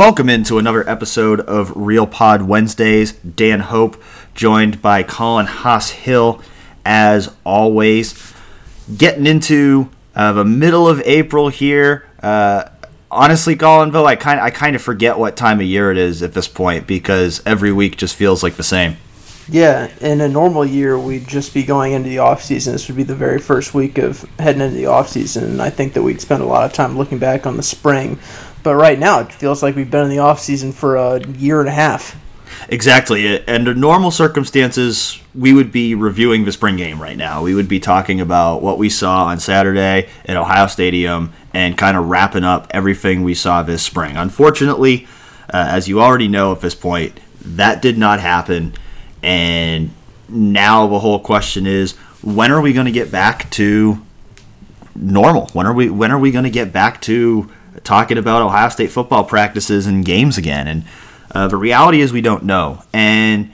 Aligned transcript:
Welcome 0.00 0.30
into 0.30 0.56
another 0.56 0.88
episode 0.88 1.40
of 1.40 1.74
Real 1.76 2.06
Pod 2.06 2.40
Wednesdays. 2.40 3.12
Dan 3.12 3.60
Hope, 3.60 4.02
joined 4.34 4.80
by 4.80 5.02
Colin 5.02 5.44
Hass-Hill, 5.44 6.40
as 6.86 7.30
always. 7.44 8.32
Getting 8.96 9.26
into 9.26 9.90
uh, 10.14 10.32
the 10.32 10.44
middle 10.46 10.88
of 10.88 11.02
April 11.04 11.50
here. 11.50 12.08
Uh, 12.22 12.70
honestly, 13.10 13.56
Collinville, 13.56 14.06
I 14.06 14.16
kind 14.16 14.40
I 14.40 14.48
kind 14.48 14.74
of 14.74 14.80
forget 14.80 15.18
what 15.18 15.36
time 15.36 15.60
of 15.60 15.66
year 15.66 15.92
it 15.92 15.98
is 15.98 16.22
at 16.22 16.32
this 16.32 16.48
point 16.48 16.86
because 16.86 17.42
every 17.44 17.70
week 17.70 17.98
just 17.98 18.16
feels 18.16 18.42
like 18.42 18.54
the 18.54 18.62
same. 18.62 18.96
Yeah, 19.50 19.90
in 20.00 20.20
a 20.20 20.28
normal 20.28 20.64
year, 20.64 20.96
we'd 20.96 21.26
just 21.26 21.52
be 21.52 21.64
going 21.64 21.92
into 21.92 22.08
the 22.08 22.20
off 22.20 22.42
season. 22.42 22.72
This 22.72 22.86
would 22.86 22.96
be 22.96 23.02
the 23.02 23.16
very 23.16 23.40
first 23.40 23.74
week 23.74 23.98
of 23.98 24.22
heading 24.38 24.62
into 24.62 24.76
the 24.76 24.86
off 24.86 25.08
season, 25.08 25.42
and 25.44 25.60
I 25.60 25.70
think 25.70 25.92
that 25.94 26.02
we'd 26.02 26.20
spend 26.20 26.40
a 26.40 26.46
lot 26.46 26.64
of 26.64 26.72
time 26.72 26.96
looking 26.96 27.18
back 27.18 27.46
on 27.46 27.56
the 27.56 27.62
spring. 27.62 28.18
But 28.62 28.74
right 28.74 28.98
now, 28.98 29.20
it 29.20 29.32
feels 29.32 29.62
like 29.62 29.76
we've 29.76 29.90
been 29.90 30.04
in 30.04 30.10
the 30.10 30.18
off 30.18 30.40
season 30.40 30.72
for 30.72 30.96
a 30.96 31.26
year 31.28 31.60
and 31.60 31.68
a 31.68 31.72
half. 31.72 32.16
Exactly. 32.68 33.46
Under 33.46 33.74
normal 33.74 34.10
circumstances, 34.10 35.20
we 35.34 35.52
would 35.52 35.72
be 35.72 35.94
reviewing 35.94 36.44
the 36.44 36.52
spring 36.52 36.76
game 36.76 37.00
right 37.00 37.16
now. 37.16 37.42
We 37.42 37.54
would 37.54 37.68
be 37.68 37.80
talking 37.80 38.20
about 38.20 38.62
what 38.62 38.78
we 38.78 38.90
saw 38.90 39.24
on 39.26 39.40
Saturday 39.40 40.08
at 40.26 40.36
Ohio 40.36 40.66
Stadium 40.66 41.32
and 41.54 41.78
kind 41.78 41.96
of 41.96 42.08
wrapping 42.08 42.44
up 42.44 42.66
everything 42.70 43.22
we 43.22 43.34
saw 43.34 43.62
this 43.62 43.82
spring. 43.82 44.16
Unfortunately, 44.16 45.06
uh, 45.52 45.66
as 45.68 45.88
you 45.88 46.00
already 46.00 46.28
know 46.28 46.52
at 46.52 46.60
this 46.60 46.74
point, 46.74 47.18
that 47.40 47.80
did 47.80 47.96
not 47.96 48.20
happen. 48.20 48.74
And 49.22 49.90
now 50.28 50.86
the 50.86 50.98
whole 50.98 51.18
question 51.18 51.66
is 51.66 51.96
when 52.22 52.52
are 52.52 52.60
we 52.60 52.72
going 52.72 52.86
to 52.86 52.92
get 52.92 53.10
back 53.10 53.50
to 53.50 54.00
normal? 54.94 55.48
When 55.48 55.66
are 55.66 55.72
we 55.72 55.88
when 55.90 56.12
are 56.12 56.18
we 56.18 56.30
going 56.30 56.44
to 56.44 56.50
get 56.50 56.72
back 56.72 57.00
to 57.02 57.50
talking 57.84 58.18
about 58.18 58.42
Ohio 58.42 58.68
State 58.68 58.90
football 58.90 59.24
practices 59.24 59.86
and 59.86 60.04
games 60.04 60.38
again? 60.38 60.68
And 60.68 60.84
uh, 61.34 61.48
the 61.48 61.56
reality 61.56 62.00
is 62.00 62.12
we 62.12 62.20
don't 62.20 62.44
know. 62.44 62.82
And 62.92 63.52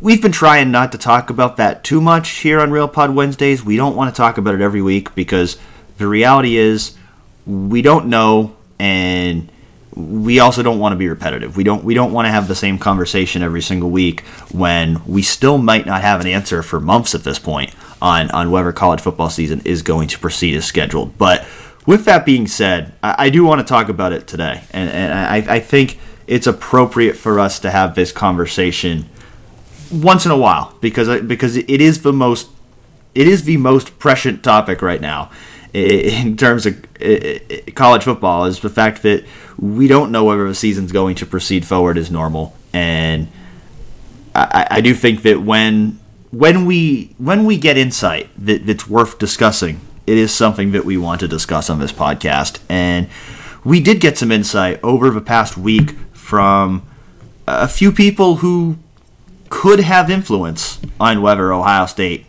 we've 0.00 0.22
been 0.22 0.32
trying 0.32 0.70
not 0.70 0.92
to 0.92 0.98
talk 0.98 1.30
about 1.30 1.56
that 1.56 1.84
too 1.84 2.00
much 2.00 2.28
here 2.30 2.60
on 2.60 2.70
Real 2.70 2.88
Pod 2.88 3.14
Wednesdays. 3.14 3.64
We 3.64 3.76
don't 3.76 3.96
want 3.96 4.14
to 4.14 4.16
talk 4.16 4.38
about 4.38 4.54
it 4.54 4.60
every 4.60 4.82
week 4.82 5.14
because 5.14 5.58
the 5.98 6.06
reality 6.06 6.56
is 6.56 6.96
we 7.46 7.82
don't 7.82 8.06
know 8.06 8.56
and 8.78 9.50
we 9.94 10.40
also 10.40 10.62
don't 10.62 10.78
want 10.78 10.92
to 10.92 10.96
be 10.96 11.08
repetitive. 11.08 11.56
We 11.56 11.64
don't 11.64 11.84
we 11.84 11.94
don't 11.94 12.12
want 12.12 12.26
to 12.26 12.30
have 12.30 12.48
the 12.48 12.54
same 12.54 12.78
conversation 12.78 13.42
every 13.42 13.60
single 13.60 13.90
week 13.90 14.22
when 14.50 15.02
we 15.06 15.22
still 15.22 15.58
might 15.58 15.86
not 15.86 16.00
have 16.00 16.20
an 16.20 16.26
answer 16.26 16.62
for 16.62 16.80
months 16.80 17.14
at 17.14 17.24
this 17.24 17.38
point 17.38 17.74
on 18.00 18.30
on 18.30 18.50
whether 18.50 18.72
college 18.72 19.00
football 19.00 19.28
season 19.28 19.60
is 19.64 19.82
going 19.82 20.08
to 20.08 20.18
proceed 20.18 20.56
as 20.56 20.64
scheduled. 20.64 21.16
But 21.18 21.46
with 21.86 22.04
that 22.04 22.24
being 22.24 22.46
said, 22.46 22.92
I, 23.02 23.26
I 23.26 23.30
do 23.30 23.44
want 23.44 23.60
to 23.60 23.66
talk 23.66 23.88
about 23.88 24.12
it 24.12 24.26
today, 24.26 24.62
and, 24.72 24.90
and 24.90 25.12
I, 25.12 25.56
I 25.56 25.60
think 25.60 25.98
it's 26.26 26.46
appropriate 26.46 27.16
for 27.16 27.38
us 27.40 27.58
to 27.60 27.70
have 27.70 27.94
this 27.94 28.12
conversation 28.12 29.06
once 29.90 30.24
in 30.24 30.32
a 30.32 30.36
while 30.36 30.74
because 30.80 31.20
because 31.22 31.56
it 31.56 31.80
is 31.80 32.00
the 32.00 32.12
most 32.12 32.48
it 33.14 33.28
is 33.28 33.44
the 33.44 33.58
most 33.58 33.98
prescient 33.98 34.42
topic 34.42 34.80
right 34.80 35.02
now 35.02 35.30
in 35.74 36.36
terms 36.36 36.66
of 36.66 36.82
college 37.74 38.04
football 38.04 38.44
is 38.44 38.60
the 38.60 38.70
fact 38.70 39.02
that 39.02 39.24
we 39.58 39.88
don't 39.88 40.10
know 40.10 40.24
whether 40.24 40.46
the 40.46 40.54
season's 40.54 40.92
going 40.92 41.14
to 41.16 41.26
proceed 41.26 41.64
forward 41.66 41.96
as 41.96 42.10
normal, 42.10 42.56
and 42.72 43.28
I, 44.34 44.66
I 44.70 44.80
do 44.80 44.94
think 44.94 45.22
that 45.22 45.42
when 45.42 45.98
when 46.30 46.66
we 46.66 47.14
when 47.18 47.44
we 47.44 47.56
get 47.56 47.76
insight 47.76 48.28
that, 48.38 48.66
that's 48.66 48.88
worth 48.88 49.18
discussing, 49.18 49.80
it 50.06 50.18
is 50.18 50.34
something 50.34 50.72
that 50.72 50.84
we 50.84 50.96
want 50.96 51.20
to 51.20 51.28
discuss 51.28 51.70
on 51.70 51.78
this 51.78 51.92
podcast, 51.92 52.60
and 52.68 53.08
we 53.64 53.80
did 53.80 54.00
get 54.00 54.18
some 54.18 54.32
insight 54.32 54.80
over 54.82 55.10
the 55.10 55.20
past 55.20 55.56
week 55.56 55.92
from 56.12 56.82
a 57.46 57.68
few 57.68 57.92
people 57.92 58.36
who 58.36 58.76
could 59.48 59.80
have 59.80 60.10
influence 60.10 60.80
on 60.98 61.22
whether 61.22 61.52
Ohio 61.52 61.86
State 61.86 62.26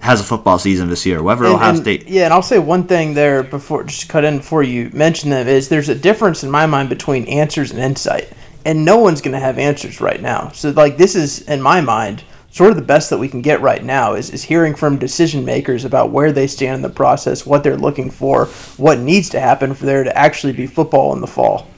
has 0.00 0.20
a 0.20 0.24
football 0.24 0.58
season 0.58 0.88
this 0.88 1.04
year. 1.04 1.22
Whether 1.22 1.44
and, 1.44 1.54
Ohio 1.54 1.70
and, 1.70 1.78
State, 1.78 2.08
yeah, 2.08 2.24
and 2.24 2.32
I'll 2.32 2.42
say 2.42 2.58
one 2.58 2.84
thing 2.84 3.14
there 3.14 3.42
before 3.42 3.84
just 3.84 4.08
cut 4.08 4.24
in 4.24 4.38
before 4.38 4.62
you 4.62 4.90
mention 4.92 5.30
them 5.30 5.46
is 5.46 5.68
there's 5.68 5.88
a 5.88 5.94
difference 5.94 6.42
in 6.42 6.50
my 6.50 6.66
mind 6.66 6.88
between 6.88 7.26
answers 7.26 7.70
and 7.70 7.80
insight, 7.80 8.28
and 8.64 8.84
no 8.84 8.96
one's 8.96 9.20
going 9.20 9.34
to 9.34 9.40
have 9.40 9.58
answers 9.58 10.00
right 10.00 10.20
now. 10.22 10.50
So 10.50 10.70
like 10.70 10.96
this 10.96 11.14
is 11.14 11.42
in 11.42 11.60
my 11.60 11.80
mind 11.80 12.24
sort 12.50 12.70
of 12.70 12.76
the 12.76 12.82
best 12.82 13.10
that 13.10 13.18
we 13.18 13.28
can 13.28 13.42
get 13.42 13.60
right 13.60 13.82
now 13.82 14.14
is, 14.14 14.30
is 14.30 14.44
hearing 14.44 14.74
from 14.74 14.98
decision 14.98 15.44
makers 15.44 15.84
about 15.84 16.10
where 16.10 16.32
they 16.32 16.46
stand 16.46 16.76
in 16.76 16.82
the 16.82 16.90
process, 16.90 17.46
what 17.46 17.62
they're 17.62 17.76
looking 17.76 18.10
for, 18.10 18.46
what 18.76 18.98
needs 18.98 19.28
to 19.30 19.40
happen 19.40 19.72
for 19.74 19.86
there 19.86 20.04
to 20.04 20.16
actually 20.16 20.52
be 20.52 20.66
football 20.66 21.12
in 21.12 21.20
the 21.20 21.26
fall. 21.26 21.68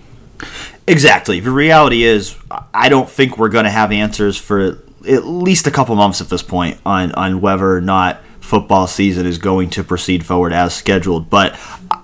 Exactly. 0.87 1.41
The 1.41 1.51
reality 1.51 2.03
is, 2.03 2.37
I 2.75 2.89
don't 2.89 3.09
think 3.09 3.39
we're 3.39 3.49
going 3.49 3.65
to 3.65 3.71
have 3.71 3.93
answers 3.93 4.37
for 4.37 4.83
at 5.09 5.25
least 5.25 5.67
a 5.67 5.71
couple 5.71 5.95
months 5.97 6.21
at 6.21 6.29
this 6.29 6.43
point 6.43 6.79
on 6.87 7.13
on 7.13 7.41
whether 7.41 7.77
or 7.77 7.81
not 7.81 8.21
football 8.41 8.87
season 8.87 9.27
is 9.27 9.39
going 9.39 9.71
to 9.71 9.85
proceed 9.85 10.25
forward 10.27 10.53
as 10.53 10.75
scheduled. 10.75 11.31
But 11.31 11.59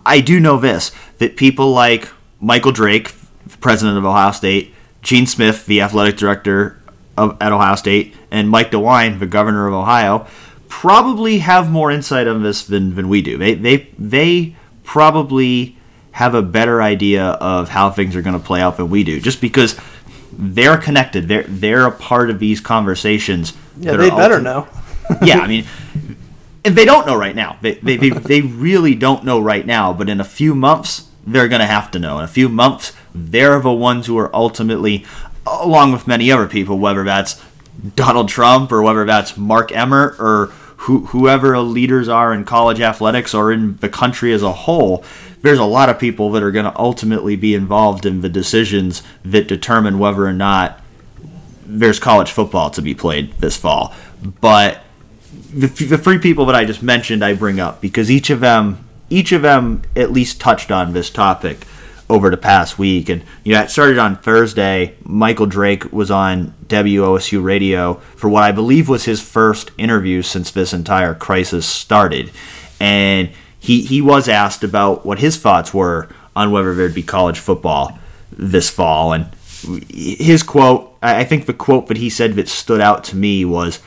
I 0.06 0.20
do 0.20 0.40
know 0.40 0.58
this 0.58 0.92
that 1.18 1.36
people 1.36 1.72
like 1.72 2.08
Michael 2.40 2.72
Drake, 2.72 3.14
president 3.60 3.98
of 3.98 4.04
Ohio 4.04 4.32
State, 4.32 4.74
Gene 5.02 5.26
Smith, 5.26 5.66
the 5.66 5.80
athletic 5.80 6.16
director 6.16 6.80
of, 7.16 7.36
at 7.40 7.52
Ohio 7.52 7.74
State, 7.74 8.14
and 8.30 8.48
Mike 8.48 8.70
DeWine, 8.70 9.18
the 9.18 9.26
governor 9.26 9.66
of 9.66 9.74
Ohio, 9.74 10.26
probably 10.68 11.38
have 11.38 11.70
more 11.70 11.90
insight 11.90 12.28
on 12.28 12.42
this 12.42 12.64
than, 12.64 12.94
than 12.94 13.08
we 13.08 13.22
do. 13.22 13.38
They, 13.38 13.54
they, 13.54 13.88
they 13.98 14.56
probably 14.84 15.76
have 16.12 16.34
a 16.34 16.42
better 16.42 16.82
idea 16.82 17.24
of 17.24 17.68
how 17.68 17.90
things 17.90 18.16
are 18.16 18.22
going 18.22 18.38
to 18.38 18.44
play 18.44 18.60
out 18.60 18.76
than 18.76 18.90
we 18.90 19.04
do, 19.04 19.20
just 19.20 19.40
because 19.40 19.78
they're 20.32 20.78
connected. 20.78 21.28
They're 21.28 21.44
they're 21.44 21.86
a 21.86 21.92
part 21.92 22.30
of 22.30 22.38
these 22.38 22.60
conversations. 22.60 23.52
Yeah, 23.78 23.96
they 23.96 24.10
better 24.10 24.40
know. 24.40 24.68
yeah, 25.22 25.38
I 25.38 25.46
mean, 25.48 25.64
and 26.64 26.74
they 26.74 26.84
don't 26.84 27.06
know 27.06 27.16
right 27.16 27.34
now. 27.34 27.58
They, 27.60 27.74
they, 27.74 27.96
they, 27.96 28.10
they 28.10 28.40
really 28.40 28.94
don't 28.94 29.24
know 29.24 29.40
right 29.40 29.64
now. 29.64 29.92
But 29.92 30.08
in 30.08 30.20
a 30.20 30.24
few 30.24 30.54
months, 30.54 31.08
they're 31.26 31.48
going 31.48 31.60
to 31.60 31.66
have 31.66 31.90
to 31.92 31.98
know. 31.98 32.18
In 32.18 32.24
a 32.24 32.28
few 32.28 32.48
months, 32.48 32.92
they're 33.14 33.60
the 33.60 33.72
ones 33.72 34.06
who 34.06 34.18
are 34.18 34.34
ultimately, 34.34 35.04
along 35.46 35.92
with 35.92 36.06
many 36.06 36.30
other 36.30 36.46
people, 36.46 36.78
whether 36.78 37.04
that's 37.04 37.42
Donald 37.94 38.28
Trump 38.28 38.72
or 38.72 38.82
whether 38.82 39.04
that's 39.04 39.36
Mark 39.36 39.72
Emmert 39.72 40.18
or 40.18 40.46
who, 40.82 41.06
whoever 41.06 41.58
leaders 41.58 42.08
are 42.08 42.32
in 42.32 42.44
college 42.44 42.80
athletics 42.80 43.34
or 43.34 43.52
in 43.52 43.76
the 43.78 43.88
country 43.88 44.32
as 44.32 44.42
a 44.42 44.52
whole, 44.52 45.04
there's 45.42 45.58
a 45.58 45.64
lot 45.64 45.88
of 45.88 45.98
people 45.98 46.30
that 46.32 46.42
are 46.42 46.50
going 46.50 46.64
to 46.64 46.78
ultimately 46.78 47.36
be 47.36 47.54
involved 47.54 48.06
in 48.06 48.20
the 48.20 48.28
decisions 48.28 49.02
that 49.24 49.48
determine 49.48 49.98
whether 49.98 50.26
or 50.26 50.32
not 50.32 50.80
there's 51.64 51.98
college 51.98 52.30
football 52.30 52.70
to 52.70 52.82
be 52.82 52.94
played 52.94 53.32
this 53.34 53.56
fall. 53.56 53.94
But 54.40 54.82
the, 55.52 55.66
the 55.66 55.98
three 55.98 56.18
people 56.18 56.46
that 56.46 56.54
I 56.54 56.64
just 56.64 56.82
mentioned, 56.82 57.24
I 57.24 57.34
bring 57.34 57.60
up 57.60 57.80
because 57.80 58.10
each 58.10 58.30
of 58.30 58.40
them, 58.40 58.88
each 59.10 59.32
of 59.32 59.42
them, 59.42 59.82
at 59.94 60.12
least 60.12 60.40
touched 60.40 60.70
on 60.70 60.92
this 60.92 61.10
topic 61.10 61.66
over 62.10 62.30
the 62.30 62.36
past 62.36 62.78
week. 62.78 63.08
And 63.08 63.22
you 63.44 63.54
know, 63.54 63.62
it 63.62 63.70
started 63.70 63.98
on 63.98 64.16
Thursday. 64.16 64.96
Michael 65.02 65.46
Drake 65.46 65.92
was 65.92 66.10
on 66.10 66.54
WOSU 66.68 67.42
radio 67.42 67.94
for 68.16 68.28
what 68.28 68.44
I 68.44 68.52
believe 68.52 68.88
was 68.88 69.04
his 69.04 69.20
first 69.20 69.70
interview 69.78 70.22
since 70.22 70.50
this 70.50 70.72
entire 70.72 71.14
crisis 71.14 71.66
started, 71.66 72.30
and 72.80 73.30
he 73.58 73.82
he 73.82 74.00
was 74.00 74.28
asked 74.28 74.64
about 74.64 75.04
what 75.04 75.18
his 75.18 75.36
thoughts 75.36 75.74
were 75.74 76.08
on 76.34 76.50
whether 76.50 76.74
there'd 76.74 76.94
be 76.94 77.02
college 77.02 77.38
football 77.38 77.98
this 78.30 78.70
fall, 78.70 79.12
and 79.12 79.26
his 79.88 80.42
quote. 80.42 80.96
I 81.02 81.24
think 81.24 81.46
the 81.46 81.54
quote 81.54 81.86
that 81.88 81.96
he 81.96 82.10
said 82.10 82.34
that 82.34 82.48
stood 82.48 82.80
out 82.80 83.04
to 83.04 83.16
me 83.16 83.44
was, 83.44 83.80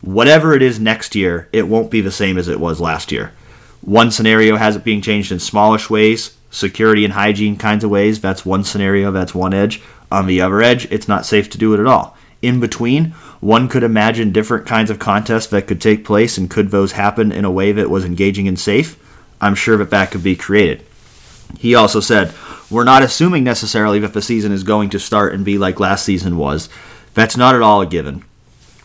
"Whatever 0.00 0.54
it 0.54 0.62
is 0.62 0.78
next 0.78 1.14
year, 1.14 1.48
it 1.52 1.68
won't 1.68 1.90
be 1.90 2.00
the 2.00 2.10
same 2.10 2.38
as 2.38 2.48
it 2.48 2.60
was 2.60 2.80
last 2.80 3.12
year." 3.12 3.32
One 3.80 4.12
scenario 4.12 4.56
has 4.56 4.76
it 4.76 4.84
being 4.84 5.02
changed 5.02 5.32
in 5.32 5.40
smallish 5.40 5.90
ways, 5.90 6.32
security 6.52 7.04
and 7.04 7.14
hygiene 7.14 7.56
kinds 7.56 7.82
of 7.82 7.90
ways. 7.90 8.20
That's 8.20 8.46
one 8.46 8.62
scenario, 8.62 9.10
that's 9.10 9.34
one 9.34 9.52
edge. 9.52 9.82
On 10.12 10.26
the 10.26 10.40
other 10.40 10.62
edge, 10.62 10.86
it's 10.92 11.08
not 11.08 11.26
safe 11.26 11.50
to 11.50 11.58
do 11.58 11.74
it 11.74 11.80
at 11.80 11.86
all. 11.86 12.16
In 12.42 12.60
between, 12.60 13.12
one 13.40 13.68
could 13.68 13.82
imagine 13.82 14.30
different 14.30 14.66
kinds 14.66 14.90
of 14.90 14.98
contests 14.98 15.46
that 15.48 15.66
could 15.66 15.80
take 15.80 16.04
place, 16.04 16.36
and 16.36 16.50
could 16.50 16.70
those 16.70 16.92
happen 16.92 17.32
in 17.32 17.44
a 17.44 17.50
way 17.50 17.72
that 17.72 17.90
was 17.90 18.04
engaging 18.04 18.46
and 18.46 18.58
safe? 18.58 18.98
I'm 19.40 19.54
sure 19.54 19.76
that 19.78 19.90
that 19.90 20.10
could 20.10 20.22
be 20.22 20.36
created. 20.36 20.84
He 21.58 21.74
also 21.74 22.00
said, 22.00 22.32
We're 22.70 22.84
not 22.84 23.02
assuming 23.02 23.44
necessarily 23.44 23.98
that 24.00 24.12
the 24.12 24.22
season 24.22 24.52
is 24.52 24.62
going 24.62 24.90
to 24.90 24.98
start 24.98 25.34
and 25.34 25.44
be 25.44 25.58
like 25.58 25.80
last 25.80 26.04
season 26.04 26.36
was. 26.36 26.68
That's 27.14 27.36
not 27.36 27.54
at 27.54 27.62
all 27.62 27.80
a 27.80 27.86
given. 27.86 28.24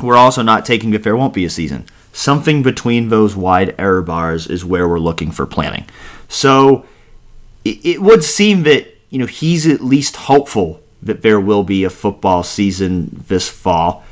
We're 0.02 0.16
also 0.16 0.42
not 0.42 0.66
taking 0.66 0.92
that 0.92 1.04
there 1.04 1.18
won't 1.18 1.34
be 1.34 1.46
a 1.46 1.50
season. 1.50 1.86
Something 2.14 2.64
between 2.64 3.10
those 3.10 3.36
wide 3.36 3.76
error 3.78 4.02
bars 4.02 4.48
is 4.48 4.66
where 4.66 4.88
we're 4.88 5.00
looking 5.00 5.32
for 5.32 5.46
planning. 5.46 5.86
So 6.28 6.86
it, 7.70 7.86
it 7.86 8.02
would 8.02 8.24
seem 8.24 8.64
that 8.64 8.88
you 9.10 9.20
know 9.20 9.26
he's 9.26 9.68
at 9.68 9.82
least 9.82 10.16
hopeful 10.16 10.82
that 11.02 11.22
there 11.22 11.40
will 11.40 11.64
be 11.64 11.84
a 11.84 11.90
football 11.90 12.44
season 12.44 13.24
this 13.28 13.50
fall. 13.50 14.04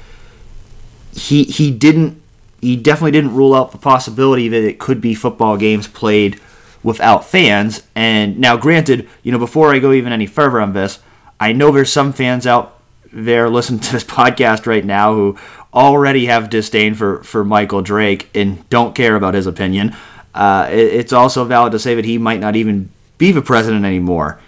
He 1.14 1.44
he 1.44 1.72
didn't 1.72 2.22
he 2.62 2.76
definitely 2.76 3.12
didn't 3.12 3.36
rule 3.36 3.54
out 3.54 3.72
the 3.72 3.78
possibility 3.78 4.48
that 4.48 4.64
it 4.64 4.80
could 4.80 5.00
be 5.02 5.14
football 5.14 5.58
games 5.58 5.88
played 5.88 6.40
without 6.84 7.26
fans. 7.26 7.84
And 7.96 8.40
now, 8.40 8.58
granted, 8.58 9.08
you 9.24 9.32
know, 9.32 9.40
before 9.40 9.74
I 9.74 9.80
go 9.80 9.92
even 9.92 10.14
any 10.14 10.26
further 10.26 10.62
on 10.62 10.74
this, 10.74 11.00
I 11.40 11.52
know 11.52 11.72
there's 11.72 11.92
some 11.92 12.14
fans 12.14 12.48
out 12.48 12.80
there 13.12 13.50
listening 13.50 13.82
to 13.82 13.92
this 13.92 14.04
podcast 14.06 14.66
right 14.66 14.86
now 14.86 15.14
who 15.14 15.38
already 15.74 16.28
have 16.28 16.50
disdain 16.50 16.96
for, 16.96 17.24
for 17.24 17.44
Michael 17.44 17.82
Drake 17.82 18.30
and 18.34 18.68
don't 18.70 18.96
care 18.96 19.16
about 19.16 19.34
his 19.34 19.48
opinion. 19.48 19.96
Uh, 20.34 20.68
it, 20.72 20.94
it's 20.94 21.14
also 21.14 21.44
valid 21.44 21.72
to 21.74 21.80
say 21.80 21.96
that 21.96 22.06
he 22.06 22.18
might 22.18 22.40
not 22.40 22.56
even 22.56 22.90
be 23.18 23.32
the 23.32 23.42
president 23.42 23.86
anymore 23.86 24.40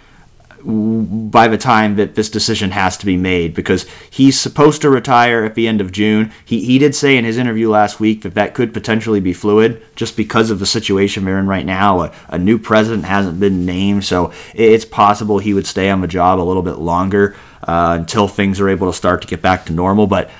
by 0.64 1.46
the 1.46 1.56
time 1.56 1.96
that 1.96 2.14
this 2.14 2.28
decision 2.28 2.72
has 2.72 2.96
to 2.96 3.06
be 3.06 3.16
made 3.16 3.54
because 3.54 3.86
he's 4.10 4.38
supposed 4.38 4.82
to 4.82 4.90
retire 4.90 5.44
at 5.44 5.54
the 5.54 5.68
end 5.68 5.80
of 5.80 5.92
June. 5.92 6.32
He, 6.44 6.64
he 6.64 6.78
did 6.78 6.94
say 6.94 7.16
in 7.16 7.24
his 7.24 7.38
interview 7.38 7.70
last 7.70 8.00
week 8.00 8.22
that 8.22 8.34
that 8.34 8.54
could 8.54 8.74
potentially 8.74 9.20
be 9.20 9.32
fluid 9.32 9.82
just 9.94 10.16
because 10.16 10.50
of 10.50 10.58
the 10.58 10.66
situation 10.66 11.24
we're 11.24 11.38
in 11.38 11.46
right 11.46 11.64
now. 11.64 12.02
A, 12.02 12.12
a 12.28 12.38
new 12.38 12.58
president 12.58 13.04
hasn't 13.04 13.38
been 13.38 13.64
named, 13.64 14.04
so 14.04 14.32
it's 14.54 14.84
possible 14.84 15.38
he 15.38 15.54
would 15.54 15.66
stay 15.66 15.90
on 15.90 16.00
the 16.00 16.08
job 16.08 16.40
a 16.40 16.42
little 16.42 16.62
bit 16.62 16.78
longer 16.78 17.36
uh, 17.62 17.96
until 17.98 18.26
things 18.26 18.60
are 18.60 18.68
able 18.68 18.90
to 18.90 18.96
start 18.96 19.22
to 19.22 19.28
get 19.28 19.40
back 19.40 19.64
to 19.66 19.72
normal. 19.72 20.06
But 20.06 20.30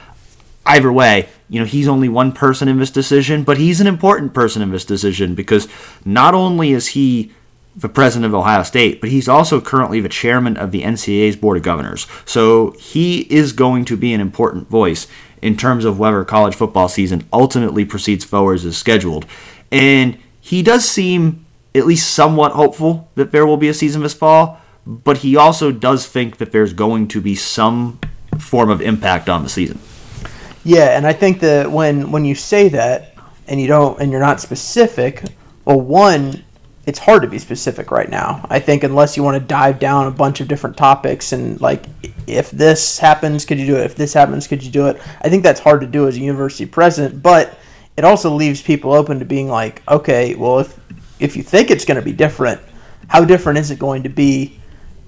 either 0.66 0.92
way, 0.92 1.28
you 1.48 1.60
know, 1.60 1.66
he's 1.66 1.88
only 1.88 2.08
one 2.08 2.32
person 2.32 2.68
in 2.68 2.78
this 2.78 2.90
decision, 2.90 3.44
but 3.44 3.56
he's 3.56 3.80
an 3.80 3.86
important 3.86 4.34
person 4.34 4.62
in 4.62 4.70
this 4.70 4.84
decision 4.84 5.34
because 5.34 5.68
not 6.04 6.34
only 6.34 6.72
is 6.72 6.88
he 6.88 7.32
the 7.76 7.88
president 7.88 8.26
of 8.26 8.34
Ohio 8.34 8.62
State, 8.62 9.00
but 9.00 9.10
he's 9.10 9.28
also 9.28 9.60
currently 9.60 10.00
the 10.00 10.08
chairman 10.08 10.56
of 10.56 10.72
the 10.72 10.82
NCAA's 10.82 11.36
Board 11.36 11.56
of 11.56 11.62
Governors. 11.62 12.06
So 12.24 12.72
he 12.72 13.20
is 13.32 13.52
going 13.52 13.84
to 13.86 13.96
be 13.96 14.12
an 14.12 14.20
important 14.20 14.68
voice 14.68 15.06
in 15.40 15.56
terms 15.56 15.84
of 15.84 15.98
whether 15.98 16.24
college 16.24 16.56
football 16.56 16.88
season 16.88 17.26
ultimately 17.32 17.84
proceeds 17.84 18.24
forward 18.24 18.64
as 18.64 18.76
scheduled. 18.76 19.26
And 19.70 20.18
he 20.40 20.62
does 20.62 20.88
seem 20.88 21.44
at 21.74 21.86
least 21.86 22.12
somewhat 22.12 22.52
hopeful 22.52 23.08
that 23.14 23.30
there 23.30 23.46
will 23.46 23.56
be 23.56 23.68
a 23.68 23.74
season 23.74 24.02
this 24.02 24.14
fall, 24.14 24.60
but 24.86 25.18
he 25.18 25.36
also 25.36 25.70
does 25.70 26.06
think 26.06 26.38
that 26.38 26.50
there's 26.50 26.72
going 26.72 27.08
to 27.08 27.20
be 27.20 27.34
some 27.34 28.00
form 28.38 28.70
of 28.70 28.80
impact 28.80 29.28
on 29.28 29.42
the 29.42 29.48
season. 29.48 29.78
Yeah, 30.64 30.96
and 30.96 31.06
I 31.06 31.12
think 31.12 31.40
that 31.40 31.70
when 31.70 32.10
when 32.10 32.24
you 32.24 32.34
say 32.34 32.68
that 32.70 33.14
and 33.46 33.60
you 33.60 33.68
don't 33.68 34.00
and 34.00 34.10
you're 34.10 34.20
not 34.20 34.40
specific, 34.40 35.22
well 35.64 35.80
one 35.80 36.44
it's 36.88 36.98
hard 36.98 37.20
to 37.20 37.28
be 37.28 37.38
specific 37.38 37.90
right 37.90 38.08
now. 38.08 38.46
I 38.48 38.60
think 38.60 38.82
unless 38.82 39.14
you 39.14 39.22
want 39.22 39.34
to 39.34 39.46
dive 39.46 39.78
down 39.78 40.06
a 40.06 40.10
bunch 40.10 40.40
of 40.40 40.48
different 40.48 40.74
topics 40.74 41.32
and 41.32 41.60
like 41.60 41.84
if 42.26 42.50
this 42.50 42.98
happens, 42.98 43.44
could 43.44 43.60
you 43.60 43.66
do 43.66 43.76
it? 43.76 43.84
If 43.84 43.94
this 43.94 44.14
happens, 44.14 44.46
could 44.46 44.64
you 44.64 44.70
do 44.70 44.86
it? 44.86 44.98
I 45.20 45.28
think 45.28 45.42
that's 45.42 45.60
hard 45.60 45.82
to 45.82 45.86
do 45.86 46.08
as 46.08 46.16
a 46.16 46.20
university 46.20 46.64
president, 46.64 47.22
but 47.22 47.58
it 47.98 48.04
also 48.06 48.30
leaves 48.30 48.62
people 48.62 48.94
open 48.94 49.18
to 49.18 49.26
being 49.26 49.48
like, 49.48 49.82
okay, 49.86 50.34
well 50.34 50.60
if 50.60 50.80
if 51.20 51.36
you 51.36 51.42
think 51.42 51.70
it's 51.70 51.84
going 51.84 52.00
to 52.00 52.02
be 52.02 52.14
different, 52.14 52.58
how 53.08 53.22
different 53.22 53.58
is 53.58 53.70
it 53.70 53.78
going 53.78 54.04
to 54.04 54.08
be? 54.08 54.58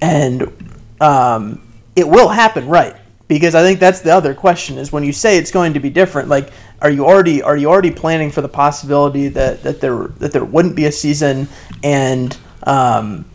And 0.02 0.76
um, 1.00 1.66
it 1.96 2.06
will 2.06 2.28
happen, 2.28 2.68
right? 2.68 2.94
Because 3.26 3.54
I 3.54 3.62
think 3.62 3.80
that's 3.80 4.02
the 4.02 4.10
other 4.10 4.34
question 4.34 4.76
is 4.76 4.92
when 4.92 5.02
you 5.02 5.14
say 5.14 5.38
it's 5.38 5.50
going 5.50 5.72
to 5.72 5.80
be 5.80 5.88
different, 5.88 6.28
like 6.28 6.50
are 6.82 6.90
you 6.90 7.06
already 7.06 7.42
are 7.42 7.56
you 7.56 7.68
already 7.68 7.90
planning 7.90 8.30
for 8.30 8.40
the 8.40 8.48
possibility 8.48 9.28
that, 9.28 9.62
that 9.62 9.80
there 9.80 10.08
that 10.18 10.32
there 10.32 10.44
wouldn't 10.44 10.76
be 10.76 10.86
a 10.86 10.92
season? 10.92 11.48
And 11.82 12.36
um, 12.64 13.26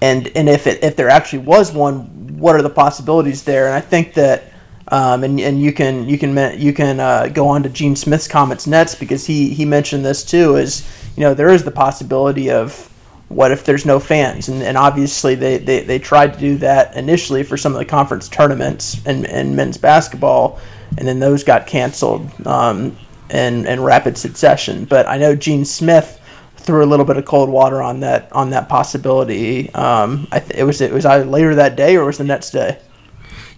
and 0.00 0.30
and 0.36 0.48
if 0.48 0.66
it, 0.66 0.82
if 0.82 0.96
there 0.96 1.08
actually 1.08 1.40
was 1.40 1.72
one, 1.72 2.38
what 2.38 2.54
are 2.54 2.62
the 2.62 2.70
possibilities 2.70 3.44
there? 3.44 3.66
And 3.66 3.74
I 3.74 3.80
think 3.80 4.14
that 4.14 4.52
um, 4.88 5.24
and 5.24 5.40
and 5.40 5.60
you 5.60 5.72
can 5.72 6.08
you 6.08 6.18
can 6.18 6.60
you 6.60 6.72
can 6.72 7.00
uh, 7.00 7.28
go 7.28 7.48
on 7.48 7.62
to 7.64 7.68
Gene 7.68 7.96
Smith's 7.96 8.28
comments 8.28 8.66
next 8.66 8.96
because 8.96 9.26
he 9.26 9.50
he 9.50 9.64
mentioned 9.64 10.04
this 10.04 10.24
too 10.24 10.56
is 10.56 10.88
you 11.16 11.22
know 11.22 11.34
there 11.34 11.48
is 11.48 11.64
the 11.64 11.70
possibility 11.70 12.50
of 12.50 12.90
what 13.28 13.50
if 13.50 13.64
there's 13.64 13.84
no 13.84 13.98
fans? 13.98 14.48
And, 14.48 14.62
and 14.62 14.76
obviously 14.76 15.34
they, 15.34 15.58
they, 15.58 15.80
they 15.82 15.98
tried 15.98 16.34
to 16.34 16.38
do 16.38 16.58
that 16.58 16.94
initially 16.94 17.42
for 17.42 17.56
some 17.56 17.72
of 17.72 17.78
the 17.78 17.84
conference 17.84 18.28
tournaments 18.28 19.04
and, 19.06 19.26
and 19.26 19.56
men's 19.56 19.78
basketball 19.78 20.60
and 20.96 21.06
then 21.06 21.20
those 21.20 21.44
got 21.44 21.66
canceled 21.66 22.28
um, 22.46 22.96
in, 23.30 23.66
in 23.66 23.82
rapid 23.82 24.16
succession. 24.16 24.84
But 24.84 25.08
I 25.08 25.18
know 25.18 25.34
Gene 25.34 25.64
Smith 25.64 26.20
threw 26.56 26.82
a 26.82 26.86
little 26.86 27.04
bit 27.04 27.16
of 27.16 27.24
cold 27.24 27.50
water 27.50 27.82
on 27.82 28.00
that 28.00 28.32
on 28.32 28.50
that 28.50 28.68
possibility. 28.68 29.72
Um, 29.74 30.26
I 30.32 30.40
th- 30.40 30.58
it 30.58 30.64
was 30.64 30.80
it 30.80 30.92
was 30.92 31.04
either 31.04 31.24
later 31.24 31.54
that 31.56 31.76
day 31.76 31.96
or 31.96 32.04
was 32.04 32.18
the 32.18 32.24
next 32.24 32.50
day. 32.50 32.78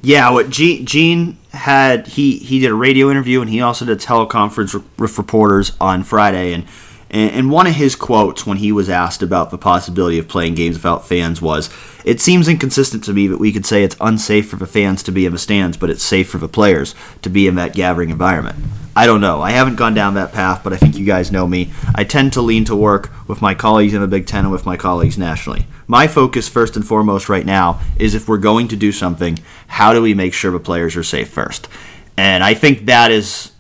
Yeah, 0.03 0.31
what 0.31 0.51
Gene 0.51 1.39
had 1.53 2.07
he 2.07 2.39
he 2.39 2.61
did 2.61 2.71
a 2.71 2.75
radio 2.75 3.11
interview 3.11 3.41
and 3.41 3.51
he 3.51 3.61
also 3.61 3.85
did 3.85 3.97
a 3.97 4.01
teleconference 4.01 4.75
with 4.75 5.19
reporters 5.19 5.73
on 5.81 6.05
Friday 6.05 6.53
and 6.53 6.69
and 7.11 7.51
one 7.51 7.67
of 7.67 7.75
his 7.75 7.95
quotes 7.95 8.47
when 8.47 8.59
he 8.59 8.73
was 8.73 8.91
asked 8.91 9.23
about 9.23 9.51
the 9.51 9.59
possibility 9.59 10.19
of 10.19 10.29
playing 10.29 10.55
games 10.55 10.77
without 10.77 11.07
fans 11.07 11.41
was, 11.41 11.71
It 12.07 12.21
seems 12.21 12.47
inconsistent 12.47 13.03
to 13.05 13.13
me 13.13 13.27
that 13.27 13.41
we 13.41 13.53
could 13.53 13.67
say 13.67 13.83
it's 13.83 13.97
unsafe 14.01 14.49
for 14.49 14.55
the 14.55 14.67
fans 14.67 15.03
to 15.03 15.13
be 15.13 15.27
in 15.27 15.33
the 15.33 15.39
stands, 15.39 15.77
but 15.77 15.91
it's 15.91 16.05
safe 16.05 16.29
for 16.29 16.39
the 16.39 16.47
players 16.49 16.95
to 17.23 17.29
be 17.29 17.49
in 17.49 17.57
that 17.57 17.75
gathering 17.75 18.11
environment. 18.11 18.57
I 18.95 19.07
don't 19.07 19.21
know. 19.21 19.43
I 19.43 19.51
haven't 19.51 19.75
gone 19.75 19.93
down 19.93 20.15
that 20.15 20.33
path, 20.33 20.63
but 20.63 20.73
I 20.73 20.77
think 20.77 20.97
you 20.97 21.05
guys 21.05 21.33
know 21.33 21.49
me. 21.49 21.73
I 21.97 22.05
tend 22.05 22.33
to 22.35 22.41
lean 22.43 22.65
to 22.67 22.77
work 22.77 23.11
with 23.27 23.43
my 23.43 23.55
colleagues 23.55 23.93
in 23.93 24.01
the 24.01 24.07
Big 24.07 24.27
Ten 24.27 24.45
and 24.45 24.53
with 24.53 24.65
my 24.65 24.77
colleagues 24.77 25.19
nationally. 25.19 25.67
My 25.89 26.07
focus, 26.07 26.49
first 26.49 26.77
and 26.77 26.87
foremost, 26.87 27.29
right 27.29 27.45
now, 27.45 27.81
is 27.99 28.15
if 28.15 28.29
we're 28.29 28.39
going 28.39 28.69
to 28.69 28.77
do 28.77 28.93
something, 28.93 29.41
how 29.67 29.93
do 29.93 30.01
we 30.01 30.15
make 30.15 30.33
sure 30.33 30.53
the 30.53 30.61
players 30.61 30.95
are 30.95 31.03
safe 31.03 31.29
first? 31.29 31.69
And 32.17 32.45
I 32.45 32.55
think 32.55 32.87
that 32.87 33.11
is 33.11 33.51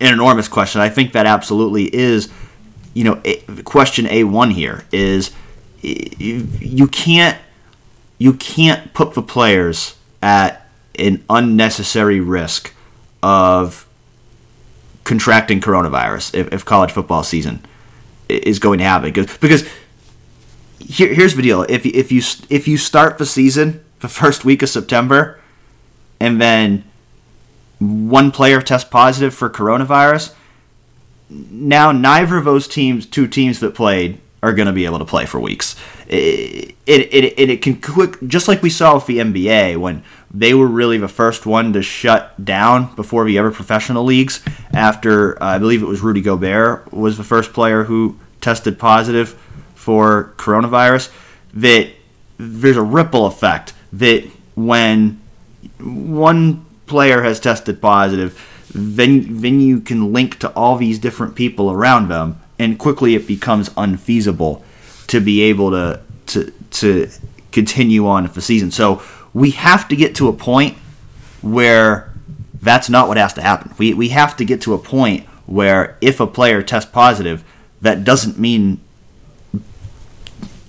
an 0.00 0.12
enormous 0.12 0.46
question. 0.46 0.80
I 0.80 0.90
think 0.90 1.12
that 1.12 1.26
absolutely 1.26 1.94
is 1.94 2.30
you 2.94 3.04
know, 3.04 3.20
eh, 3.24 3.40
question 3.64 4.06
A1 4.06 4.52
here 4.52 4.84
is 4.92 5.32
eh, 5.82 6.08
you 6.18 6.86
can't 6.86 7.38
you 8.18 8.32
can't 8.32 8.94
put 8.94 9.14
the 9.14 9.22
players 9.22 9.96
at 10.22 10.66
an 10.98 11.22
unnecessary 11.28 12.20
risk 12.20 12.72
of 13.22 13.86
contracting 15.02 15.60
coronavirus 15.60 16.34
if, 16.34 16.52
if 16.52 16.64
college 16.64 16.92
football 16.92 17.22
season 17.22 17.64
is 18.28 18.58
going 18.58 18.78
to 18.78 18.84
happen. 18.84 19.12
Because 19.12 19.36
because 19.38 19.68
here, 20.78 21.12
here's 21.12 21.34
the 21.34 21.42
deal. 21.42 21.62
If 21.68 21.84
if 21.84 22.12
you 22.12 22.22
if 22.48 22.68
you 22.68 22.78
start 22.78 23.18
the 23.18 23.26
season 23.26 23.84
the 24.00 24.08
first 24.08 24.44
week 24.44 24.62
of 24.62 24.68
September 24.68 25.40
and 26.20 26.40
then 26.40 26.84
one 27.78 28.30
player 28.30 28.62
tests 28.62 28.88
positive 28.88 29.34
for 29.34 29.50
coronavirus 29.50 30.34
now 31.28 31.92
neither 31.92 32.36
of 32.36 32.44
those 32.44 32.68
teams, 32.68 33.06
two 33.06 33.26
teams 33.26 33.60
that 33.60 33.74
played, 33.74 34.20
are 34.44 34.52
going 34.52 34.66
to 34.66 34.72
be 34.74 34.84
able 34.84 34.98
to 34.98 35.06
play 35.06 35.24
for 35.24 35.40
weeks. 35.40 35.74
It, 36.06 36.74
it, 36.86 37.14
it, 37.14 37.50
it, 37.50 37.62
can 37.62 37.80
quick, 37.80 38.18
just 38.26 38.46
like 38.46 38.62
we 38.62 38.68
saw 38.68 38.96
with 38.96 39.06
the 39.06 39.18
NBA 39.18 39.78
when 39.78 40.04
they 40.30 40.52
were 40.52 40.66
really 40.66 40.98
the 40.98 41.08
first 41.08 41.46
one 41.46 41.72
to 41.72 41.80
shut 41.80 42.44
down 42.44 42.94
before 42.94 43.24
the 43.24 43.38
other 43.38 43.50
professional 43.50 44.04
leagues. 44.04 44.44
After 44.74 45.42
uh, 45.42 45.46
I 45.46 45.58
believe 45.58 45.82
it 45.82 45.86
was 45.86 46.02
Rudy 46.02 46.20
Gobert 46.20 46.92
was 46.92 47.16
the 47.16 47.24
first 47.24 47.54
player 47.54 47.84
who 47.84 48.18
tested 48.42 48.78
positive 48.78 49.30
for 49.74 50.34
coronavirus. 50.36 51.10
That 51.54 51.90
there's 52.36 52.76
a 52.76 52.82
ripple 52.82 53.24
effect 53.24 53.72
that 53.94 54.24
when 54.54 55.22
one 55.78 56.66
player 56.86 57.22
has 57.22 57.40
tested 57.40 57.80
positive 57.80 58.38
then 58.74 59.40
then 59.40 59.60
you 59.60 59.80
can 59.80 60.12
link 60.12 60.38
to 60.40 60.50
all 60.54 60.76
these 60.76 60.98
different 60.98 61.34
people 61.34 61.70
around 61.70 62.08
them, 62.08 62.40
and 62.58 62.78
quickly 62.78 63.14
it 63.14 63.26
becomes 63.26 63.70
unfeasible 63.76 64.64
to 65.06 65.20
be 65.20 65.42
able 65.42 65.70
to 65.70 66.00
to 66.26 66.52
to 66.70 67.08
continue 67.52 68.06
on 68.06 68.26
the 68.26 68.40
season. 68.40 68.70
So 68.70 69.02
we 69.32 69.52
have 69.52 69.88
to 69.88 69.96
get 69.96 70.14
to 70.16 70.28
a 70.28 70.32
point 70.32 70.76
where 71.40 72.12
that's 72.60 72.88
not 72.88 73.08
what 73.08 73.16
has 73.16 73.32
to 73.34 73.42
happen. 73.42 73.72
We 73.78 73.94
we 73.94 74.08
have 74.08 74.36
to 74.38 74.44
get 74.44 74.60
to 74.62 74.74
a 74.74 74.78
point 74.78 75.26
where 75.46 75.96
if 76.00 76.20
a 76.20 76.26
player 76.26 76.62
tests 76.62 76.90
positive, 76.90 77.44
that 77.80 78.04
doesn't 78.04 78.38
mean 78.38 78.80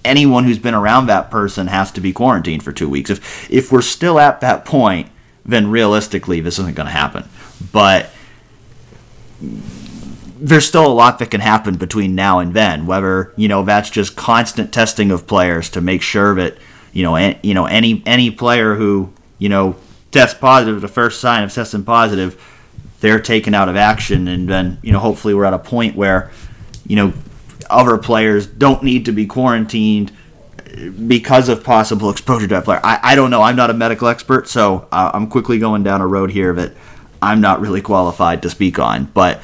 anyone 0.03 0.43
who's 0.43 0.59
been 0.59 0.75
around 0.75 1.07
that 1.07 1.31
person 1.31 1.67
has 1.67 1.91
to 1.93 2.01
be 2.01 2.13
quarantined 2.13 2.61
for 2.61 2.71
two 2.71 2.87
weeks. 2.87 3.09
If 3.09 3.49
if 3.49 3.71
we're 3.71 3.81
still 3.81 4.19
at 4.19 4.41
that 4.41 4.63
point, 4.63 5.09
then 5.43 5.71
realistically 5.71 6.39
this 6.41 6.59
isn't 6.59 6.75
going 6.75 6.87
to 6.87 6.91
happen. 6.91 7.27
But 7.71 8.09
there's 10.37 10.67
still 10.67 10.85
a 10.85 10.93
lot 10.93 11.19
that 11.19 11.31
can 11.31 11.41
happen 11.41 11.75
between 11.75 12.15
now 12.15 12.39
and 12.39 12.53
then. 12.53 12.85
Whether 12.85 13.33
you 13.35 13.47
know 13.47 13.63
that's 13.63 13.89
just 13.89 14.15
constant 14.15 14.73
testing 14.73 15.11
of 15.11 15.27
players 15.27 15.69
to 15.71 15.81
make 15.81 16.01
sure 16.01 16.35
that 16.35 16.57
you 16.93 17.03
know 17.03 17.17
you 17.41 17.53
know 17.53 17.65
any 17.65 18.03
any 18.05 18.31
player 18.31 18.75
who 18.75 19.11
you 19.37 19.49
know 19.49 19.75
tests 20.11 20.37
positive, 20.37 20.81
the 20.81 20.87
first 20.87 21.19
sign 21.19 21.43
of 21.43 21.53
testing 21.53 21.83
positive, 21.83 22.41
they're 22.99 23.19
taken 23.19 23.53
out 23.53 23.69
of 23.69 23.75
action, 23.75 24.27
and 24.27 24.47
then 24.49 24.77
you 24.81 24.91
know 24.91 24.99
hopefully 24.99 25.33
we're 25.33 25.45
at 25.45 25.53
a 25.53 25.59
point 25.59 25.95
where 25.95 26.31
you 26.85 26.95
know 26.95 27.13
other 27.69 27.97
players 27.97 28.45
don't 28.45 28.83
need 28.83 29.05
to 29.05 29.11
be 29.11 29.25
quarantined 29.25 30.11
because 31.07 31.49
of 31.49 31.63
possible 31.63 32.09
exposure 32.11 32.47
to 32.47 32.55
that 32.55 32.65
player. 32.65 32.81
I, 32.83 32.99
I 33.01 33.15
don't 33.15 33.31
know. 33.31 33.41
I'm 33.41 33.55
not 33.55 33.69
a 33.69 33.73
medical 33.73 34.07
expert, 34.07 34.47
so 34.47 34.87
uh, 34.91 35.11
I'm 35.13 35.27
quickly 35.27 35.59
going 35.59 35.83
down 35.83 36.01
a 36.01 36.07
road 36.07 36.31
here 36.31 36.53
that 36.53 36.73
I'm 37.25 37.41
not 37.41 37.61
really 37.61 37.81
qualified 37.81 38.41
to 38.43 38.49
speak 38.49 38.79
on. 38.79 39.05
But 39.05 39.41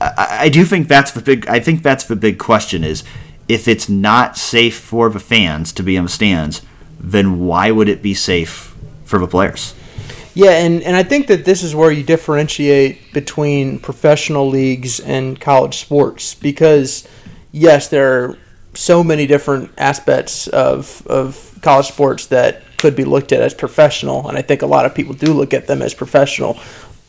I, 0.00 0.38
I 0.42 0.48
do 0.48 0.64
think 0.64 0.88
that's 0.88 1.12
the 1.12 1.22
big. 1.22 1.46
I 1.46 1.60
think 1.60 1.82
that's 1.82 2.04
the 2.04 2.16
big 2.16 2.38
question: 2.38 2.84
is 2.84 3.04
if 3.48 3.68
it's 3.68 3.88
not 3.88 4.36
safe 4.36 4.78
for 4.78 5.08
the 5.08 5.20
fans 5.20 5.72
to 5.74 5.82
be 5.82 5.96
in 5.96 6.04
the 6.04 6.10
stands, 6.10 6.62
then 6.98 7.40
why 7.40 7.70
would 7.70 7.88
it 7.88 8.02
be 8.02 8.14
safe 8.14 8.70
for 9.10 9.18
the 9.18 9.26
players. 9.26 9.74
Yeah, 10.34 10.52
and, 10.52 10.82
and 10.82 10.96
I 10.96 11.02
think 11.02 11.26
that 11.26 11.44
this 11.44 11.62
is 11.64 11.74
where 11.74 11.90
you 11.90 12.04
differentiate 12.04 13.12
between 13.12 13.80
professional 13.80 14.48
leagues 14.48 15.00
and 15.00 15.38
college 15.38 15.78
sports 15.78 16.34
because, 16.34 17.06
yes, 17.50 17.88
there 17.88 18.24
are 18.24 18.38
so 18.74 19.02
many 19.02 19.26
different 19.26 19.72
aspects 19.76 20.46
of, 20.46 21.04
of 21.08 21.58
college 21.60 21.88
sports 21.88 22.26
that 22.26 22.62
could 22.78 22.94
be 22.94 23.04
looked 23.04 23.32
at 23.32 23.42
as 23.42 23.52
professional, 23.52 24.28
and 24.28 24.38
I 24.38 24.42
think 24.42 24.62
a 24.62 24.66
lot 24.66 24.86
of 24.86 24.94
people 24.94 25.14
do 25.14 25.34
look 25.34 25.52
at 25.52 25.66
them 25.66 25.82
as 25.82 25.92
professional. 25.92 26.58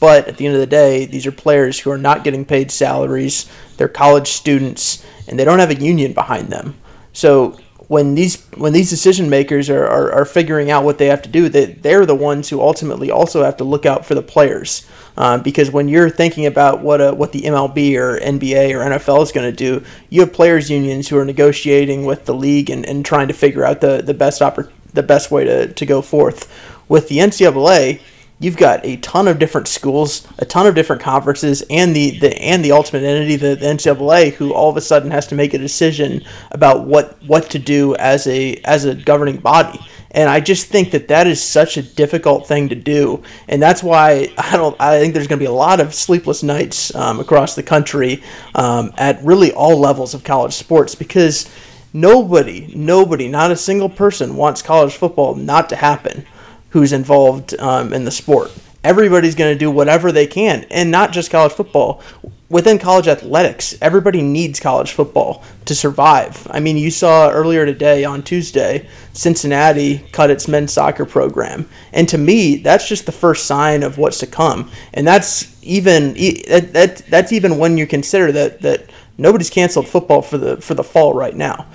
But 0.01 0.27
at 0.27 0.37
the 0.37 0.47
end 0.47 0.55
of 0.55 0.59
the 0.59 0.65
day, 0.65 1.05
these 1.05 1.27
are 1.27 1.31
players 1.31 1.79
who 1.79 1.91
are 1.91 1.97
not 1.97 2.23
getting 2.23 2.43
paid 2.43 2.71
salaries, 2.71 3.47
they're 3.77 3.87
college 3.87 4.29
students, 4.29 5.05
and 5.27 5.39
they 5.39 5.45
don't 5.45 5.59
have 5.59 5.69
a 5.69 5.75
union 5.75 6.13
behind 6.13 6.49
them. 6.49 6.73
So 7.13 7.59
when 7.87 8.15
these 8.15 8.43
when 8.55 8.73
these 8.73 8.89
decision 8.89 9.29
makers 9.29 9.69
are, 9.69 9.85
are, 9.85 10.11
are 10.11 10.25
figuring 10.25 10.71
out 10.71 10.83
what 10.83 10.97
they 10.97 11.05
have 11.05 11.21
to 11.21 11.29
do, 11.29 11.49
they, 11.49 11.65
they're 11.65 12.07
the 12.07 12.15
ones 12.15 12.49
who 12.49 12.61
ultimately 12.61 13.11
also 13.11 13.43
have 13.43 13.57
to 13.57 13.63
look 13.63 13.85
out 13.85 14.03
for 14.03 14.15
the 14.15 14.23
players. 14.23 14.87
Uh, 15.15 15.37
because 15.37 15.69
when 15.69 15.87
you're 15.87 16.09
thinking 16.09 16.47
about 16.47 16.81
what 16.81 16.99
a, 16.99 17.13
what 17.13 17.31
the 17.31 17.41
MLB 17.41 17.95
or 17.95 18.19
NBA 18.19 18.73
or 18.73 18.79
NFL 18.79 19.21
is 19.21 19.31
going 19.31 19.49
to 19.49 19.55
do, 19.55 19.85
you 20.09 20.21
have 20.21 20.33
players 20.33 20.71
unions 20.71 21.09
who 21.09 21.17
are 21.17 21.25
negotiating 21.25 22.05
with 22.05 22.25
the 22.25 22.33
league 22.33 22.71
and, 22.71 22.85
and 22.87 23.05
trying 23.05 23.27
to 23.27 23.35
figure 23.35 23.63
out 23.63 23.81
the, 23.81 24.01
the 24.01 24.15
best 24.15 24.41
oppor- 24.41 24.71
the 24.93 25.03
best 25.03 25.29
way 25.29 25.43
to, 25.43 25.71
to 25.71 25.85
go 25.85 26.01
forth. 26.01 26.51
With 26.87 27.07
the 27.07 27.19
NCAA, 27.19 28.01
you've 28.41 28.57
got 28.57 28.83
a 28.83 28.97
ton 28.97 29.27
of 29.27 29.37
different 29.37 29.67
schools, 29.67 30.27
a 30.39 30.45
ton 30.45 30.65
of 30.65 30.73
different 30.73 31.01
conferences, 31.01 31.63
and 31.69 31.95
the, 31.95 32.19
the 32.19 32.35
and 32.41 32.65
the 32.65 32.71
ultimate 32.71 33.03
entity, 33.03 33.35
the, 33.35 33.55
the 33.55 33.65
NCAA, 33.67 34.33
who 34.33 34.53
all 34.53 34.69
of 34.69 34.75
a 34.75 34.81
sudden 34.81 35.11
has 35.11 35.27
to 35.27 35.35
make 35.35 35.53
a 35.53 35.57
decision 35.57 36.25
about 36.49 36.85
what 36.85 37.21
what 37.23 37.49
to 37.51 37.59
do 37.59 37.95
as 37.95 38.27
a 38.27 38.55
as 38.65 38.85
a 38.85 38.95
governing 38.95 39.37
body. 39.37 39.79
And 40.13 40.29
I 40.29 40.41
just 40.41 40.67
think 40.67 40.91
that 40.91 41.07
that 41.07 41.25
is 41.25 41.41
such 41.41 41.77
a 41.77 41.81
difficult 41.81 42.45
thing 42.47 42.67
to 42.69 42.75
do, 42.75 43.23
and 43.47 43.61
that's 43.61 43.83
why 43.83 44.33
I 44.37 44.57
don't. 44.57 44.75
I 44.81 44.99
think 44.99 45.13
there's 45.13 45.27
going 45.27 45.39
to 45.39 45.43
be 45.43 45.49
a 45.49 45.51
lot 45.51 45.79
of 45.79 45.93
sleepless 45.93 46.43
nights 46.43 46.93
um, 46.95 47.19
across 47.19 47.55
the 47.55 47.63
country 47.63 48.23
um, 48.55 48.91
at 48.97 49.23
really 49.23 49.53
all 49.53 49.79
levels 49.79 50.13
of 50.13 50.23
college 50.23 50.53
sports 50.53 50.95
because 50.95 51.49
nobody, 51.93 52.73
nobody, 52.75 53.27
not 53.27 53.51
a 53.51 53.55
single 53.55 53.89
person 53.89 54.35
wants 54.35 54.61
college 54.61 54.95
football 54.95 55.35
not 55.35 55.69
to 55.69 55.75
happen 55.75 56.25
who's 56.71 56.93
involved 56.93 57.57
um, 57.59 57.93
in 57.93 58.05
the 58.05 58.11
sport. 58.11 58.51
Everybody's 58.83 59.35
going 59.35 59.53
to 59.53 59.59
do 59.59 59.69
whatever 59.69 60.11
they 60.11 60.25
can, 60.25 60.65
and 60.71 60.89
not 60.89 61.11
just 61.11 61.29
college 61.29 61.51
football. 61.51 62.01
Within 62.49 62.79
college 62.79 63.07
athletics, 63.07 63.77
everybody 63.81 64.21
needs 64.21 64.59
college 64.59 64.91
football 64.91 65.43
to 65.65 65.75
survive. 65.75 66.47
I 66.51 66.59
mean, 66.59 66.75
you 66.77 66.91
saw 66.91 67.29
earlier 67.29 67.65
today 67.65 68.03
on 68.03 68.23
Tuesday, 68.23 68.89
Cincinnati 69.13 69.99
cut 70.11 70.31
its 70.31 70.47
men's 70.47 70.73
soccer 70.73 71.05
program, 71.05 71.69
and 71.93 72.09
to 72.09 72.17
me, 72.17 72.57
that's 72.57 72.89
just 72.89 73.05
the 73.05 73.11
first 73.11 73.45
sign 73.45 73.83
of 73.83 73.97
what's 73.97 74.17
to 74.19 74.27
come. 74.27 74.69
And 74.93 75.07
that's 75.07 75.55
even 75.63 76.13
that, 76.13 76.69
that 76.73 76.97
that's 77.07 77.31
even 77.31 77.57
when 77.57 77.77
you 77.77 77.85
consider 77.85 78.31
that 78.31 78.61
that 78.61 78.89
nobody's 79.17 79.49
canceled 79.49 79.87
football 79.87 80.21
for 80.21 80.37
the 80.37 80.59
for 80.59 80.73
the 80.73 80.83
fall 80.83 81.13
right 81.13 81.35
now 81.35 81.67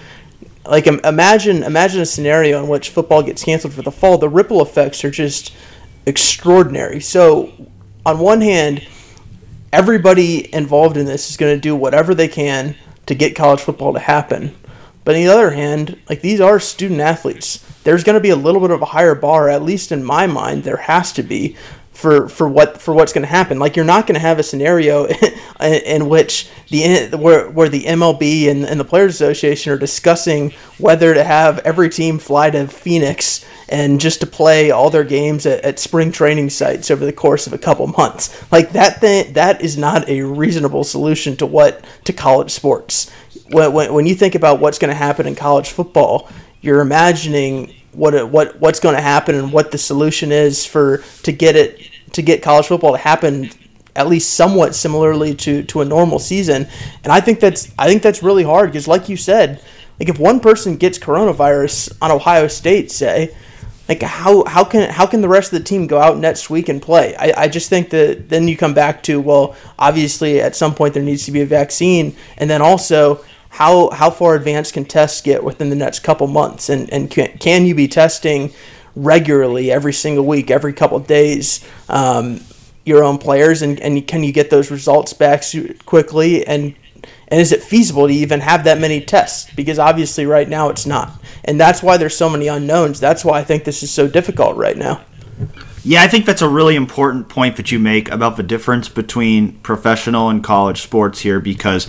like 0.69 0.87
imagine 0.87 1.63
imagine 1.63 2.01
a 2.01 2.07
scenario 2.07 2.63
in 2.63 2.69
which 2.69 2.91
football 2.91 3.23
gets 3.23 3.45
canceled 3.45 3.75
for 3.75 3.83
the 3.83 3.91
fall 3.91 4.19
the 4.19 4.29
ripple 4.29 4.63
effects 4.63 5.05
are 5.05 5.11
just 5.11 5.55
extraordinary. 6.07 7.01
So 7.01 7.53
on 8.05 8.19
one 8.19 8.41
hand 8.41 8.87
everybody 9.73 10.55
involved 10.55 10.97
in 10.97 11.07
this 11.07 11.31
is 11.31 11.37
going 11.37 11.55
to 11.55 11.61
do 11.61 11.75
whatever 11.77 12.15
they 12.15 12.29
can 12.29 12.77
to 13.07 13.15
get 13.15 13.37
college 13.37 13.61
football 13.61 13.93
to 13.93 13.99
happen. 13.99 14.55
But 15.05 15.15
on 15.15 15.23
the 15.23 15.29
other 15.29 15.51
hand 15.51 16.01
like 16.09 16.21
these 16.21 16.41
are 16.41 16.61
student 16.61 17.01
athletes. 17.01 17.65
There's 17.85 18.05
going 18.05 18.15
to 18.15 18.21
be 18.21 18.31
a 18.31 18.37
little 18.37 18.61
bit 18.61 18.71
of 18.73 18.83
a 18.83 18.87
higher 18.87 19.15
bar 19.15 19.49
at 19.49 19.63
least 19.63 19.93
in 19.93 20.03
my 20.05 20.27
mind 20.27 20.65
there 20.65 20.77
has 20.77 21.13
to 21.13 21.23
be 21.23 21.57
for 21.97 22.29
for 22.29 22.47
what 22.47 22.81
for 22.81 22.93
what's 22.93 23.15
going 23.15 23.23
to 23.23 23.29
happen. 23.29 23.59
Like 23.59 23.75
you're 23.75 23.85
not 23.85 24.07
going 24.07 24.17
to 24.17 24.21
have 24.21 24.39
a 24.39 24.43
scenario 24.43 25.07
in, 25.61 25.73
in, 25.87 26.09
which 26.09 26.49
the 26.69 27.09
where 27.17 27.49
where 27.49 27.71
the 27.71 27.85
MLB 27.85 28.51
and, 28.51 28.67
and 28.67 28.79
the 28.79 28.85
Players 28.85 29.15
Association 29.15 29.73
are 29.73 29.79
discussing 29.79 30.53
whether 30.77 31.15
to 31.15 31.25
have 31.25 31.59
every 31.61 31.89
team 31.89 32.19
fly 32.19 32.51
to 32.51 32.69
Phoenix 32.69 33.47
and 33.71 33.99
just 33.99 34.21
to 34.21 34.27
play 34.27 34.71
all 34.71 34.91
their 34.91 35.05
games 35.05 35.47
at, 35.47 35.65
at 35.65 35.79
spring 35.79 36.13
training 36.13 36.51
sites 36.51 36.91
over 36.91 37.07
the 37.07 37.13
course 37.13 37.47
of 37.47 37.55
a 37.55 37.59
couple 37.59 37.87
months. 37.87 38.45
Like 38.53 38.73
that 38.73 39.01
thing 39.01 39.33
that 39.33 39.63
is 39.63 39.79
not 39.79 40.07
a 40.07 40.21
reasonable 40.21 40.85
solution 40.85 41.35
to 41.39 41.47
what 41.47 41.83
to 42.05 42.13
college 42.13 42.51
sports. 42.51 43.11
When 43.51 43.73
when, 43.73 43.95
when 43.95 44.07
you 44.07 44.15
think 44.15 44.35
about 44.35 44.61
what's 44.61 44.79
going 44.79 44.91
to 44.91 44.95
happen 44.95 45.27
in 45.27 45.35
college 45.35 45.71
football, 45.71 46.29
you're 46.61 46.83
imagining 46.83 47.73
what 47.97 48.15
it, 48.15 48.29
what 48.29 48.61
what's 48.61 48.81
going 48.81 48.95
to 48.95 49.01
happen 49.01 49.35
and 49.35 49.53
what 49.53 49.71
the 49.71 49.79
solution 49.79 50.31
is 50.31 50.67
for 50.67 50.99
to 51.23 51.33
get 51.33 51.57
it 51.57 51.91
to 52.13 52.23
get 52.23 52.43
college 52.43 52.67
football 52.67 52.93
to 52.93 52.99
happen 52.99 53.51
at 53.97 54.07
least 54.07 54.35
somewhat 54.35 54.75
similarly 54.75 55.35
to 55.35 55.63
to 55.65 55.81
a 55.81 55.85
normal 55.85 56.19
season. 56.19 56.69
And 57.03 57.13
I 57.13 57.21
think 57.21 57.41
that's 57.41 57.73
I 57.79 57.89
think 57.89 58.03
that's 58.03 58.23
really 58.23 58.45
hard 58.45 58.71
because 58.71 58.87
like 58.87 59.09
you 59.09 59.17
said, 59.17 59.63
like 59.99 60.09
if 60.09 60.19
one 60.19 60.41
person 60.41 60.77
gets 60.77 60.99
coronavirus 60.99 61.97
on 62.03 62.11
Ohio 62.11 62.47
State, 62.47 62.91
say, 62.91 63.35
like 63.89 64.03
how 64.03 64.45
how 64.45 64.65
can 64.65 64.91
how 64.91 65.07
can 65.07 65.23
the 65.23 65.29
rest 65.29 65.53
of 65.53 65.59
the 65.59 65.65
team 65.65 65.87
go 65.87 65.99
out 65.99 66.19
next 66.19 66.51
week 66.51 66.69
and 66.69 66.83
play? 66.83 67.17
I, 67.17 67.45
I 67.45 67.49
just 67.49 67.71
think 67.71 67.91
that 67.91 68.29
then 68.29 68.47
you 68.47 68.57
come 68.57 68.75
back 68.75 69.03
to 69.05 69.21
well, 69.21 69.57
obviously 69.79 70.41
at 70.41 70.55
some 70.55 70.75
point 70.75 70.95
there 70.95 71.03
needs 71.03 71.25
to 71.25 71.33
be 71.33 71.41
a 71.41 71.47
vaccine, 71.47 72.15
and 72.37 72.51
then 72.51 72.61
also 72.61 73.25
how 73.57 73.89
how 73.89 74.11
far 74.11 74.35
advanced 74.35 74.75
can 74.75 74.85
tests 74.85 75.23
get 75.23 75.43
within 75.43 75.71
the 75.71 75.77
next 75.77 76.01
couple 76.01 76.27
months, 76.27 76.69
and 76.69 76.93
and 76.93 77.11
can, 77.11 77.39
can 77.39 77.65
you 77.65 77.75
be 77.75 77.89
testing 77.89 78.53
regularly 78.95 79.73
every 79.73 79.95
single 79.95 80.27
week, 80.27 80.51
every 80.51 80.75
couple 80.75 80.99
days? 80.99 81.67
Um, 81.89 82.41
your 82.85 83.03
own 83.03 83.17
players, 83.17 83.63
and, 83.63 83.81
and 83.81 84.07
can 84.07 84.23
you 84.23 84.31
get 84.31 84.51
those 84.51 84.71
results 84.71 85.15
back 85.15 85.43
quickly? 85.87 86.47
And 86.47 86.75
and 87.29 87.41
is 87.41 87.51
it 87.51 87.63
feasible 87.63 88.07
to 88.07 88.13
even 88.13 88.41
have 88.41 88.65
that 88.65 88.79
many 88.79 89.01
tests? 89.01 89.51
Because 89.55 89.79
obviously, 89.79 90.27
right 90.27 90.47
now 90.51 90.69
it's 90.69 90.85
not, 90.85 91.19
and 91.43 91.59
that's 91.59 91.83
why 91.83 91.97
there's 91.97 92.15
so 92.15 92.29
many 92.29 92.49
unknowns. 92.49 93.01
That's 93.01 93.25
why 93.25 93.39
I 93.39 93.45
think 93.45 93.65
this 93.65 93.83
is 93.83 93.91
so 93.91 94.07
difficult 94.07 94.59
right 94.59 94.77
now. 94.77 95.01
Yeah, 95.83 96.03
I 96.03 96.09
think 96.09 96.27
that's 96.27 96.43
a 96.43 96.49
really 96.49 96.77
important 96.77 97.31
point 97.31 97.57
that 97.57 97.73
you 97.73 97.79
make 97.79 98.11
about 98.11 98.37
the 98.37 98.43
difference 98.43 98.91
between 98.91 99.53
professional 99.61 100.29
and 100.29 100.45
college 100.45 100.83
sports 100.83 101.21
here 101.21 101.41
because 101.41 101.89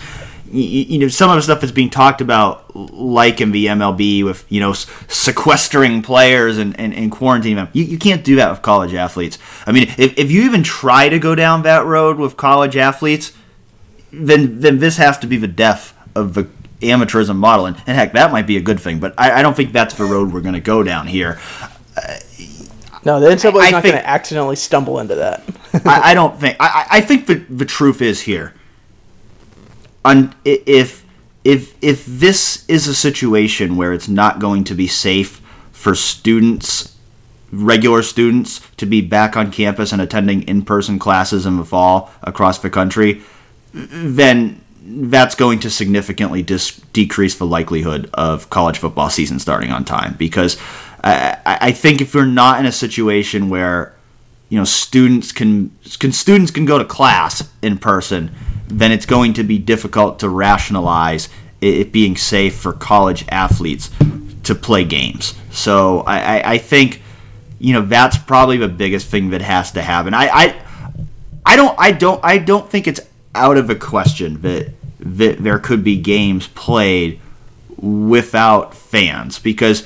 you, 0.52 1.00
know 1.00 1.08
some 1.08 1.30
of 1.30 1.36
the 1.36 1.42
stuff 1.42 1.62
that's 1.62 1.72
being 1.72 1.90
talked 1.90 2.22
about 2.22 2.76
like 2.76 3.42
in 3.42 3.52
the 3.52 3.66
mlb 3.68 4.24
with 4.24 4.46
you 4.50 4.60
know 4.60 4.74
sequestering 4.74 6.02
players 6.02 6.58
and, 6.58 6.80
and, 6.80 6.94
and 6.94 7.12
quarantining 7.12 7.56
them 7.56 7.70
you, 7.74 7.84
you 7.84 7.98
can't 7.98 8.24
do 8.24 8.36
that 8.36 8.50
with 8.50 8.62
college 8.62 8.94
athletes 8.94 9.38
i 9.66 9.72
mean 9.72 9.84
if, 9.98 10.18
if 10.18 10.32
you 10.32 10.44
even 10.44 10.64
try 10.64 11.10
to 11.10 11.20
go 11.20 11.36
down 11.36 11.64
that 11.64 11.86
road 11.86 12.18
with 12.18 12.38
college 12.38 12.78
athletes 12.78 13.34
then 14.12 14.60
then 14.60 14.80
this 14.80 14.98
has 14.98 15.18
to 15.18 15.28
be 15.28 15.38
the 15.38 15.48
death 15.48 15.98
of 16.16 16.34
the 16.34 16.48
amateurism 16.82 17.36
model 17.36 17.66
and, 17.66 17.76
and 17.88 17.98
heck 17.98 18.14
that 18.14 18.32
might 18.32 18.48
be 18.48 18.58
a 18.58 18.62
good 18.62 18.80
thing 18.80 19.00
but 19.00 19.14
i, 19.18 19.40
I 19.40 19.42
don't 19.42 19.56
think 19.56 19.72
that's 19.72 19.96
the 19.96 20.06
road 20.06 20.32
we're 20.32 20.42
going 20.42 20.54
to 20.54 20.62
go 20.62 20.84
down 20.84 21.08
here 21.08 21.40
no, 23.06 23.22
the 23.22 23.28
NCAA 23.28 23.68
is 23.68 23.72
not 23.72 23.84
going 23.84 23.96
to 23.96 24.06
accidentally 24.06 24.58
stumble 24.58 25.00
into 25.00 25.16
that. 25.16 25.42
I, 25.86 26.12
I, 26.12 26.14
don't 26.14 26.38
think. 26.38 26.58
I, 26.60 26.88
I 26.92 27.02
think 27.02 27.26
the, 27.26 27.36
the 27.36 27.64
truth 27.64 28.02
is 28.02 28.20
here 28.20 28.54
un, 30.08 30.36
if 30.46 31.06
if 31.44 31.76
if 31.82 32.06
this 32.06 32.66
is 32.68 32.88
a 32.88 32.96
situation 32.96 33.76
where 33.76 33.94
it's 33.94 34.08
not 34.08 34.40
going 34.40 34.64
to 34.66 34.76
be 34.76 34.88
safe 34.88 35.42
for 35.72 35.96
students 35.96 36.96
regular 37.52 38.04
students 38.04 38.60
to 38.76 38.86
be 38.86 39.00
back 39.00 39.38
on 39.38 39.52
campus 39.52 39.94
and 39.94 40.02
attending 40.02 40.42
in-person 40.44 41.00
classes 41.00 41.46
in 41.46 41.56
the 41.56 41.64
fall 41.64 42.12
across 42.22 42.60
the 42.60 42.70
country 42.70 43.22
then 43.74 44.62
that's 44.88 45.36
going 45.36 45.60
to 45.60 45.70
significantly 45.70 46.42
dis- 46.42 46.78
decrease 46.94 47.36
the 47.36 47.46
likelihood 47.46 48.10
of 48.14 48.50
college 48.50 48.78
football 48.78 49.10
season 49.10 49.40
starting 49.40 49.72
on 49.72 49.84
time. 49.84 50.16
Because 50.18 50.58
I, 51.04 51.38
I 51.46 51.72
think 51.72 52.02
if 52.02 52.16
we're 52.16 52.26
not 52.26 52.60
in 52.60 52.66
a 52.66 52.72
situation 52.72 53.50
where 53.50 53.94
you 54.50 54.58
know 54.58 54.64
students 54.64 55.34
can 55.34 55.72
can 56.00 56.14
students 56.14 56.52
can 56.52 56.66
go 56.66 56.78
to 56.78 56.86
class 56.86 57.50
in 57.62 57.78
person 57.78 58.32
then 58.68 58.92
it's 58.92 59.06
going 59.06 59.34
to 59.34 59.44
be 59.44 59.58
difficult 59.58 60.20
to 60.20 60.30
rationalize 60.30 61.30
it 61.62 61.92
being 61.92 62.16
safe 62.16 62.56
for 62.56 62.74
college 62.74 63.26
athletes 63.30 63.90
to 64.44 64.54
play 64.54 64.84
games. 64.84 65.34
So 65.52 66.02
I, 66.02 66.54
I, 66.54 66.58
think 66.58 67.02
you 67.60 67.74
know 67.74 67.82
that's 67.82 68.18
probably 68.18 68.58
the 68.58 68.68
biggest 68.68 69.08
thing 69.08 69.32
that 69.32 69.42
has 69.42 69.72
to 69.72 69.82
happen. 69.82 70.14
I, 70.14 70.28
I 70.28 70.62
I 71.46 71.56
don't 71.56 71.80
I 71.80 71.92
don't 71.92 72.24
I 72.24 72.38
don't 72.38 72.70
think 72.70 72.88
it's 72.88 73.02
out 73.34 73.58
of 73.58 73.68
the 73.68 73.76
question 73.76 74.42
that 74.42 74.74
that 75.00 75.44
there 75.44 75.60
could 75.60 75.84
be 75.84 75.98
games 75.98 76.48
played 76.48 77.20
without 77.78 78.74
fans 78.74 79.40
because 79.40 79.86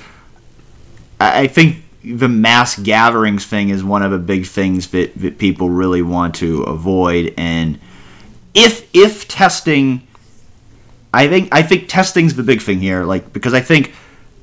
I 1.19 1.47
think 1.47 1.83
the 2.03 2.29
mass 2.29 2.79
gatherings 2.79 3.45
thing 3.45 3.69
is 3.69 3.83
one 3.83 4.01
of 4.01 4.11
the 4.11 4.17
big 4.17 4.47
things 4.47 4.89
that, 4.89 5.13
that 5.15 5.37
people 5.37 5.69
really 5.69 6.01
want 6.01 6.33
to 6.35 6.63
avoid 6.63 7.33
and 7.37 7.79
if 8.53 8.89
if 8.93 9.27
testing 9.27 10.07
I 11.13 11.27
think 11.27 11.49
I 11.51 11.61
think 11.61 11.87
testing's 11.87 12.35
the 12.35 12.43
big 12.43 12.61
thing 12.61 12.79
here, 12.79 13.03
like 13.03 13.33
because 13.33 13.53
I 13.53 13.61
think 13.61 13.93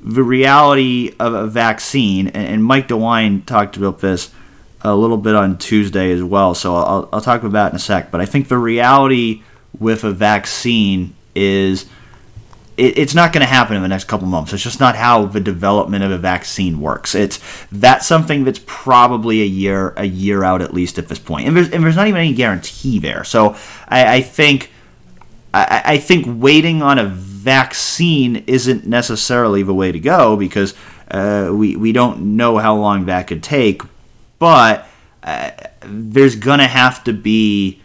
the 0.01 0.23
reality 0.23 1.15
of 1.19 1.35
a 1.35 1.47
vaccine, 1.47 2.29
and, 2.29 2.63
Mike 2.63 2.89
DeWine 2.89 3.45
talked 3.45 3.77
about 3.77 3.99
this 3.99 4.31
a 4.83 4.95
little 4.95 5.17
bit 5.17 5.35
on 5.35 5.59
Tuesday 5.59 6.13
as 6.13 6.23
well, 6.23 6.55
so 6.55 6.77
I'll, 6.77 7.09
I'll 7.13 7.21
talk 7.21 7.43
about 7.43 7.53
that 7.53 7.73
in 7.73 7.77
a 7.77 7.81
sec. 7.81 8.11
But 8.11 8.21
I 8.21 8.27
think 8.27 8.49
the 8.49 8.59
reality 8.59 9.43
with 9.79 10.05
a 10.05 10.13
vaccine 10.13 11.15
is 11.35 11.87
it, 12.79 12.97
it's 12.97 13.15
not 13.15 13.33
going 13.33 13.41
to 13.41 13.47
happen 13.47 13.77
in 13.77 13.83
the 13.83 13.89
next 13.89 14.05
couple 14.05 14.27
months. 14.27 14.53
It's 14.53 14.63
just 14.63 14.81
not 14.81 14.97
how 14.97 15.27
the 15.27 15.41
development 15.41 16.05
of 16.05 16.11
a 16.11 16.19
vaccine 16.19 16.81
works. 16.81 17.15
It's 17.15 17.41
that's 17.71 18.07
something 18.07 18.45
that's 18.45 18.61
probably 18.65 19.43
a 19.43 19.47
year 19.47 19.93
a 19.97 20.07
year 20.07 20.45
out 20.45 20.63
at 20.63 20.73
least 20.73 20.99
at 20.99 21.09
this 21.09 21.19
point, 21.19 21.49
and 21.49 21.57
there's 21.57 21.71
and 21.71 21.85
there's 21.85 21.97
not 21.97 22.07
even 22.07 22.21
any 22.21 22.35
guarantee 22.35 22.99
there. 22.99 23.25
So 23.25 23.57
I, 23.89 24.17
I 24.17 24.23
think 24.23 24.71
I, 25.53 25.83
I 25.85 25.99
think 25.99 26.27
waiting 26.29 26.83
on 26.83 26.99
a 26.99 27.05
vaccine 27.05 28.45
isn't 28.47 28.87
necessarily 28.87 29.63
the 29.63 29.75
way 29.75 29.93
to 29.93 29.99
go 29.99 30.37
because 30.37 30.75
uh, 31.11 31.51
we 31.53 31.77
we 31.77 31.93
don't 31.93 32.37
know 32.37 32.59
how 32.59 32.77
long 32.77 33.07
that 33.07 33.27
could 33.27 33.43
take, 33.43 33.83
but 34.39 34.87
uh, 35.23 35.51
there's 35.83 36.37
gonna 36.37 36.69
have 36.69 37.03
to 37.05 37.13
be 37.13 37.83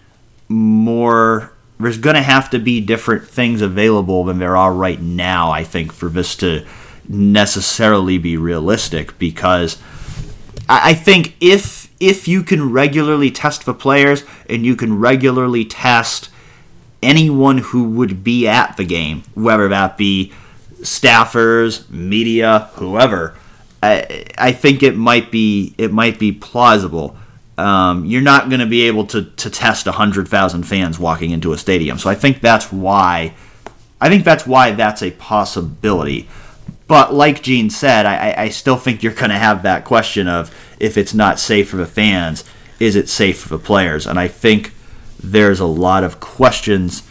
more 0.49 1.51
there's 1.79 1.97
going 1.97 2.15
to 2.15 2.21
have 2.21 2.49
to 2.51 2.59
be 2.59 2.81
different 2.81 3.27
things 3.27 3.61
available 3.61 4.23
than 4.23 4.39
there 4.39 4.55
are 4.55 4.73
right 4.73 5.01
now, 5.01 5.51
I 5.51 5.63
think, 5.63 5.91
for 5.91 6.09
this 6.09 6.35
to 6.37 6.65
necessarily 7.07 8.17
be 8.17 8.37
realistic. 8.37 9.17
Because 9.19 9.81
I 10.69 10.93
think 10.93 11.35
if 11.41 11.91
if 11.99 12.27
you 12.27 12.43
can 12.43 12.71
regularly 12.71 13.31
test 13.31 13.65
the 13.65 13.73
players 13.73 14.23
and 14.49 14.65
you 14.65 14.75
can 14.75 14.99
regularly 14.99 15.65
test 15.65 16.29
anyone 17.01 17.59
who 17.59 17.83
would 17.83 18.23
be 18.23 18.47
at 18.47 18.77
the 18.77 18.85
game, 18.85 19.23
whether 19.33 19.67
that 19.69 19.97
be 19.97 20.31
staffers, 20.81 21.89
media, 21.89 22.69
whoever, 22.75 23.35
I, 23.81 24.25
I 24.37 24.51
think 24.53 24.83
it 24.83 24.95
might 24.95 25.31
be 25.31 25.75
it 25.77 25.91
might 25.91 26.19
be 26.19 26.31
plausible 26.31 27.17
um, 27.57 28.05
you're 28.05 28.21
not 28.21 28.49
going 28.49 28.59
to 28.59 28.65
be 28.65 28.83
able 28.83 29.05
to, 29.07 29.23
to 29.23 29.49
test 29.49 29.85
100,000 29.85 30.63
fans 30.63 30.99
walking 30.99 31.31
into 31.31 31.53
a 31.53 31.57
stadium. 31.57 31.97
So 31.97 32.09
I 32.09 32.15
think 32.15 32.41
that's 32.41 32.71
why 32.71 33.33
I 34.01 34.09
think 34.09 34.25
that's 34.25 34.45
why 34.45 34.71
that's 34.71 35.01
a 35.01 35.11
possibility. 35.11 36.27
But 36.87 37.13
like 37.13 37.41
Gene 37.41 37.69
said, 37.69 38.05
I, 38.05 38.33
I 38.37 38.49
still 38.49 38.75
think 38.75 39.01
you're 39.01 39.13
going 39.13 39.29
to 39.29 39.37
have 39.37 39.63
that 39.63 39.85
question 39.85 40.27
of 40.27 40.53
if 40.77 40.97
it's 40.97 41.13
not 41.13 41.39
safe 41.39 41.69
for 41.69 41.77
the 41.77 41.85
fans, 41.85 42.43
is 42.81 42.97
it 42.97 43.07
safe 43.07 43.39
for 43.39 43.49
the 43.49 43.57
players? 43.57 44.05
And 44.05 44.19
I 44.19 44.27
think 44.27 44.73
there's 45.23 45.61
a 45.61 45.65
lot 45.65 46.03
of 46.03 46.19
questions 46.19 47.03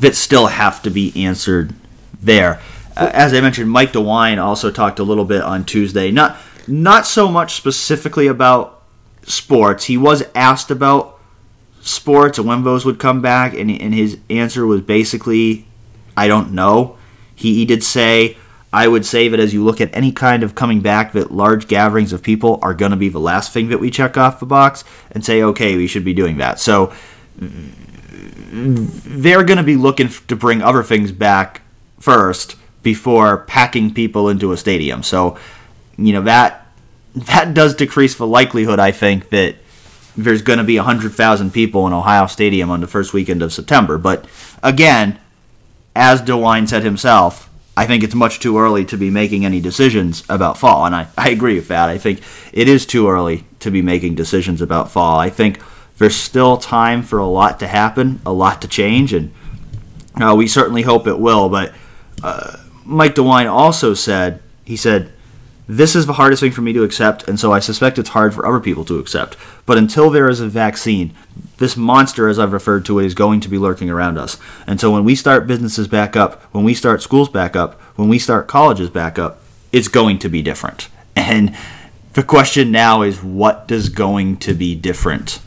that 0.00 0.16
still 0.16 0.48
have 0.48 0.82
to 0.82 0.90
be 0.90 1.12
answered 1.24 1.74
there. 2.20 2.60
As 2.96 3.32
I 3.32 3.40
mentioned, 3.40 3.70
Mike 3.70 3.92
DeWine 3.92 4.42
also 4.42 4.72
talked 4.72 4.98
a 4.98 5.04
little 5.04 5.24
bit 5.24 5.42
on 5.42 5.64
Tuesday, 5.64 6.10
not 6.10 6.36
not 6.66 7.06
so 7.06 7.30
much 7.30 7.54
specifically 7.54 8.26
about 8.26 8.77
sports. 9.28 9.84
He 9.84 9.96
was 9.96 10.24
asked 10.34 10.70
about 10.70 11.18
sports 11.80 12.38
and 12.38 12.46
when 12.48 12.64
those 12.64 12.84
would 12.84 12.98
come 12.98 13.22
back, 13.22 13.54
and, 13.54 13.70
and 13.70 13.94
his 13.94 14.18
answer 14.28 14.66
was 14.66 14.80
basically, 14.80 15.66
I 16.16 16.28
don't 16.28 16.52
know. 16.52 16.96
He, 17.34 17.54
he 17.54 17.64
did 17.64 17.84
say, 17.84 18.36
I 18.72 18.88
would 18.88 19.06
say 19.06 19.28
that 19.28 19.40
as 19.40 19.54
you 19.54 19.64
look 19.64 19.80
at 19.80 19.94
any 19.96 20.12
kind 20.12 20.42
of 20.42 20.54
coming 20.54 20.80
back, 20.80 21.12
that 21.12 21.30
large 21.30 21.68
gatherings 21.68 22.12
of 22.12 22.22
people 22.22 22.58
are 22.62 22.74
going 22.74 22.90
to 22.90 22.96
be 22.96 23.08
the 23.08 23.20
last 23.20 23.52
thing 23.52 23.68
that 23.68 23.78
we 23.78 23.90
check 23.90 24.16
off 24.18 24.40
the 24.40 24.46
box 24.46 24.84
and 25.10 25.24
say, 25.24 25.42
okay, 25.42 25.76
we 25.76 25.86
should 25.86 26.04
be 26.04 26.12
doing 26.12 26.36
that. 26.38 26.60
So 26.60 26.92
they're 28.50 29.44
going 29.44 29.56
to 29.56 29.62
be 29.62 29.76
looking 29.76 30.08
to 30.08 30.36
bring 30.36 30.60
other 30.60 30.82
things 30.82 31.12
back 31.12 31.62
first 31.98 32.56
before 32.82 33.38
packing 33.38 33.94
people 33.94 34.28
into 34.28 34.52
a 34.52 34.56
stadium. 34.56 35.02
So, 35.02 35.38
you 35.96 36.12
know, 36.12 36.22
that 36.22 36.67
that 37.26 37.54
does 37.54 37.74
decrease 37.74 38.14
the 38.14 38.26
likelihood, 38.26 38.78
I 38.78 38.92
think, 38.92 39.30
that 39.30 39.56
there's 40.16 40.42
going 40.42 40.58
to 40.58 40.64
be 40.64 40.76
100,000 40.76 41.52
people 41.52 41.86
in 41.86 41.92
Ohio 41.92 42.26
Stadium 42.26 42.70
on 42.70 42.80
the 42.80 42.86
first 42.86 43.12
weekend 43.12 43.42
of 43.42 43.52
September. 43.52 43.98
But 43.98 44.26
again, 44.62 45.18
as 45.94 46.20
DeWine 46.20 46.68
said 46.68 46.82
himself, 46.82 47.48
I 47.76 47.86
think 47.86 48.02
it's 48.02 48.14
much 48.14 48.40
too 48.40 48.58
early 48.58 48.84
to 48.86 48.96
be 48.96 49.10
making 49.10 49.44
any 49.44 49.60
decisions 49.60 50.24
about 50.28 50.58
fall. 50.58 50.84
And 50.84 50.94
I, 50.94 51.06
I 51.16 51.30
agree 51.30 51.54
with 51.54 51.68
that. 51.68 51.88
I 51.88 51.98
think 51.98 52.20
it 52.52 52.68
is 52.68 52.84
too 52.84 53.08
early 53.08 53.44
to 53.60 53.70
be 53.70 53.82
making 53.82 54.16
decisions 54.16 54.60
about 54.60 54.90
fall. 54.90 55.20
I 55.20 55.30
think 55.30 55.60
there's 55.98 56.16
still 56.16 56.56
time 56.56 57.02
for 57.02 57.20
a 57.20 57.26
lot 57.26 57.60
to 57.60 57.68
happen, 57.68 58.20
a 58.26 58.32
lot 58.32 58.62
to 58.62 58.68
change, 58.68 59.12
and 59.12 59.32
uh, 60.20 60.34
we 60.36 60.48
certainly 60.48 60.82
hope 60.82 61.06
it 61.06 61.18
will. 61.18 61.48
But 61.48 61.72
uh, 62.22 62.56
Mike 62.84 63.14
DeWine 63.14 63.50
also 63.50 63.94
said, 63.94 64.42
he 64.64 64.76
said, 64.76 65.12
this 65.68 65.94
is 65.94 66.06
the 66.06 66.14
hardest 66.14 66.40
thing 66.40 66.50
for 66.50 66.62
me 66.62 66.72
to 66.72 66.82
accept, 66.82 67.28
and 67.28 67.38
so 67.38 67.52
I 67.52 67.58
suspect 67.58 67.98
it's 67.98 68.08
hard 68.08 68.34
for 68.34 68.46
other 68.46 68.58
people 68.58 68.86
to 68.86 68.98
accept. 68.98 69.36
But 69.66 69.76
until 69.76 70.08
there 70.08 70.30
is 70.30 70.40
a 70.40 70.48
vaccine, 70.48 71.12
this 71.58 71.76
monster, 71.76 72.26
as 72.26 72.38
I've 72.38 72.54
referred 72.54 72.86
to 72.86 72.98
it, 72.98 73.04
is 73.04 73.12
going 73.12 73.40
to 73.40 73.50
be 73.50 73.58
lurking 73.58 73.90
around 73.90 74.16
us. 74.16 74.38
And 74.66 74.80
so 74.80 74.90
when 74.90 75.04
we 75.04 75.14
start 75.14 75.46
businesses 75.46 75.86
back 75.86 76.16
up, 76.16 76.42
when 76.54 76.64
we 76.64 76.72
start 76.72 77.02
schools 77.02 77.28
back 77.28 77.54
up, 77.54 77.78
when 77.96 78.08
we 78.08 78.18
start 78.18 78.48
colleges 78.48 78.88
back 78.88 79.18
up, 79.18 79.42
it's 79.70 79.88
going 79.88 80.18
to 80.20 80.30
be 80.30 80.40
different. 80.40 80.88
And 81.14 81.54
the 82.14 82.22
question 82.22 82.70
now 82.70 83.02
is 83.02 83.22
what 83.22 83.68
does 83.68 83.90
going 83.90 84.38
to 84.38 84.54
be 84.54 84.74
different 84.74 85.40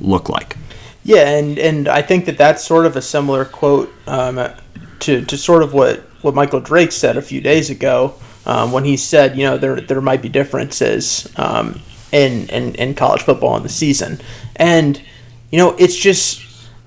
look 0.00 0.28
like? 0.28 0.56
Yeah, 1.04 1.28
and, 1.38 1.56
and 1.56 1.86
I 1.86 2.02
think 2.02 2.24
that 2.24 2.36
that's 2.36 2.64
sort 2.64 2.84
of 2.84 2.96
a 2.96 3.02
similar 3.02 3.44
quote 3.44 3.92
um, 4.08 4.52
to, 5.00 5.24
to 5.24 5.36
sort 5.36 5.62
of 5.62 5.72
what, 5.72 6.00
what 6.22 6.34
Michael 6.34 6.60
Drake 6.60 6.90
said 6.90 7.16
a 7.16 7.22
few 7.22 7.40
days 7.40 7.70
ago 7.70 8.16
um, 8.48 8.72
when 8.72 8.84
he 8.84 8.96
said, 8.96 9.36
you 9.36 9.44
know, 9.44 9.58
there 9.58 9.80
there 9.80 10.00
might 10.00 10.22
be 10.22 10.28
differences 10.28 11.30
um, 11.36 11.80
in, 12.10 12.48
in 12.48 12.74
in 12.74 12.94
college 12.94 13.22
football 13.22 13.56
in 13.56 13.62
the 13.62 13.68
season, 13.68 14.20
and 14.56 15.00
you 15.50 15.58
know, 15.58 15.76
it's 15.78 15.96
just 15.96 16.44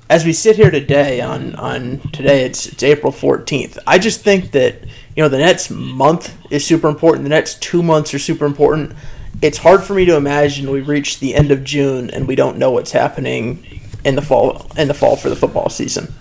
as 0.09 0.25
we 0.25 0.33
sit 0.33 0.57
here 0.57 0.71
today 0.71 1.21
on 1.21 1.55
on 1.55 1.99
today, 2.11 2.43
it's 2.43 2.65
it's 2.65 2.83
April 2.83 3.11
fourteenth. 3.11 3.77
I 3.85 3.99
just 3.99 4.21
think 4.21 4.51
that 4.51 4.83
you 5.15 5.23
know 5.23 5.29
the 5.29 5.37
next 5.37 5.69
month 5.69 6.35
is 6.51 6.65
super 6.65 6.89
important. 6.89 7.23
The 7.23 7.29
next 7.29 7.61
two 7.61 7.83
months 7.83 8.13
are 8.13 8.19
super 8.19 8.45
important. 8.45 8.93
It's 9.41 9.59
hard 9.59 9.83
for 9.83 9.93
me 9.93 10.05
to 10.05 10.17
imagine 10.17 10.69
we 10.69 10.81
reach 10.81 11.19
the 11.19 11.33
end 11.35 11.51
of 11.51 11.63
June 11.63 12.09
and 12.09 12.27
we 12.27 12.35
don't 12.35 12.57
know 12.57 12.71
what's 12.71 12.91
happening 12.91 13.81
in 14.03 14.15
the 14.15 14.21
fall 14.21 14.67
in 14.77 14.87
the 14.87 14.93
fall 14.93 15.15
for 15.15 15.29
the 15.29 15.35
football 15.35 15.69
season. 15.69 16.13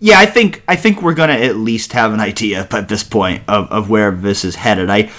Yeah, 0.00 0.18
I 0.18 0.24
think 0.24 0.62
I 0.66 0.76
think 0.76 1.02
we're 1.02 1.14
gonna 1.14 1.34
at 1.34 1.56
least 1.56 1.92
have 1.92 2.14
an 2.14 2.20
idea 2.20 2.66
at 2.70 2.88
this 2.88 3.04
point 3.04 3.42
of, 3.46 3.70
of 3.70 3.90
where 3.90 4.10
this 4.10 4.44
is 4.44 4.56
headed. 4.56 4.88
I, 4.88 5.10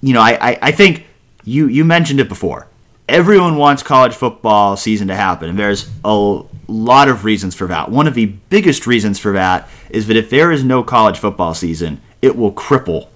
you 0.00 0.14
know, 0.14 0.20
I, 0.20 0.50
I, 0.50 0.58
I 0.62 0.72
think 0.72 1.06
you 1.44 1.66
you 1.66 1.84
mentioned 1.84 2.20
it 2.20 2.28
before. 2.28 2.68
Everyone 3.08 3.56
wants 3.56 3.82
college 3.82 4.14
football 4.14 4.76
season 4.76 5.08
to 5.08 5.14
happen, 5.16 5.48
and 5.48 5.58
there's 5.58 5.90
a 6.04 6.40
lot 6.68 7.08
of 7.08 7.24
reasons 7.24 7.54
for 7.54 7.66
that. 7.66 7.90
One 7.90 8.06
of 8.06 8.14
the 8.14 8.26
biggest 8.26 8.86
reasons 8.86 9.18
for 9.18 9.32
that 9.32 9.68
is 9.90 10.06
that 10.06 10.16
if 10.16 10.30
there 10.30 10.52
is 10.52 10.64
no 10.64 10.82
college 10.82 11.18
football 11.18 11.54
season, 11.54 12.00
it 12.22 12.36
will 12.36 12.52
cripple 12.52 13.08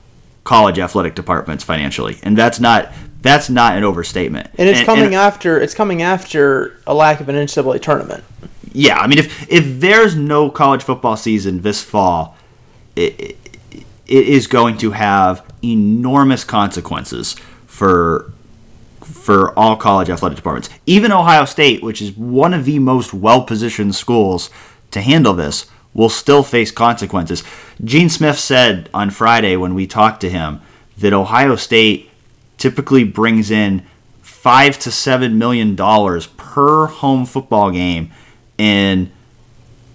college 0.44 0.78
athletic 0.78 1.14
departments 1.14 1.62
financially, 1.62 2.18
and 2.24 2.36
that's 2.36 2.58
not 2.58 2.92
that's 3.20 3.48
not 3.48 3.76
an 3.76 3.84
overstatement. 3.84 4.50
And 4.58 4.68
it's 4.68 4.80
and, 4.80 4.86
coming 4.86 5.04
and, 5.06 5.14
after 5.14 5.60
it's 5.60 5.74
coming 5.74 6.02
after 6.02 6.80
a 6.84 6.94
lack 6.94 7.20
of 7.20 7.28
an 7.28 7.36
NCAA 7.36 7.80
tournament 7.80 8.24
yeah, 8.72 8.98
I 8.98 9.06
mean, 9.06 9.18
if 9.18 9.50
if 9.50 9.80
there's 9.80 10.14
no 10.14 10.50
college 10.50 10.82
football 10.82 11.16
season 11.16 11.62
this 11.62 11.82
fall, 11.82 12.36
it, 12.94 13.36
it, 13.72 13.86
is 14.06 14.46
going 14.46 14.76
to 14.78 14.92
have 14.92 15.44
enormous 15.62 16.44
consequences 16.44 17.36
for 17.66 18.32
for 19.00 19.58
all 19.58 19.76
college 19.76 20.08
athletic 20.08 20.36
departments. 20.36 20.70
Even 20.86 21.12
Ohio 21.12 21.44
State, 21.44 21.82
which 21.82 22.00
is 22.00 22.12
one 22.12 22.54
of 22.54 22.64
the 22.64 22.78
most 22.78 23.12
well 23.12 23.42
positioned 23.42 23.94
schools 23.94 24.50
to 24.92 25.00
handle 25.00 25.34
this, 25.34 25.66
will 25.92 26.08
still 26.08 26.42
face 26.42 26.70
consequences. 26.70 27.42
Gene 27.82 28.08
Smith 28.08 28.38
said 28.38 28.88
on 28.94 29.10
Friday 29.10 29.56
when 29.56 29.74
we 29.74 29.86
talked 29.86 30.20
to 30.20 30.30
him 30.30 30.60
that 30.98 31.12
Ohio 31.12 31.56
State 31.56 32.10
typically 32.56 33.04
brings 33.04 33.50
in 33.50 33.84
five 34.20 34.78
to 34.78 34.90
seven 34.90 35.38
million 35.38 35.74
dollars 35.74 36.28
per 36.28 36.86
home 36.86 37.26
football 37.26 37.70
game 37.70 38.10
in 38.60 39.10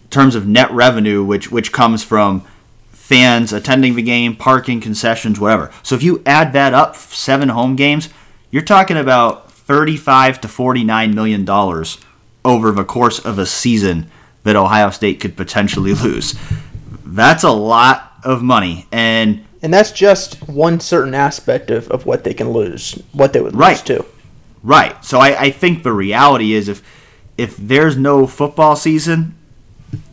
terms 0.09 0.33
of 0.33 0.47
net 0.47 0.71
revenue, 0.71 1.23
which 1.23 1.51
which 1.51 1.71
comes 1.71 2.03
from 2.03 2.43
fans 2.89 3.53
attending 3.53 3.93
the 3.95 4.01
game, 4.01 4.35
parking, 4.35 4.81
concessions, 4.81 5.39
whatever. 5.39 5.71
So 5.83 5.93
if 5.93 6.01
you 6.01 6.23
add 6.25 6.51
that 6.53 6.73
up, 6.73 6.95
seven 6.95 7.49
home 7.49 7.75
games, 7.75 8.09
you're 8.49 8.63
talking 8.63 8.97
about 8.97 9.51
35 9.51 10.41
to 10.41 10.47
49 10.47 11.13
million 11.13 11.45
dollars 11.45 11.99
over 12.43 12.71
the 12.71 12.83
course 12.83 13.19
of 13.19 13.37
a 13.37 13.45
season 13.45 14.09
that 14.43 14.55
Ohio 14.55 14.89
State 14.89 15.19
could 15.19 15.37
potentially 15.37 15.93
lose. 16.03 16.33
That's 17.05 17.43
a 17.43 17.51
lot 17.51 18.13
of 18.23 18.41
money 18.41 18.87
and 18.91 19.45
and 19.61 19.71
that's 19.71 19.91
just 19.91 20.47
one 20.49 20.79
certain 20.79 21.13
aspect 21.13 21.69
of, 21.69 21.89
of 21.89 22.07
what 22.07 22.23
they 22.23 22.33
can 22.33 22.49
lose, 22.49 22.93
what 23.13 23.33
they 23.33 23.41
would 23.41 23.55
right. 23.55 23.71
lose 23.71 23.81
to. 23.83 24.05
Right. 24.63 25.03
So 25.05 25.19
I, 25.19 25.39
I 25.39 25.51
think 25.51 25.83
the 25.83 25.93
reality 25.93 26.53
is 26.53 26.67
if 26.67 26.83
if 27.37 27.57
there's 27.57 27.97
no 27.97 28.27
football 28.27 28.75
season, 28.75 29.35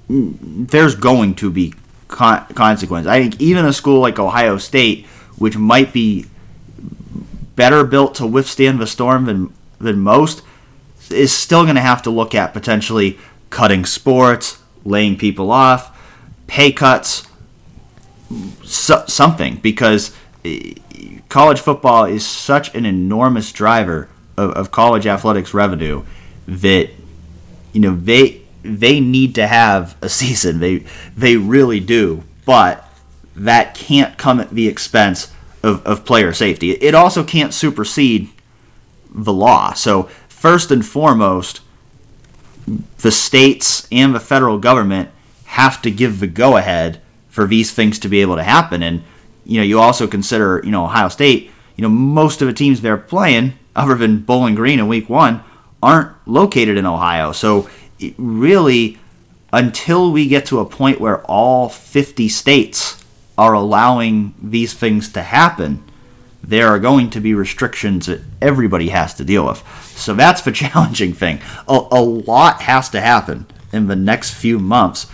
there's 0.08 0.94
going 0.94 1.34
to 1.36 1.50
be 1.50 1.74
con-. 2.08 2.46
I 2.56 2.74
think 2.76 3.40
even 3.40 3.64
a 3.64 3.72
school 3.72 4.00
like 4.00 4.18
Ohio 4.18 4.58
State, 4.58 5.06
which 5.36 5.56
might 5.56 5.92
be 5.92 6.26
better 7.56 7.84
built 7.84 8.14
to 8.16 8.26
withstand 8.26 8.80
the 8.80 8.86
storm 8.86 9.26
than 9.26 9.52
than 9.78 9.98
most, 10.00 10.42
is 11.10 11.32
still 11.32 11.64
going 11.64 11.76
to 11.76 11.82
have 11.82 12.02
to 12.02 12.10
look 12.10 12.34
at 12.34 12.52
potentially 12.52 13.18
cutting 13.50 13.84
sports, 13.84 14.62
laying 14.84 15.16
people 15.16 15.50
off, 15.50 15.98
pay 16.46 16.72
cuts, 16.72 17.26
so, 18.64 19.04
something 19.06 19.56
because 19.56 20.14
eh, 20.44 20.74
college 21.28 21.60
football 21.60 22.04
is 22.04 22.24
such 22.24 22.74
an 22.74 22.86
enormous 22.86 23.52
driver 23.52 24.08
of, 24.36 24.50
of 24.52 24.70
college 24.70 25.06
athletics 25.06 25.52
revenue 25.52 26.04
that 26.46 26.90
you 27.72 27.80
know 27.80 27.96
they 27.96 28.42
they 28.62 29.00
need 29.00 29.34
to 29.34 29.46
have 29.46 29.96
a 30.00 30.08
season. 30.08 30.60
They 30.60 30.84
they 31.16 31.36
really 31.36 31.80
do, 31.80 32.22
but 32.44 32.88
that 33.34 33.74
can't 33.74 34.18
come 34.18 34.40
at 34.40 34.50
the 34.50 34.68
expense 34.68 35.32
of, 35.62 35.84
of 35.86 36.04
player 36.04 36.32
safety. 36.32 36.72
It 36.72 36.94
also 36.94 37.24
can't 37.24 37.54
supersede 37.54 38.28
the 39.10 39.32
law. 39.32 39.72
So 39.72 40.04
first 40.28 40.70
and 40.70 40.84
foremost, 40.84 41.60
the 42.98 43.10
states 43.10 43.88
and 43.90 44.14
the 44.14 44.20
federal 44.20 44.58
government 44.58 45.10
have 45.46 45.82
to 45.82 45.90
give 45.90 46.20
the 46.20 46.26
go 46.26 46.56
ahead 46.56 47.00
for 47.28 47.46
these 47.46 47.72
things 47.72 47.98
to 48.00 48.08
be 48.08 48.20
able 48.20 48.36
to 48.36 48.42
happen. 48.42 48.82
And 48.82 49.02
you 49.44 49.58
know, 49.58 49.64
you 49.64 49.80
also 49.80 50.06
consider 50.06 50.60
you 50.64 50.70
know 50.70 50.84
Ohio 50.84 51.08
State. 51.08 51.50
You 51.76 51.82
know, 51.82 51.88
most 51.88 52.42
of 52.42 52.48
the 52.48 52.54
teams 52.54 52.80
they're 52.80 52.98
playing, 52.98 53.54
other 53.74 53.94
than 53.94 54.20
Bowling 54.20 54.54
Green 54.54 54.78
in 54.78 54.88
Week 54.88 55.08
One, 55.08 55.42
aren't 55.82 56.12
located 56.26 56.76
in 56.78 56.86
Ohio. 56.86 57.32
So 57.32 57.68
really, 58.16 58.98
until 59.52 60.12
we 60.12 60.28
get 60.28 60.46
to 60.46 60.60
a 60.60 60.64
point 60.64 61.00
where 61.00 61.20
all 61.26 61.68
50 61.68 62.28
states 62.28 63.04
are 63.36 63.54
allowing 63.54 64.34
these 64.40 64.74
things 64.74 65.12
to 65.12 65.22
happen, 65.22 65.82
there 66.42 66.68
are 66.68 66.78
going 66.78 67.10
to 67.10 67.20
be 67.20 67.34
restrictions 67.34 68.06
that 68.06 68.20
everybody 68.40 68.88
has 68.88 69.14
to 69.14 69.24
deal 69.24 69.46
with. 69.46 69.62
So 69.96 70.14
that's 70.14 70.42
the 70.42 70.52
challenging 70.62 71.12
thing. 71.12 71.40
A, 71.68 71.86
a 71.90 72.02
lot 72.02 72.62
has 72.62 72.88
to 72.90 73.00
happen 73.00 73.46
in 73.72 73.86
the 73.86 73.96
next 73.96 74.34
few 74.34 74.58
months 74.58 75.06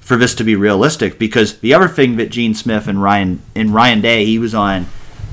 for 0.00 0.16
this 0.16 0.34
to 0.34 0.44
be 0.44 0.56
realistic 0.56 1.18
because 1.18 1.60
the 1.60 1.72
other 1.74 1.86
thing 1.86 2.16
that 2.16 2.30
Gene 2.30 2.54
Smith 2.54 2.88
and 2.88 3.00
Ryan 3.00 3.42
and 3.54 3.72
Ryan 3.72 4.00
Day, 4.00 4.24
he 4.24 4.38
was 4.38 4.54
on 4.54 4.86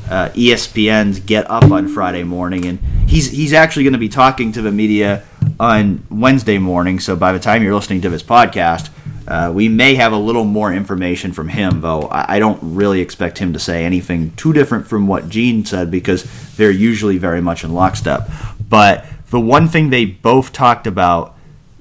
uh, 0.09 0.29
ESPN's 0.29 1.19
Get 1.19 1.49
Up 1.49 1.71
on 1.71 1.87
Friday 1.87 2.23
morning, 2.23 2.65
and 2.65 2.79
he's 3.07 3.29
he's 3.31 3.53
actually 3.53 3.83
going 3.83 3.93
to 3.93 3.99
be 3.99 4.09
talking 4.09 4.51
to 4.53 4.61
the 4.61 4.71
media 4.71 5.23
on 5.59 6.05
Wednesday 6.09 6.57
morning. 6.57 6.99
So 6.99 7.15
by 7.15 7.31
the 7.31 7.39
time 7.39 7.63
you're 7.63 7.75
listening 7.75 8.01
to 8.01 8.09
this 8.09 8.23
podcast, 8.23 8.89
uh, 9.27 9.51
we 9.53 9.67
may 9.67 9.95
have 9.95 10.13
a 10.13 10.17
little 10.17 10.45
more 10.45 10.73
information 10.73 11.33
from 11.33 11.49
him, 11.49 11.81
though 11.81 12.03
I, 12.03 12.35
I 12.35 12.39
don't 12.39 12.59
really 12.61 13.01
expect 13.01 13.37
him 13.37 13.53
to 13.53 13.59
say 13.59 13.83
anything 13.83 14.31
too 14.35 14.53
different 14.53 14.87
from 14.87 15.07
what 15.07 15.29
Gene 15.29 15.65
said 15.65 15.91
because 15.91 16.23
they're 16.55 16.71
usually 16.71 17.17
very 17.17 17.41
much 17.41 17.63
in 17.63 17.73
lockstep. 17.73 18.29
But 18.69 19.05
the 19.29 19.39
one 19.39 19.67
thing 19.67 19.89
they 19.89 20.05
both 20.05 20.53
talked 20.53 20.87
about 20.87 21.35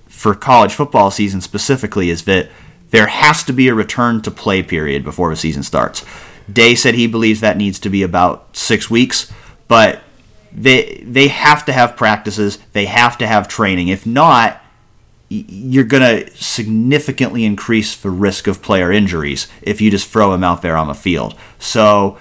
for 0.09 0.35
college 0.35 0.73
football 0.73 1.11
season 1.11 1.41
specifically 1.41 2.11
is 2.11 2.25
that 2.25 2.49
there 2.91 3.07
has 3.07 3.45
to 3.45 3.53
be 3.53 3.69
a 3.69 3.75
return 3.75 4.23
to 4.23 4.31
play 4.31 4.63
period 4.63 5.05
before 5.05 5.31
the 5.31 5.37
season 5.37 5.63
starts. 5.63 6.05
Day 6.53 6.75
said 6.75 6.95
he 6.95 7.07
believes 7.07 7.41
that 7.41 7.57
needs 7.57 7.79
to 7.81 7.91
be 7.91 8.03
about 8.03 8.57
six 8.57 8.89
weeks, 8.91 9.33
but 9.69 10.01
they 10.53 11.03
they 11.05 11.29
have 11.29 11.65
to 11.67 11.73
have 11.73 11.97
practices. 11.97 12.59
They 12.73 12.87
have 12.87 13.19
to 13.19 13.27
have 13.27 13.49
training. 13.49 13.89
If 13.89 14.07
not, 14.07 14.63
you're 15.29 15.85
going 15.85 16.03
to 16.03 16.37
significantly 16.37 17.45
increase 17.45 17.97
the 17.97 18.11
risk 18.11 18.47
of 18.47 18.63
player 18.63 18.93
injuries 18.93 19.49
if 19.61 19.81
you 19.81 19.91
just 19.91 20.09
throw 20.09 20.31
them 20.31 20.45
out 20.45 20.63
there 20.63 20.77
on 20.77 20.87
the 20.87 20.95
field. 20.95 21.35
So, 21.59 22.19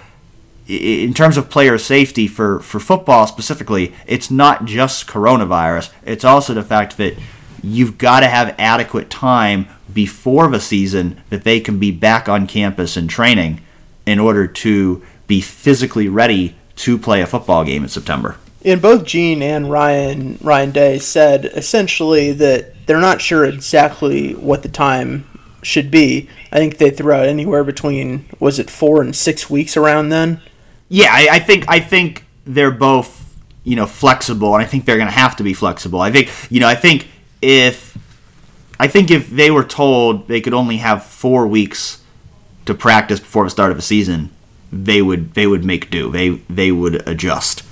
in 0.66 1.14
terms 1.14 1.36
of 1.36 1.48
player 1.48 1.78
safety 1.78 2.26
for, 2.26 2.58
for 2.58 2.80
football 2.80 3.28
specifically, 3.28 3.94
it's 4.06 4.30
not 4.30 4.64
just 4.64 5.06
coronavirus. 5.06 5.92
It's 6.04 6.24
also 6.24 6.52
the 6.52 6.64
fact 6.64 6.96
that 6.96 7.16
you've 7.62 7.98
got 7.98 8.20
to 8.20 8.26
have 8.26 8.56
adequate 8.58 9.08
time 9.08 9.68
before 9.92 10.48
the 10.48 10.60
season 10.60 11.22
that 11.30 11.44
they 11.44 11.60
can 11.60 11.78
be 11.78 11.92
back 11.92 12.28
on 12.28 12.48
campus 12.48 12.96
and 12.96 13.08
training 13.08 13.60
in 14.06 14.18
order 14.18 14.46
to 14.46 15.02
be 15.26 15.40
physically 15.40 16.08
ready 16.08 16.56
to 16.76 16.96
play 16.96 17.20
a 17.20 17.26
football 17.26 17.64
game 17.64 17.82
in 17.82 17.88
September. 17.88 18.36
And 18.64 18.80
both 18.80 19.04
Gene 19.04 19.42
and 19.42 19.70
Ryan 19.70 20.38
Ryan 20.40 20.70
Day 20.70 20.98
said 20.98 21.44
essentially 21.44 22.32
that 22.32 22.86
they're 22.86 23.00
not 23.00 23.20
sure 23.20 23.44
exactly 23.44 24.34
what 24.34 24.62
the 24.62 24.68
time 24.68 25.26
should 25.62 25.90
be. 25.90 26.28
I 26.52 26.58
think 26.58 26.78
they 26.78 26.90
threw 26.90 27.12
out 27.12 27.26
anywhere 27.26 27.64
between 27.64 28.24
was 28.38 28.58
it 28.58 28.70
four 28.70 29.02
and 29.02 29.14
six 29.14 29.50
weeks 29.50 29.76
around 29.76 30.08
then. 30.08 30.40
Yeah, 30.88 31.08
I, 31.10 31.28
I 31.32 31.38
think 31.38 31.64
I 31.68 31.80
think 31.80 32.24
they're 32.44 32.70
both 32.70 33.36
you 33.64 33.76
know 33.76 33.86
flexible, 33.86 34.54
and 34.54 34.64
I 34.64 34.66
think 34.66 34.84
they're 34.84 34.96
going 34.96 35.08
to 35.08 35.14
have 35.14 35.36
to 35.36 35.42
be 35.42 35.54
flexible. 35.54 36.00
I 36.00 36.10
think 36.10 36.30
you 36.50 36.60
know 36.60 36.68
I 36.68 36.74
think 36.74 37.08
if 37.42 37.96
I 38.78 38.88
think 38.88 39.10
if 39.10 39.30
they 39.30 39.50
were 39.50 39.64
told 39.64 40.28
they 40.28 40.40
could 40.40 40.54
only 40.54 40.78
have 40.78 41.04
four 41.04 41.46
weeks 41.46 42.02
to 42.66 42.74
practice 42.74 43.20
before 43.20 43.44
the 43.44 43.50
start 43.50 43.72
of 43.72 43.78
a 43.78 43.82
season, 43.82 44.30
they 44.70 45.00
would 45.02 45.34
they 45.34 45.46
would 45.46 45.64
make 45.64 45.90
do. 45.90 46.10
They 46.10 46.30
they 46.50 46.70
would 46.70 47.06
adjust. 47.08 47.62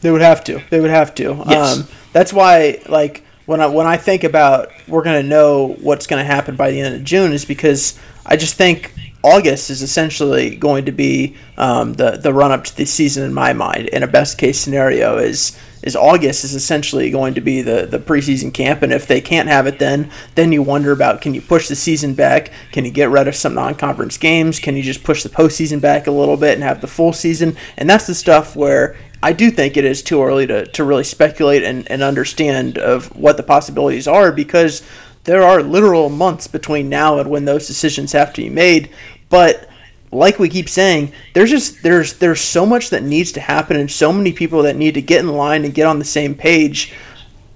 They 0.00 0.10
would 0.10 0.22
have 0.22 0.42
to. 0.44 0.62
They 0.70 0.80
would 0.80 0.90
have 0.90 1.14
to. 1.16 1.44
Yes. 1.46 1.78
Um, 1.78 1.88
that's 2.12 2.32
why, 2.32 2.82
like, 2.88 3.24
when 3.46 3.60
I 3.60 3.66
when 3.66 3.86
I 3.86 3.96
think 3.96 4.24
about 4.24 4.70
we're 4.88 5.02
gonna 5.02 5.22
know 5.22 5.76
what's 5.80 6.06
gonna 6.06 6.24
happen 6.24 6.56
by 6.56 6.70
the 6.70 6.80
end 6.80 6.94
of 6.94 7.04
June 7.04 7.32
is 7.32 7.44
because 7.44 7.98
I 8.24 8.36
just 8.36 8.54
think 8.54 8.94
August 9.22 9.68
is 9.68 9.82
essentially 9.82 10.56
going 10.56 10.86
to 10.86 10.92
be 10.92 11.36
um, 11.58 11.94
the 11.94 12.12
the 12.12 12.32
run 12.32 12.52
up 12.52 12.64
to 12.64 12.76
the 12.76 12.86
season 12.86 13.24
in 13.24 13.34
my 13.34 13.52
mind. 13.52 13.88
In 13.88 14.02
a 14.02 14.06
best 14.06 14.38
case 14.38 14.58
scenario, 14.58 15.18
is 15.18 15.58
is 15.82 15.96
August 15.96 16.44
is 16.44 16.54
essentially 16.54 17.10
going 17.10 17.34
to 17.34 17.40
be 17.40 17.62
the 17.62 17.86
the 17.86 17.98
preseason 17.98 18.52
camp, 18.52 18.82
and 18.82 18.92
if 18.92 19.06
they 19.06 19.20
can't 19.20 19.48
have 19.48 19.66
it 19.66 19.78
then, 19.78 20.10
then 20.34 20.52
you 20.52 20.62
wonder 20.62 20.92
about 20.92 21.20
can 21.20 21.34
you 21.34 21.40
push 21.40 21.68
the 21.68 21.76
season 21.76 22.14
back? 22.14 22.52
Can 22.72 22.84
you 22.84 22.90
get 22.90 23.10
rid 23.10 23.28
of 23.28 23.36
some 23.36 23.54
non 23.54 23.74
conference 23.74 24.16
games? 24.18 24.58
Can 24.58 24.76
you 24.76 24.82
just 24.82 25.04
push 25.04 25.22
the 25.22 25.28
postseason 25.28 25.80
back 25.80 26.06
a 26.06 26.12
little 26.12 26.36
bit 26.36 26.54
and 26.54 26.62
have 26.62 26.80
the 26.80 26.86
full 26.86 27.12
season? 27.12 27.56
And 27.76 27.88
that's 27.88 28.06
the 28.06 28.14
stuff 28.14 28.56
where 28.56 28.96
I 29.22 29.32
do 29.32 29.50
think 29.50 29.76
it 29.76 29.84
is 29.84 30.02
too 30.02 30.22
early 30.22 30.46
to, 30.46 30.66
to 30.66 30.84
really 30.84 31.04
speculate 31.04 31.62
and, 31.62 31.90
and 31.90 32.02
understand 32.02 32.78
of 32.78 33.14
what 33.14 33.36
the 33.36 33.42
possibilities 33.42 34.08
are 34.08 34.32
because 34.32 34.82
there 35.24 35.42
are 35.42 35.62
literal 35.62 36.08
months 36.08 36.46
between 36.46 36.88
now 36.88 37.18
and 37.18 37.28
when 37.28 37.44
those 37.44 37.66
decisions 37.66 38.12
have 38.12 38.32
to 38.34 38.42
be 38.42 38.48
made. 38.48 38.90
But 39.28 39.69
like 40.12 40.38
we 40.38 40.48
keep 40.48 40.68
saying, 40.68 41.12
there's 41.34 41.50
just 41.50 41.82
there's 41.82 42.14
there's 42.18 42.40
so 42.40 42.66
much 42.66 42.90
that 42.90 43.02
needs 43.02 43.32
to 43.32 43.40
happen 43.40 43.76
and 43.76 43.90
so 43.90 44.12
many 44.12 44.32
people 44.32 44.62
that 44.62 44.76
need 44.76 44.94
to 44.94 45.02
get 45.02 45.20
in 45.20 45.28
line 45.28 45.64
and 45.64 45.74
get 45.74 45.86
on 45.86 45.98
the 45.98 46.04
same 46.04 46.34
page. 46.34 46.92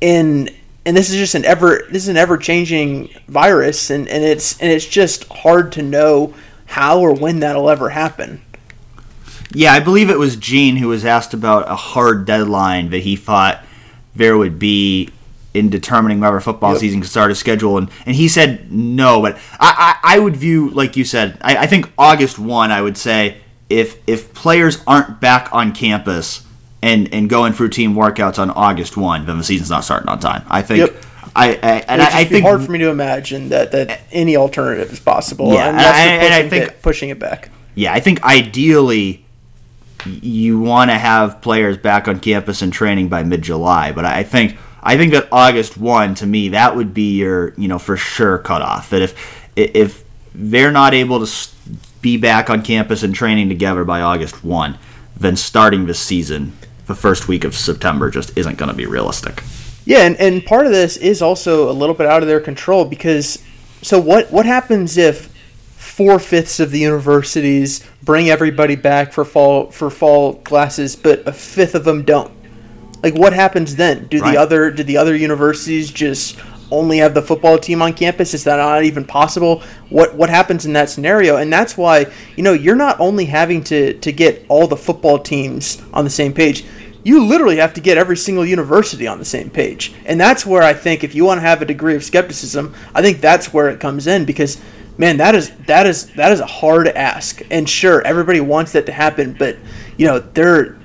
And 0.00 0.50
and 0.86 0.96
this 0.96 1.10
is 1.10 1.16
just 1.16 1.34
an 1.34 1.44
ever 1.44 1.86
this 1.90 2.02
is 2.02 2.08
an 2.08 2.16
ever 2.16 2.36
changing 2.36 3.10
virus 3.26 3.90
and, 3.90 4.08
and 4.08 4.22
it's 4.22 4.60
and 4.60 4.70
it's 4.70 4.86
just 4.86 5.24
hard 5.28 5.72
to 5.72 5.82
know 5.82 6.34
how 6.66 7.00
or 7.00 7.12
when 7.12 7.40
that'll 7.40 7.70
ever 7.70 7.90
happen. 7.90 8.42
Yeah, 9.52 9.72
I 9.72 9.80
believe 9.80 10.10
it 10.10 10.18
was 10.18 10.36
Gene 10.36 10.76
who 10.76 10.88
was 10.88 11.04
asked 11.04 11.32
about 11.32 11.70
a 11.70 11.76
hard 11.76 12.24
deadline 12.24 12.90
that 12.90 13.00
he 13.00 13.14
thought 13.16 13.64
there 14.14 14.36
would 14.36 14.58
be 14.58 15.10
in 15.54 15.70
determining 15.70 16.18
whether 16.20 16.38
football 16.40 16.72
Yep. 16.72 16.80
season 16.80 17.00
can 17.00 17.08
start 17.08 17.30
a 17.30 17.34
schedule, 17.34 17.78
and, 17.78 17.88
and 18.06 18.16
he 18.16 18.26
said 18.28 18.70
no. 18.72 19.22
But 19.22 19.36
I, 19.60 19.96
I, 20.02 20.16
I 20.16 20.18
would 20.18 20.36
view, 20.36 20.70
like 20.70 20.96
you 20.96 21.04
said, 21.04 21.38
I, 21.40 21.56
I 21.58 21.66
think 21.66 21.90
August 21.96 22.38
one. 22.38 22.70
I 22.72 22.82
would 22.82 22.96
say 22.98 23.38
if 23.70 23.96
if 24.06 24.34
players 24.34 24.82
aren't 24.86 25.20
back 25.20 25.48
on 25.52 25.72
campus 25.72 26.44
and 26.82 27.12
and 27.14 27.30
going 27.30 27.52
through 27.52 27.68
team 27.70 27.94
workouts 27.94 28.38
on 28.38 28.50
August 28.50 28.96
one, 28.96 29.26
then 29.26 29.38
the 29.38 29.44
season's 29.44 29.70
not 29.70 29.84
starting 29.84 30.08
on 30.08 30.18
time. 30.18 30.44
I 30.50 30.60
think. 30.62 30.80
Yep. 30.90 31.02
I, 31.36 31.48
I 31.54 31.70
and 31.88 32.00
I, 32.02 32.20
I 32.20 32.24
think 32.26 32.44
hard 32.44 32.62
for 32.62 32.70
me 32.70 32.78
to 32.78 32.90
imagine 32.90 33.48
that, 33.48 33.72
that 33.72 34.02
any 34.12 34.36
alternative 34.36 34.92
is 34.92 35.00
possible 35.00 35.52
Yeah, 35.52 35.68
and 35.68 35.76
I- 35.80 36.04
you're 36.14 36.22
and 36.22 36.34
I 36.34 36.48
think- 36.48 36.64
it, 36.70 36.82
pushing 36.82 37.08
it 37.08 37.18
back. 37.18 37.50
Yeah, 37.74 37.92
I 37.92 37.98
think 37.98 38.22
ideally 38.22 39.24
you 40.06 40.60
want 40.60 40.90
to 40.90 40.98
have 40.98 41.40
players 41.40 41.76
back 41.78 42.06
on 42.08 42.20
campus 42.20 42.62
and 42.62 42.72
training 42.72 43.08
by 43.08 43.22
mid 43.24 43.42
July, 43.42 43.90
but 43.90 44.04
I 44.04 44.22
think 44.22 44.56
I 44.84 44.96
think 44.98 45.12
that 45.12 45.28
August 45.32 45.78
one 45.78 46.14
to 46.16 46.26
me 46.26 46.50
that 46.50 46.76
would 46.76 46.92
be 46.92 47.16
your 47.16 47.54
you 47.54 47.66
know 47.66 47.78
for 47.78 47.96
sure 47.96 48.38
cutoff. 48.38 48.90
That 48.90 49.02
if 49.02 49.50
if 49.56 50.04
they're 50.34 50.72
not 50.72 50.94
able 50.94 51.24
to 51.24 51.48
be 52.02 52.16
back 52.18 52.50
on 52.50 52.62
campus 52.62 53.02
and 53.02 53.14
training 53.14 53.48
together 53.48 53.84
by 53.84 54.02
August 54.02 54.44
one, 54.44 54.78
then 55.16 55.36
starting 55.36 55.86
this 55.86 55.98
season 55.98 56.52
the 56.86 56.94
first 56.94 57.28
week 57.28 57.44
of 57.44 57.54
September 57.54 58.10
just 58.10 58.36
isn't 58.36 58.58
going 58.58 58.70
to 58.70 58.76
be 58.76 58.84
realistic. 58.84 59.42
Yeah, 59.86 60.00
and, 60.00 60.16
and 60.16 60.44
part 60.44 60.66
of 60.66 60.72
this 60.72 60.96
is 60.98 61.22
also 61.22 61.70
a 61.70 61.72
little 61.72 61.94
bit 61.94 62.06
out 62.06 62.22
of 62.22 62.28
their 62.28 62.40
control 62.40 62.84
because 62.84 63.42
so 63.80 63.98
what 63.98 64.30
what 64.30 64.44
happens 64.44 64.98
if 64.98 65.32
four 65.76 66.18
fifths 66.18 66.58
of 66.58 66.70
the 66.70 66.80
universities 66.80 67.86
bring 68.02 68.28
everybody 68.28 68.76
back 68.76 69.12
for 69.12 69.24
fall 69.24 69.70
for 69.70 69.88
fall 69.88 70.34
classes, 70.34 70.96
but 70.96 71.26
a 71.26 71.32
fifth 71.32 71.74
of 71.74 71.84
them 71.84 72.02
don't? 72.02 72.33
Like 73.04 73.14
what 73.14 73.34
happens 73.34 73.76
then? 73.76 74.06
Do 74.06 74.18
Right. 74.18 74.32
the 74.32 74.40
other 74.40 74.70
do 74.70 74.82
the 74.82 74.96
other 74.96 75.14
universities 75.14 75.90
just 75.90 76.38
only 76.70 76.98
have 76.98 77.12
the 77.12 77.20
football 77.20 77.58
team 77.58 77.82
on 77.82 77.92
campus? 77.92 78.32
Is 78.32 78.44
that 78.44 78.56
not 78.56 78.82
even 78.82 79.04
possible? 79.04 79.62
What 79.90 80.14
what 80.14 80.30
happens 80.30 80.64
in 80.64 80.72
that 80.72 80.88
scenario? 80.88 81.36
And 81.36 81.52
that's 81.52 81.76
why 81.76 82.06
you 82.34 82.42
know 82.42 82.54
you're 82.54 82.74
not 82.74 82.98
only 82.98 83.26
having 83.26 83.62
to 83.64 83.92
to 83.92 84.10
get 84.10 84.46
all 84.48 84.66
the 84.66 84.76
football 84.78 85.18
teams 85.18 85.82
on 85.92 86.04
the 86.04 86.10
same 86.10 86.32
page. 86.32 86.64
You 87.02 87.22
literally 87.22 87.58
have 87.58 87.74
to 87.74 87.82
get 87.82 87.98
every 87.98 88.16
single 88.16 88.46
university 88.46 89.06
on 89.06 89.18
the 89.18 89.26
same 89.26 89.50
page, 89.50 89.92
and 90.06 90.18
that's 90.18 90.46
where 90.46 90.62
I 90.62 90.72
think 90.72 91.04
if 91.04 91.14
you 91.14 91.26
want 91.26 91.36
to 91.36 91.46
have 91.46 91.60
a 91.60 91.66
degree 91.66 91.94
of 91.96 92.02
skepticism, 92.02 92.74
I 92.94 93.02
think 93.02 93.20
that's 93.20 93.52
where 93.52 93.68
it 93.68 93.78
comes 93.80 94.06
in 94.06 94.24
because 94.24 94.58
man, 94.96 95.18
that 95.18 95.34
is 95.34 95.50
that 95.66 95.86
is 95.86 96.06
that 96.12 96.32
is 96.32 96.40
a 96.40 96.46
hard 96.46 96.88
ask. 96.88 97.42
And 97.50 97.68
sure, 97.68 98.00
everybody 98.00 98.40
wants 98.40 98.72
that 98.72 98.86
to 98.86 98.92
happen, 98.92 99.36
but 99.38 99.58
you 99.98 100.06
know, 100.06 100.20
there 100.20 100.78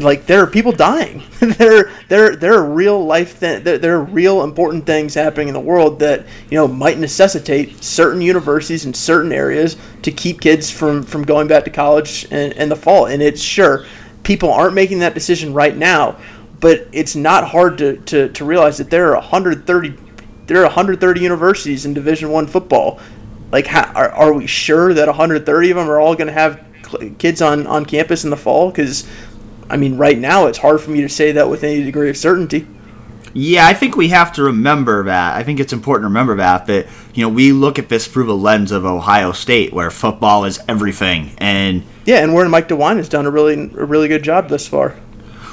like 0.00 0.26
there 0.26 0.42
are 0.42 0.46
people 0.46 0.72
dying. 0.72 1.22
there 1.40 1.90
there 2.08 2.36
there 2.36 2.54
are 2.54 2.64
real 2.64 3.04
life 3.04 3.40
th- 3.40 3.64
there, 3.64 3.78
there 3.78 3.96
are 3.96 4.02
real 4.02 4.42
important 4.42 4.86
things 4.86 5.14
happening 5.14 5.48
in 5.48 5.54
the 5.54 5.60
world 5.60 5.98
that, 6.00 6.26
you 6.50 6.56
know, 6.56 6.68
might 6.68 6.98
necessitate 6.98 7.82
certain 7.82 8.20
universities 8.20 8.84
in 8.84 8.94
certain 8.94 9.32
areas 9.32 9.76
to 10.02 10.12
keep 10.12 10.40
kids 10.40 10.70
from 10.70 11.02
from 11.02 11.22
going 11.22 11.48
back 11.48 11.64
to 11.64 11.70
college 11.70 12.24
in, 12.26 12.52
in 12.52 12.68
the 12.68 12.76
fall. 12.76 13.06
And 13.06 13.22
it's 13.22 13.42
sure 13.42 13.86
people 14.22 14.52
aren't 14.52 14.74
making 14.74 15.00
that 15.00 15.14
decision 15.14 15.52
right 15.52 15.76
now, 15.76 16.16
but 16.60 16.88
it's 16.92 17.16
not 17.16 17.48
hard 17.48 17.78
to, 17.78 17.96
to, 17.96 18.28
to 18.28 18.44
realize 18.44 18.78
that 18.78 18.90
there 18.90 19.08
are 19.08 19.16
130 19.16 19.96
there 20.46 20.58
are 20.58 20.64
130 20.64 21.20
universities 21.20 21.86
in 21.86 21.94
Division 21.94 22.30
One 22.30 22.46
football 22.46 23.00
like, 23.52 23.66
how, 23.66 23.92
are, 23.92 24.08
are 24.10 24.32
we 24.32 24.46
sure 24.46 24.94
that 24.94 25.06
130 25.06 25.70
of 25.70 25.76
them 25.76 25.90
are 25.90 26.00
all 26.00 26.14
going 26.14 26.26
to 26.26 26.32
have 26.32 26.64
kids 27.18 27.42
on, 27.42 27.66
on 27.66 27.84
campus 27.84 28.24
in 28.24 28.30
the 28.30 28.36
fall? 28.36 28.70
Because, 28.70 29.06
I 29.72 29.76
mean, 29.76 29.96
right 29.96 30.18
now 30.18 30.46
it's 30.46 30.58
hard 30.58 30.80
for 30.80 30.90
me 30.90 31.00
to 31.00 31.08
say 31.08 31.32
that 31.32 31.48
with 31.48 31.64
any 31.64 31.82
degree 31.82 32.10
of 32.10 32.16
certainty. 32.16 32.66
Yeah, 33.34 33.66
I 33.66 33.72
think 33.72 33.96
we 33.96 34.08
have 34.08 34.32
to 34.34 34.42
remember 34.42 35.04
that. 35.04 35.34
I 35.34 35.42
think 35.42 35.58
it's 35.58 35.72
important 35.72 36.04
to 36.04 36.08
remember 36.08 36.36
that 36.36 36.66
that 36.66 36.86
you 37.14 37.22
know 37.22 37.30
we 37.30 37.52
look 37.52 37.78
at 37.78 37.88
this 37.88 38.06
through 38.06 38.26
the 38.26 38.36
lens 38.36 38.70
of 38.70 38.84
Ohio 38.84 39.32
State, 39.32 39.72
where 39.72 39.90
football 39.90 40.44
is 40.44 40.60
everything, 40.68 41.34
and 41.38 41.82
yeah, 42.04 42.22
and 42.22 42.34
where 42.34 42.46
Mike 42.48 42.68
DeWine 42.68 42.98
has 42.98 43.08
done 43.08 43.24
a 43.24 43.30
really 43.30 43.54
a 43.54 43.84
really 43.86 44.08
good 44.08 44.22
job 44.22 44.50
thus 44.50 44.66
far. 44.66 44.94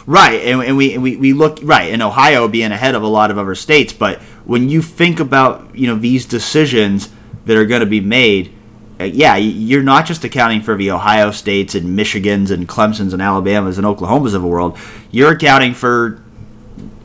Right, 0.05 0.41
and, 0.41 0.61
and 0.61 0.75
we, 0.75 0.97
we 0.97 1.15
we 1.15 1.33
look 1.33 1.59
right 1.63 1.93
in 1.93 2.01
Ohio 2.01 2.49
being 2.49 2.73
ahead 2.73 2.95
of 2.95 3.03
a 3.03 3.07
lot 3.07 3.31
of 3.31 3.37
other 3.37 3.55
states, 3.55 3.93
but 3.93 4.19
when 4.43 4.67
you 4.67 4.81
think 4.81 5.21
about 5.21 5.73
you 5.73 5.87
know 5.87 5.95
these 5.95 6.25
decisions, 6.25 7.09
that 7.49 7.57
are 7.57 7.65
going 7.65 7.79
to 7.79 7.87
be 7.87 7.99
made, 7.99 8.53
Uh, 8.99 9.05
yeah, 9.05 9.37
you're 9.37 9.83
not 9.83 10.05
just 10.05 10.23
accounting 10.23 10.61
for 10.61 10.75
the 10.75 10.91
Ohio 10.91 11.31
States 11.31 11.73
and 11.73 11.97
Michigans 11.97 12.51
and 12.51 12.67
Clemsons 12.67 13.13
and 13.13 13.21
Alabamas 13.21 13.77
and 13.77 13.87
Oklahomas 13.87 14.33
of 14.33 14.41
the 14.41 14.47
world. 14.47 14.77
You're 15.09 15.31
accounting 15.31 15.73
for 15.73 16.21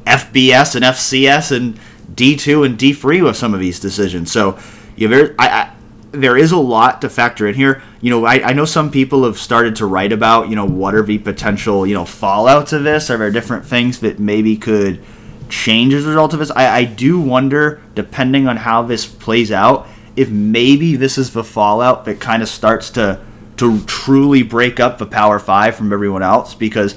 FBS 0.05 0.75
and 0.75 0.85
FCS 0.85 1.57
and 1.57 1.79
D2 2.15 2.67
and 2.67 2.79
D3 2.79 3.25
with 3.25 3.37
some 3.37 3.55
of 3.55 3.61
these 3.61 3.79
decisions. 3.79 4.33
So 4.33 4.59
you 4.97 5.09
there, 5.09 5.35
I, 5.39 5.49
I, 5.49 5.75
there 6.11 6.37
is 6.37 6.53
a 6.53 6.59
lot 6.59 7.01
to 7.03 7.09
factor 7.09 7.47
in 7.47 7.55
here. 7.55 7.83
You 8.01 8.11
know, 8.11 8.25
I, 8.25 8.51
I 8.51 8.53
know 8.53 8.65
some 8.65 8.91
people 8.91 9.25
have 9.25 9.39
started 9.39 9.77
to 9.77 9.87
write 9.87 10.13
about, 10.13 10.49
you 10.49 10.57
know, 10.57 10.67
what 10.67 10.95
are 10.95 11.03
the 11.03 11.19
potential, 11.19 11.87
you 11.87 11.95
know, 11.95 12.05
fallouts 12.05 12.73
of 12.73 12.85
this? 12.85 13.11
Are 13.11 13.17
there 13.17 13.31
different 13.31 13.67
things 13.67 14.01
that 14.01 14.19
maybe 14.19 14.57
could 14.57 15.03
change 15.49 15.95
as 15.95 16.05
a 16.05 16.09
result 16.09 16.33
of 16.33 16.39
this? 16.41 16.51
I, 16.51 16.79
I 16.79 16.85
do 16.85 17.21
wonder, 17.21 17.83
depending 17.95 18.49
on 18.49 18.57
how 18.59 18.83
this 18.83 19.07
plays 19.07 19.51
out, 19.51 19.89
if 20.17 20.31
maybe 20.31 20.97
this 20.97 21.19
is 21.19 21.33
the 21.33 21.45
fallout 21.45 22.05
that 22.05 22.21
kind 22.21 22.43
of 22.43 22.49
starts 22.49 22.91
to 22.91 23.21
to 23.57 23.81
truly 23.85 24.43
break 24.43 24.81
up 24.81 24.99
the 24.99 25.07
Power 25.07 25.39
Five 25.39 25.77
from 25.77 25.93
everyone 25.93 26.23
else, 26.23 26.55
because 26.55 26.97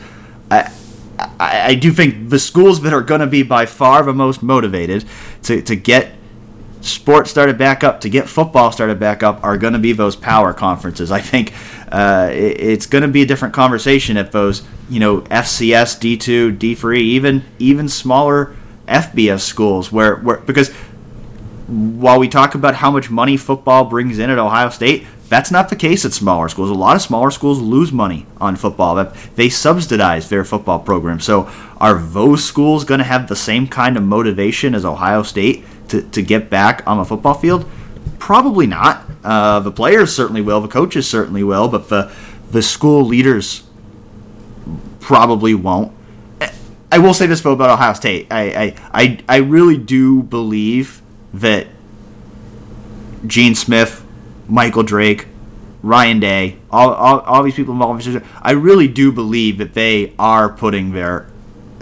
I. 0.50 0.72
I, 1.20 1.70
I 1.70 1.74
do 1.74 1.92
think 1.92 2.30
the 2.30 2.38
schools 2.38 2.82
that 2.82 2.94
are 2.94 3.02
going 3.02 3.22
to 3.22 3.28
be 3.28 3.42
by 3.42 3.66
far 3.66 4.04
the 4.04 4.14
most 4.14 4.44
motivated 4.44 5.04
to, 5.42 5.64
to 5.64 5.76
get 5.76 6.12
sports 6.82 7.30
started 7.30 7.58
back 7.58 7.84
up, 7.84 8.02
to 8.02 8.10
get 8.10 8.30
football 8.30 8.72
started 8.72 9.00
back 9.00 9.24
up, 9.24 9.44
are 9.44 9.58
going 9.58 9.74
to 9.74 9.80
be 9.80 9.92
those 9.94 10.16
power 10.16 10.54
conferences. 10.54 11.12
I 11.12 11.22
think 11.22 11.54
uh, 11.92 12.30
it, 12.32 12.60
it's 12.60 12.86
going 12.86 13.02
to 13.02 13.08
be 13.08 13.22
a 13.22 13.26
different 13.26 13.54
conversation 13.54 14.18
if 14.18 14.32
those, 14.32 14.64
you 14.90 15.00
know, 15.00 15.22
FCS, 15.22 16.00
D2, 16.00 16.58
D3, 16.58 16.98
even 17.00 17.44
even 17.60 17.90
smaller 17.90 18.56
FBS 18.88 19.42
schools, 19.42 19.92
where, 19.92 20.18
where 20.18 20.38
because 20.38 20.74
while 21.68 22.20
we 22.20 22.30
talk 22.30 22.56
about 22.56 22.76
how 22.76 22.92
much 22.92 23.10
money 23.10 23.38
football 23.38 23.86
brings 23.86 24.20
in 24.20 24.30
at 24.30 24.38
Ohio 24.38 24.70
State, 24.70 25.06
that's 25.28 25.52
not 25.52 25.70
the 25.70 25.76
case 25.76 26.06
at 26.06 26.14
smaller 26.14 26.48
schools. 26.48 26.70
A 26.70 26.74
lot 26.74 26.96
of 26.96 27.02
smaller 27.02 27.32
schools 27.32 27.60
lose 27.60 27.92
money 27.92 28.26
on 28.40 28.56
football. 28.56 28.96
They 29.36 29.50
subsidize 29.50 30.30
their 30.30 30.46
football 30.46 30.80
program. 30.80 31.20
So 31.20 31.52
are 31.78 32.00
those 32.00 32.46
schools 32.46 32.86
going 32.86 33.00
to 33.00 33.04
have 33.04 33.28
the 33.28 33.36
same 33.36 33.68
kind 33.68 33.98
of 33.98 34.04
motivation 34.04 34.74
as 34.74 34.86
Ohio 34.86 35.24
State 35.24 35.66
to, 35.90 36.02
to 36.02 36.22
get 36.22 36.50
back 36.50 36.84
on 36.88 36.98
the 36.98 37.06
football 37.06 37.34
field? 37.34 37.70
Probably 38.20 38.68
not. 38.68 39.04
Uh, 39.24 39.60
the 39.60 39.72
players 39.72 40.16
certainly 40.16 40.42
will. 40.42 40.62
The 40.62 40.70
coaches 40.70 41.08
certainly 41.10 41.44
will. 41.44 41.68
But 41.68 41.90
the 41.90 42.12
the 42.50 42.62
school 42.62 43.04
leaders 43.04 43.64
probably 45.02 45.54
won't. 45.54 45.94
I 46.90 47.00
will 47.00 47.14
say 47.14 47.28
this 47.28 47.42
though 47.42 47.52
about 47.52 47.70
Ohio 47.70 47.94
State. 47.94 48.28
I 48.32 48.42
I, 48.44 48.76
I, 48.94 49.20
I 49.28 49.38
really 49.38 49.78
do 49.78 50.24
believe 50.24 51.02
that 51.42 51.68
Gene 53.26 53.56
Smith, 53.56 54.06
Michael 54.48 54.84
Drake, 54.84 55.28
Ryan 55.82 56.20
Day, 56.20 56.58
all, 56.72 56.94
all, 56.94 57.20
all 57.22 57.44
these 57.44 57.56
people 57.56 57.74
involved 57.74 58.06
in 58.08 58.24
I 58.42 58.52
really 58.52 58.88
do 58.88 59.12
believe 59.12 59.58
that 59.58 59.74
they 59.74 60.14
are 60.18 60.50
putting 60.50 60.94
their 60.94 61.30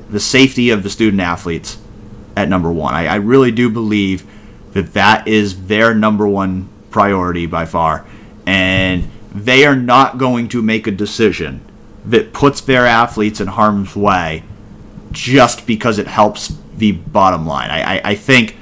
the 0.10 0.20
safety 0.20 0.70
of 0.70 0.84
the 0.84 0.90
student 0.90 1.22
athletes 1.22 1.78
at 2.36 2.48
number 2.48 2.72
one. 2.72 2.94
I, 2.94 3.08
I 3.08 3.16
really 3.16 3.52
do 3.52 3.70
believe 3.70 4.26
that 4.74 4.94
that 4.94 5.28
is 5.28 5.68
their 5.68 5.96
number 5.96 6.28
one 6.28 6.70
priority 6.92 7.46
by 7.46 7.66
far, 7.66 8.06
and 8.46 9.10
they 9.34 9.66
are 9.66 9.76
not 9.76 10.18
going 10.18 10.48
to 10.50 10.62
make 10.62 10.86
a 10.86 10.92
decision 10.92 11.62
that 12.06 12.34
puts 12.34 12.62
their 12.62 12.86
athletes 12.86 13.42
in 13.42 13.48
harm's 13.48 13.96
way 13.96 14.44
just 15.12 15.66
because 15.66 15.98
it 15.98 16.08
helps 16.08 16.56
the 16.78 16.92
bottom 16.92 17.48
line. 17.48 17.72
I, 17.72 17.96
I, 17.96 18.02
I 18.12 18.16
think 18.16 18.56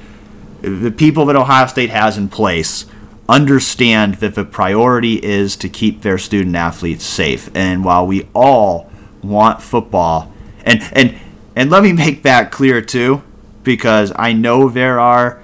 the 0.64 0.90
people 0.90 1.26
that 1.26 1.36
Ohio 1.36 1.66
State 1.66 1.90
has 1.90 2.16
in 2.16 2.28
place 2.28 2.86
understand 3.28 4.16
that 4.16 4.34
the 4.34 4.44
priority 4.44 5.22
is 5.24 5.56
to 5.56 5.68
keep 5.68 6.02
their 6.02 6.18
student 6.18 6.54
athletes 6.56 7.04
safe. 7.04 7.50
And 7.54 7.84
while 7.84 8.06
we 8.06 8.28
all 8.34 8.90
want 9.22 9.62
football, 9.62 10.32
and 10.64 10.82
and 10.92 11.18
and 11.56 11.70
let 11.70 11.82
me 11.82 11.92
make 11.92 12.22
that 12.22 12.50
clear 12.50 12.80
too, 12.80 13.22
because 13.62 14.12
I 14.16 14.32
know 14.32 14.68
there 14.68 15.00
are 15.00 15.42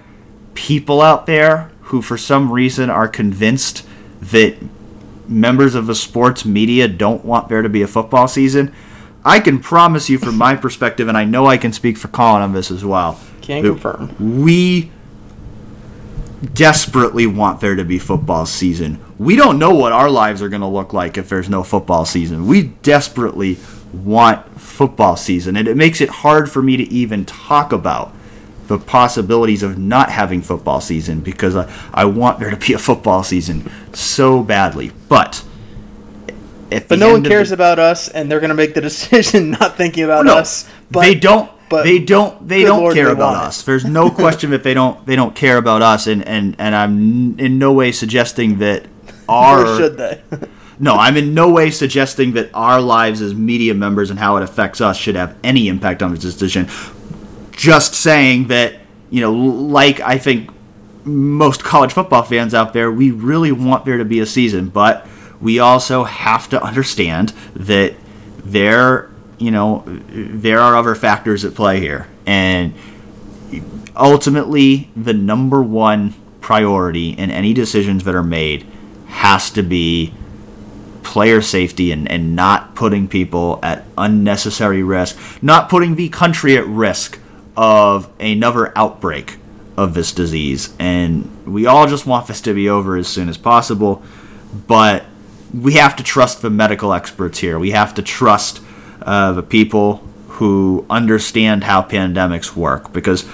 people 0.54 1.00
out 1.00 1.26
there 1.26 1.70
who, 1.82 2.02
for 2.02 2.18
some 2.18 2.52
reason, 2.52 2.90
are 2.90 3.08
convinced 3.08 3.86
that 4.20 4.56
members 5.26 5.74
of 5.74 5.86
the 5.86 5.94
sports 5.94 6.44
media 6.44 6.88
don't 6.88 7.24
want 7.24 7.48
there 7.48 7.62
to 7.62 7.68
be 7.68 7.82
a 7.82 7.86
football 7.86 8.28
season. 8.28 8.74
I 9.24 9.40
can 9.40 9.58
promise 9.58 10.08
you, 10.08 10.18
from 10.18 10.36
my 10.38 10.56
perspective, 10.56 11.08
and 11.08 11.16
I 11.16 11.24
know 11.24 11.46
I 11.46 11.56
can 11.56 11.72
speak 11.72 11.98
for 11.98 12.08
Colin 12.08 12.42
on 12.42 12.52
this 12.52 12.70
as 12.70 12.84
well. 12.84 13.20
Can 13.42 13.62
confirm. 13.62 14.14
We 14.42 14.90
desperately 16.42 17.26
want 17.26 17.60
there 17.60 17.74
to 17.74 17.84
be 17.84 17.98
football 17.98 18.46
season. 18.46 18.98
We 19.18 19.36
don't 19.36 19.58
know 19.58 19.74
what 19.74 19.92
our 19.92 20.10
lives 20.10 20.40
are 20.42 20.48
going 20.48 20.62
to 20.62 20.66
look 20.66 20.92
like 20.92 21.18
if 21.18 21.28
there's 21.28 21.50
no 21.50 21.62
football 21.62 22.04
season. 22.04 22.46
We 22.46 22.62
desperately 22.62 23.58
want 23.92 24.60
football 24.60 25.16
season, 25.16 25.56
and 25.56 25.68
it 25.68 25.76
makes 25.76 26.00
it 26.00 26.08
hard 26.08 26.50
for 26.50 26.62
me 26.62 26.76
to 26.76 26.84
even 26.84 27.24
talk 27.24 27.72
about 27.72 28.14
the 28.68 28.78
possibilities 28.78 29.62
of 29.62 29.76
not 29.76 30.10
having 30.10 30.40
football 30.40 30.80
season 30.80 31.20
because 31.20 31.56
I, 31.56 31.70
I 31.92 32.04
want 32.04 32.38
there 32.38 32.50
to 32.50 32.56
be 32.56 32.72
a 32.72 32.78
football 32.78 33.24
season 33.24 33.70
so 33.92 34.42
badly. 34.42 34.92
But 35.08 35.44
but 36.70 36.98
no 36.98 37.12
one 37.12 37.24
cares 37.24 37.48
the, 37.48 37.54
about 37.54 37.78
us, 37.78 38.08
and 38.08 38.30
they're 38.30 38.40
going 38.40 38.50
to 38.50 38.54
make 38.54 38.74
the 38.74 38.80
decision 38.90 39.50
not 39.50 39.76
thinking 39.76 40.04
about 40.04 40.24
no, 40.24 40.36
us. 40.36 40.70
But 40.90 41.00
they 41.00 41.16
don't 41.16 41.50
but 41.70 41.84
they 41.84 42.00
don't 42.00 42.46
they 42.46 42.64
don't 42.64 42.80
Lord, 42.80 42.94
care 42.94 43.06
they 43.06 43.12
about 43.12 43.36
us. 43.36 43.62
It. 43.62 43.66
There's 43.66 43.84
no 43.86 44.10
question 44.24 44.50
that 44.50 44.62
they 44.62 44.74
don't 44.74 45.06
they 45.06 45.16
don't 45.16 45.34
care 45.34 45.56
about 45.56 45.80
us, 45.80 46.06
and 46.06 46.26
and 46.26 46.56
and 46.58 46.74
I'm 46.74 47.38
in 47.38 47.58
no 47.58 47.72
way 47.72 47.92
suggesting 47.92 48.58
that 48.58 48.86
our 49.28 49.64
or 49.64 49.76
should 49.78 49.96
they. 49.96 50.20
no, 50.78 50.96
I'm 50.96 51.16
in 51.16 51.32
no 51.32 51.48
way 51.48 51.70
suggesting 51.70 52.32
that 52.32 52.50
our 52.52 52.80
lives 52.80 53.22
as 53.22 53.34
media 53.34 53.72
members 53.72 54.10
and 54.10 54.18
how 54.18 54.36
it 54.36 54.42
affects 54.42 54.80
us 54.80 54.96
should 54.98 55.14
have 55.14 55.36
any 55.42 55.68
impact 55.68 56.02
on 56.02 56.10
this 56.12 56.20
decision. 56.20 56.68
Just 57.52 57.94
saying 57.94 58.48
that 58.48 58.74
you 59.08 59.20
know, 59.20 59.32
like 59.32 60.00
I 60.00 60.18
think 60.18 60.50
most 61.04 61.62
college 61.62 61.92
football 61.92 62.24
fans 62.24 62.52
out 62.52 62.72
there, 62.72 62.90
we 62.90 63.12
really 63.12 63.52
want 63.52 63.84
there 63.84 63.98
to 63.98 64.04
be 64.04 64.18
a 64.20 64.26
season, 64.26 64.68
but 64.68 65.06
we 65.40 65.58
also 65.58 66.04
have 66.04 66.48
to 66.50 66.62
understand 66.62 67.30
that 67.54 67.94
there 68.44 69.10
you 69.40 69.50
know, 69.50 69.82
there 69.86 70.60
are 70.60 70.76
other 70.76 70.94
factors 70.94 71.44
at 71.44 71.54
play 71.54 71.80
here. 71.80 72.06
And 72.26 72.74
ultimately, 73.96 74.90
the 74.94 75.14
number 75.14 75.62
one 75.62 76.14
priority 76.40 77.10
in 77.10 77.30
any 77.30 77.52
decisions 77.54 78.04
that 78.04 78.14
are 78.14 78.22
made 78.22 78.66
has 79.06 79.50
to 79.52 79.62
be 79.62 80.12
player 81.02 81.40
safety 81.40 81.90
and, 81.90 82.08
and 82.10 82.36
not 82.36 82.74
putting 82.74 83.08
people 83.08 83.58
at 83.62 83.84
unnecessary 83.96 84.82
risk, 84.82 85.18
not 85.42 85.68
putting 85.68 85.96
the 85.96 86.08
country 86.10 86.56
at 86.56 86.66
risk 86.66 87.18
of 87.56 88.10
another 88.20 88.76
outbreak 88.76 89.38
of 89.76 89.94
this 89.94 90.12
disease. 90.12 90.74
And 90.78 91.46
we 91.46 91.66
all 91.66 91.86
just 91.86 92.06
want 92.06 92.26
this 92.26 92.42
to 92.42 92.54
be 92.54 92.68
over 92.68 92.96
as 92.96 93.08
soon 93.08 93.28
as 93.28 93.38
possible. 93.38 94.02
But 94.66 95.04
we 95.54 95.74
have 95.74 95.96
to 95.96 96.02
trust 96.02 96.42
the 96.42 96.50
medical 96.50 96.92
experts 96.92 97.38
here. 97.38 97.58
We 97.58 97.70
have 97.70 97.94
to 97.94 98.02
trust 98.02 98.60
the 99.32 99.42
people 99.42 99.96
who 100.28 100.86
understand 100.88 101.64
how 101.64 101.82
pandemics 101.82 102.56
work 102.56 102.92
because 102.92 103.28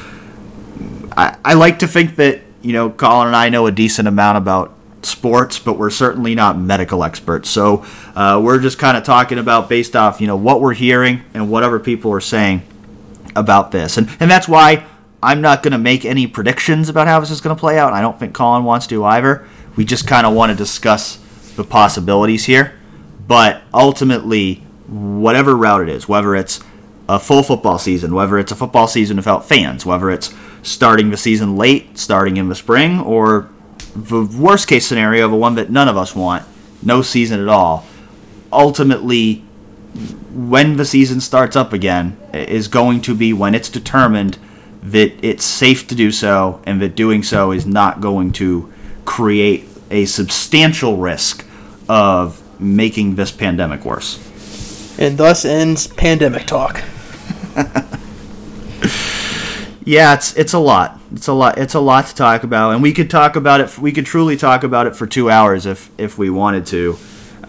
I, 1.17 1.37
I 1.45 1.55
like 1.55 1.79
to 1.81 1.87
think 1.87 2.17
that, 2.17 2.41
you 2.63 2.73
know, 2.73 2.91
Colin 2.91 3.29
and 3.29 3.37
I 3.37 3.49
know 3.49 3.67
a 3.67 3.73
decent 3.73 4.09
amount 4.09 4.39
about 4.39 4.75
sports, 5.03 5.59
but 5.59 5.79
we're 5.79 5.91
certainly 5.91 6.35
not 6.35 6.59
medical 6.59 7.05
experts. 7.05 7.49
So 7.49 7.85
uh, 8.15 8.41
we're 8.43 8.59
just 8.59 8.79
kind 8.79 8.97
of 8.97 9.05
talking 9.05 9.39
about 9.39 9.69
based 9.69 9.95
off, 9.95 10.21
you 10.21 10.27
know, 10.27 10.37
what 10.37 10.61
we're 10.61 10.75
hearing 10.75 11.23
and 11.33 11.51
whatever 11.51 11.79
people 11.79 12.13
are 12.13 12.21
saying 12.21 12.63
about 13.37 13.71
this. 13.71 13.97
And, 13.97 14.09
and 14.19 14.31
that's 14.31 14.49
why 14.49 14.85
I'm 15.23 15.41
not 15.41 15.63
going 15.63 15.73
to 15.73 15.79
make 15.79 16.05
any 16.05 16.27
predictions 16.27 16.89
about 16.89 17.07
how 17.07 17.21
this 17.21 17.31
is 17.31 17.41
going 17.41 17.55
to 17.55 17.61
play 17.61 17.79
out. 17.79 17.93
I 17.93 18.01
don't 18.01 18.19
think 18.19 18.35
Colin 18.35 18.65
wants 18.65 18.87
to 18.89 19.05
either. 19.05 19.47
We 19.77 19.85
just 19.85 20.07
kind 20.09 20.27
of 20.27 20.35
want 20.35 20.51
to 20.51 20.57
discuss 20.57 21.17
the 21.55 21.65
possibilities 21.65 22.45
here. 22.45 22.79
But 23.27 23.63
ultimately, 23.73 24.66
whatever 24.89 25.57
route 25.57 25.83
it 25.83 25.89
is, 25.89 26.09
whether 26.09 26.35
it's 26.35 26.61
a 27.09 27.19
full 27.19 27.43
football 27.43 27.79
season, 27.79 28.15
whether 28.15 28.39
it's 28.39 28.53
a 28.53 28.57
football 28.57 28.89
season 28.89 29.17
without 29.17 29.47
fans, 29.47 29.87
whether 29.87 30.11
it's 30.11 30.35
starting 30.63 31.11
the 31.11 31.17
season 31.17 31.57
late, 31.57 31.99
starting 31.99 32.37
in 32.37 32.49
the 32.49 32.55
spring, 32.55 33.01
or 33.01 33.49
the 33.95 34.25
worst 34.25 34.69
case 34.69 34.87
scenario, 34.87 35.29
the 35.29 35.37
one 35.37 35.55
that 35.55 35.71
none 35.71 35.89
of 35.89 35.97
us 35.97 36.15
want, 36.15 36.45
no 36.83 37.03
season 37.03 37.41
at 37.41 37.49
all. 37.49 37.87
Ultimately, 38.53 39.45
when 40.33 40.77
the 40.77 40.85
season 40.85 41.21
starts 41.21 41.57
up 41.57 41.73
again, 41.73 42.17
is 42.33 42.69
going 42.69 43.01
to 43.03 43.15
be 43.15 43.33
when 43.33 43.55
it's 43.55 43.71
determined 43.71 44.39
that 44.83 45.13
it's 45.25 45.45
safe 45.45 45.87
to 45.89 45.95
do 45.95 46.13
so 46.13 46.61
and 46.67 46.81
that 46.81 46.95
doing 46.95 47.23
so 47.23 47.51
is 47.51 47.67
not 47.67 48.01
going 48.01 48.31
to 48.33 48.73
create 49.05 49.67
a 49.91 50.05
substantial 50.05 50.97
risk 50.97 51.45
of 51.89 52.43
making 52.61 53.15
this 53.15 53.33
pandemic 53.33 53.85
worse. 53.85 54.26
And 54.99 55.19
thus 55.19 55.45
ends 55.45 55.87
pandemic 55.87 56.47
talk. 56.47 56.83
yeah, 59.85 60.15
it's 60.15 60.35
it's 60.37 60.53
a 60.53 60.59
lot. 60.59 60.99
It's 61.13 61.29
a 61.29 61.33
lot. 61.33 61.59
It's 61.59 61.75
a 61.75 61.81
lot 61.81 62.07
to 62.07 62.15
talk 62.15 62.43
about, 62.45 62.73
and 62.73 62.83
we 62.83 62.93
could 62.93 63.11
talk 63.11 63.37
about 63.37 63.61
it. 63.61 63.79
We 63.79 63.93
could 63.93 64.07
truly 64.07 64.37
talk 64.37 64.65
about 64.65 64.87
it 64.87 64.97
for 64.97 65.07
two 65.07 65.31
hours 65.31 65.67
if 65.67 65.91
if 65.99 66.19
we 66.19 66.31
wanted 66.31 66.67
to. 66.67 66.97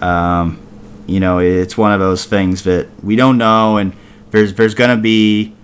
Um, 0.02 0.60
you 1.08 1.20
know, 1.20 1.40
it's 1.40 1.78
one 1.78 1.94
of 1.94 2.00
those 2.00 2.26
things 2.26 2.64
that 2.64 2.88
we 3.02 3.16
don't 3.16 3.38
know, 3.38 3.78
and 3.78 3.94
there's 4.32 4.54
there's 4.54 4.76
going 4.76 4.96
to 4.96 5.02
be 5.02 5.56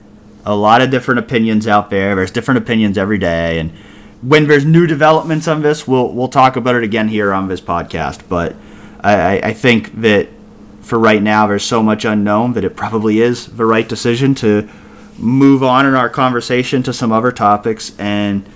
a 0.45 0.55
lot 0.55 0.81
of 0.81 0.89
different 0.89 1.19
opinions 1.19 1.67
out 1.67 1.89
there. 1.89 2.15
There's 2.15 2.31
different 2.31 2.59
opinions 2.59 2.97
every 2.97 3.17
day, 3.17 3.59
and 3.59 3.71
when 4.21 4.47
there's 4.47 4.65
new 4.65 4.87
developments 4.87 5.47
on 5.47 5.61
this, 5.61 5.87
we'll 5.87 6.11
we'll 6.13 6.29
talk 6.29 6.55
about 6.55 6.75
it 6.75 6.83
again 6.83 7.09
here 7.09 7.33
on 7.33 7.49
this 7.49 7.61
podcast. 7.61 8.21
But 8.27 8.55
I, 9.01 9.39
I 9.43 9.53
think 9.53 10.01
that 10.01 10.29
for 10.83 10.99
right 10.99 11.21
now, 11.21 11.47
there's 11.47 11.63
so 11.63 11.81
much 11.81 12.05
unknown 12.05 12.53
that 12.53 12.63
it 12.63 12.75
probably 12.75 13.21
is 13.21 13.47
the 13.47 13.65
right 13.65 13.87
decision 13.87 14.35
to 14.35 14.69
move 15.17 15.63
on 15.63 15.85
in 15.85 15.95
our 15.95 16.09
conversation 16.09 16.83
to 16.83 16.93
some 16.93 17.11
other 17.11 17.31
topics. 17.31 17.97
And 17.97 18.47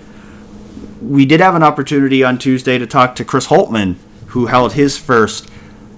we 1.00 1.24
did 1.24 1.40
have 1.40 1.54
an 1.54 1.62
opportunity 1.62 2.22
on 2.22 2.38
Tuesday 2.38 2.78
to 2.78 2.86
talk 2.86 3.14
to 3.16 3.24
Chris 3.24 3.46
Holtmann, 3.46 3.96
who 4.28 4.46
held 4.46 4.74
his 4.74 4.98
first 4.98 5.48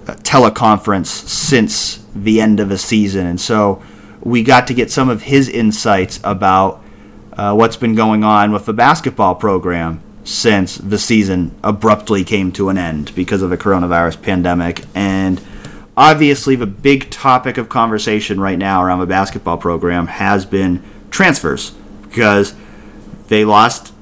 uh, 0.07 0.15
teleconference 0.15 1.07
since 1.07 2.03
the 2.15 2.41
end 2.41 2.59
of 2.59 2.69
the 2.69 2.77
season, 2.77 3.25
and 3.25 3.39
so 3.39 3.81
we 4.21 4.43
got 4.43 4.67
to 4.67 4.73
get 4.73 4.91
some 4.91 5.09
of 5.09 5.23
his 5.23 5.49
insights 5.49 6.19
about 6.23 6.83
uh, 7.33 7.53
what's 7.53 7.75
been 7.75 7.95
going 7.95 8.23
on 8.23 8.51
with 8.51 8.65
the 8.65 8.73
basketball 8.73 9.35
program 9.35 10.01
since 10.23 10.77
the 10.77 10.99
season 10.99 11.55
abruptly 11.63 12.23
came 12.23 12.51
to 12.51 12.69
an 12.69 12.77
end 12.77 13.13
because 13.15 13.41
of 13.41 13.49
the 13.49 13.57
coronavirus 13.57 14.21
pandemic. 14.21 14.83
And 14.93 15.41
obviously, 15.95 16.55
the 16.55 16.67
big 16.67 17.09
topic 17.09 17.57
of 17.57 17.69
conversation 17.69 18.39
right 18.39 18.57
now 18.57 18.83
around 18.83 18.99
the 18.99 19.05
basketball 19.05 19.57
program 19.57 20.07
has 20.07 20.45
been 20.45 20.83
transfers 21.09 21.71
because 22.03 22.55
they 23.27 23.45
lost 23.45 23.93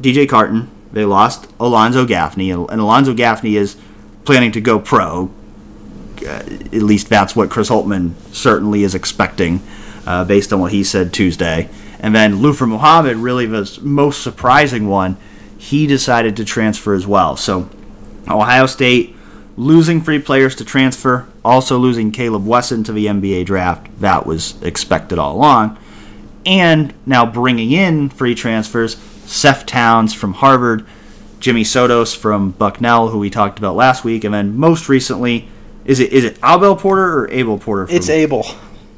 DJ 0.00 0.28
Carton, 0.28 0.70
they 0.92 1.04
lost 1.04 1.50
Alonzo 1.60 2.04
Gaffney, 2.04 2.50
and 2.50 2.68
Alonzo 2.68 3.14
Gaffney 3.14 3.56
is 3.56 3.76
planning 4.24 4.52
to 4.52 4.60
go 4.60 4.78
pro. 4.78 5.30
Uh, 6.20 6.26
at 6.26 6.72
least 6.72 7.08
that's 7.08 7.34
what 7.34 7.50
Chris 7.50 7.68
Holtmann 7.68 8.12
certainly 8.32 8.84
is 8.84 8.94
expecting, 8.94 9.60
uh, 10.06 10.24
based 10.24 10.52
on 10.52 10.60
what 10.60 10.72
he 10.72 10.84
said 10.84 11.12
Tuesday. 11.12 11.68
And 11.98 12.14
then 12.14 12.36
Luther 12.36 12.66
Muhammad, 12.66 13.16
really 13.16 13.46
the 13.46 13.78
most 13.82 14.22
surprising 14.22 14.88
one, 14.88 15.16
he 15.56 15.86
decided 15.86 16.36
to 16.36 16.44
transfer 16.44 16.94
as 16.94 17.06
well. 17.06 17.36
So 17.36 17.68
Ohio 18.28 18.66
State 18.66 19.16
losing 19.56 20.00
three 20.00 20.18
players 20.18 20.56
to 20.56 20.64
transfer, 20.64 21.28
also 21.44 21.78
losing 21.78 22.12
Caleb 22.12 22.46
Wesson 22.46 22.84
to 22.84 22.92
the 22.92 23.06
NBA 23.06 23.46
draft. 23.46 23.88
That 24.00 24.26
was 24.26 24.60
expected 24.62 25.18
all 25.18 25.36
along. 25.36 25.78
And 26.44 26.94
now 27.06 27.24
bringing 27.26 27.70
in 27.72 28.08
free 28.08 28.34
transfers, 28.34 28.96
Seth 29.26 29.66
Towns 29.66 30.12
from 30.12 30.34
Harvard, 30.34 30.86
Jimmy 31.40 31.62
Sotos 31.62 32.16
from 32.16 32.52
Bucknell, 32.52 33.08
who 33.08 33.18
we 33.18 33.30
talked 33.30 33.58
about 33.58 33.74
last 33.74 34.04
week, 34.04 34.24
and 34.24 34.32
then 34.34 34.56
most 34.56 34.88
recently, 34.88 35.48
is 35.84 35.98
it 35.98 36.12
is 36.12 36.24
it 36.24 36.38
Abel 36.44 36.76
Porter 36.76 37.18
or 37.18 37.30
Abel 37.30 37.58
Porter? 37.58 37.86
From, 37.86 37.96
it's 37.96 38.08
Abel. 38.08 38.46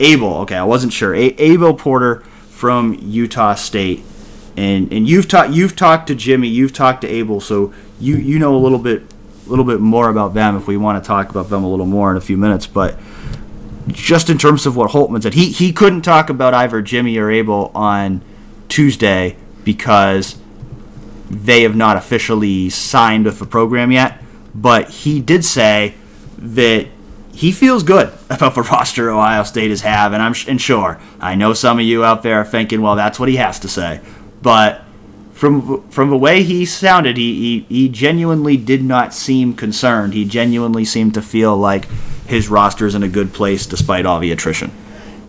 Abel. 0.00 0.34
Okay, 0.38 0.56
I 0.56 0.64
wasn't 0.64 0.92
sure. 0.92 1.14
A- 1.14 1.34
Abel 1.38 1.72
Porter 1.72 2.20
from 2.50 2.98
Utah 3.00 3.54
State, 3.54 4.02
and 4.56 4.92
and 4.92 5.08
you've 5.08 5.28
talked 5.28 5.52
you've 5.52 5.76
talked 5.76 6.06
to 6.08 6.14
Jimmy, 6.14 6.48
you've 6.48 6.74
talked 6.74 7.00
to 7.02 7.08
Abel, 7.08 7.40
so 7.40 7.72
you 7.98 8.16
you 8.16 8.38
know 8.38 8.54
a 8.54 8.58
little 8.58 8.78
bit 8.78 9.02
little 9.50 9.64
bit 9.64 9.80
more 9.80 10.08
about 10.08 10.34
them 10.34 10.56
if 10.56 10.66
we 10.66 10.76
want 10.76 11.02
to 11.02 11.06
talk 11.06 11.30
about 11.30 11.50
them 11.50 11.64
a 11.64 11.68
little 11.68 11.86
more 11.86 12.10
in 12.10 12.16
a 12.16 12.22
few 12.22 12.36
minutes, 12.36 12.66
but. 12.66 12.98
Just 13.88 14.30
in 14.30 14.38
terms 14.38 14.64
of 14.64 14.76
what 14.76 14.92
Holtmann 14.92 15.22
said, 15.22 15.34
he, 15.34 15.50
he 15.50 15.70
couldn't 15.70 16.00
talk 16.00 16.30
about 16.30 16.54
either 16.54 16.80
Jimmy 16.80 17.18
or 17.18 17.30
Abel 17.30 17.70
on 17.74 18.22
Tuesday 18.70 19.36
because 19.62 20.38
they 21.30 21.62
have 21.62 21.74
not 21.74 21.96
officially 21.96 22.70
signed 22.70 23.24
with 23.24 23.38
the 23.38 23.46
program 23.46 23.90
yet. 23.90 24.22
But 24.54 24.90
he 24.90 25.20
did 25.20 25.44
say 25.44 25.94
that 26.38 26.86
he 27.32 27.50
feels 27.50 27.82
good 27.82 28.12
about 28.30 28.54
the 28.54 28.62
roster 28.62 29.10
Ohio 29.10 29.42
State 29.42 29.70
is 29.70 29.80
have, 29.82 30.12
and 30.12 30.22
I'm 30.22 30.34
and 30.46 30.60
sure 30.60 31.00
I 31.20 31.34
know 31.34 31.54
some 31.54 31.78
of 31.78 31.84
you 31.84 32.04
out 32.04 32.22
there 32.22 32.40
are 32.40 32.44
thinking, 32.44 32.82
well, 32.82 32.96
that's 32.96 33.18
what 33.18 33.28
he 33.28 33.36
has 33.36 33.58
to 33.60 33.68
say, 33.68 34.00
but 34.42 34.83
from 35.34 35.86
from 35.90 36.10
the 36.10 36.16
way 36.16 36.42
he 36.42 36.64
sounded, 36.64 37.16
he, 37.16 37.64
he 37.68 37.82
he 37.82 37.88
genuinely 37.88 38.56
did 38.56 38.82
not 38.84 39.12
seem 39.12 39.54
concerned. 39.54 40.14
He 40.14 40.24
genuinely 40.24 40.84
seemed 40.84 41.14
to 41.14 41.22
feel 41.22 41.56
like 41.56 41.86
his 42.26 42.48
roster 42.48 42.86
is 42.86 42.94
in 42.94 43.02
a 43.02 43.08
good 43.08 43.32
place 43.32 43.66
despite 43.66 44.06
all 44.06 44.20
the 44.20 44.30
attrition. 44.30 44.70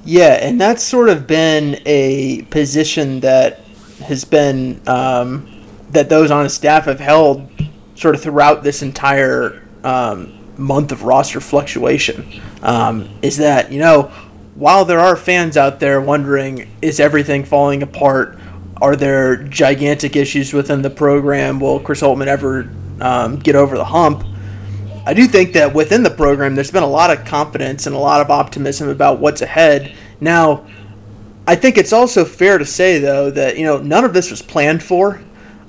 Yeah, 0.05 0.33
and 0.33 0.61
that's 0.61 0.83
sort 0.83 1.09
of 1.09 1.25
been 1.25 1.81
a 1.85 2.43
position 2.43 3.19
that 3.21 3.61
has 4.03 4.23
been 4.23 4.79
um, 4.87 5.63
that 5.89 6.07
those 6.07 6.29
on 6.29 6.43
his 6.43 6.53
staff 6.53 6.85
have 6.85 6.99
held 6.99 7.49
sort 7.95 8.13
of 8.13 8.21
throughout 8.21 8.63
this 8.63 8.83
entire 8.83 9.63
um, 9.83 10.37
month 10.57 10.91
of 10.91 11.03
roster 11.03 11.41
fluctuation 11.41 12.41
um, 12.61 13.09
is 13.21 13.37
that 13.37 13.71
you 13.71 13.79
know 13.79 14.03
while 14.53 14.85
there 14.85 14.99
are 14.99 15.15
fans 15.15 15.57
out 15.57 15.79
there 15.79 15.99
wondering 15.99 16.69
is 16.81 16.99
everything 16.99 17.43
falling 17.43 17.81
apart 17.83 18.37
are 18.81 18.95
there 18.95 19.37
gigantic 19.37 20.15
issues 20.15 20.53
within 20.53 20.81
the 20.81 20.89
program? 20.89 21.59
Will 21.59 21.79
chris 21.79 22.01
Holtmann 22.01 22.27
ever 22.27 22.69
um, 23.01 23.37
get 23.37 23.55
over 23.55 23.77
the 23.77 23.85
hump? 23.85 24.23
I 25.05 25.13
do 25.13 25.27
think 25.27 25.53
that 25.53 25.73
within 25.73 26.03
the 26.03 26.09
program 26.09 26.55
there's 26.55 26.71
been 26.71 26.83
a 26.83 26.87
lot 26.87 27.15
of 27.15 27.25
confidence 27.25 27.85
and 27.85 27.95
a 27.95 27.99
lot 27.99 28.21
of 28.21 28.29
optimism 28.29 28.89
about 28.89 29.19
what's 29.19 29.41
ahead. 29.41 29.93
Now 30.19 30.65
i 31.47 31.55
think 31.55 31.77
it's 31.77 31.93
also 31.93 32.25
fair 32.25 32.57
to 32.57 32.65
say 32.65 32.97
though 32.97 33.29
that 33.29 33.55
you 33.55 33.63
know 33.63 33.77
none 33.77 34.03
of 34.03 34.13
this 34.13 34.31
was 34.31 34.41
planned 34.41 34.83
for. 34.83 35.21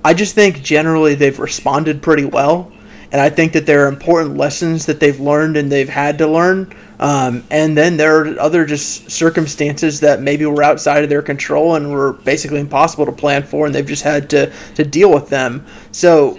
I 0.04 0.14
just 0.14 0.34
think 0.34 0.62
generally 0.62 1.14
they've 1.14 1.38
responded 1.38 2.02
pretty 2.02 2.24
well 2.24 2.72
and 3.12 3.20
I 3.20 3.30
think 3.30 3.52
that 3.52 3.66
there 3.66 3.84
are 3.84 3.88
important 3.88 4.36
lessons 4.36 4.86
that 4.86 5.00
they've 5.00 5.18
learned 5.18 5.57
and 5.57 5.70
they've 5.70 5.88
had 5.88 6.18
to 6.18 6.26
learn. 6.26 6.74
Um, 6.99 7.44
and 7.51 7.76
then 7.76 7.97
there 7.97 8.22
are 8.22 8.40
other 8.40 8.64
just 8.64 9.11
circumstances 9.11 10.01
that 10.01 10.22
maybe 10.22 10.47
were 10.47 10.62
outside 10.62 11.05
of 11.05 11.11
their 11.11 11.22
control 11.22 11.74
and 11.74 11.90
were 11.90 12.14
basically 12.14 12.61
impossible 12.61 13.07
to 13.07 13.12
plan 13.12 13.42
for, 13.42 13.66
and 13.66 13.74
they've 13.74 13.86
just 13.86 14.03
had 14.03 14.30
to, 14.30 14.53
to 14.74 14.84
deal 14.84 15.12
with 15.12 15.28
them. 15.28 15.66
So, 15.92 16.38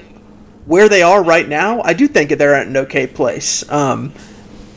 where 0.66 0.89
they 0.89 1.01
are 1.01 1.24
right 1.24 1.47
now, 1.47 1.82
I 1.84 1.93
do 1.93 2.08
think 2.08 2.30
that 2.30 2.39
they're 2.39 2.55
at 2.55 2.68
an 2.68 2.76
okay 2.76 3.08
place. 3.08 3.70
Um, 3.72 4.12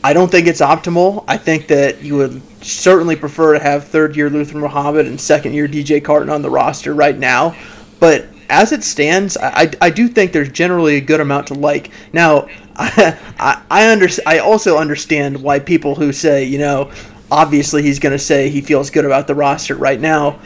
I 0.03 0.13
don't 0.13 0.31
think 0.31 0.47
it's 0.47 0.61
optimal. 0.61 1.25
I 1.27 1.37
think 1.37 1.67
that 1.67 2.01
you 2.01 2.15
would 2.15 2.41
certainly 2.63 3.15
prefer 3.15 3.53
to 3.53 3.59
have 3.59 3.87
third 3.87 4.15
year 4.15 4.29
Luther 4.29 4.57
Muhammad 4.57 5.05
and 5.05 5.19
second 5.19 5.53
year 5.53 5.67
DJ 5.67 6.03
Carton 6.03 6.29
on 6.29 6.41
the 6.41 6.49
roster 6.49 6.93
right 6.93 7.17
now. 7.17 7.55
But 7.99 8.27
as 8.49 8.71
it 8.71 8.83
stands, 8.83 9.37
I, 9.37 9.71
I 9.79 9.89
do 9.89 10.07
think 10.07 10.33
there's 10.33 10.49
generally 10.49 10.95
a 10.95 11.01
good 11.01 11.21
amount 11.21 11.47
to 11.47 11.53
like. 11.53 11.91
Now, 12.13 12.47
I 12.77 13.61
I, 13.69 13.91
under, 13.91 14.07
I 14.25 14.39
also 14.39 14.77
understand 14.77 15.41
why 15.41 15.59
people 15.59 15.95
who 15.95 16.11
say, 16.11 16.43
you 16.43 16.57
know, 16.57 16.91
obviously 17.31 17.81
he's 17.81 17.99
going 17.99 18.11
to 18.11 18.19
say 18.19 18.49
he 18.49 18.61
feels 18.61 18.89
good 18.89 19.05
about 19.05 19.27
the 19.27 19.35
roster 19.35 19.75
right 19.75 19.99
now. 19.99 20.39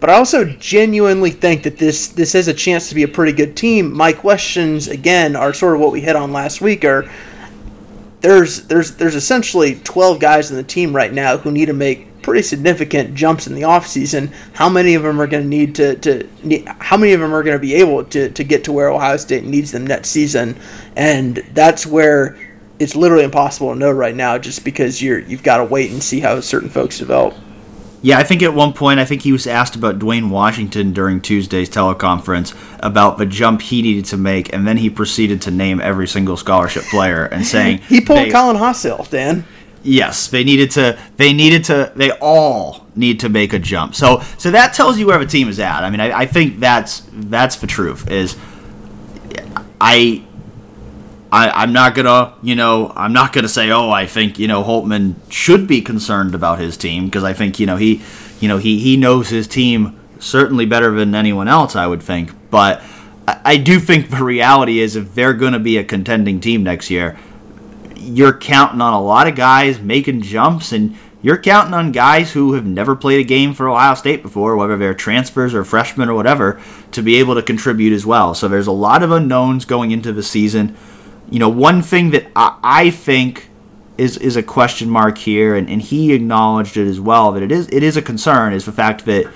but 0.00 0.10
I 0.10 0.14
also 0.14 0.44
genuinely 0.44 1.30
think 1.30 1.62
that 1.62 1.78
this 1.78 2.08
this 2.08 2.34
has 2.34 2.46
a 2.48 2.54
chance 2.54 2.88
to 2.90 2.94
be 2.94 3.04
a 3.04 3.08
pretty 3.08 3.32
good 3.32 3.56
team. 3.56 3.92
My 3.92 4.12
questions 4.12 4.86
again 4.88 5.34
are 5.34 5.54
sort 5.54 5.74
of 5.74 5.80
what 5.80 5.92
we 5.92 6.00
hit 6.02 6.14
on 6.14 6.32
last 6.32 6.60
week 6.60 6.84
are 6.84 7.10
there's 8.20 8.66
there's 8.68 8.96
there's 8.96 9.14
essentially 9.14 9.76
12 9.76 10.20
guys 10.20 10.50
in 10.50 10.56
the 10.56 10.62
team 10.62 10.94
right 10.94 11.12
now 11.12 11.36
who 11.36 11.50
need 11.50 11.66
to 11.66 11.72
make 11.72 12.08
pretty 12.24 12.42
significant 12.42 13.14
jumps 13.14 13.46
in 13.46 13.54
the 13.54 13.60
offseason. 13.62 14.32
How 14.54 14.70
many 14.70 14.94
of 14.94 15.02
them 15.02 15.20
are 15.20 15.26
going 15.26 15.42
to 15.42 15.48
need 15.48 15.74
to, 15.74 15.94
to 15.96 16.26
how 16.78 16.96
many 16.96 17.12
of 17.12 17.20
them 17.20 17.34
are 17.34 17.42
going 17.42 17.54
to 17.54 17.60
be 17.60 17.74
able 17.74 18.02
to, 18.06 18.30
to 18.30 18.44
get 18.44 18.64
to 18.64 18.72
where 18.72 18.88
Ohio 18.88 19.18
State 19.18 19.44
needs 19.44 19.72
them 19.72 19.86
next 19.86 20.08
season? 20.08 20.58
And 20.96 21.36
that's 21.52 21.86
where 21.86 22.38
it's 22.78 22.96
literally 22.96 23.24
impossible 23.24 23.74
to 23.74 23.78
know 23.78 23.90
right 23.90 24.16
now 24.16 24.38
just 24.38 24.64
because 24.64 25.02
you're 25.02 25.18
you've 25.20 25.42
got 25.42 25.58
to 25.58 25.64
wait 25.64 25.90
and 25.92 26.02
see 26.02 26.20
how 26.20 26.40
certain 26.40 26.70
folks 26.70 26.98
develop. 26.98 27.34
Yeah, 28.00 28.18
I 28.18 28.22
think 28.22 28.42
at 28.42 28.52
one 28.52 28.72
point, 28.72 29.00
I 29.00 29.04
think 29.04 29.22
he 29.22 29.32
was 29.32 29.46
asked 29.46 29.76
about 29.76 29.98
Duane 29.98 30.28
Washington 30.28 30.92
during 30.92 31.20
Tuesday's 31.20 31.70
teleconference 31.70 32.54
about 32.80 33.16
the 33.16 33.24
jump 33.24 33.62
he 33.62 33.80
needed 33.80 34.06
to 34.06 34.16
make, 34.16 34.52
and 34.52 34.66
then 34.66 34.76
he 34.78 34.90
proceeded 34.90 35.40
to 35.42 35.50
name 35.50 35.80
every 35.80 36.06
single 36.06 36.36
scholarship 36.36 36.84
player 36.84 37.24
and 37.24 37.46
saying 37.46 37.78
he 37.88 38.00
pulled 38.00 38.30
Colin 38.30 38.56
Hass-Hill, 38.56 39.06
Dan. 39.10 39.46
Yes, 39.84 40.28
they 40.28 40.42
needed 40.42 40.70
to. 40.72 40.98
They 41.18 41.32
needed 41.32 41.64
to. 41.64 41.92
They 41.94 42.10
all 42.12 42.86
need 42.96 43.20
to 43.20 43.28
make 43.28 43.52
a 43.52 43.58
jump. 43.58 43.94
So, 43.94 44.22
so 44.38 44.50
that 44.50 44.72
tells 44.72 44.98
you 44.98 45.06
where 45.06 45.18
the 45.18 45.26
team 45.26 45.48
is 45.48 45.60
at. 45.60 45.84
I 45.84 45.90
mean, 45.90 46.00
I, 46.00 46.20
I 46.20 46.26
think 46.26 46.58
that's 46.58 47.06
that's 47.12 47.56
the 47.56 47.66
truth. 47.66 48.10
Is 48.10 48.36
I 49.80 50.24
I, 51.34 51.64
am 51.64 51.72
not 51.72 51.96
gonna, 51.96 52.34
you 52.42 52.54
know, 52.54 52.92
I'm 52.94 53.12
not 53.12 53.32
gonna 53.32 53.48
say, 53.48 53.70
oh, 53.70 53.90
I 53.90 54.06
think 54.06 54.38
you 54.38 54.46
know 54.46 54.62
Holtmann 54.62 55.16
should 55.30 55.66
be 55.66 55.82
concerned 55.82 56.34
about 56.34 56.60
his 56.60 56.76
team 56.76 57.06
because 57.06 57.24
I 57.24 57.32
think 57.32 57.58
you 57.58 57.66
know 57.66 57.76
he, 57.76 58.02
you 58.40 58.48
know, 58.48 58.58
he 58.58 58.78
he 58.78 58.96
knows 58.96 59.30
his 59.30 59.48
team 59.48 59.98
certainly 60.20 60.64
better 60.64 60.92
than 60.92 61.14
anyone 61.14 61.48
else, 61.48 61.74
I 61.74 61.88
would 61.88 62.02
think. 62.02 62.30
But 62.50 62.82
I, 63.26 63.40
I 63.44 63.56
do 63.56 63.80
think 63.80 64.10
the 64.10 64.22
reality 64.22 64.78
is 64.78 64.94
if 64.94 65.14
they're 65.14 65.34
gonna 65.34 65.58
be 65.58 65.76
a 65.76 65.84
contending 65.84 66.38
team 66.38 66.62
next 66.62 66.88
year, 66.88 67.18
you're 68.04 68.36
counting 68.36 68.80
on 68.80 68.92
a 68.92 69.02
lot 69.02 69.26
of 69.26 69.34
guys 69.34 69.80
making 69.80 70.22
jumps 70.22 70.72
and. 70.72 70.96
You're 71.22 71.40
counting 71.40 71.72
on 71.72 71.90
guys 71.90 72.32
who 72.32 72.52
have 72.52 72.66
never 72.66 72.94
played 72.94 73.18
a 73.18 73.24
game 73.24 73.54
for 73.54 73.66
Ohio 73.66 73.94
State 73.94 74.20
before, 74.20 74.58
whether 74.58 74.76
they're 74.76 74.92
transfers 74.92 75.54
or 75.54 75.64
freshmen 75.64 76.10
or 76.10 76.14
whatever, 76.14 76.60
to 76.92 77.00
be 77.00 77.16
able 77.16 77.34
to 77.36 77.42
contribute 77.42 77.94
as 77.94 78.04
well. 78.04 78.34
So 78.34 78.46
there's 78.46 78.66
a 78.66 78.72
lot 78.72 79.02
of 79.02 79.10
unknowns 79.10 79.64
going 79.64 79.90
into 79.90 80.12
the 80.12 80.22
season 80.22 80.76
you 81.30 81.38
know, 81.38 81.48
one 81.48 81.82
thing 81.82 82.10
that 82.10 82.26
I, 82.36 82.90
think 82.90 83.48
is 83.96 84.16
is 84.18 84.36
a 84.36 84.42
question 84.42 84.90
mark 84.90 85.18
here, 85.18 85.54
and, 85.54 85.68
and 85.68 85.80
he 85.80 86.12
acknowledged 86.12 86.76
it 86.76 86.86
as 86.86 87.00
well 87.00 87.32
that 87.32 87.42
it 87.42 87.52
is 87.52 87.68
it 87.68 87.82
is 87.82 87.96
a 87.96 88.02
concern 88.02 88.52
is 88.52 88.64
the 88.64 88.72
fact 88.72 89.04
that 89.06 89.26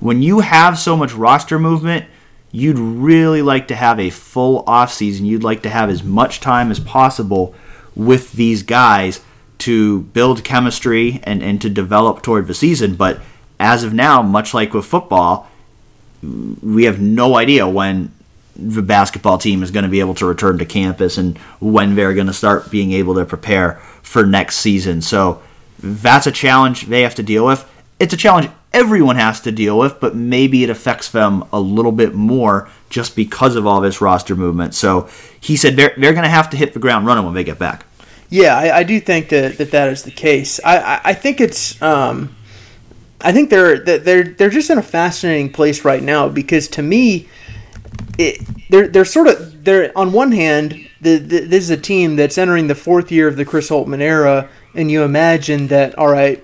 when 0.00 0.22
you 0.22 0.40
have 0.40 0.78
so 0.78 0.96
much 0.96 1.12
roster 1.12 1.58
movement, 1.58 2.06
you'd 2.52 2.78
really 2.78 3.42
like 3.42 3.68
to 3.68 3.76
have 3.76 4.00
a 4.00 4.10
full 4.10 4.64
offseason. 4.64 5.26
You'd 5.26 5.44
like 5.44 5.62
to 5.62 5.70
have 5.70 5.90
as 5.90 6.02
much 6.02 6.40
time 6.40 6.70
as 6.70 6.80
possible 6.80 7.54
with 7.96 8.32
these 8.32 8.62
guys 8.62 9.20
to 9.58 10.02
build 10.02 10.44
chemistry 10.44 11.20
and, 11.24 11.42
and 11.42 11.60
to 11.62 11.70
develop 11.70 12.22
toward 12.22 12.46
the 12.46 12.54
season. 12.54 12.94
But 12.94 13.20
as 13.58 13.82
of 13.82 13.92
now, 13.92 14.22
much 14.22 14.54
like 14.54 14.74
with 14.74 14.84
football, 14.84 15.48
we 16.22 16.84
have 16.84 17.00
no 17.00 17.36
idea 17.36 17.66
when 17.66 18.12
the 18.54 18.82
basketball 18.82 19.38
team 19.38 19.62
is 19.62 19.70
going 19.70 19.84
to 19.84 19.88
be 19.88 20.00
able 20.00 20.14
to 20.14 20.26
return 20.26 20.58
to 20.58 20.64
campus 20.64 21.18
and 21.18 21.36
when 21.60 21.94
they're 21.94 22.14
going 22.14 22.26
to 22.26 22.32
start 22.32 22.70
being 22.70 22.92
able 22.92 23.14
to 23.14 23.24
prepare 23.24 23.74
for 24.02 24.24
next 24.24 24.56
season. 24.56 25.02
So 25.02 25.42
that's 25.78 26.26
a 26.26 26.32
challenge 26.32 26.86
they 26.86 27.02
have 27.02 27.14
to 27.16 27.22
deal 27.22 27.44
with. 27.44 27.70
It's 27.98 28.14
a 28.14 28.16
challenge 28.16 28.50
everyone 28.72 29.16
has 29.16 29.40
to 29.42 29.52
deal 29.52 29.78
with, 29.78 30.00
but 30.00 30.14
maybe 30.14 30.62
it 30.62 30.70
affects 30.70 31.10
them 31.10 31.44
a 31.52 31.60
little 31.60 31.92
bit 31.92 32.14
more 32.14 32.68
just 32.90 33.16
because 33.16 33.56
of 33.56 33.66
all 33.66 33.80
this 33.80 34.00
roster 34.00 34.36
movement. 34.36 34.74
So 34.74 35.08
he 35.40 35.56
said 35.56 35.76
they're, 35.76 35.94
they're 35.96 36.12
going 36.12 36.24
to 36.24 36.28
have 36.28 36.50
to 36.50 36.56
hit 36.56 36.74
the 36.74 36.78
ground 36.78 37.06
running 37.06 37.24
when 37.24 37.34
they 37.34 37.44
get 37.44 37.58
back. 37.58 37.86
Yeah, 38.28 38.56
I, 38.56 38.78
I 38.78 38.82
do 38.82 39.00
think 39.00 39.28
that, 39.28 39.58
that 39.58 39.70
that 39.70 39.88
is 39.88 40.02
the 40.02 40.10
case. 40.10 40.60
I, 40.64 40.78
I, 40.78 41.00
I 41.04 41.14
think 41.14 41.40
it's. 41.40 41.80
Um, 41.80 42.34
I 43.20 43.32
think 43.32 43.50
they're 43.50 43.78
they're 43.78 44.24
they're 44.24 44.50
just 44.50 44.68
in 44.68 44.78
a 44.78 44.82
fascinating 44.82 45.50
place 45.50 45.84
right 45.84 46.02
now 46.02 46.28
because 46.28 46.68
to 46.68 46.82
me, 46.82 47.28
it, 48.18 48.40
they're 48.68 48.88
they're 48.88 49.04
sort 49.04 49.28
of 49.28 49.64
they're 49.64 49.96
on 49.96 50.12
one 50.12 50.32
hand 50.32 50.86
the, 51.00 51.18
the, 51.18 51.40
this 51.40 51.64
is 51.64 51.70
a 51.70 51.76
team 51.76 52.16
that's 52.16 52.38
entering 52.38 52.66
the 52.66 52.74
fourth 52.74 53.12
year 53.12 53.28
of 53.28 53.36
the 53.36 53.44
Chris 53.44 53.70
Holtmann 53.70 54.00
era, 54.00 54.48
and 54.74 54.90
you 54.90 55.02
imagine 55.02 55.68
that 55.68 55.96
all 55.98 56.08
right, 56.08 56.42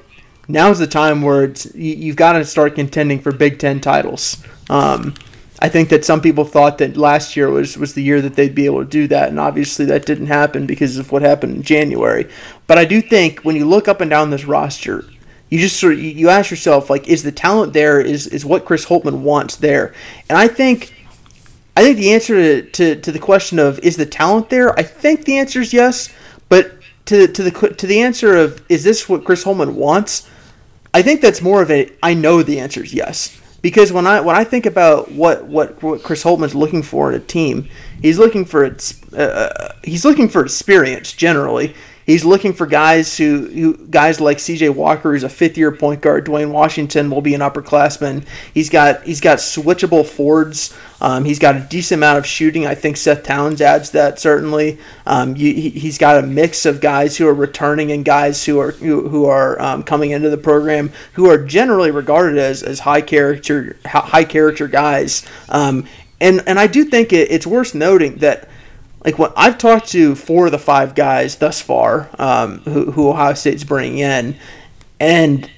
now's 0.48 0.78
the 0.78 0.86
time 0.86 1.22
where 1.22 1.52
you, 1.74 2.08
have 2.08 2.16
got 2.16 2.32
to 2.34 2.44
start 2.44 2.74
contending 2.74 3.20
for 3.20 3.32
Big 3.32 3.58
Ten 3.58 3.80
titles. 3.80 4.42
Um, 4.68 5.14
I 5.60 5.68
think 5.68 5.90
that 5.90 6.04
some 6.04 6.20
people 6.20 6.44
thought 6.44 6.78
that 6.78 6.96
last 6.96 7.36
year 7.36 7.48
was, 7.48 7.78
was 7.78 7.94
the 7.94 8.02
year 8.02 8.20
that 8.20 8.34
they'd 8.34 8.54
be 8.54 8.66
able 8.66 8.80
to 8.80 8.90
do 8.90 9.06
that, 9.08 9.28
and 9.28 9.38
obviously 9.38 9.84
that 9.86 10.06
didn't 10.06 10.26
happen 10.26 10.66
because 10.66 10.98
of 10.98 11.12
what 11.12 11.22
happened 11.22 11.56
in 11.56 11.62
January. 11.62 12.28
But 12.66 12.78
I 12.78 12.84
do 12.84 13.00
think 13.00 13.40
when 13.40 13.54
you 13.54 13.64
look 13.64 13.86
up 13.86 14.00
and 14.00 14.10
down 14.10 14.30
this 14.30 14.44
roster, 14.44 15.04
you 15.50 15.58
just 15.58 15.78
sort 15.78 15.92
of 15.92 16.00
you 16.00 16.30
ask 16.30 16.50
yourself 16.50 16.88
like, 16.90 17.06
is 17.08 17.22
the 17.22 17.30
talent 17.30 17.74
there? 17.74 18.00
Is 18.00 18.26
is 18.26 18.44
what 18.44 18.64
Chris 18.64 18.86
Holtmann 18.86 19.20
wants 19.20 19.56
there? 19.56 19.94
And 20.28 20.38
I 20.38 20.48
think 20.48 20.94
I 21.76 21.82
think 21.82 21.98
the 21.98 22.12
answer 22.12 22.34
to, 22.34 22.70
to, 22.70 23.00
to, 23.00 23.12
the 23.12 23.18
question 23.18 23.58
of 23.58 23.78
is 23.80 23.96
the 23.96 24.06
talent 24.06 24.50
there, 24.50 24.78
I 24.78 24.82
think 24.82 25.24
the 25.24 25.38
answer 25.38 25.60
is 25.60 25.72
yes. 25.72 26.12
But 26.48 26.72
to, 27.06 27.26
to 27.26 27.42
the 27.42 27.50
to 27.50 27.86
the 27.86 28.00
answer 28.00 28.36
of 28.36 28.62
is 28.68 28.84
this 28.84 29.08
what 29.08 29.24
Chris 29.24 29.44
Holtmann 29.44 29.74
wants, 29.74 30.28
I 30.94 31.02
think 31.02 31.20
that's 31.20 31.42
more 31.42 31.62
of 31.62 31.70
a 31.70 31.90
I 32.02 32.14
know 32.14 32.42
the 32.42 32.60
answer 32.60 32.82
is 32.82 32.94
yes. 32.94 33.38
Because 33.60 33.92
when 33.92 34.06
I 34.06 34.20
when 34.20 34.34
I 34.34 34.44
think 34.44 34.66
about 34.66 35.12
what, 35.12 35.44
what, 35.46 35.80
what 35.82 36.02
Chris 36.02 36.24
Holtmann's 36.24 36.54
looking 36.54 36.82
for 36.82 37.12
in 37.12 37.20
a 37.20 37.24
team, 37.24 37.68
he's 38.00 38.18
looking 38.18 38.44
for 38.44 38.64
uh, 38.66 39.16
uh 39.16 39.74
he's 39.84 40.04
looking 40.04 40.28
for 40.28 40.44
experience 40.44 41.12
generally. 41.12 41.74
He's 42.04 42.24
looking 42.24 42.52
for 42.52 42.66
guys 42.66 43.16
who, 43.16 43.46
who 43.46 43.76
guys 43.86 44.20
like 44.20 44.40
C.J. 44.40 44.70
Walker, 44.70 45.12
who's 45.12 45.22
a 45.22 45.28
fifth-year 45.28 45.72
point 45.72 46.00
guard. 46.00 46.24
Duane 46.24 46.50
Washington 46.50 47.10
will 47.10 47.20
be 47.20 47.34
an 47.34 47.40
upperclassman. 47.40 48.26
He's 48.52 48.70
got 48.70 49.04
he's 49.04 49.20
got 49.20 49.38
switchable 49.38 50.04
forwards. 50.04 50.76
Um, 51.00 51.24
he's 51.24 51.38
got 51.38 51.56
a 51.56 51.60
decent 51.60 51.98
amount 51.98 52.18
of 52.18 52.26
shooting. 52.26 52.66
I 52.66 52.74
think 52.74 52.96
Seth 52.96 53.24
Towns 53.24 53.60
adds 53.60 53.90
that 53.90 54.18
certainly. 54.18 54.78
Um, 55.06 55.36
you, 55.36 55.52
he, 55.52 55.70
has 55.70 55.98
got 55.98 56.22
a 56.22 56.26
mix 56.26 56.64
of 56.64 56.80
guys 56.80 57.16
who 57.16 57.26
are 57.26 57.34
returning 57.34 57.90
and 57.92 58.04
guys 58.04 58.44
who 58.44 58.58
are 58.58 58.72
who, 58.72 59.08
who 59.08 59.26
are 59.26 59.60
um, 59.60 59.82
coming 59.82 60.10
into 60.10 60.30
the 60.30 60.38
program 60.38 60.92
who 61.14 61.28
are 61.28 61.38
generally 61.38 61.90
regarded 61.90 62.38
as, 62.38 62.62
as 62.62 62.80
high 62.80 63.00
character 63.00 63.76
high 63.84 64.24
character 64.24 64.68
guys. 64.68 65.26
Um, 65.48 65.86
and 66.20 66.42
and 66.46 66.58
I 66.58 66.66
do 66.68 66.84
think 66.84 67.12
it, 67.12 67.30
it's 67.30 67.46
worth 67.46 67.74
noting 67.74 68.16
that 68.18 68.48
like 69.04 69.18
what 69.18 69.32
I've 69.36 69.58
talked 69.58 69.88
to 69.88 70.14
four 70.14 70.46
of 70.46 70.52
the 70.52 70.58
five 70.58 70.94
guys 70.94 71.36
thus 71.36 71.60
far 71.60 72.08
um, 72.18 72.60
who, 72.60 72.90
who 72.92 73.10
Ohio 73.10 73.34
State's 73.34 73.64
bringing 73.64 73.98
in, 73.98 74.36
and 75.00 75.50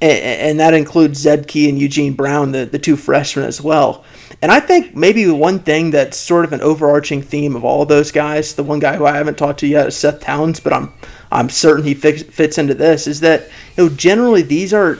and 0.00 0.60
that 0.60 0.74
includes 0.74 1.20
Zed 1.20 1.48
Key 1.48 1.68
and 1.68 1.78
Eugene 1.78 2.12
Brown, 2.12 2.52
the, 2.52 2.66
the 2.66 2.78
two 2.78 2.96
freshmen 2.96 3.46
as 3.46 3.62
well. 3.62 4.04
And 4.42 4.52
I 4.52 4.60
think 4.60 4.94
maybe 4.94 5.26
one 5.30 5.60
thing 5.60 5.92
that's 5.92 6.18
sort 6.18 6.44
of 6.44 6.52
an 6.52 6.60
overarching 6.60 7.22
theme 7.22 7.56
of 7.56 7.64
all 7.64 7.86
those 7.86 8.12
guys, 8.12 8.54
the 8.54 8.62
one 8.62 8.80
guy 8.80 8.96
who 8.96 9.06
I 9.06 9.16
haven't 9.16 9.38
talked 9.38 9.60
to 9.60 9.66
yet 9.66 9.86
is 9.86 9.96
Seth 9.96 10.20
Towns, 10.20 10.60
but 10.60 10.72
I'm 10.72 10.92
I'm 11.32 11.48
certain 11.48 11.84
he 11.84 11.94
fix, 11.94 12.22
fits 12.22 12.58
into 12.58 12.74
this, 12.74 13.06
is 13.06 13.20
that 13.20 13.48
you 13.76 13.84
know 13.84 13.88
generally 13.88 14.42
these 14.42 14.74
are 14.74 14.98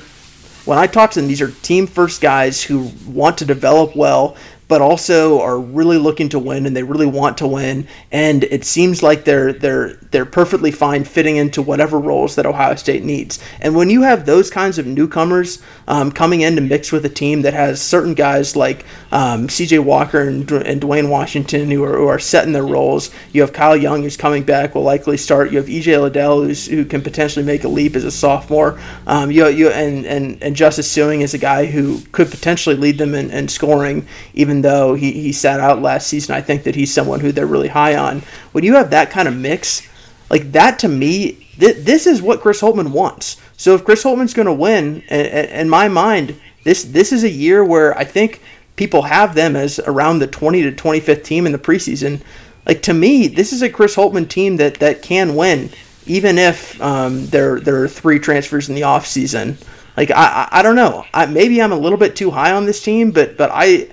when 0.65 0.79
I 0.79 0.87
talk 0.87 1.11
to 1.13 1.21
them, 1.21 1.29
these 1.29 1.43
are 1.43 1.51
team 1.51 1.87
first 1.87 2.23
guys 2.23 2.63
who 2.63 2.91
want 3.07 3.37
to 3.39 3.45
develop 3.45 3.95
well 3.95 4.37
but 4.69 4.81
also 4.81 5.41
are 5.41 5.59
really 5.59 5.99
looking 5.99 6.29
to 6.31 6.39
win 6.39 6.67
and 6.67 6.77
they 6.77 6.83
really 6.83 7.07
want 7.07 7.39
to 7.39 7.47
win. 7.47 7.87
And 8.11 8.45
it 8.45 8.65
seems 8.65 9.03
like 9.03 9.25
they're 9.25 9.53
they're 9.53 9.95
they're 10.11 10.25
perfectly 10.25 10.71
fine 10.71 11.05
fitting 11.05 11.37
into 11.37 11.63
whatever 11.63 11.99
roles 11.99 12.37
that 12.37 12.47
Ohio 12.47 12.75
State 12.77 13.05
needs. 13.05 13.39
And 13.61 13.75
when 13.75 13.91
you 13.91 14.03
have 14.03 14.27
those 14.27 14.51
kinds 14.51 14.79
of 14.79 14.87
newcomers 14.87 15.61
um, 15.89 16.13
coming 16.13 16.41
in 16.41 16.57
to 16.57 16.63
mix 16.63 16.93
with 16.93 17.05
a 17.05 17.09
team 17.11 17.43
that 17.43 17.55
has 17.55 17.81
certain 17.81 18.15
guys 18.15 18.57
like 18.57 18.85
um, 19.13 19.49
C.J. 19.49 19.81
Walker 19.81 20.23
and, 20.23 20.51
and 20.51 20.81
Duane 20.81 21.11
Washington 21.11 21.71
who 21.71 21.85
are, 21.85 21.97
who 21.97 22.07
are 22.07 22.19
their 22.45 22.65
roles, 22.65 23.11
you 23.33 23.43
have 23.43 23.53
Kyle 23.53 23.77
Young 23.77 24.03
who's 24.03 24.17
coming 24.17 24.43
back 24.43 24.75
will 24.75 24.83
likely 24.83 25.17
start. 25.17 25.51
You 25.51 25.59
have 25.59 25.69
E.J. 25.69 25.99
Liddell 25.99 26.43
who's, 26.43 26.67
who 26.67 26.85
can 26.85 27.03
potentially 27.03 27.45
make 27.45 27.65
a 27.65 27.69
leap 27.69 27.97
as 27.97 28.05
a 28.05 28.11
sophomore. 28.11 28.79
Um, 29.07 29.31
you 29.31 29.47
you 29.49 29.69
and 29.69 30.07
and 30.07 30.43
and 30.43 30.57
Justice 30.57 30.93
Sueing 30.95 31.21
is 31.21 31.35
a 31.35 31.39
guy 31.39 31.67
who 31.67 32.01
could 32.13 32.31
potentially 32.31 32.77
lead 32.77 32.99
them 32.99 33.15
in, 33.15 33.31
in 33.31 33.49
scoring 33.49 34.07
even 34.33 34.54
even 34.55 34.63
though 34.63 34.95
he, 34.95 35.11
he 35.13 35.33
sat 35.33 35.59
out 35.59 35.83
last 35.83 36.07
season, 36.07 36.35
I 36.35 36.41
think 36.41 36.63
that 36.63 36.77
he's 36.77 36.95
someone 36.95 37.19
who 37.19 37.33
they're 37.33 37.47
really 37.47 37.69
high 37.69 37.97
on. 37.97 38.23
When 38.53 38.63
you 38.63 38.75
have 38.75 38.91
that 38.91 39.11
kind 39.11 39.27
of 39.27 39.37
mix, 39.37 39.89
like 40.31 40.53
that 40.53 40.79
to 40.81 40.89
me, 40.89 41.49
th- 41.59 41.85
this 41.85 42.07
is 42.07 42.23
what 42.23 42.41
Chris 42.41 42.61
Holtmann 42.61 42.93
wants. 42.93 43.41
So 43.57 43.75
if 43.75 43.85
Chris 43.85 44.05
Holtmann's 44.05 44.35
going 44.35 44.47
to 44.47 44.53
win, 44.53 45.01
in 45.03 45.69
my 45.69 45.89
mind, 45.89 46.41
this 46.63 46.85
this 46.85 47.13
is 47.13 47.25
a 47.25 47.31
year 47.31 47.65
where 47.65 47.97
I 47.99 48.05
think 48.05 48.41
people 48.77 49.03
have 49.03 49.35
them 49.35 49.57
as 49.57 49.81
around 49.81 50.21
the 50.21 50.27
20 50.27 50.63
to 50.63 50.73
25th 50.73 51.25
team 51.25 51.47
in 51.47 51.53
the 51.53 51.59
preseason. 51.59 52.21
Like 52.65 52.83
to 52.83 52.95
me, 52.95 53.27
this 53.27 53.53
is 53.53 53.61
a 53.61 53.69
Chris 53.69 53.97
Holtmann 53.97 54.29
team 54.29 54.57
that 54.59 54.75
that 54.75 55.03
can 55.03 55.35
win, 55.35 55.71
even 56.07 56.39
if 56.39 56.81
um, 56.81 57.27
there 57.27 57.59
there 57.59 57.83
are 57.83 57.89
three 57.89 58.21
transfers 58.21 58.69
in 58.69 58.77
the 58.77 58.83
offseason. 58.83 59.57
Like 59.97 60.13
I, 60.13 60.49
I, 60.51 60.61
I 60.61 60.63
don't 60.63 60.77
know. 60.77 61.05
I, 61.13 61.27
maybe 61.27 61.61
I'm 61.61 61.73
a 61.73 61.79
little 61.79 61.99
bit 61.99 62.15
too 62.15 62.31
high 62.31 62.53
on 62.53 62.67
this 62.67 62.83
team, 62.83 63.11
but 63.11 63.37
but 63.37 63.51
I 63.53 63.89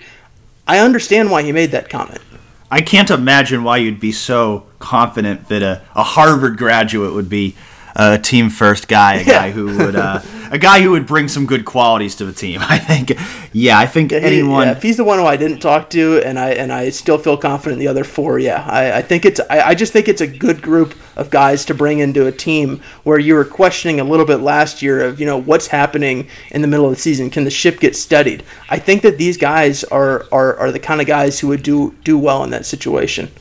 I 0.68 0.80
understand 0.80 1.32
why 1.32 1.44
he 1.44 1.52
made 1.52 1.72
that 1.72 1.90
comment. 1.90 2.22
I 2.70 2.82
can't 2.82 3.10
imagine 3.10 3.64
why 3.64 3.78
you'd 3.78 4.00
be 4.00 4.14
so 4.14 4.66
confident 4.80 5.50
that 5.50 5.62
a, 5.62 5.82
a 5.94 6.04
Harvard 6.04 6.58
graduate 6.58 7.14
would 7.14 7.30
be 7.30 7.56
a 7.96 8.18
team 8.18 8.50
first 8.50 8.88
guy, 8.88 9.16
a 9.16 9.26
guy 9.26 9.52
who 9.52 9.78
would 9.78 9.96
uh, 9.96 10.22
a 10.52 10.60
guy 10.60 10.82
who 10.82 10.92
would 10.92 11.08
bring 11.08 11.28
some 11.28 11.46
good 11.46 11.66
qualities 11.66 12.16
to 12.18 12.26
the 12.26 12.34
team. 12.34 12.60
I 12.70 12.78
think, 12.78 13.14
yeah, 13.54 13.80
I 13.80 13.86
think 13.88 14.12
Yeah, 14.12 14.20
anyone. 14.20 14.68
yeah, 14.68 14.74
if 14.74 14.84
he's 14.84 14.98
the 14.98 15.04
one 15.04 15.18
who 15.18 15.26
I 15.26 15.38
didn't 15.38 15.60
talk 15.60 15.90
to, 15.92 16.22
and 16.24 16.38
I 16.38 16.52
and 16.52 16.72
I 16.72 16.90
still 16.90 17.18
feel 17.18 17.38
confident 17.38 17.74
in 17.74 17.80
the 17.80 17.88
other 17.88 18.04
four, 18.04 18.38
yeah, 18.38 18.64
I, 18.70 18.98
I 18.98 19.02
think 19.02 19.26
it's 19.26 19.40
I, 19.50 19.62
I 19.70 19.76
just 19.76 19.94
think 19.94 20.08
it's 20.08 20.22
a 20.22 20.28
good 20.28 20.62
group 20.62 20.94
of 21.16 21.30
guys 21.30 21.66
to 21.66 21.74
bring 21.74 22.00
into 22.00 22.28
a 22.28 22.32
team 22.32 22.82
where 23.04 23.18
you 23.20 23.34
were 23.34 23.46
questioning 23.46 24.00
a 24.00 24.04
little 24.04 24.26
bit 24.26 24.38
last 24.38 24.82
year 24.82 25.02
of 25.04 25.20
you 25.20 25.26
know 25.26 25.38
what's 25.42 25.68
happening 25.68 26.28
in 26.52 26.62
the 26.62 26.68
middle 26.68 26.86
of 26.86 26.92
the 26.96 27.02
season. 27.02 27.30
Can 27.30 27.46
the 27.46 27.50
ship 27.52 27.80
get 27.80 27.96
steadied? 27.96 28.44
I 28.70 28.78
think 28.80 29.02
that 29.04 29.18
these 29.18 29.38
guys 29.38 29.84
are 29.86 30.26
are, 30.32 30.56
are 30.58 30.72
the 30.72 30.80
kind 30.80 31.02
of 31.02 31.08
guys 31.08 31.40
who 31.40 31.48
would 31.48 31.64
do 31.64 31.96
do 32.04 32.18
well 32.20 32.44
in 32.44 32.50
that 32.52 32.66
situation. 32.66 33.32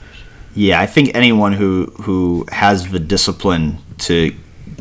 Yeah, 0.54 0.80
I 0.80 0.86
think 0.86 1.14
anyone 1.14 1.52
who 1.52 1.86
who 2.02 2.46
has 2.50 2.90
the 2.90 2.98
discipline 3.00 3.78
to 3.98 4.34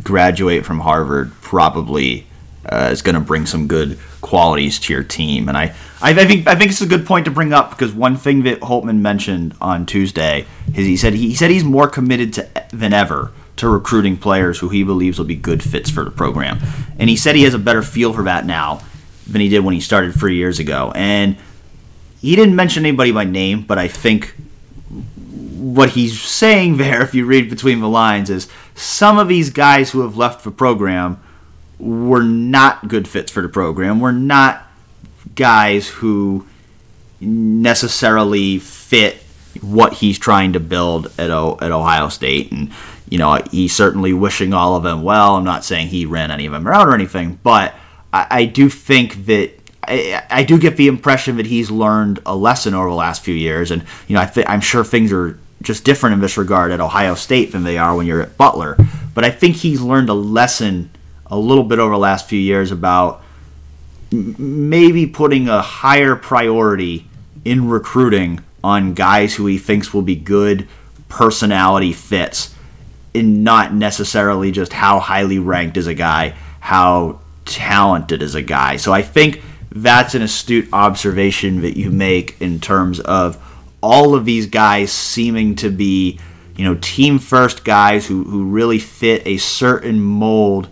graduate 0.03 0.65
from 0.65 0.79
Harvard 0.79 1.31
probably 1.49 2.27
uh, 2.63 2.89
is 2.91 3.01
going 3.01 3.15
to 3.15 3.19
bring 3.19 3.47
some 3.47 3.65
good 3.65 3.97
qualities 4.21 4.77
to 4.77 4.93
your 4.93 5.03
team. 5.03 5.49
And 5.49 5.57
I, 5.57 5.73
I, 5.99 6.13
think 6.13 6.45
I 6.45 6.53
think 6.53 6.69
it's 6.69 6.81
a 6.81 6.85
good 6.85 7.07
point 7.07 7.25
to 7.25 7.31
bring 7.31 7.53
up 7.53 7.71
because 7.71 7.91
one 7.91 8.17
thing 8.17 8.43
that 8.43 8.59
Holtmann 8.59 8.99
mentioned 8.99 9.55
on 9.59 9.87
Tuesday 9.87 10.45
is 10.67 10.85
he 10.85 10.95
said 10.95 11.13
he 11.13 11.33
said 11.33 11.49
he's 11.49 11.63
more 11.63 11.87
committed 11.87 12.33
to 12.33 12.47
than 12.71 12.93
ever 12.93 13.31
to 13.55 13.67
recruiting 13.67 14.15
players 14.15 14.59
who 14.59 14.69
he 14.69 14.83
believes 14.83 15.17
will 15.17 15.25
be 15.25 15.35
good 15.35 15.63
fits 15.63 15.89
for 15.89 16.03
the 16.03 16.11
program. 16.11 16.59
And 16.99 17.09
he 17.09 17.15
said 17.15 17.35
he 17.35 17.43
has 17.45 17.55
a 17.55 17.59
better 17.59 17.81
feel 17.81 18.13
for 18.13 18.21
that 18.25 18.45
now 18.45 18.81
than 19.25 19.41
he 19.41 19.49
did 19.49 19.61
when 19.61 19.73
he 19.73 19.81
started 19.81 20.13
three 20.13 20.35
years 20.35 20.59
ago. 20.59 20.93
And 20.93 21.35
he 22.21 22.35
didn't 22.35 22.55
mention 22.55 22.85
anybody 22.85 23.11
by 23.11 23.23
name, 23.23 23.63
but 23.63 23.79
I 23.79 23.87
think 23.87 24.35
what 25.57 25.89
he's 25.89 26.21
saying 26.21 26.77
there, 26.77 27.01
if 27.01 27.15
you 27.15 27.25
read 27.25 27.49
between 27.49 27.79
the 27.79 27.89
lines, 27.89 28.29
is 28.29 28.47
some 28.75 29.17
of 29.17 29.27
these 29.27 29.49
guys 29.49 29.89
who 29.89 30.01
have 30.01 30.15
left 30.15 30.43
the 30.43 30.51
program 30.51 31.19
were 31.79 32.23
not 32.23 32.87
good 32.87 33.07
fits 33.07 33.31
for 33.31 33.41
the 33.41 33.49
program. 33.49 33.99
Were 33.99 34.11
not 34.11 34.67
guys 35.35 35.87
who 35.87 36.45
necessarily 37.21 38.59
fit 38.59 39.17
what 39.61 39.93
he's 39.93 40.17
trying 40.19 40.53
to 40.53 40.59
build 40.59 41.11
at, 41.17 41.29
o- 41.31 41.57
at 41.61 41.71
Ohio 41.71 42.09
State. 42.09 42.51
And, 42.51 42.71
you 43.09 43.17
know, 43.17 43.41
he's 43.51 43.75
certainly 43.75 44.13
wishing 44.13 44.53
all 44.53 44.75
of 44.75 44.83
them 44.83 45.03
well. 45.03 45.35
I'm 45.35 45.43
not 45.43 45.65
saying 45.65 45.87
he 45.87 46.05
ran 46.05 46.31
any 46.31 46.45
of 46.45 46.51
them 46.51 46.67
out 46.67 46.87
or 46.87 46.93
anything, 46.93 47.39
but 47.43 47.73
I, 48.13 48.27
I 48.29 48.45
do 48.45 48.69
think 48.69 49.25
that 49.25 49.51
I, 49.87 50.23
I 50.29 50.43
do 50.43 50.57
get 50.59 50.77
the 50.77 50.87
impression 50.87 51.37
that 51.37 51.47
he's 51.47 51.71
learned 51.71 52.19
a 52.25 52.35
lesson 52.35 52.73
over 52.73 52.89
the 52.89 52.95
last 52.95 53.23
few 53.23 53.33
years, 53.33 53.71
and 53.71 53.83
you 54.07 54.15
know 54.15 54.21
I 54.21 54.25
th- 54.25 54.45
I'm 54.47 54.61
sure 54.61 54.83
things 54.83 55.11
are 55.11 55.39
just 55.61 55.83
different 55.83 56.13
in 56.13 56.19
this 56.21 56.37
regard 56.37 56.71
at 56.71 56.79
Ohio 56.79 57.15
State 57.15 57.51
than 57.51 57.63
they 57.63 57.77
are 57.77 57.95
when 57.95 58.05
you're 58.05 58.21
at 58.21 58.37
Butler. 58.37 58.77
But 59.15 59.23
I 59.25 59.31
think 59.31 59.57
he's 59.57 59.81
learned 59.81 60.09
a 60.09 60.13
lesson 60.13 60.91
a 61.29 61.37
little 61.37 61.63
bit 61.63 61.79
over 61.79 61.93
the 61.93 61.99
last 61.99 62.27
few 62.27 62.39
years 62.39 62.71
about 62.71 63.21
maybe 64.11 65.05
putting 65.05 65.47
a 65.47 65.61
higher 65.61 66.15
priority 66.15 67.05
in 67.45 67.69
recruiting 67.69 68.39
on 68.63 68.93
guys 68.93 69.35
who 69.35 69.45
he 69.45 69.57
thinks 69.57 69.93
will 69.93 70.01
be 70.01 70.15
good 70.15 70.67
personality 71.07 71.93
fits 71.93 72.55
and 73.13 73.43
not 73.43 73.73
necessarily 73.73 74.51
just 74.51 74.73
how 74.73 74.99
highly 74.99 75.39
ranked 75.39 75.77
is 75.77 75.87
a 75.87 75.93
guy, 75.93 76.35
how 76.59 77.19
talented 77.45 78.21
is 78.21 78.35
a 78.35 78.41
guy. 78.41 78.77
So 78.77 78.93
I 78.93 79.01
think 79.01 79.41
that's 79.71 80.15
an 80.15 80.21
astute 80.21 80.69
observation 80.73 81.61
that 81.61 81.77
you 81.77 81.91
make 81.91 82.39
in 82.41 82.59
terms 82.59 82.99
of 82.99 83.37
all 83.81 84.15
of 84.15 84.25
these 84.25 84.47
guys 84.47 84.91
seeming 84.91 85.55
to 85.55 85.69
be, 85.69 86.19
you 86.55 86.65
know, 86.65 86.77
team 86.81 87.19
first 87.19 87.63
guys 87.63 88.07
who, 88.07 88.23
who 88.23 88.45
really 88.45 88.79
fit 88.79 89.25
a 89.25 89.37
certain 89.37 90.01
mold 90.01 90.69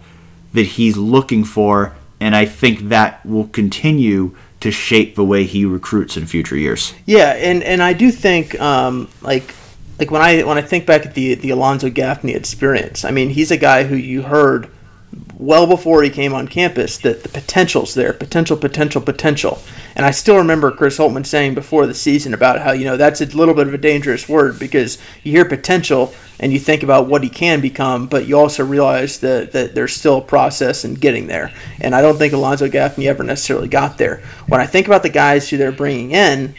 that 0.53 0.65
he's 0.65 0.97
looking 0.97 1.43
for. 1.43 1.95
And 2.19 2.35
I 2.35 2.45
think 2.45 2.89
that 2.89 3.25
will 3.25 3.47
continue 3.47 4.35
to 4.59 4.71
shape 4.71 5.15
the 5.15 5.23
way 5.23 5.43
he 5.43 5.65
recruits 5.65 6.17
in 6.17 6.25
future 6.25 6.57
years. 6.57 6.93
Yeah, 7.05 7.33
and, 7.33 7.63
and 7.63 7.83
I 7.83 7.93
do 7.93 8.11
think 8.11 8.59
um, 8.59 9.07
like 9.21 9.53
like 9.99 10.11
when 10.11 10.21
I 10.21 10.43
when 10.43 10.57
I 10.57 10.61
think 10.61 10.85
back 10.85 11.05
at 11.05 11.13
the 11.13 11.35
the 11.35 11.49
Alonzo 11.49 11.89
Gaffney 11.89 12.33
experience, 12.33 13.05
I 13.05 13.11
mean 13.11 13.29
he's 13.29 13.51
a 13.51 13.57
guy 13.57 13.83
who 13.83 13.95
you 13.95 14.23
heard 14.23 14.69
well 15.37 15.67
before 15.67 16.03
he 16.03 16.09
came 16.09 16.33
on 16.33 16.47
campus 16.47 16.97
that 16.99 17.23
the 17.23 17.29
potential's 17.29 17.93
there, 17.93 18.13
potential, 18.13 18.57
potential, 18.57 19.01
potential. 19.01 19.59
And 19.95 20.05
I 20.05 20.11
still 20.11 20.37
remember 20.37 20.71
Chris 20.71 20.97
Holtmann 20.97 21.25
saying 21.25 21.53
before 21.53 21.87
the 21.87 21.93
season 21.93 22.33
about 22.33 22.59
how 22.59 22.71
you 22.71 22.85
know 22.85 22.97
that's 22.97 23.21
a 23.21 23.25
little 23.25 23.53
bit 23.53 23.67
of 23.67 23.73
a 23.73 23.77
dangerous 23.77 24.27
word 24.27 24.59
because 24.59 24.97
you 25.23 25.31
hear 25.31 25.45
potential 25.45 26.13
and 26.39 26.53
you 26.53 26.59
think 26.59 26.83
about 26.83 27.07
what 27.07 27.23
he 27.23 27.29
can 27.29 27.61
become, 27.61 28.07
but 28.07 28.27
you 28.27 28.37
also 28.37 28.63
realize 28.63 29.19
that, 29.21 29.53
that 29.53 29.73
there's 29.73 29.95
still 29.95 30.17
a 30.17 30.21
process 30.21 30.85
in 30.85 30.93
getting 30.93 31.27
there. 31.27 31.51
And 31.81 31.95
I 31.95 32.01
don't 32.01 32.17
think 32.17 32.33
Alonzo 32.33 32.69
Gaffney 32.69 33.07
ever 33.07 33.23
necessarily 33.23 33.67
got 33.67 33.97
there. 33.97 34.21
When 34.47 34.61
I 34.61 34.67
think 34.67 34.87
about 34.87 35.01
the 35.01 35.09
guys 35.09 35.49
who 35.49 35.57
they're 35.57 35.71
bringing 35.71 36.11
in, 36.11 36.53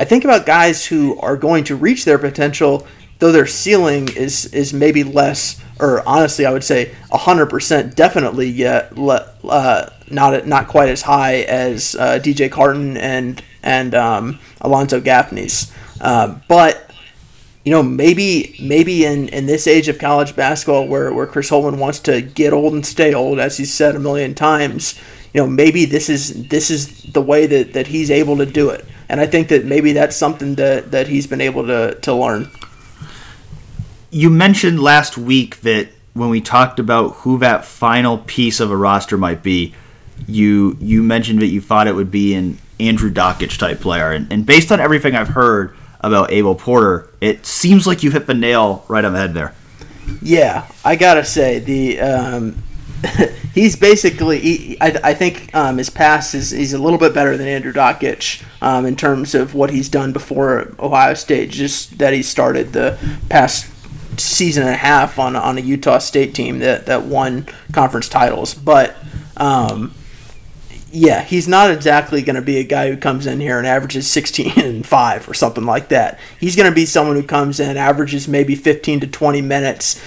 I 0.00 0.04
think 0.04 0.24
about 0.24 0.46
guys 0.46 0.86
who 0.86 1.18
are 1.20 1.36
going 1.36 1.64
to 1.64 1.76
reach 1.76 2.04
their 2.04 2.18
potential, 2.18 2.86
though 3.18 3.32
their 3.32 3.46
ceiling 3.46 4.08
is 4.16 4.46
is 4.46 4.72
maybe 4.72 5.04
less, 5.04 5.60
or 5.80 6.06
honestly, 6.06 6.46
I 6.46 6.52
would 6.52 6.64
say 6.64 6.94
hundred 7.10 7.46
percent, 7.46 7.96
definitely 7.96 8.48
yet 8.48 8.92
uh, 8.96 9.90
not 10.10 10.46
not 10.46 10.68
quite 10.68 10.88
as 10.88 11.02
high 11.02 11.42
as 11.42 11.94
uh, 11.96 12.18
DJ 12.22 12.50
Carton 12.50 12.96
and 12.96 13.42
and 13.62 13.94
um, 13.94 14.38
Alonzo 14.60 15.00
Gaffney's, 15.00 15.72
uh, 16.00 16.38
but 16.48 16.90
you 17.64 17.72
know, 17.72 17.82
maybe 17.82 18.56
maybe 18.60 19.04
in, 19.04 19.28
in 19.28 19.46
this 19.46 19.66
age 19.66 19.88
of 19.88 19.98
college 19.98 20.34
basketball 20.34 20.88
where, 20.88 21.12
where 21.12 21.26
Chris 21.26 21.50
Holtmann 21.50 21.78
wants 21.78 22.00
to 22.00 22.22
get 22.22 22.52
old 22.52 22.72
and 22.72 22.84
stay 22.84 23.12
old, 23.12 23.38
as 23.38 23.58
he's 23.58 23.72
said 23.72 23.94
a 23.94 24.00
million 24.00 24.34
times, 24.34 24.98
you 25.34 25.40
know, 25.40 25.46
maybe 25.46 25.84
this 25.84 26.08
is 26.08 26.48
this 26.48 26.70
is 26.70 27.02
the 27.02 27.22
way 27.22 27.46
that, 27.46 27.74
that 27.74 27.88
he's 27.88 28.10
able 28.10 28.36
to 28.38 28.46
do 28.46 28.70
it. 28.70 28.84
And 29.08 29.20
I 29.20 29.26
think 29.26 29.48
that 29.48 29.64
maybe 29.64 29.92
that's 29.92 30.16
something 30.16 30.54
that, 30.54 30.92
that 30.92 31.08
he's 31.08 31.26
been 31.26 31.40
able 31.40 31.66
to, 31.66 31.96
to 31.96 32.14
learn. 32.14 32.48
You 34.10 34.30
mentioned 34.30 34.82
last 34.82 35.16
week 35.16 35.60
that 35.60 35.88
when 36.14 36.30
we 36.30 36.40
talked 36.40 36.78
about 36.78 37.16
who 37.16 37.38
that 37.38 37.64
final 37.64 38.18
piece 38.18 38.60
of 38.60 38.70
a 38.70 38.76
roster 38.76 39.16
might 39.16 39.42
be, 39.42 39.74
you 40.26 40.76
you 40.80 41.02
mentioned 41.02 41.40
that 41.40 41.46
you 41.46 41.60
thought 41.60 41.86
it 41.86 41.94
would 41.94 42.10
be 42.10 42.34
an 42.34 42.58
Andrew 42.78 43.10
Dakich 43.10 43.58
type 43.58 43.80
player. 43.80 44.10
And, 44.12 44.30
and 44.32 44.44
based 44.44 44.72
on 44.72 44.80
everything 44.80 45.14
I've 45.14 45.28
heard 45.28 45.76
about 46.00 46.32
Abel 46.32 46.54
Porter, 46.54 47.08
it 47.20 47.46
seems 47.46 47.86
like 47.86 48.02
you 48.02 48.10
hit 48.10 48.26
the 48.26 48.34
nail 48.34 48.84
right 48.88 49.04
on 49.04 49.12
the 49.12 49.18
head 49.18 49.34
there. 49.34 49.54
Yeah, 50.22 50.66
I 50.84 50.96
gotta 50.96 51.24
say 51.24 51.60
the 51.60 52.00
um, 52.00 52.62
he's 53.54 53.76
basically 53.76 54.40
he, 54.40 54.80
I, 54.80 54.98
I 55.04 55.14
think 55.14 55.54
um, 55.54 55.78
his 55.78 55.90
past 55.90 56.34
is 56.34 56.50
he's 56.50 56.72
a 56.72 56.78
little 56.78 56.98
bit 56.98 57.14
better 57.14 57.36
than 57.36 57.46
Andrew 57.46 57.72
Dakich 57.72 58.42
um, 58.60 58.86
in 58.86 58.96
terms 58.96 59.34
of 59.34 59.54
what 59.54 59.70
he's 59.70 59.88
done 59.88 60.12
before 60.12 60.74
Ohio 60.78 61.14
State. 61.14 61.50
Just 61.50 61.98
that 61.98 62.12
he 62.12 62.22
started 62.22 62.72
the 62.72 62.98
past 63.28 63.66
season 64.16 64.64
and 64.64 64.72
a 64.72 64.76
half 64.76 65.18
on 65.18 65.36
on 65.36 65.58
a 65.58 65.60
Utah 65.60 65.98
State 65.98 66.34
team 66.34 66.58
that 66.60 66.86
that 66.86 67.04
won 67.04 67.46
conference 67.72 68.08
titles, 68.08 68.54
but. 68.54 68.96
Um, 69.36 69.94
yeah, 70.92 71.22
he's 71.22 71.46
not 71.46 71.70
exactly 71.70 72.22
going 72.22 72.36
to 72.36 72.42
be 72.42 72.58
a 72.58 72.64
guy 72.64 72.90
who 72.90 72.96
comes 72.96 73.26
in 73.26 73.40
here 73.40 73.58
and 73.58 73.66
averages 73.66 74.08
16 74.08 74.52
and 74.58 74.86
5 74.86 75.28
or 75.28 75.34
something 75.34 75.64
like 75.64 75.88
that. 75.88 76.18
He's 76.38 76.56
going 76.56 76.68
to 76.68 76.74
be 76.74 76.86
someone 76.86 77.16
who 77.16 77.22
comes 77.22 77.60
in, 77.60 77.76
averages 77.76 78.26
maybe 78.26 78.56
15 78.56 79.00
to 79.00 79.06
20 79.06 79.40
minutes, 79.40 80.02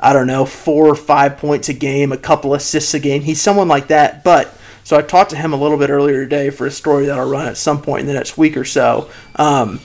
I 0.00 0.12
don't 0.12 0.26
know, 0.26 0.46
four 0.46 0.88
or 0.88 0.94
five 0.94 1.36
points 1.38 1.68
a 1.68 1.74
game, 1.74 2.12
a 2.12 2.16
couple 2.16 2.54
assists 2.54 2.94
a 2.94 2.98
game. 2.98 3.22
He's 3.22 3.40
someone 3.40 3.68
like 3.68 3.88
that. 3.88 4.24
But 4.24 4.56
so 4.84 4.96
I 4.96 5.02
talked 5.02 5.30
to 5.30 5.36
him 5.36 5.52
a 5.52 5.56
little 5.56 5.78
bit 5.78 5.90
earlier 5.90 6.22
today 6.24 6.50
for 6.50 6.66
a 6.66 6.70
story 6.70 7.06
that 7.06 7.18
I'll 7.18 7.28
run 7.28 7.46
at 7.46 7.56
some 7.56 7.82
point 7.82 8.00
in 8.00 8.06
the 8.06 8.14
next 8.14 8.38
week 8.38 8.56
or 8.56 8.64
so. 8.64 9.10
Um, 9.36 9.80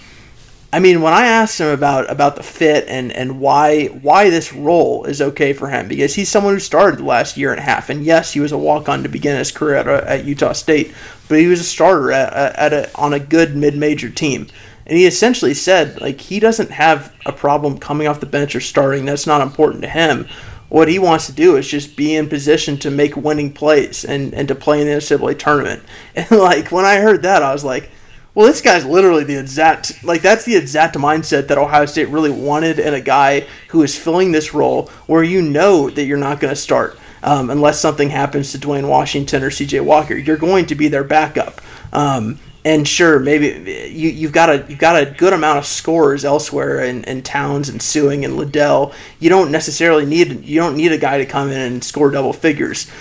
I 0.71 0.79
mean, 0.79 1.01
when 1.01 1.13
I 1.13 1.27
asked 1.27 1.61
him 1.61 1.69
about 1.69 2.09
about 2.11 2.35
the 2.35 2.43
fit 2.43 2.85
and, 2.89 3.11
and 3.13 3.39
why 3.39 3.85
why 3.85 4.29
this 4.29 4.51
role 4.51 5.05
is 5.05 5.21
okay 5.21 5.53
for 5.53 5.69
him, 5.69 5.87
because 5.87 6.13
he's 6.13 6.27
someone 6.27 6.53
who 6.53 6.59
started 6.59 6.99
the 6.99 7.05
last 7.05 7.37
year 7.37 7.51
and 7.51 7.59
a 7.59 7.63
half, 7.63 7.89
and 7.89 8.03
yes, 8.03 8.33
he 8.33 8.41
was 8.41 8.51
a 8.51 8.57
walk 8.57 8.89
on 8.89 9.03
to 9.03 9.09
begin 9.09 9.37
his 9.37 9.51
career 9.51 9.75
at, 9.75 9.87
uh, 9.87 10.03
at 10.05 10.25
Utah 10.25 10.51
State, 10.51 10.93
but 11.29 11.39
he 11.39 11.47
was 11.47 11.61
a 11.61 11.63
starter 11.63 12.11
at, 12.11 12.33
at 12.57 12.73
a, 12.73 12.97
on 12.97 13.13
a 13.13 13.19
good 13.19 13.55
mid 13.55 13.77
major 13.77 14.09
team, 14.09 14.47
and 14.85 14.97
he 14.97 15.05
essentially 15.05 15.53
said 15.53 16.01
like 16.01 16.19
he 16.19 16.37
doesn't 16.37 16.71
have 16.71 17.15
a 17.25 17.31
problem 17.31 17.77
coming 17.77 18.07
off 18.07 18.19
the 18.19 18.25
bench 18.25 18.53
or 18.53 18.59
starting. 18.59 19.05
That's 19.05 19.27
not 19.27 19.41
important 19.41 19.83
to 19.83 19.89
him. 19.89 20.27
What 20.67 20.89
he 20.89 20.99
wants 20.99 21.27
to 21.27 21.31
do 21.31 21.55
is 21.55 21.65
just 21.65 21.95
be 21.95 22.13
in 22.13 22.27
position 22.27 22.77
to 22.79 22.91
make 22.91 23.15
winning 23.15 23.53
plays 23.53 24.03
and, 24.03 24.33
and 24.33 24.49
to 24.49 24.55
play 24.55 24.81
in 24.81 24.87
the 24.87 24.93
NCAA 24.93 25.39
tournament. 25.39 25.81
And 26.15 26.29
like 26.31 26.73
when 26.73 26.83
I 26.83 26.97
heard 26.97 27.21
that, 27.21 27.41
I 27.41 27.53
was 27.53 27.63
like 27.63 27.89
well, 28.37 28.45
this 28.45 28.61
guy's 28.61 28.85
literally 28.85 29.23
the 29.23 29.39
exact 29.39 30.03
like 30.03 30.21
that's 30.21 30.45
the 30.45 30.55
exact 30.55 30.95
mindset 30.95 31.47
that 31.47 31.57
Ohio 31.57 31.87
State 31.87 32.09
really 32.09 32.29
wanted 32.29 32.77
in 32.77 32.93
a 32.93 33.01
guy 33.01 33.47
who 33.69 33.81
is 33.81 33.97
filling 33.97 34.31
this 34.31 34.53
role 34.53 34.91
where 35.07 35.23
you 35.23 35.41
know 35.41 35.89
that 35.89 36.05
you're 36.05 36.19
not 36.19 36.39
going 36.39 36.53
to 36.53 36.55
start. 36.55 36.99
um, 37.23 37.49
unless 37.49 37.79
something 37.79 38.09
happens 38.09 38.51
to 38.51 38.57
Duane 38.57 38.87
Washington 38.87 39.43
or 39.43 39.49
C.J. 39.49 39.79
Walker. 39.79 40.15
You're 40.15 40.37
going 40.37 40.67
to 40.67 40.75
be 40.75 40.87
their 40.87 41.03
backup. 41.03 41.61
Um, 41.91 42.39
and 42.63 42.87
sure, 42.87 43.19
maybe 43.19 43.89
you, 43.91 44.09
you've 44.09 44.33
got 44.33 44.49
a 44.49 44.65
you've 44.67 44.79
got 44.79 45.01
a 45.01 45.09
good 45.09 45.33
amount 45.33 45.57
of 45.57 45.65
scorers 45.65 46.25
elsewhere 46.25 46.81
in, 46.83 47.05
in 47.05 47.23
Towns 47.23 47.69
and 47.69 47.79
Sueing 47.79 48.25
and 48.25 48.35
Liddell. 48.35 48.93
You 49.19 49.29
don't 49.29 49.51
necessarily 49.51 50.05
need 50.05 50.45
you 50.45 50.59
don't 50.59 50.75
need 50.75 50.91
a 50.91 50.97
guy 50.97 51.17
to 51.17 51.25
come 51.25 51.49
in 51.49 51.59
and 51.59 51.83
score 51.83 52.11
double 52.11 52.33
figures. 52.33 52.91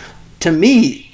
To 0.41 0.53
me, 0.53 1.12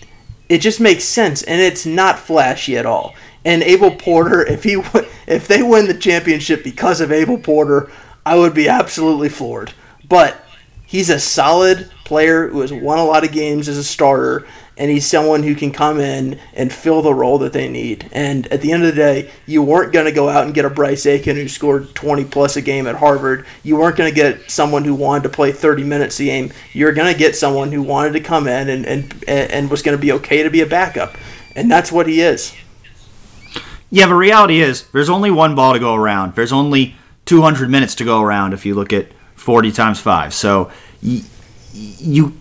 it 0.49 0.59
just 0.59 0.81
makes 0.81 1.05
sense, 1.05 1.43
and 1.43 1.63
it's 1.63 1.87
not 1.87 2.19
flashy 2.19 2.77
at 2.77 2.85
all. 2.85 3.15
And 3.45 3.63
Abel 3.63 3.91
Porter, 3.91 4.45
if 4.47 4.63
he 4.65 4.83
if 5.27 5.49
they 5.49 5.63
win 5.63 5.87
the 5.87 5.95
championship 5.95 6.63
because 6.63 7.01
of 7.01 7.11
Abel 7.11 7.39
Porter, 7.39 7.91
I 8.25 8.37
would 8.37 8.55
be 8.55 8.69
absolutely 8.69 9.29
floored. 9.29 9.73
But 10.09 10.41
he's 10.87 11.11
a 11.11 11.19
solid 11.19 11.91
player 12.05 12.49
who 12.49 12.61
has 12.61 12.73
won 12.73 12.99
a 12.99 13.05
lot 13.05 13.25
of 13.25 13.33
games 13.33 13.69
as 13.69 13.79
a 13.79 13.85
starter 13.85 14.47
and 14.77 14.91
he's 14.91 15.07
someone 15.07 15.43
who 15.43 15.55
can 15.55 15.71
come 15.71 16.01
in 16.01 16.39
and 16.55 16.73
fill 16.73 17.03
the 17.03 17.15
role 17.15 17.39
that 17.39 17.53
they 17.53 17.69
need. 17.69 18.09
And 18.13 18.47
at 18.49 18.63
the 18.63 18.73
end 18.73 18.85
of 18.85 18.95
the 18.95 19.01
day, 19.01 19.31
you 19.47 19.63
weren't 19.63 19.93
going 19.93 20.07
to 20.07 20.13
go 20.13 20.29
out 20.29 20.45
and 20.45 20.55
get 20.55 20.65
a 20.65 20.71
Bryce 20.71 21.05
Aiken 21.05 21.37
who 21.37 21.49
scored 21.49 21.95
20 21.95 22.25
plus 22.25 22.57
a 22.57 22.63
game 22.63 22.87
at 22.87 22.97
Harvard. 22.97 23.47
You 23.63 23.77
weren't 23.77 23.97
going 23.97 24.11
to 24.11 24.15
get 24.15 24.51
someone 24.51 24.85
who 24.85 24.95
wanted 24.95 25.25
to 25.25 25.29
play 25.29 25.53
30 25.53 25.85
minutes 25.85 26.19
a 26.21 26.25
game. 26.25 26.53
You're 26.73 26.93
going 26.93 27.13
to 27.13 27.19
get 27.19 27.37
someone 27.37 27.71
who 27.71 27.83
wanted 27.83 28.15
to 28.15 28.21
come 28.21 28.49
in 28.49 28.69
and, 28.69 28.87
and, 28.87 29.25
and 29.29 29.71
was 29.71 29.83
going 29.83 29.97
to 29.97 30.01
be 30.01 30.13
okay 30.13 30.43
to 30.43 30.51
be 30.51 30.63
a 30.63 30.67
backup. 30.67 31.17
And 31.55 31.71
that's 31.71 31.93
what 31.93 32.07
he 32.07 32.21
is. 32.23 32.55
Yeah, 33.93 34.07
the 34.07 34.15
reality 34.15 34.61
is 34.61 34.89
there's 34.89 35.11
only 35.11 35.31
one 35.31 35.55
ball 35.55 35.75
to 35.75 35.79
go 35.79 35.95
around. 35.95 36.35
There's 36.35 36.51
only 36.51 36.97
200 37.27 37.69
minutes 37.69 37.95
to 37.97 38.05
go 38.05 38.23
around 38.23 38.55
if 38.55 38.65
you 38.65 38.75
look 38.75 38.91
at 38.91 39.09
40 39.35 39.71
times 39.71 40.01
5. 40.01 40.33
So 40.33 40.73
you, 41.03 41.23
you 41.75 42.33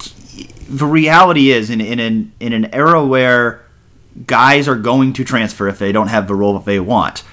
the 0.69 0.85
reality 0.85 1.51
is 1.51 1.69
in 1.69 1.81
in 1.81 1.99
an 1.99 2.31
in 2.39 2.53
an 2.53 2.73
era 2.73 3.05
where 3.05 3.65
guys 4.25 4.69
are 4.69 4.77
going 4.77 5.11
to 5.11 5.25
transfer 5.25 5.67
if 5.67 5.77
they 5.77 5.91
don't 5.91 6.07
have 6.07 6.29
the 6.29 6.35
role 6.35 6.53
that 6.53 6.63
they 6.63 6.79
want, 6.79 7.23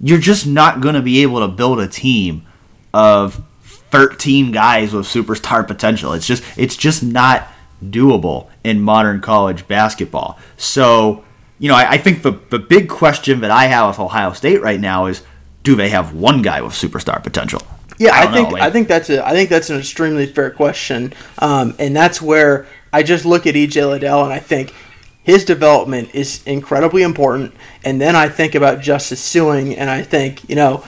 you're 0.00 0.18
just 0.18 0.46
not 0.46 0.82
going 0.82 0.94
to 0.94 1.00
be 1.00 1.22
able 1.22 1.40
to 1.40 1.48
build 1.48 1.80
a 1.80 1.88
team 1.88 2.44
of 2.92 3.42
13 3.62 4.52
guys 4.52 4.92
with 4.92 5.06
superstar 5.06 5.66
potential. 5.66 6.12
It's 6.12 6.26
just 6.26 6.44
it's 6.58 6.76
just 6.76 7.02
not 7.02 7.48
doable 7.82 8.50
in 8.62 8.82
modern 8.82 9.22
college 9.22 9.66
basketball. 9.66 10.38
So, 10.58 11.24
you 11.62 11.68
know, 11.68 11.76
I, 11.76 11.92
I 11.92 11.98
think 11.98 12.22
the 12.22 12.32
the 12.50 12.58
big 12.58 12.88
question 12.88 13.40
that 13.42 13.52
I 13.52 13.66
have 13.66 13.86
with 13.88 14.00
Ohio 14.00 14.32
State 14.32 14.60
right 14.60 14.80
now 14.80 15.06
is 15.06 15.22
do 15.62 15.76
they 15.76 15.90
have 15.90 16.12
one 16.12 16.42
guy 16.42 16.60
with 16.60 16.72
superstar 16.72 17.22
potential? 17.22 17.62
Yeah, 17.98 18.14
I, 18.14 18.24
I 18.24 18.32
think 18.32 18.48
know, 18.48 18.54
like, 18.54 18.62
I 18.62 18.70
think 18.70 18.88
that's 18.88 19.08
a 19.10 19.24
I 19.24 19.30
think 19.30 19.48
that's 19.48 19.70
an 19.70 19.78
extremely 19.78 20.26
fair 20.26 20.50
question, 20.50 21.14
um, 21.38 21.76
and 21.78 21.94
that's 21.94 22.20
where 22.20 22.66
I 22.92 23.04
just 23.04 23.24
look 23.24 23.46
at 23.46 23.54
EJ 23.54 23.88
Liddell 23.88 24.24
and 24.24 24.32
I 24.32 24.40
think 24.40 24.74
his 25.22 25.44
development 25.44 26.10
is 26.14 26.42
incredibly 26.46 27.04
important. 27.04 27.54
And 27.84 28.00
then 28.00 28.16
I 28.16 28.28
think 28.28 28.56
about 28.56 28.80
Justice 28.80 29.22
Sueing 29.22 29.76
and 29.78 29.88
I 29.88 30.02
think, 30.02 30.48
you 30.50 30.56
know, 30.56 30.84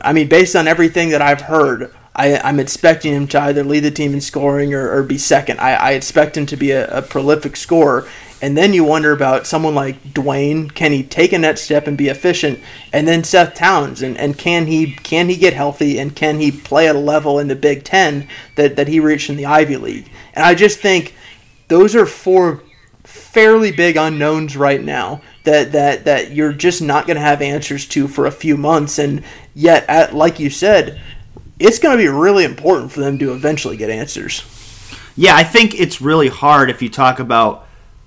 I 0.00 0.14
mean, 0.14 0.28
based 0.28 0.56
on 0.56 0.66
everything 0.66 1.10
that 1.10 1.20
I've 1.20 1.42
heard, 1.42 1.94
I, 2.14 2.48
am 2.48 2.58
expecting 2.58 3.12
him 3.12 3.26
to 3.28 3.40
either 3.42 3.62
lead 3.62 3.80
the 3.80 3.90
team 3.90 4.14
in 4.14 4.22
scoring 4.22 4.72
or, 4.72 4.90
or 4.90 5.02
be 5.02 5.18
second. 5.18 5.60
I, 5.60 5.74
I, 5.74 5.90
expect 5.92 6.36
him 6.36 6.46
to 6.46 6.56
be 6.56 6.70
a, 6.70 6.88
a, 6.88 7.02
prolific 7.02 7.56
scorer. 7.56 8.08
And 8.42 8.56
then 8.56 8.74
you 8.74 8.84
wonder 8.84 9.12
about 9.12 9.46
someone 9.46 9.74
like 9.74 10.12
Duane. 10.12 10.68
Can 10.68 10.92
he 10.92 11.02
take 11.02 11.32
a 11.32 11.38
net 11.38 11.58
step 11.58 11.86
and 11.86 11.96
be 11.96 12.08
efficient? 12.08 12.60
And 12.92 13.08
then 13.08 13.24
Seth 13.24 13.54
Towns, 13.54 14.02
and, 14.02 14.16
and 14.18 14.36
can 14.36 14.66
he 14.66 14.92
can 14.92 15.28
he 15.28 15.36
get 15.36 15.54
healthy 15.54 15.98
and 15.98 16.14
can 16.14 16.38
he 16.38 16.52
play 16.52 16.86
at 16.86 16.96
a 16.96 16.98
level 16.98 17.38
in 17.38 17.48
the 17.48 17.56
Big 17.56 17.82
Ten 17.82 18.28
that, 18.56 18.76
that 18.76 18.88
he 18.88 19.00
reached 19.00 19.30
in 19.30 19.36
the 19.36 19.46
Ivy 19.46 19.76
League? 19.76 20.10
And 20.34 20.44
I 20.44 20.54
just 20.54 20.80
think 20.80 21.14
those 21.68 21.94
are 21.94 22.06
four 22.06 22.62
fairly 23.04 23.70
big 23.70 23.96
unknowns 23.96 24.56
right 24.56 24.82
now 24.82 25.20
that 25.44 25.72
that 25.72 26.04
that 26.04 26.32
you're 26.32 26.52
just 26.52 26.82
not 26.82 27.06
going 27.06 27.14
to 27.16 27.20
have 27.20 27.40
answers 27.40 27.86
to 27.86 28.08
for 28.08 28.26
a 28.26 28.32
few 28.32 28.56
months 28.56 28.98
and 28.98 29.22
yet 29.54 29.84
at, 29.88 30.14
like 30.14 30.40
you 30.40 30.50
said 30.50 31.00
it's 31.58 31.78
going 31.78 31.96
to 31.96 32.02
be 32.02 32.08
really 32.08 32.44
important 32.44 32.90
for 32.90 33.00
them 33.00 33.18
to 33.18 33.32
eventually 33.32 33.76
get 33.76 33.90
answers 33.90 34.42
yeah 35.16 35.36
i 35.36 35.44
think 35.44 35.78
it's 35.78 36.00
really 36.00 36.28
hard 36.28 36.68
if 36.68 36.82
you 36.82 36.88
talk 36.88 37.20
about 37.20 37.65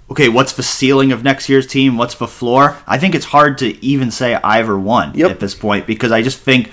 okay 0.10 0.30
what's 0.30 0.54
the 0.54 0.64
ceiling 0.64 1.12
of 1.12 1.24
next 1.24 1.50
year's 1.50 1.68
team 1.68 1.98
what's 1.98 2.16
the 2.16 2.28
floor 2.28 2.78
i 2.88 2.98
think 2.98 3.16
it's 3.16 3.26
hard 3.26 3.58
to 3.58 3.84
even 3.84 4.12
say 4.12 4.36
either 4.36 4.78
one 4.78 5.14
yep. 5.16 5.32
at 5.32 5.40
this 5.40 5.56
point 5.56 5.86
because 5.86 6.12
i 6.12 6.22
just 6.22 6.40
think 6.40 6.72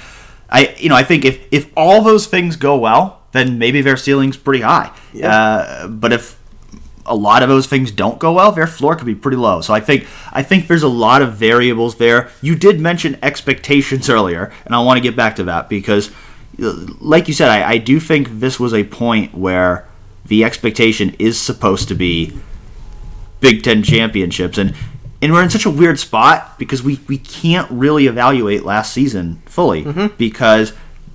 i 0.49 0.74
you 0.78 0.89
know 0.89 0.97
i 0.97 1.03
think 1.03 1.24
if 1.24 1.47
if 1.51 1.70
all 1.76 2.03
those 2.03 2.26
things 2.26 2.57
go 2.57 2.76
well 2.76 3.22
then 3.32 3.59
maybe 3.59 3.82
their 3.82 3.97
ceiling's 3.97 4.37
pretty 4.37 4.62
high 4.62 4.95
yep. 5.12 5.30
uh, 5.30 5.89
but 5.89 6.12
if 6.12 6.39
a 7.07 7.14
lot 7.14 7.43
of 7.43 7.49
those 7.49 7.66
things 7.66 7.91
don't 7.91 8.18
go 8.18 8.32
well, 8.32 8.53
their 8.53 8.66
floor 8.66 8.97
could 8.97 9.07
be 9.07 9.14
pretty 9.14 9.37
low. 9.37 9.61
So 9.61 9.72
I 9.72 9.80
think 9.80 10.07
I 10.32 10.43
think 10.43 10.66
there's 10.66 10.82
a 10.82 10.89
lot 10.89 11.22
of 11.22 11.34
variables 11.34 11.97
there. 11.97 12.30
You 12.43 12.57
did 12.57 12.80
mention 12.80 13.18
expectations 13.22 14.11
earlier, 14.11 14.53
and 14.64 14.74
I 14.74 14.80
want 14.80 14.99
to 14.99 15.01
get 15.01 15.16
back 15.16 15.37
to 15.37 15.45
that 15.45 15.68
because, 15.68 16.11
like 16.59 17.28
you 17.28 17.34
said, 17.34 17.49
I, 17.49 17.70
I 17.72 17.78
do 17.78 18.01
think 18.01 18.41
this 18.41 18.61
was 18.61 18.74
a 18.74 18.84
point 18.84 19.34
where 19.34 19.87
the 20.24 20.45
expectation 20.45 21.14
is 21.18 21.41
supposed 21.41 21.89
to 21.89 21.95
be 21.95 22.37
Big 23.41 23.62
Ten 23.62 23.82
championships, 23.82 24.59
and 24.59 24.74
and 25.22 25.32
we're 25.32 25.43
in 25.43 25.51
such 25.51 25.66
a 25.66 25.70
weird 25.70 25.99
spot 25.99 26.59
because 26.59 26.82
we 26.82 27.01
we 27.09 27.18
can't 27.18 27.70
really 27.70 28.07
evaluate 28.07 28.64
last 28.64 28.93
season 28.93 29.43
fully 29.47 29.84
mm-hmm. 29.84 30.14
because 30.16 30.72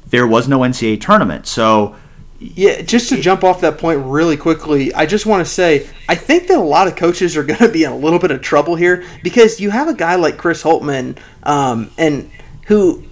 there 0.07 0.28
was 0.28 0.47
no 0.47 0.59
NCAA 0.59 0.99
tournament. 1.01 1.47
So 1.47 1.95
yeah, 2.39 2.82
just 2.82 3.09
to 3.09 3.22
jump 3.22 3.43
off 3.43 3.61
that 3.61 3.78
point 3.78 4.01
really 4.03 4.36
quickly, 4.36 4.93
I 4.93 5.05
just 5.05 5.26
want 5.26 5.45
to 5.45 5.51
say 5.51 5.88
I 6.09 6.15
think 6.15 6.47
that 6.47 6.57
a 6.57 6.63
lot 6.63 6.88
of 6.88 6.95
coaches 6.95 7.38
are 7.38 7.43
going 7.43 7.59
to 7.59 7.69
be 7.69 7.84
in 7.84 7.91
a 7.91 7.97
little 7.97 8.19
bit 8.19 8.32
of 8.32 8.41
trouble 8.41 8.76
here 8.76 9.03
because 9.24 9.59
you 9.59 9.69
have 9.69 9.88
a 9.88 9.93
guy 9.93 10.15
like 10.15 10.38
Chris 10.38 10.63
Holtmann, 10.63 11.17
um, 11.43 11.91
and 11.97 12.32
who, 12.65 13.03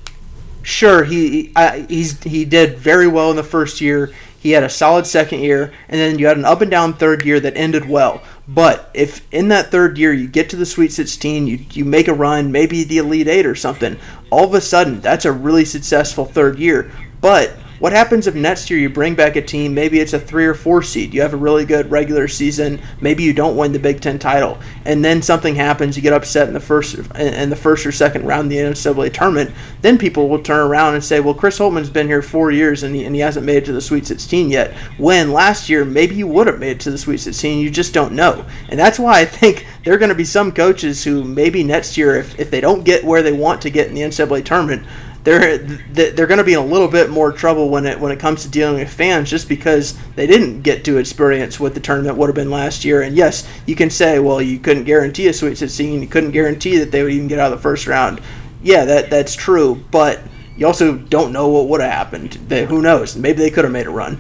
sure, 0.64 1.04
he 1.04 1.52
uh, 1.56 1.84
he's 1.88 2.22
he 2.24 2.46
did 2.46 2.78
very 2.78 3.08
well 3.08 3.30
in 3.30 3.36
the 3.36 3.44
first 3.44 3.82
year. 3.82 4.12
He 4.40 4.52
had 4.52 4.64
a 4.64 4.70
solid 4.70 5.06
second 5.06 5.42
year, 5.42 5.74
and 5.90 6.00
then 6.00 6.18
you 6.18 6.28
had 6.28 6.38
an 6.38 6.46
up 6.46 6.62
and 6.62 6.72
down 6.72 6.94
third 6.94 7.26
year 7.26 7.40
that 7.42 7.58
ended 7.58 7.90
well. 7.90 8.22
But 8.48 8.90
if 8.94 9.28
in 9.34 9.50
that 9.50 9.70
third 9.70 9.98
year 9.98 10.14
you 10.14 10.28
get 10.28 10.50
to 10.52 10.56
the 10.56 10.66
Sweet 10.66 10.94
16, 10.94 11.46
you, 11.46 11.60
you 11.74 11.84
make 11.84 12.08
a 12.08 12.14
run, 12.14 12.52
maybe 12.52 12.84
the 12.84 13.00
Elite 13.00 13.28
Eight 13.28 13.46
or 13.46 13.56
something, 13.56 13.98
all 14.30 14.46
of 14.46 14.54
a 14.54 14.62
sudden 14.62 15.02
that's 15.02 15.26
a 15.26 15.32
really 15.32 15.66
successful 15.66 16.26
third 16.26 16.58
year. 16.58 16.90
But 17.20 17.58
what 17.80 17.94
happens 17.94 18.28
if 18.28 18.36
next 18.36 18.70
year 18.70 18.80
you 18.80 18.90
bring 18.90 19.16
back 19.16 19.36
a 19.36 19.42
team? 19.42 19.74
Maybe 19.74 20.00
it's 20.00 20.14
a 20.14 20.20
three 20.20 20.46
or 20.46 20.54
four 20.54 20.84
seed. 20.84 21.14
You 21.14 21.22
have 21.22 21.34
a 21.34 21.38
really 21.38 21.66
good 21.66 21.90
regular 21.90 22.28
season. 22.28 22.82
Maybe 23.00 23.24
you 23.24 23.34
don't 23.34 23.56
win 23.56 23.72
the 23.72 23.80
Big 23.80 24.02
Ten 24.02 24.20
title, 24.20 24.60
and 24.86 25.04
then 25.04 25.22
something 25.22 25.56
happens. 25.56 25.96
You 25.96 26.04
get 26.04 26.14
upset 26.14 26.48
in 26.48 26.54
the 26.54 26.60
first 26.60 26.96
in 27.16 27.50
the 27.50 27.56
first 27.56 27.86
or 27.86 27.92
second 27.92 28.26
round 28.26 28.46
of 28.46 28.50
the 28.50 28.58
NCAA 28.58 29.14
tournament. 29.14 29.52
Then 29.82 29.98
people 29.98 30.28
will 30.28 30.42
turn 30.42 30.60
around 30.60 30.96
and 30.96 31.04
say, 31.04 31.20
"Well, 31.20 31.34
Chris 31.34 31.58
Holtmann's 31.58 31.90
been 31.90 32.08
here 32.08 32.22
four 32.22 32.52
years 32.52 32.84
and 32.84 32.94
he, 32.94 33.06
and 33.06 33.16
he 33.16 33.22
hasn't 33.22 33.46
made 33.46 33.58
it 33.58 33.66
to 33.66 33.74
the 33.74 33.82
Sweet 33.82 34.06
16 34.06 34.50
yet." 34.50 34.74
When 34.98 35.32
last 35.32 35.70
year 35.70 35.86
maybe 35.86 36.16
you 36.16 36.28
would 36.28 36.48
have 36.48 36.60
made 36.60 36.72
it 36.72 36.80
to 36.82 36.92
the 36.92 36.98
Sweet 36.98 37.20
16. 37.20 37.60
You 37.60 37.70
just 37.70 37.94
don't 37.94 38.14
know, 38.14 38.46
and 38.68 38.80
that's 38.80 39.00
why 39.00 39.20
I 39.22 39.26
think 39.26 39.66
there 39.84 39.94
are 39.94 39.98
going 39.98 40.10
to 40.10 40.16
be 40.16 40.26
some 40.26 40.52
coaches 40.52 41.04
who 41.04 41.24
maybe 41.24 41.64
next 41.64 41.98
year, 41.98 42.16
if, 42.16 42.38
if 42.40 42.52
they 42.52 42.62
don't 42.62 42.84
get 42.84 43.04
where 43.04 43.22
they 43.22 43.32
want 43.32 43.62
to 43.62 43.70
get 43.70 43.88
in 43.88 43.96
the 43.96 44.02
NCAA 44.02 44.44
tournament, 44.44 44.86
they're 45.30 45.58
they're 45.60 46.26
going 46.26 46.40
to 46.40 46.44
be 46.44 46.54
in 46.54 46.60
a 46.60 46.66
little 46.66 46.88
bit 46.88 47.12
more 47.12 47.32
trouble 47.32 47.70
when 47.70 47.86
it 47.86 48.00
when 48.00 48.12
it 48.12 48.20
comes 48.20 48.42
to 48.42 48.50
dealing 48.50 48.80
with 48.80 48.92
fans 48.92 49.30
just 49.30 49.48
because 49.48 49.96
they 50.16 50.26
didn't 50.26 50.64
get 50.64 50.84
to 50.86 50.98
experience 50.98 51.60
what 51.60 51.76
the 51.76 51.80
tournament 51.80 52.18
would 52.18 52.30
have 52.30 52.36
been 52.36 52.50
last 52.50 52.84
year. 52.84 53.04
And 53.04 53.16
yes, 53.16 53.48
you 53.68 53.76
can 53.76 53.92
say, 53.92 54.18
well, 54.18 54.42
you 54.42 54.58
couldn't 54.58 54.86
guarantee 54.86 55.28
a 55.28 55.34
Sweet 55.34 55.56
16, 55.56 56.02
you 56.02 56.08
couldn't 56.08 56.32
guarantee 56.32 56.78
that 56.78 56.92
they 56.92 57.04
would 57.04 57.12
even 57.12 57.28
get 57.28 57.38
out 57.38 57.52
of 57.54 57.60
the 57.60 57.62
first 57.62 57.86
round. 57.86 58.22
Yeah, 58.64 58.86
that 58.86 59.12
that's 59.12 59.36
true, 59.36 59.84
but 59.92 60.20
you 60.58 60.66
also 60.66 60.98
don't 60.98 61.32
know 61.32 61.48
what 61.48 61.68
would 61.68 61.82
have 61.82 61.92
happened. 61.92 62.32
They, 62.48 62.66
who 62.66 62.82
knows? 62.82 63.16
Maybe 63.16 63.38
they 63.38 63.52
could 63.52 63.66
have 63.66 63.72
made 63.72 63.86
a 63.86 63.92
run. 63.92 64.18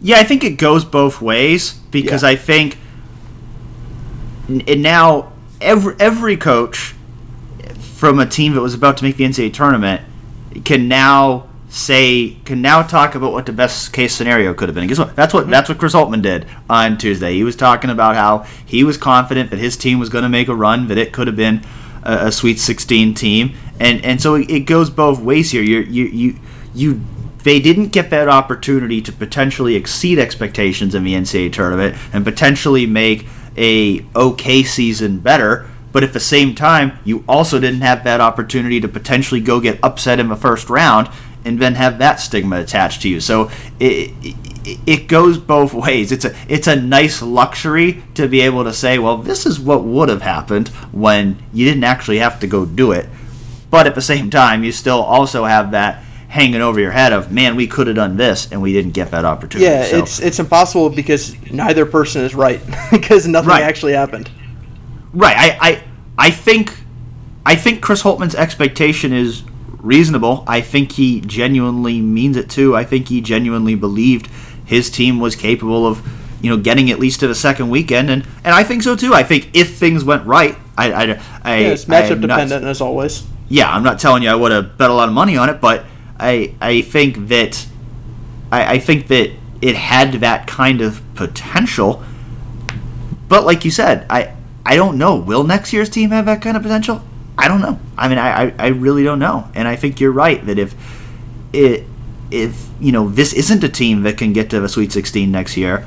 Yeah, 0.00 0.18
I 0.18 0.24
think 0.24 0.42
it 0.42 0.58
goes 0.58 0.84
both 0.84 1.22
ways 1.22 1.74
because 1.92 2.24
yeah. 2.24 2.30
I 2.30 2.36
think 2.36 2.78
and 4.48 4.82
now 4.82 5.32
every 5.60 5.94
every 6.00 6.36
coach 6.36 6.96
from 7.78 8.18
a 8.18 8.26
team 8.26 8.54
that 8.54 8.60
was 8.60 8.74
about 8.74 8.96
to 8.96 9.04
make 9.04 9.16
the 9.16 9.24
NCAA 9.24 9.54
tournament 9.54 10.02
can 10.64 10.88
now 10.88 11.48
say 11.68 12.36
can 12.44 12.62
now 12.62 12.82
talk 12.82 13.16
about 13.16 13.32
what 13.32 13.46
the 13.46 13.52
best 13.52 13.92
case 13.92 14.14
scenario 14.14 14.54
could 14.54 14.68
have 14.68 14.74
been. 14.74 14.86
Guess 14.86 14.98
what? 14.98 15.16
That's 15.16 15.34
what 15.34 15.48
that's 15.50 15.68
what 15.68 15.78
Chris 15.78 15.94
Holtmann 15.94 16.22
did 16.22 16.46
on 16.70 16.96
Tuesday. 16.96 17.34
He 17.34 17.44
was 17.44 17.56
talking 17.56 17.90
about 17.90 18.14
how 18.14 18.46
he 18.64 18.84
was 18.84 18.96
confident 18.96 19.50
that 19.50 19.58
his 19.58 19.76
team 19.76 19.98
was 19.98 20.08
going 20.08 20.22
to 20.22 20.28
make 20.28 20.48
a 20.48 20.54
run, 20.54 20.86
that 20.88 20.98
it 20.98 21.12
could 21.12 21.26
have 21.26 21.36
been 21.36 21.62
a, 22.04 22.26
a 22.26 22.32
Sweet 22.32 22.58
16 22.58 23.14
team, 23.14 23.56
and 23.80 24.04
and 24.04 24.22
so 24.22 24.36
it 24.36 24.60
goes 24.60 24.88
both 24.88 25.20
ways 25.20 25.50
here. 25.50 25.62
You 25.62 25.80
you 25.80 26.04
you 26.04 26.36
you 26.74 27.00
they 27.42 27.60
didn't 27.60 27.88
get 27.88 28.10
that 28.10 28.28
opportunity 28.28 29.02
to 29.02 29.12
potentially 29.12 29.74
exceed 29.74 30.18
expectations 30.18 30.94
in 30.94 31.04
the 31.04 31.14
NCAA 31.14 31.52
tournament 31.52 31.96
and 32.12 32.24
potentially 32.24 32.86
make 32.86 33.26
a 33.56 34.04
okay 34.16 34.62
season 34.62 35.18
better 35.18 35.68
but 35.94 36.02
at 36.02 36.12
the 36.12 36.18
same 36.18 36.56
time, 36.56 36.98
you 37.04 37.22
also 37.28 37.60
didn't 37.60 37.82
have 37.82 38.02
that 38.02 38.20
opportunity 38.20 38.80
to 38.80 38.88
potentially 38.88 39.40
go 39.40 39.60
get 39.60 39.78
upset 39.80 40.18
in 40.18 40.28
the 40.28 40.34
first 40.34 40.68
round 40.68 41.08
and 41.44 41.60
then 41.60 41.76
have 41.76 41.98
that 41.98 42.16
stigma 42.16 42.56
attached 42.58 43.00
to 43.02 43.08
you. 43.08 43.20
So 43.20 43.48
it, 43.78 44.10
it 44.86 45.06
goes 45.06 45.38
both 45.38 45.72
ways. 45.72 46.10
It's 46.10 46.24
a 46.24 46.34
it's 46.48 46.66
a 46.66 46.74
nice 46.74 47.22
luxury 47.22 48.02
to 48.14 48.26
be 48.26 48.40
able 48.40 48.64
to 48.64 48.72
say, 48.72 48.98
well, 48.98 49.18
this 49.18 49.46
is 49.46 49.60
what 49.60 49.84
would 49.84 50.08
have 50.08 50.22
happened 50.22 50.66
when 50.90 51.38
you 51.52 51.64
didn't 51.64 51.84
actually 51.84 52.18
have 52.18 52.40
to 52.40 52.48
go 52.48 52.66
do 52.66 52.90
it. 52.90 53.08
But 53.70 53.86
at 53.86 53.94
the 53.94 54.02
same 54.02 54.30
time, 54.30 54.64
you 54.64 54.72
still 54.72 55.00
also 55.00 55.44
have 55.44 55.70
that 55.70 56.02
hanging 56.26 56.60
over 56.60 56.80
your 56.80 56.90
head 56.90 57.12
of, 57.12 57.30
man, 57.30 57.54
we 57.54 57.68
could 57.68 57.86
have 57.86 57.94
done 57.94 58.16
this 58.16 58.50
and 58.50 58.60
we 58.60 58.72
didn't 58.72 58.92
get 58.94 59.12
that 59.12 59.24
opportunity. 59.24 59.70
Yeah, 59.70 59.84
So- 59.84 59.98
it's 59.98 60.18
it's 60.18 60.38
impossible 60.40 60.90
because 60.90 61.36
neither 61.52 61.86
person 61.86 62.24
is 62.24 62.34
right 62.34 62.60
because 62.90 63.28
nothing 63.28 63.50
Right. 63.50 63.62
actually 63.62 63.92
happened. 63.92 64.28
Right. 65.14 65.36
I, 65.36 65.58
I 65.70 65.84
I 66.26 66.30
think 66.30 66.74
I 67.46 67.54
think 67.54 67.80
Chris 67.82 68.02
Holtmann's 68.02 68.34
expectation 68.34 69.12
is 69.12 69.42
reasonable. 69.78 70.44
I 70.46 70.60
think 70.60 70.92
he 70.92 71.20
genuinely 71.20 72.00
means 72.00 72.36
it 72.36 72.48
too. 72.50 72.74
I 72.74 72.84
think 72.84 73.08
he 73.08 73.20
genuinely 73.20 73.74
believed 73.74 74.26
his 74.64 74.90
team 74.90 75.20
was 75.20 75.36
capable 75.36 75.86
of, 75.86 76.02
you 76.40 76.48
know, 76.50 76.56
getting 76.56 76.90
at 76.90 76.98
least 76.98 77.20
to 77.20 77.28
the 77.28 77.34
second 77.34 77.70
weekend, 77.70 78.10
and 78.10 78.24
and 78.44 78.54
I 78.54 78.64
think 78.64 78.82
so 78.82 78.96
too. 78.96 79.14
I 79.14 79.22
think 79.22 79.50
if 79.54 79.76
things 79.76 80.04
went 80.04 80.26
right, 80.26 80.56
I 80.76 80.92
I, 80.92 81.02
I 81.42 81.56
Yeah, 81.58 81.68
it's 81.68 81.84
matchup 81.84 82.10
am 82.12 82.20
not- 82.22 82.28
dependent 82.28 82.64
as 82.64 82.80
always. 82.80 83.24
yeah, 83.48 83.70
I'm 83.72 83.82
not 83.84 83.98
telling 84.00 84.22
you 84.22 84.30
I 84.30 84.34
would 84.34 84.52
have 84.52 84.76
bet 84.78 84.90
a 84.90 84.94
lot 84.94 85.08
of 85.08 85.14
money 85.14 85.36
on 85.36 85.48
it, 85.48 85.60
but 85.60 85.84
I 86.18 86.54
I 86.60 86.80
think 86.82 87.28
that 87.28 87.66
I, 88.50 88.74
I 88.74 88.78
think 88.78 89.08
that 89.08 89.30
it 89.60 89.76
had 89.76 90.12
that 90.14 90.46
kind 90.46 90.80
of 90.80 91.00
potential. 91.14 92.02
But 93.28 93.44
like 93.44 93.64
you 93.64 93.70
said, 93.70 94.06
I 94.10 94.32
I 94.66 94.76
don't 94.76 94.96
know. 94.98 95.16
Will 95.16 95.44
next 95.44 95.72
year's 95.72 95.90
team 95.90 96.10
have 96.10 96.26
that 96.26 96.40
kind 96.40 96.56
of 96.56 96.62
potential? 96.62 97.02
I 97.36 97.48
don't 97.48 97.60
know. 97.60 97.78
I 97.98 98.08
mean, 98.08 98.18
I, 98.18 98.46
I, 98.46 98.54
I 98.58 98.66
really 98.68 99.04
don't 99.04 99.18
know. 99.18 99.48
And 99.54 99.68
I 99.68 99.76
think 99.76 100.00
you're 100.00 100.12
right 100.12 100.44
that 100.46 100.58
if 100.58 100.74
it 101.52 101.84
if 102.30 102.68
you 102.80 102.90
know 102.90 103.08
this 103.08 103.32
isn't 103.32 103.62
a 103.62 103.68
team 103.68 104.02
that 104.02 104.18
can 104.18 104.32
get 104.32 104.50
to 104.50 104.60
the 104.60 104.68
Sweet 104.68 104.92
16 104.92 105.30
next 105.30 105.56
year, 105.56 105.86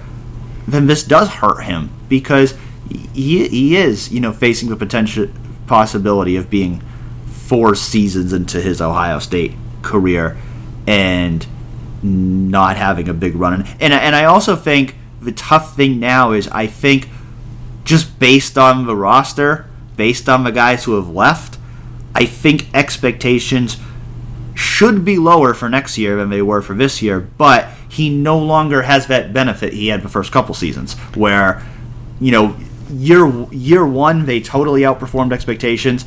then 0.67 0.87
this 0.87 1.03
does 1.03 1.29
hurt 1.29 1.63
him 1.63 1.89
because 2.09 2.55
he, 2.89 3.47
he 3.47 3.75
is 3.75 4.11
you 4.11 4.19
know 4.19 4.33
facing 4.33 4.69
the 4.69 4.75
potential 4.75 5.27
possibility 5.67 6.35
of 6.35 6.49
being 6.49 6.81
four 7.25 7.75
seasons 7.75 8.33
into 8.33 8.61
his 8.61 8.81
Ohio 8.81 9.19
State 9.19 9.53
career 9.81 10.37
and 10.85 11.45
not 12.03 12.77
having 12.77 13.09
a 13.09 13.13
big 13.13 13.35
run. 13.35 13.53
And 13.53 13.67
and, 13.81 13.93
and 13.93 14.15
I 14.15 14.25
also 14.25 14.55
think 14.55 14.95
the 15.21 15.31
tough 15.31 15.75
thing 15.75 15.99
now 15.99 16.31
is 16.31 16.47
I 16.49 16.67
think 16.67 17.09
just 17.87 18.19
based 18.19 18.57
on 18.57 18.85
the 18.85 18.95
roster, 18.95 19.65
based 19.95 20.27
on 20.27 20.43
the 20.43 20.51
guys 20.51 20.83
who 20.83 20.95
have 20.97 21.09
left, 21.09 21.57
I 22.13 22.25
think 22.25 22.67
expectations 22.73 23.77
should 24.55 25.05
be 25.05 25.17
lower 25.17 25.53
for 25.53 25.69
next 25.69 25.97
year 25.97 26.17
than 26.17 26.29
they 26.29 26.41
were 26.41 26.61
for 26.61 26.73
this 26.73 27.01
year, 27.01 27.21
but 27.21 27.69
he 27.87 28.09
no 28.09 28.37
longer 28.37 28.81
has 28.81 29.07
that 29.07 29.31
benefit 29.31 29.71
he 29.71 29.87
had 29.87 30.03
the 30.03 30.09
first 30.09 30.33
couple 30.33 30.53
seasons 30.53 30.95
where 31.15 31.65
you 32.19 32.31
know 32.31 32.57
year 32.91 33.25
year 33.51 33.87
1 33.87 34.25
they 34.25 34.41
totally 34.41 34.81
outperformed 34.81 35.31
expectations. 35.31 36.03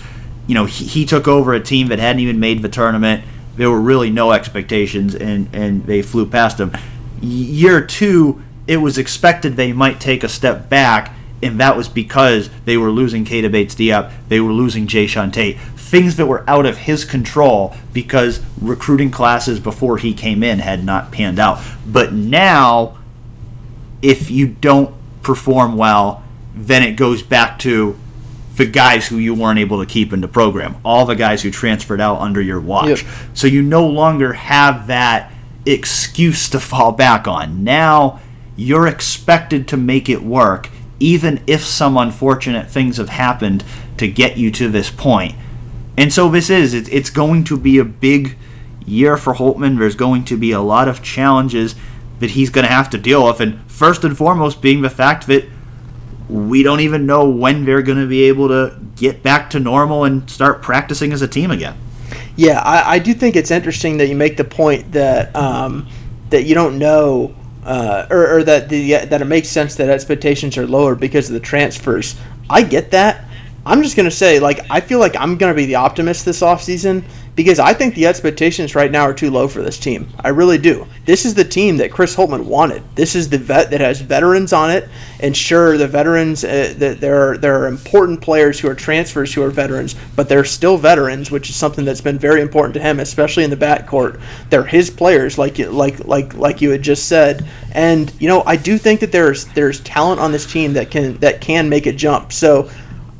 You 0.47 0.55
know, 0.55 0.66
he, 0.66 0.85
he 0.85 1.07
took 1.07 1.26
over 1.26 1.55
a 1.55 1.61
team 1.61 1.87
that 1.89 1.99
hadn't 1.99 2.20
even 2.20 2.41
made 2.41 2.61
the 2.61 2.68
tournament. 2.68 3.24
There 3.57 3.70
were 3.70 3.81
really 3.81 4.11
no 4.11 4.33
expectations 4.33 5.14
and 5.14 5.49
and 5.55 5.87
they 5.87 6.03
flew 6.03 6.26
past 6.26 6.61
him. 6.61 6.76
Year 7.22 7.81
2 7.81 8.43
it 8.66 8.76
was 8.76 8.99
expected 8.99 9.57
they 9.57 9.72
might 9.72 9.99
take 9.99 10.22
a 10.22 10.28
step 10.28 10.68
back 10.68 11.14
and 11.43 11.59
that 11.61 11.76
was 11.76 11.88
because 11.88 12.51
they 12.64 12.76
were 12.76 12.91
losing 12.91 13.24
Keita 13.24 13.51
Bates-Diop, 13.51 14.12
they 14.28 14.41
were 14.41 14.53
losing 14.53 14.86
Jay 14.86 15.07
Tate, 15.07 15.59
things 15.59 16.16
that 16.16 16.26
were 16.26 16.49
out 16.49 16.66
of 16.66 16.78
his 16.78 17.05
control 17.05 17.74
because 17.93 18.41
recruiting 18.61 19.11
classes 19.11 19.59
before 19.59 19.99
he 19.99 20.14
came 20.14 20.43
in 20.43 20.59
had 20.61 20.84
not 20.84 21.11
panned 21.11 21.38
out. 21.38 21.61
But 21.86 22.12
now, 22.12 22.99
if 24.03 24.30
you 24.30 24.47
don't 24.47 24.95
perform 25.22 25.76
well, 25.76 26.22
then 26.55 26.82
it 26.82 26.93
goes 26.93 27.22
back 27.22 27.59
to 27.61 27.99
the 28.57 28.66
guys 28.66 29.09
who 29.09 29.16
you 29.16 29.34
weren't 29.34 29.59
able 29.59 29.80
to 29.80 29.86
keep 29.86 30.12
in 30.12 30.20
the 30.20 30.28
program, 30.28 30.76
all 30.84 31.07
the 31.07 31.16
guys 31.16 31.43
who 31.43 31.51
transferred 31.51 32.01
out 32.01 32.20
under 32.20 32.41
your 32.41 32.61
watch. 32.61 33.03
Yep. 33.03 33.12
So 33.34 33.47
you 33.47 33.62
no 33.62 33.86
longer 33.86 34.34
have 34.34 34.88
that 34.88 35.32
excuse 35.64 36.49
to 36.51 36.61
fall 36.61 36.93
back 36.93 37.26
on. 37.26 37.64
Now 37.64 38.20
you're 38.57 38.86
expected 38.86 39.66
to 39.68 39.76
make 39.76 40.09
it 40.09 40.22
work, 40.22 40.68
even 41.01 41.43
if 41.47 41.65
some 41.65 41.97
unfortunate 41.97 42.71
things 42.71 42.99
have 42.99 43.09
happened 43.09 43.65
to 43.97 44.07
get 44.07 44.37
you 44.37 44.51
to 44.53 44.69
this 44.69 44.91
point. 44.91 45.35
And 45.97 46.13
so 46.13 46.31
this 46.31 46.49
is, 46.49 46.73
it's, 46.75 47.11
going 47.11 47.45
to 47.45 47.57
be 47.57 47.79
a 47.79 47.85
big 47.85 48.37
year 48.87 49.17
for 49.17 49.35
Holtmann. 49.35 49.79
There's 49.79 49.97
going 49.97 50.25
to 50.27 50.37
be 50.37 50.53
a 50.53 50.61
lot 50.61 50.89
of 50.89 51.03
challenges 51.03 51.75
that 52.21 52.31
he's 52.31 52.51
going 52.51 52.67
to 52.67 52.73
have 52.73 52.89
to 52.91 52.99
deal 52.99 53.27
with. 53.27 53.41
And 53.41 53.61
first 53.71 54.05
and 54.05 54.17
foremost, 54.17 54.63
being 54.63 54.83
the 54.83 54.91
fact 54.91 55.27
that 55.27 55.47
we 56.29 56.63
don't 56.63 56.81
even 56.81 57.07
know 57.07 57.29
when 57.29 57.65
they're 57.65 57.83
going 57.83 57.99
to 57.99 58.07
be 58.07 58.23
able 58.25 58.49
to 58.49 58.79
get 58.97 59.23
back 59.23 59.51
to 59.51 59.59
normal 59.61 60.05
and 60.05 60.31
start 60.31 60.63
practicing 60.63 61.13
as 61.13 61.23
a 61.23 61.29
team 61.29 61.51
again. 61.51 61.77
Yeah, 62.37 62.61
I, 62.61 62.95
I 62.95 62.99
do 62.99 63.13
think 63.13 63.37
it's 63.37 63.51
interesting 63.51 63.99
that 63.99 64.07
you 64.07 64.15
make 64.15 64.37
the 64.37 64.45
point 64.45 64.93
that 64.93 65.35
um, 65.35 65.89
that 66.31 66.45
you 66.45 66.55
don't 66.55 66.79
know, 66.79 67.35
uh, 67.65 68.07
or, 68.11 68.39
or 68.39 68.45
that 68.45 68.69
the 68.69 68.93
that 69.07 69.21
it 69.21 69.27
makes 69.27 69.49
sense 69.49 69.75
that 69.77 69.89
expectations 69.89 70.57
are 70.57 70.67
lower 70.67 70.95
because 70.95 71.29
of 71.29 71.35
the 71.35 71.41
transfers. 71.41 72.17
I 72.49 72.63
get 72.63 72.91
that. 72.93 73.25
I'm 73.67 73.83
just 73.83 73.97
gonna 73.97 74.11
say, 74.11 74.41
like, 74.41 74.61
I 74.71 74.81
feel 74.81 74.99
like 74.99 75.15
I'm 75.17 75.37
gonna 75.37 75.55
be 75.55 75.67
the 75.67 75.75
optimist 75.75 76.25
this 76.25 76.41
offseason 76.41 77.05
because 77.41 77.59
I 77.59 77.72
think 77.72 77.95
the 77.95 78.07
expectations 78.07 78.74
right 78.74 78.91
now 78.91 79.05
are 79.05 79.14
too 79.14 79.30
low 79.30 79.49
for 79.49 79.62
this 79.62 79.78
team. 79.78 80.07
I 80.22 80.28
really 80.28 80.59
do. 80.59 80.86
This 81.07 81.24
is 81.24 81.32
the 81.32 81.43
team 81.43 81.78
that 81.78 81.91
Chris 81.91 82.14
Holtmann 82.14 82.45
wanted. 82.45 82.82
This 82.97 83.14
is 83.14 83.30
the 83.30 83.38
vet 83.38 83.70
that 83.70 83.80
has 83.80 84.03
veterans 84.03 84.53
on 84.53 84.70
it, 84.70 84.91
and 85.20 85.34
sure, 85.34 85.78
the 85.78 85.88
veterans 85.88 86.45
uh, 86.45 86.74
that 86.76 87.01
there 87.01 87.30
are 87.30 87.38
there 87.38 87.59
are 87.59 87.66
important 87.66 88.20
players 88.20 88.61
who 88.61 88.68
are 88.68 88.74
transfers 88.74 89.32
who 89.32 89.43
are 89.43 89.49
veterans, 89.49 89.97
but 90.16 90.28
they're 90.28 90.45
still 90.45 90.76
veterans, 90.76 91.30
which 91.30 91.49
is 91.49 91.57
something 91.57 91.82
that's 91.82 92.03
been 92.03 92.18
very 92.18 92.43
important 92.43 92.74
to 92.74 92.80
him, 92.80 93.01
especially 93.01 93.43
in 93.43 93.49
the 93.49 93.57
backcourt. 93.57 94.20
They're 94.51 94.62
his 94.62 94.91
players, 94.91 95.38
like 95.38 95.59
you 95.59 95.70
like 95.70 96.05
like 96.05 96.34
like 96.34 96.61
you 96.61 96.68
had 96.68 96.82
just 96.82 97.09
said, 97.09 97.49
and 97.72 98.12
you 98.20 98.28
know 98.28 98.43
I 98.45 98.57
do 98.57 98.76
think 98.76 99.01
that 99.01 99.12
there's 99.12 99.47
there's 99.55 99.80
talent 99.80 100.20
on 100.20 100.30
this 100.30 100.45
team 100.45 100.74
that 100.74 100.91
can 100.91 101.16
that 101.20 101.41
can 101.41 101.70
make 101.70 101.86
a 101.86 101.93
jump. 101.93 102.34
So. 102.34 102.70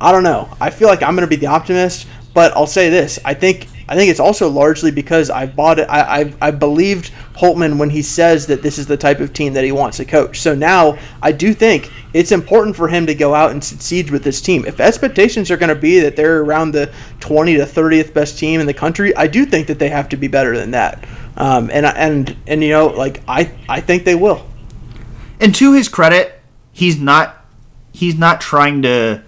I 0.03 0.13
don't 0.13 0.23
know. 0.23 0.49
I 0.59 0.71
feel 0.71 0.89
like 0.89 1.03
I'm 1.03 1.15
going 1.15 1.29
to 1.29 1.31
be 1.31 1.37
the 1.37 1.49
optimist, 1.49 2.07
but 2.33 2.57
I'll 2.57 2.67
say 2.67 2.89
this: 2.89 3.19
I 3.23 3.35
think 3.35 3.67
I 3.91 3.97
think 3.97 4.09
it's 4.09 4.21
also 4.21 4.49
largely 4.49 4.93
because 4.93 5.31
I 5.31 5.47
bought 5.47 5.81
it. 5.81 5.89
I 5.91 6.21
I, 6.21 6.35
I 6.41 6.51
believed 6.53 7.11
Holtmann 7.35 7.77
when 7.77 7.91
he 7.91 8.03
says 8.03 8.47
that 8.47 8.63
this 8.63 8.79
is 8.79 8.87
the 8.87 8.97
type 8.97 9.19
of 9.19 9.33
team 9.33 9.53
that 9.55 9.65
he 9.65 9.73
wants 9.73 9.97
to 9.97 10.05
coach. 10.05 10.39
So 10.39 10.55
now 10.55 10.97
I 11.21 11.33
do 11.33 11.53
think 11.53 11.91
it's 12.15 12.31
important 12.31 12.77
for 12.77 12.87
him 12.87 13.05
to 13.07 13.15
go 13.17 13.35
out 13.35 13.51
and 13.51 13.63
succeed 13.63 14.11
with 14.11 14.23
this 14.23 14.41
team. 14.41 14.65
If 14.65 14.79
expectations 14.79 15.51
are 15.51 15.57
going 15.57 15.75
to 15.75 15.81
be 15.81 15.99
that 16.01 16.15
they're 16.15 16.41
around 16.41 16.71
the 16.71 16.93
20 17.19 17.57
to 17.57 17.65
30th 17.65 18.15
best 18.15 18.39
team 18.39 18.61
in 18.61 18.67
the 18.67 18.75
country, 18.75 19.15
I 19.17 19.27
do 19.27 19.45
think 19.45 19.67
that 19.67 19.81
they 19.81 19.89
have 19.89 20.09
to 20.11 20.17
be 20.17 20.29
better 20.29 20.57
than 20.57 20.71
that. 20.71 21.05
Um, 21.37 21.69
and 21.73 21.85
and 21.85 22.37
and 22.47 22.63
you 22.63 22.71
know, 22.71 22.87
like 22.87 23.23
I 23.27 23.51
I 23.69 23.81
think 23.81 24.05
they 24.05 24.15
will. 24.15 24.47
And 25.41 25.53
to 25.57 25.73
his 25.73 25.89
credit, 25.89 26.41
he's 26.71 27.01
not 27.01 27.45
he's 27.93 28.15
not 28.15 28.41
trying 28.41 28.83
to 28.83 29.25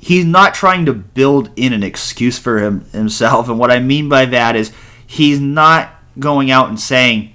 he's 0.00 0.24
not 0.24 0.54
trying 0.54 0.86
to 0.86 0.92
build 0.92 1.50
in 1.56 1.72
an 1.72 1.82
excuse 1.82 2.38
for 2.38 2.58
him, 2.58 2.86
himself. 2.92 3.48
And 3.48 3.58
what 3.58 3.70
I 3.70 3.78
mean 3.78 4.08
by 4.08 4.24
that 4.26 4.56
is 4.56 4.72
he's 5.06 5.40
not 5.40 5.94
going 6.18 6.50
out 6.50 6.68
and 6.68 6.80
saying, 6.80 7.32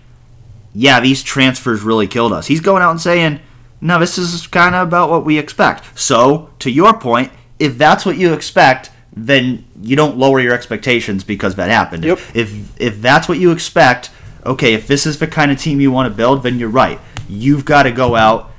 "Yeah, 0.73 0.99
these 0.99 1.23
transfers 1.23 1.83
really 1.83 2.07
killed 2.07 2.33
us." 2.33 2.47
He's 2.47 2.59
going 2.59 2.81
out 2.81 2.91
and 2.91 3.01
saying, 3.01 3.39
"No, 3.79 3.99
this 3.99 4.17
is 4.17 4.47
kind 4.47 4.75
of 4.75 4.87
about 4.87 5.09
what 5.09 5.23
we 5.23 5.37
expect." 5.37 5.97
So, 5.97 6.49
to 6.59 6.71
your 6.71 6.93
point, 6.97 7.31
if 7.59 7.77
that's 7.77 8.05
what 8.05 8.17
you 8.17 8.33
expect, 8.33 8.89
then 9.15 9.63
you 9.81 9.95
don't 9.95 10.17
lower 10.17 10.39
your 10.39 10.53
expectations 10.53 11.23
because 11.23 11.55
that 11.55 11.69
happened. 11.69 12.03
Yep. 12.03 12.19
If 12.33 12.81
if 12.81 13.01
that's 13.01 13.29
what 13.29 13.37
you 13.37 13.51
expect, 13.51 14.09
okay, 14.45 14.73
if 14.73 14.87
this 14.87 15.05
is 15.05 15.19
the 15.19 15.27
kind 15.27 15.51
of 15.51 15.59
team 15.59 15.79
you 15.79 15.91
want 15.91 16.11
to 16.11 16.15
build, 16.15 16.43
then 16.43 16.59
you're 16.59 16.69
right. 16.69 16.99
You've 17.29 17.63
got 17.63 17.83
to 17.83 17.91
go 17.91 18.15
out 18.15 18.51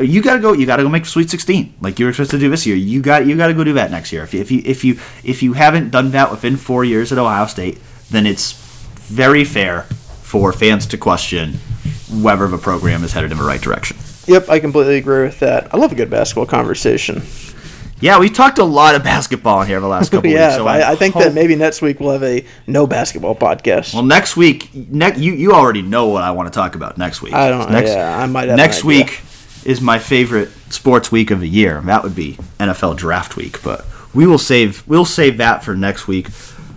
you 0.00 0.22
got 0.22 0.34
to 0.34 0.40
go. 0.40 0.52
You 0.52 0.66
got 0.66 0.76
to 0.76 0.82
go 0.82 0.88
make 0.88 1.06
Sweet 1.06 1.30
16 1.30 1.74
like 1.80 1.98
you 1.98 2.06
were 2.06 2.12
supposed 2.12 2.30
to 2.32 2.38
do 2.38 2.50
this 2.50 2.66
year. 2.66 2.76
You 2.76 3.00
got 3.02 3.26
you 3.26 3.36
got 3.36 3.48
to 3.48 3.54
go 3.54 3.64
do 3.64 3.74
that 3.74 3.90
next 3.90 4.12
year. 4.12 4.22
If 4.22 4.34
you, 4.34 4.40
if 4.40 4.50
you 4.50 4.62
if 4.64 4.84
you 4.84 4.98
if 5.24 5.42
you 5.42 5.52
haven't 5.54 5.90
done 5.90 6.10
that 6.12 6.30
within 6.30 6.56
four 6.56 6.84
years 6.84 7.12
at 7.12 7.18
Ohio 7.18 7.46
State, 7.46 7.78
then 8.10 8.26
it's 8.26 8.52
very 8.52 9.44
fair 9.44 9.82
for 9.82 10.52
fans 10.52 10.86
to 10.86 10.96
question 10.98 11.54
whether 12.22 12.46
the 12.48 12.58
program 12.58 13.04
is 13.04 13.12
headed 13.12 13.32
in 13.32 13.38
the 13.38 13.44
right 13.44 13.60
direction. 13.60 13.96
Yep, 14.26 14.48
I 14.48 14.60
completely 14.60 14.96
agree 14.96 15.22
with 15.22 15.40
that. 15.40 15.72
I 15.74 15.76
love 15.76 15.92
a 15.92 15.94
good 15.94 16.10
basketball 16.10 16.46
conversation. 16.46 17.22
Yeah, 18.00 18.18
we 18.18 18.30
talked 18.30 18.58
a 18.58 18.64
lot 18.64 18.94
of 18.94 19.04
basketball 19.04 19.60
in 19.62 19.68
here 19.68 19.78
the 19.78 19.86
last 19.86 20.10
couple 20.10 20.30
yeah, 20.30 20.46
weeks. 20.48 20.56
So 20.56 20.66
I, 20.66 20.92
I 20.92 20.94
think 20.96 21.14
hope- 21.14 21.24
that 21.24 21.34
maybe 21.34 21.54
next 21.54 21.82
week 21.82 22.00
we'll 22.00 22.12
have 22.12 22.22
a 22.22 22.44
no 22.66 22.86
basketball 22.86 23.34
podcast. 23.34 23.92
Well, 23.92 24.02
next 24.04 24.36
week, 24.36 24.74
ne- 24.74 25.18
you 25.18 25.32
you 25.32 25.52
already 25.52 25.82
know 25.82 26.08
what 26.08 26.22
I 26.22 26.30
want 26.30 26.50
to 26.50 26.56
talk 26.56 26.74
about 26.74 26.96
next 26.96 27.20
week. 27.20 27.34
I 27.34 27.50
don't. 27.50 27.70
Next, 27.70 27.90
yeah, 27.90 28.18
I 28.18 28.26
might 28.26 28.48
have 28.48 28.56
next 28.56 28.84
week 28.84 29.20
is 29.64 29.80
my 29.80 29.98
favorite 29.98 30.50
sports 30.70 31.12
week 31.12 31.30
of 31.30 31.40
the 31.40 31.48
year. 31.48 31.80
That 31.82 32.02
would 32.02 32.14
be 32.14 32.38
NFL 32.58 32.96
Draft 32.96 33.36
Week, 33.36 33.62
but 33.62 33.84
we 34.14 34.26
will 34.26 34.38
save 34.38 34.86
we'll 34.86 35.04
save 35.04 35.38
that 35.38 35.64
for 35.64 35.74
next 35.74 36.06
week. 36.08 36.28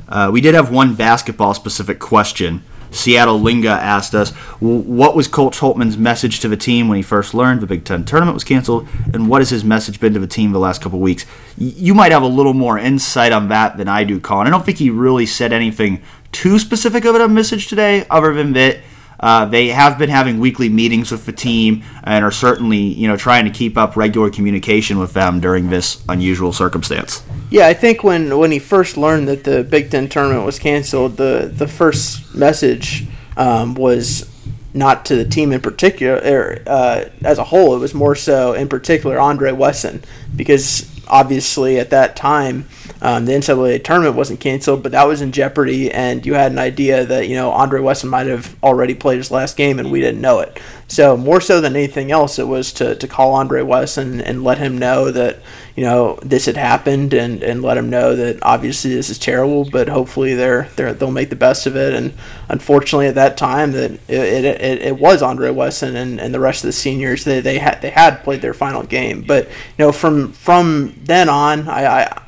Uh, 0.08 0.30
we 0.32 0.42
did 0.42 0.54
have 0.54 0.72
one 0.72 0.96
basketball 0.96 1.54
specific 1.54 2.00
question 2.00 2.64
Seattle 2.94 3.40
Linga 3.40 3.70
asked 3.70 4.14
us, 4.14 4.32
what 4.60 5.16
was 5.16 5.28
Colt 5.28 5.56
Holtmann's 5.56 5.98
message 5.98 6.40
to 6.42 6.48
the 6.48 6.56
team 6.56 6.88
when 6.88 6.96
he 6.96 7.02
first 7.02 7.34
learned 7.34 7.62
the 7.62 7.68
Big 7.68 7.86
Ten 7.86 8.06
tournament 8.06 8.36
was 8.36 8.44
canceled, 8.44 8.88
and 9.14 9.28
what 9.28 9.42
has 9.42 9.50
his 9.50 9.64
message 9.64 10.00
been 10.00 10.14
to 10.14 10.20
the 10.20 10.28
team 10.28 10.52
the 10.52 10.60
last 10.60 10.82
couple 10.82 11.00
weeks? 11.00 11.26
You 11.58 11.94
might 11.94 12.12
have 12.12 12.22
a 12.22 12.28
little 12.28 12.54
more 12.54 12.78
insight 12.78 13.32
on 13.32 13.48
that 13.50 13.78
than 13.78 13.88
I 13.88 14.04
do, 14.04 14.20
Colin. 14.20 14.48
I 14.48 14.52
don't 14.52 14.66
think 14.66 14.78
he 14.78 14.90
really 14.90 15.26
said 15.26 15.52
anything 15.52 16.04
too 16.32 16.60
specific 16.60 17.06
of 17.06 17.16
a 17.16 17.28
message 17.28 17.68
today, 17.68 18.06
other 18.10 18.34
than 18.34 18.54
that 18.54 18.80
uh, 19.24 19.45
they 19.45 19.69
have 19.69 19.97
been 19.97 20.09
having 20.09 20.38
weekly 20.38 20.67
meetings 20.67 21.09
with 21.09 21.26
the 21.26 21.32
team 21.32 21.82
and 22.03 22.26
are 22.26 22.32
certainly, 22.32 22.78
you 22.78 23.07
know, 23.07 23.15
trying 23.15 23.45
to 23.45 23.51
keep 23.51 23.78
up 23.78 23.95
regular 23.95 24.30
communication 24.30 24.99
with 24.99 25.13
them 25.13 25.39
during 25.39 25.69
this 25.69 26.03
unusual 26.09 26.51
circumstance. 26.51 27.24
Yeah, 27.49 27.67
I 27.67 27.74
think 27.74 28.03
when 28.03 28.38
when 28.38 28.51
he 28.51 28.59
first 28.59 28.97
learned 28.97 29.30
that 29.30 29.45
the 29.45 29.63
Big 29.63 29.89
Ten 29.89 30.09
tournament 30.09 30.45
was 30.45 30.59
canceled, 30.59 31.15
the 31.15 31.49
the 31.53 31.69
first 31.69 32.36
message 32.36 33.07
um, 33.38 33.76
was 33.76 34.30
not 34.74 35.05
to 35.05 35.15
the 35.15 35.24
team 35.24 35.53
in 35.53 35.61
particular, 35.61 36.15
or, 36.17 36.61
uh, 36.67 37.05
as 37.24 37.38
a 37.38 37.45
whole. 37.45 37.76
It 37.76 37.80
was 37.80 37.93
more 37.93 38.15
so, 38.15 38.51
in 38.51 38.67
particular, 38.67 39.21
Andre 39.21 39.53
Wesson, 39.53 40.03
because 40.36 40.89
obviously 41.07 41.80
at 41.80 41.91
that 41.91 42.17
time 42.17 42.67
um, 43.02 43.26
the 43.26 43.34
NCAA 43.34 43.84
tournament 43.84 44.16
wasn't 44.16 44.40
canceled, 44.40 44.84
but 44.84 44.92
that 44.94 45.08
was 45.08 45.22
in 45.22 45.32
jeopardy, 45.32 45.92
and 45.92 46.26
you 46.26 46.34
had 46.34 46.52
an 46.52 46.58
idea 46.58 47.06
that 47.06 47.28
you 47.28 47.36
know 47.36 47.52
Andre 47.52 47.82
Wesson 47.82 48.10
might 48.10 48.28
have 48.28 48.56
already 48.64 48.94
played 48.94 49.18
his 49.18 49.32
last 49.32 49.58
game, 49.58 49.80
and 49.80 49.92
we 49.92 50.00
didn't 50.00 50.22
know 50.22 50.40
it. 50.40 50.60
So 50.88 51.18
more 51.18 51.42
so 51.42 51.60
than 51.60 51.76
anything 51.76 52.12
else, 52.12 52.40
it 52.40 52.48
was 52.48 52.72
to, 52.74 52.96
to 52.96 53.08
call 53.08 53.34
Andre 53.34 53.62
Wesson 53.62 54.22
and 54.22 54.44
let 54.44 54.58
him 54.58 54.78
know 54.78 55.12
that 55.12 55.40
you 55.76 55.84
know 55.84 56.20
this 56.22 56.46
had 56.46 56.58
happened, 56.58 57.14
and, 57.14 57.42
and 57.44 57.62
let 57.62 57.78
him 57.78 57.90
know 57.90 58.16
that 58.16 58.40
obviously 58.42 58.94
this 58.94 59.10
is 59.10 59.18
terrible, 59.18 59.70
but 59.70 59.90
hopefully 59.90 60.34
they're, 60.34 60.70
they're 60.76 60.94
they'll 60.94 61.12
make 61.12 61.30
the 61.30 61.36
best 61.36 61.66
of 61.66 61.76
it. 61.76 61.94
And 61.94 62.14
unfortunately, 62.50 63.08
at 63.08 63.16
that 63.16 63.38
time, 63.38 63.72
that 63.74 63.92
it, 63.92 64.02
it, 64.10 64.46
it, 64.46 64.82
it 64.82 65.00
was 65.00 65.22
Andre 65.22 65.52
Wesson 65.52 65.96
and, 65.96 66.22
and 66.22 66.34
the 66.34 66.40
rest 66.40 66.64
of 66.64 66.68
the 66.68 66.74
seniors 66.74 67.24
they, 67.24 67.40
they 67.40 67.58
had 67.58 67.82
they 67.82 67.90
had 67.90 68.24
played 68.24 68.42
their 68.42 68.54
final 68.54 68.84
game, 68.84 69.24
but 69.28 69.48
you 69.48 69.86
know 69.86 69.92
from 69.92 70.32
from 70.32 70.94
then 71.04 71.28
on, 71.28 71.68
I, 71.68 72.04
I 72.04 72.22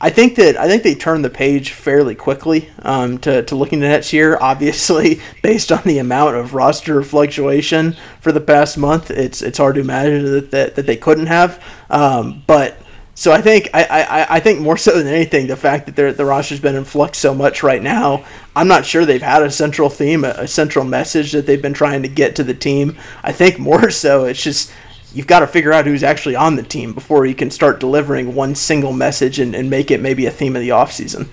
I 0.00 0.10
think 0.10 0.36
that 0.36 0.56
I 0.56 0.68
think 0.68 0.82
they 0.82 0.94
turned 0.94 1.24
the 1.24 1.30
page 1.30 1.70
fairly 1.70 2.14
quickly 2.14 2.68
um, 2.80 3.18
to, 3.18 3.42
to 3.44 3.54
looking 3.54 3.82
at 3.82 3.88
next 3.88 4.12
year. 4.12 4.36
Obviously, 4.40 5.20
based 5.42 5.72
on 5.72 5.82
the 5.84 5.98
amount 5.98 6.36
of 6.36 6.54
roster 6.54 7.02
fluctuation 7.02 7.96
for 8.20 8.32
the 8.32 8.40
past 8.40 8.76
month, 8.76 9.10
it's 9.10 9.40
it's 9.40 9.58
hard 9.58 9.76
to 9.76 9.80
imagine 9.80 10.24
that 10.24 10.50
that, 10.50 10.74
that 10.74 10.86
they 10.86 10.96
couldn't 10.96 11.26
have. 11.26 11.62
Um, 11.88 12.42
but 12.46 12.76
so 13.14 13.32
I 13.32 13.40
think 13.40 13.70
I, 13.72 13.84
I, 13.84 14.36
I 14.36 14.40
think 14.40 14.60
more 14.60 14.76
so 14.76 14.98
than 14.98 15.06
anything, 15.06 15.46
the 15.46 15.56
fact 15.56 15.86
that 15.86 16.16
the 16.18 16.24
roster's 16.26 16.60
been 16.60 16.76
in 16.76 16.84
flux 16.84 17.16
so 17.16 17.34
much 17.34 17.62
right 17.62 17.82
now, 17.82 18.26
I'm 18.54 18.68
not 18.68 18.84
sure 18.84 19.06
they've 19.06 19.22
had 19.22 19.42
a 19.42 19.50
central 19.50 19.88
theme, 19.88 20.22
a, 20.22 20.34
a 20.36 20.46
central 20.46 20.84
message 20.84 21.32
that 21.32 21.46
they've 21.46 21.62
been 21.62 21.72
trying 21.72 22.02
to 22.02 22.08
get 22.08 22.36
to 22.36 22.44
the 22.44 22.52
team. 22.52 22.98
I 23.22 23.32
think 23.32 23.58
more 23.58 23.90
so 23.90 24.26
it's 24.26 24.42
just 24.42 24.70
you've 25.12 25.26
got 25.26 25.40
to 25.40 25.46
figure 25.46 25.72
out 25.72 25.86
who's 25.86 26.02
actually 26.02 26.36
on 26.36 26.56
the 26.56 26.62
team 26.62 26.92
before 26.92 27.26
you 27.26 27.34
can 27.34 27.50
start 27.50 27.80
delivering 27.80 28.34
one 28.34 28.54
single 28.54 28.92
message 28.92 29.38
and, 29.38 29.54
and 29.54 29.70
make 29.70 29.90
it 29.90 30.00
maybe 30.00 30.26
a 30.26 30.30
theme 30.30 30.56
of 30.56 30.62
the 30.62 30.70
offseason. 30.70 31.28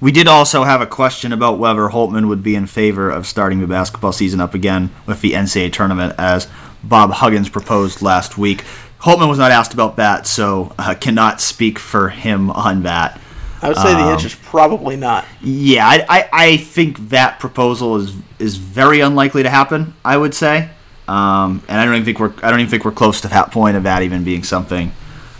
We 0.00 0.12
did 0.12 0.28
also 0.28 0.64
have 0.64 0.80
a 0.80 0.86
question 0.86 1.32
about 1.32 1.58
whether 1.58 1.88
Holtmann 1.88 2.28
would 2.28 2.42
be 2.42 2.54
in 2.54 2.66
favor 2.66 3.10
of 3.10 3.26
starting 3.26 3.60
the 3.60 3.66
basketball 3.66 4.12
season 4.12 4.40
up 4.40 4.54
again 4.54 4.90
with 5.06 5.20
the 5.20 5.32
NCAA 5.32 5.72
tournament, 5.72 6.14
as 6.16 6.48
Bob 6.82 7.10
Huggins 7.12 7.50
proposed 7.50 8.00
last 8.00 8.38
week. 8.38 8.64
Holtmann 9.00 9.28
was 9.28 9.38
not 9.38 9.50
asked 9.50 9.74
about 9.74 9.96
that, 9.96 10.26
so 10.26 10.74
uh, 10.78 10.94
cannot 10.94 11.40
speak 11.40 11.78
for 11.78 12.08
him 12.08 12.50
on 12.50 12.84
that. 12.84 13.20
I 13.62 13.68
would 13.68 13.76
say 13.76 13.92
the 13.92 14.00
um, 14.00 14.12
answer 14.12 14.28
is 14.28 14.34
probably 14.34 14.96
not. 14.96 15.26
Yeah, 15.42 15.86
I, 15.86 16.06
I, 16.08 16.28
I, 16.32 16.56
think 16.56 17.10
that 17.10 17.38
proposal 17.38 17.96
is 17.96 18.14
is 18.38 18.56
very 18.56 19.00
unlikely 19.00 19.42
to 19.42 19.50
happen. 19.50 19.94
I 20.02 20.16
would 20.16 20.34
say. 20.34 20.70
Um, 21.10 21.60
and 21.66 21.80
I 21.80 21.84
don't 21.84 21.94
even 21.94 22.04
think 22.04 22.20
we're 22.20 22.32
I 22.40 22.50
don't 22.50 22.60
even 22.60 22.70
think 22.70 22.84
we're 22.84 22.92
close 22.92 23.20
to 23.22 23.28
that 23.28 23.50
point 23.50 23.76
of 23.76 23.82
that 23.82 24.04
even 24.04 24.22
being 24.22 24.44
something 24.44 24.92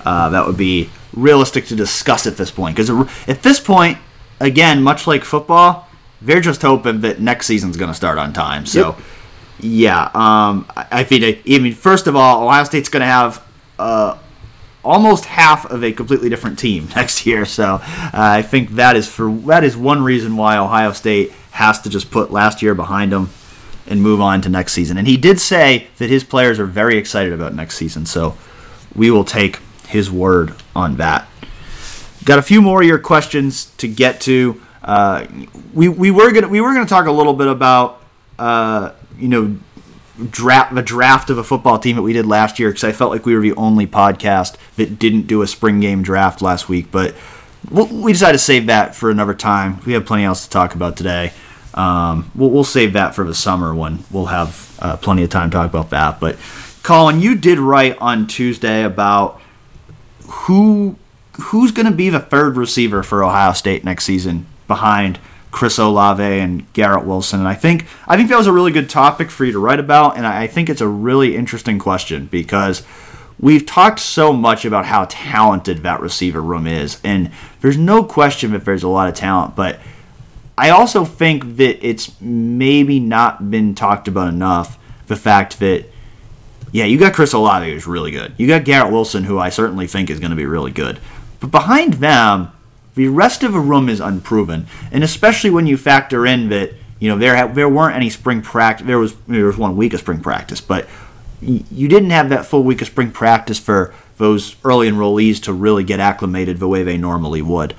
uh, 0.05 0.31
that 0.31 0.45
would 0.45 0.57
be 0.57 0.91
realistic 1.13 1.67
to 1.67 1.77
discuss 1.77 2.27
at 2.27 2.37
this 2.37 2.51
point. 2.51 2.77
Because 2.77 2.91
at 3.29 3.45
this 3.45 3.61
point, 3.61 3.97
again, 4.41 4.83
much 4.83 5.07
like 5.07 5.23
football, 5.23 5.89
they're 6.21 6.41
just 6.41 6.63
hoping 6.63 7.03
that 7.03 7.21
next 7.21 7.47
season's 7.47 7.77
going 7.77 7.89
to 7.89 7.95
start 7.95 8.19
on 8.19 8.33
time. 8.33 8.67
So, 8.67 8.81
yep. 8.81 8.99
yeah, 9.61 10.03
um, 10.13 10.67
I 10.75 11.05
think 11.05 11.41
I 11.49 11.59
mean 11.61 11.75
first 11.75 12.09
of 12.09 12.17
all, 12.17 12.45
Ohio 12.45 12.65
State's 12.65 12.89
going 12.89 13.03
to 13.03 13.07
have. 13.07 13.47
Uh, 13.79 14.19
almost 14.83 15.27
half 15.27 15.67
of 15.71 15.85
a 15.85 15.93
completely 15.93 16.31
different 16.31 16.59
team 16.59 16.89
next 16.97 17.27
year. 17.27 17.45
So 17.45 17.75
uh, 17.75 18.11
I 18.13 18.41
think 18.41 18.71
that 18.71 18.97
is 18.97 19.07
for 19.07 19.31
that 19.47 19.63
is 19.63 19.77
one 19.77 20.03
reason 20.03 20.37
why 20.37 20.57
Ohio 20.57 20.93
State 20.93 21.33
has 21.51 21.83
to 21.83 21.91
just 21.91 22.11
put 22.11 22.31
last 22.31 22.63
year 22.63 22.75
behind 22.75 23.13
them 23.13 23.29
and 23.91 24.01
move 24.01 24.21
on 24.21 24.41
to 24.43 24.49
next 24.49 24.73
season. 24.73 24.97
And 24.97 25.07
he 25.07 25.17
did 25.17 25.41
say 25.41 25.89
that 25.99 26.09
his 26.09 26.25
players 26.25 26.59
are 26.59 26.67
very 26.67 26.97
excited 26.97 27.33
about 27.33 27.55
next 27.55 27.77
season, 27.77 28.07
so 28.07 28.39
we 28.95 29.11
will 29.11 29.25
take 29.25 29.59
his 29.89 30.11
word 30.11 30.55
on 30.75 30.97
that. 30.97 31.29
Got 32.25 32.39
a 32.39 32.43
few 32.43 32.63
more 32.63 32.81
of 32.81 32.89
your 32.89 32.99
questions 32.99 33.67
to 33.79 33.89
get 33.89 34.21
to. 34.23 34.63
Uh, 34.83 35.27
we, 35.75 35.89
we 35.89 36.11
were 36.11 36.31
gonna 36.33 36.49
we 36.49 36.61
were 36.61 36.73
gonna 36.73 36.87
talk 36.87 37.07
a 37.07 37.13
little 37.13 37.35
bit 37.35 37.49
about 37.49 38.03
uh, 38.39 38.93
you 39.19 39.29
know 39.29 39.57
draft 40.31 40.75
the 40.75 40.83
draft 40.83 41.31
of 41.31 41.39
a 41.39 41.45
football 41.45 41.79
team 41.79 41.97
that 41.97 42.03
we 42.03 42.13
did 42.13 42.27
last 42.27 42.59
year 42.59 42.69
because 42.69 42.85
I 42.85 42.93
felt 42.93 43.11
like 43.11 43.27
we 43.27 43.35
were 43.35 43.41
the 43.41 43.55
only 43.55 43.87
podcast 43.87 44.57
that 44.77 44.99
didn't 44.99 45.27
do 45.27 45.43
a 45.43 45.47
spring 45.47 45.81
game 45.81 46.03
draft 46.03 46.43
last 46.43 46.69
week, 46.69 46.91
but 46.91 47.15
we 47.71 48.13
decided 48.13 48.33
to 48.33 48.39
save 48.39 48.67
that 48.67 48.95
for 48.95 49.11
another 49.11 49.35
time. 49.35 49.81
We 49.85 49.95
have 49.95 50.07
plenty 50.07 50.25
else 50.25 50.45
to 50.45 50.51
talk 50.51 50.75
about 50.75 50.97
today. 50.97 51.33
Um, 51.75 52.31
we'll, 52.35 52.51
we'll 52.51 52.65
save 52.65 52.95
that 52.95 53.15
for 53.15 53.25
the 53.25 53.35
summer 53.35 53.75
when 53.75 54.05
we'll 54.11 54.27
have 54.27 54.77
uh, 54.81 54.97
plenty 54.97 55.23
of 55.23 55.31
time 55.31 55.51
to 55.51 55.57
talk 55.57 55.71
about 55.71 55.91
that. 55.91 56.21
But 56.21 56.37
Colin, 56.83 57.21
you 57.21 57.35
did 57.35 57.59
write 57.59 57.99
on 57.99 58.27
Tuesday 58.27 58.83
about 58.83 59.41
who 60.27 60.97
who's 61.41 61.73
going 61.73 61.87
to 61.87 61.93
be 61.93 62.11
the 62.11 62.21
third 62.21 62.57
receiver 62.57 63.03
for 63.03 63.25
Ohio 63.25 63.53
State 63.53 63.85
next 63.85 64.05
season 64.05 64.47
behind 64.67 65.19
Chris 65.51 65.79
Olave 65.79 66.23
and 66.23 66.71
Garrett 66.73 67.07
Wilson. 67.07 67.41
And 67.41 67.49
I 67.49 67.55
think 67.55 67.87
I 68.07 68.17
think 68.17 68.29
that 68.29 68.39
was 68.39 68.47
a 68.47 68.53
really 68.53 68.73
good 68.73 68.89
topic 68.89 69.31
for 69.31 69.45
you 69.45 69.53
to 69.53 69.59
write 69.59 69.81
about, 69.81 70.17
and 70.17 70.27
I 70.27 70.47
think 70.47 70.69
it's 70.69 70.81
a 70.81 70.89
really 70.89 71.37
interesting 71.37 71.79
question 71.79 72.27
because 72.27 72.83
we've 73.39 73.67
talked 73.67 74.01
so 74.01 74.33
much 74.33 74.65
about 74.65 74.87
how 74.87 75.07
talented 75.09 75.79
that 75.79 76.01
receiver 76.01 76.43
room 76.43 76.67
is, 76.67 77.01
and 77.03 77.31
there's 77.61 77.79
no 77.79 78.05
question 78.05 78.53
that 78.53 78.65
there's 78.65 78.83
a 78.83 78.89
lot 78.89 79.09
of 79.09 79.15
talent, 79.15 79.57
but 79.57 79.81
I 80.61 80.69
also 80.69 81.07
think 81.07 81.57
that 81.57 81.83
it's 81.87 82.21
maybe 82.21 83.01
not 83.01 83.51
been 83.51 83.75
talked 83.75 84.09
about 84.09 84.29
enough. 84.29 84.79
The 85.07 85.17
fact 85.17 85.59
that, 85.61 85.87
yeah, 86.71 86.85
you 86.85 86.99
got 86.99 87.15
Chris 87.15 87.33
Olave, 87.33 87.73
who's 87.73 87.87
really 87.87 88.11
good. 88.11 88.35
You 88.37 88.47
got 88.47 88.65
Garrett 88.65 88.93
Wilson, 88.93 89.25
who 89.25 89.39
I 89.39 89.49
certainly 89.49 89.87
think 89.87 90.11
is 90.11 90.21
going 90.21 90.33
to 90.33 90.37
be 90.37 90.45
really 90.45 90.71
good. 90.71 91.01
But 91.41 91.51
behind 91.51 91.95
them, 91.95 92.53
the 92.95 93.09
rest 93.09 93.43
of 93.43 93.55
the 93.55 93.59
room 93.59 93.89
is 93.89 94.01
unproven, 94.01 94.67
and 94.93 95.03
especially 95.03 95.49
when 95.49 95.67
you 95.67 95.79
factor 95.79 96.27
in 96.27 96.51
that 96.51 96.75
you 96.99 97.09
know 97.09 97.17
there 97.17 97.49
there 97.49 97.69
weren't 97.69 97.97
any 97.97 98.11
spring 98.11 98.43
practice. 98.43 98.87
There 98.87 98.99
was 98.99 99.15
there 99.27 99.47
was 99.47 99.57
one 99.57 99.79
week 99.79 99.95
of 99.95 100.01
spring 100.01 100.21
practice, 100.21 100.61
but 100.61 100.87
you 101.41 101.89
didn't 101.89 102.11
have 102.11 102.29
that 102.29 102.45
full 102.45 102.65
week 102.65 102.83
of 102.83 102.89
spring 102.89 103.13
practice 103.13 103.59
for 103.59 103.95
those 104.19 104.57
early 104.63 104.91
enrollees 104.91 105.43
to 105.45 105.55
really 105.55 105.85
get 105.85 106.01
acclimated 106.01 106.59
the 106.59 106.69
way 106.69 106.83
they 106.83 106.99
normally 106.99 107.41
would 107.41 107.75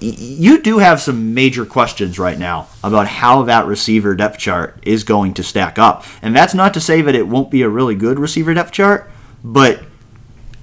you 0.00 0.62
do 0.62 0.78
have 0.78 1.00
some 1.00 1.34
major 1.34 1.64
questions 1.64 2.18
right 2.18 2.38
now 2.38 2.68
about 2.84 3.08
how 3.08 3.42
that 3.42 3.66
receiver 3.66 4.14
depth 4.14 4.38
chart 4.38 4.78
is 4.82 5.02
going 5.02 5.34
to 5.34 5.42
stack 5.42 5.78
up. 5.78 6.04
And 6.22 6.36
that's 6.36 6.54
not 6.54 6.74
to 6.74 6.80
say 6.80 7.02
that 7.02 7.14
it 7.14 7.26
won't 7.26 7.50
be 7.50 7.62
a 7.62 7.68
really 7.68 7.94
good 7.94 8.18
receiver 8.18 8.54
depth 8.54 8.72
chart, 8.72 9.10
but 9.42 9.82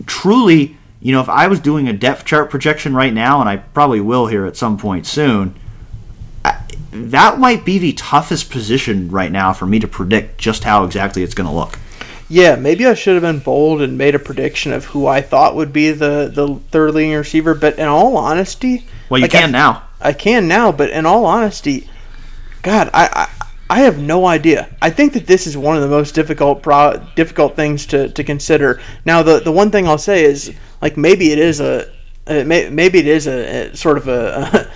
truly, 0.06 0.78
you 1.02 1.12
know, 1.12 1.22
if 1.22 1.30
I 1.30 1.48
was 1.48 1.60
doing 1.60 1.88
a 1.88 1.94
depth 1.94 2.26
chart 2.26 2.50
projection 2.50 2.96
right 2.96 3.14
now, 3.14 3.42
and 3.42 3.50
I 3.50 3.58
probably 3.58 4.00
will 4.00 4.28
here 4.28 4.46
at 4.46 4.56
some 4.56 4.78
point 4.78 5.06
soon, 5.06 5.56
that 6.92 7.40
might 7.40 7.66
be 7.66 7.78
the 7.78 7.94
toughest 7.94 8.50
position 8.50 9.10
right 9.10 9.32
now 9.32 9.52
for 9.52 9.66
me 9.66 9.80
to 9.80 9.88
predict 9.88 10.38
just 10.38 10.64
how 10.64 10.86
exactly 10.86 11.24
it's 11.24 11.34
going 11.34 11.50
to 11.50 11.54
look. 11.54 11.78
Yeah, 12.30 12.56
maybe 12.56 12.88
I 12.88 12.96
should 12.96 13.14
have 13.14 13.22
been 13.22 13.44
bold 13.44 13.82
and 13.82 13.98
made 13.98 14.16
a 14.16 14.20
prediction 14.20 14.72
of 14.72 14.86
who 14.86 15.06
I 15.06 15.22
thought 15.22 15.56
would 15.56 15.74
be 15.74 15.92
the, 15.92 16.32
the 16.34 16.60
third 16.72 16.96
leading 16.96 17.14
receiver, 17.14 17.54
but 17.54 17.78
in 17.78 17.88
all 17.88 18.18
honesty, 18.18 18.86
well, 19.10 19.20
you 19.20 19.24
like 19.24 19.32
can 19.32 19.49
I, 19.49 19.51
now. 19.51 19.84
I 20.01 20.14
can 20.14 20.47
now, 20.47 20.72
but 20.72 20.89
in 20.89 21.06
all 21.06 21.26
honesty, 21.26 21.89
God, 22.62 22.89
I, 22.93 23.10
I 23.14 23.45
I 23.70 23.80
have 23.80 23.99
no 23.99 24.26
idea. 24.28 24.70
I 24.82 24.91
think 24.91 25.14
that 25.14 25.26
this 25.26 25.47
is 25.47 25.58
one 25.58 25.76
of 25.76 25.82
the 25.82 25.88
most 25.88 26.14
difficult 26.14 26.62
pro- 26.62 27.03
difficult 27.16 27.56
things 27.56 27.88
to, 27.88 28.10
to 28.10 28.24
consider. 28.24 28.80
Now, 29.06 29.24
the 29.24 29.39
the 29.39 29.51
one 29.51 29.72
thing 29.72 29.88
I'll 29.88 29.97
say 29.97 30.24
is 30.24 30.53
like 30.82 30.97
maybe 30.97 31.32
it 31.32 31.39
is 31.39 31.60
a 31.60 31.89
uh, 32.28 32.43
may, 32.45 32.70
maybe 32.70 32.99
it 32.99 33.08
is 33.08 33.28
a, 33.28 33.70
a 33.70 33.76
sort 33.76 33.97
of 33.97 34.08
a, 34.08 34.22
a 34.53 34.72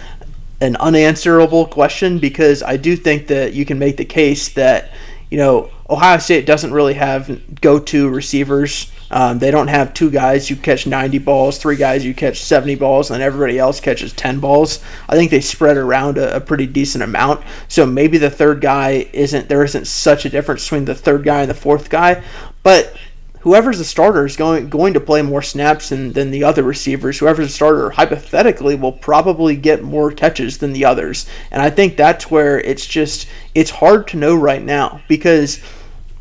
an 0.66 0.76
unanswerable 0.78 1.66
question 1.68 2.20
because 2.20 2.62
I 2.64 2.78
do 2.78 2.96
think 2.96 3.28
that 3.28 3.54
you 3.54 3.66
can 3.66 3.80
make 3.80 3.98
the 3.98 4.06
case 4.06 4.50
that 4.50 4.92
you 5.30 5.38
know 5.38 5.70
Ohio 5.90 6.18
State 6.18 6.46
doesn't 6.46 6.74
really 6.74 6.96
have 6.96 7.62
go 7.62 7.80
to 7.80 8.10
receivers 8.10 8.92
Um, 9.12 9.40
they 9.40 9.52
don't 9.52 9.68
have 9.68 9.94
two 9.94 10.12
guys 10.12 10.48
who 10.48 10.56
catch 10.56 10.86
90 10.86 11.18
balls, 11.20 11.58
three 11.58 11.76
guys 11.76 12.04
who 12.04 12.14
catch 12.14 12.42
70 12.42 12.76
balls, 12.76 13.12
and 13.12 13.24
everybody 13.24 13.58
else 13.58 13.80
catches 13.80 14.14
10 14.14 14.40
balls. 14.40 14.84
I 15.08 15.16
think 15.16 15.32
they 15.32 15.42
spread 15.42 15.78
around 15.78 16.18
a, 16.18 16.36
a 16.36 16.42
pretty 16.42 16.68
decent 16.68 17.04
amount. 17.04 17.44
So 17.68 17.86
maybe 17.86 18.18
the 18.18 18.30
third 18.30 18.62
guy 18.62 19.10
isn't 19.14 19.50
there 19.50 19.64
isn't 19.64 19.88
such 19.88 20.26
a 20.26 20.30
difference 20.30 20.66
between 20.66 20.86
the 20.86 20.96
third 20.96 21.24
guy 21.24 21.42
and 21.42 21.50
the 21.50 21.56
fourth 21.56 21.90
guy, 21.90 22.24
but 22.64 22.96
whoever's 23.42 23.78
the 23.78 23.86
starter 23.86 24.26
is 24.26 24.36
going 24.36 24.70
going 24.70 24.94
to 24.94 25.00
play 25.00 25.22
more 25.22 25.42
snaps 25.42 25.90
than, 25.90 26.14
than 26.14 26.32
the 26.32 26.44
other 26.44 26.64
receivers. 26.64 27.20
Whoever's 27.20 27.48
the 27.48 27.54
starter 27.54 27.92
hypothetically 27.92 28.76
will 28.76 28.92
probably 28.92 29.56
get 29.56 29.84
more 29.84 30.12
catches 30.12 30.58
than 30.58 30.74
the 30.74 30.86
others. 30.86 31.26
And 31.52 31.62
I 31.62 31.70
think 31.70 31.96
that's 31.96 32.30
where 32.30 32.60
it's 32.60 32.86
just 32.86 33.28
it's 33.56 33.72
hard 33.72 34.08
to 34.10 34.18
know 34.18 34.36
right 34.36 34.64
now 34.64 35.02
because 35.08 35.62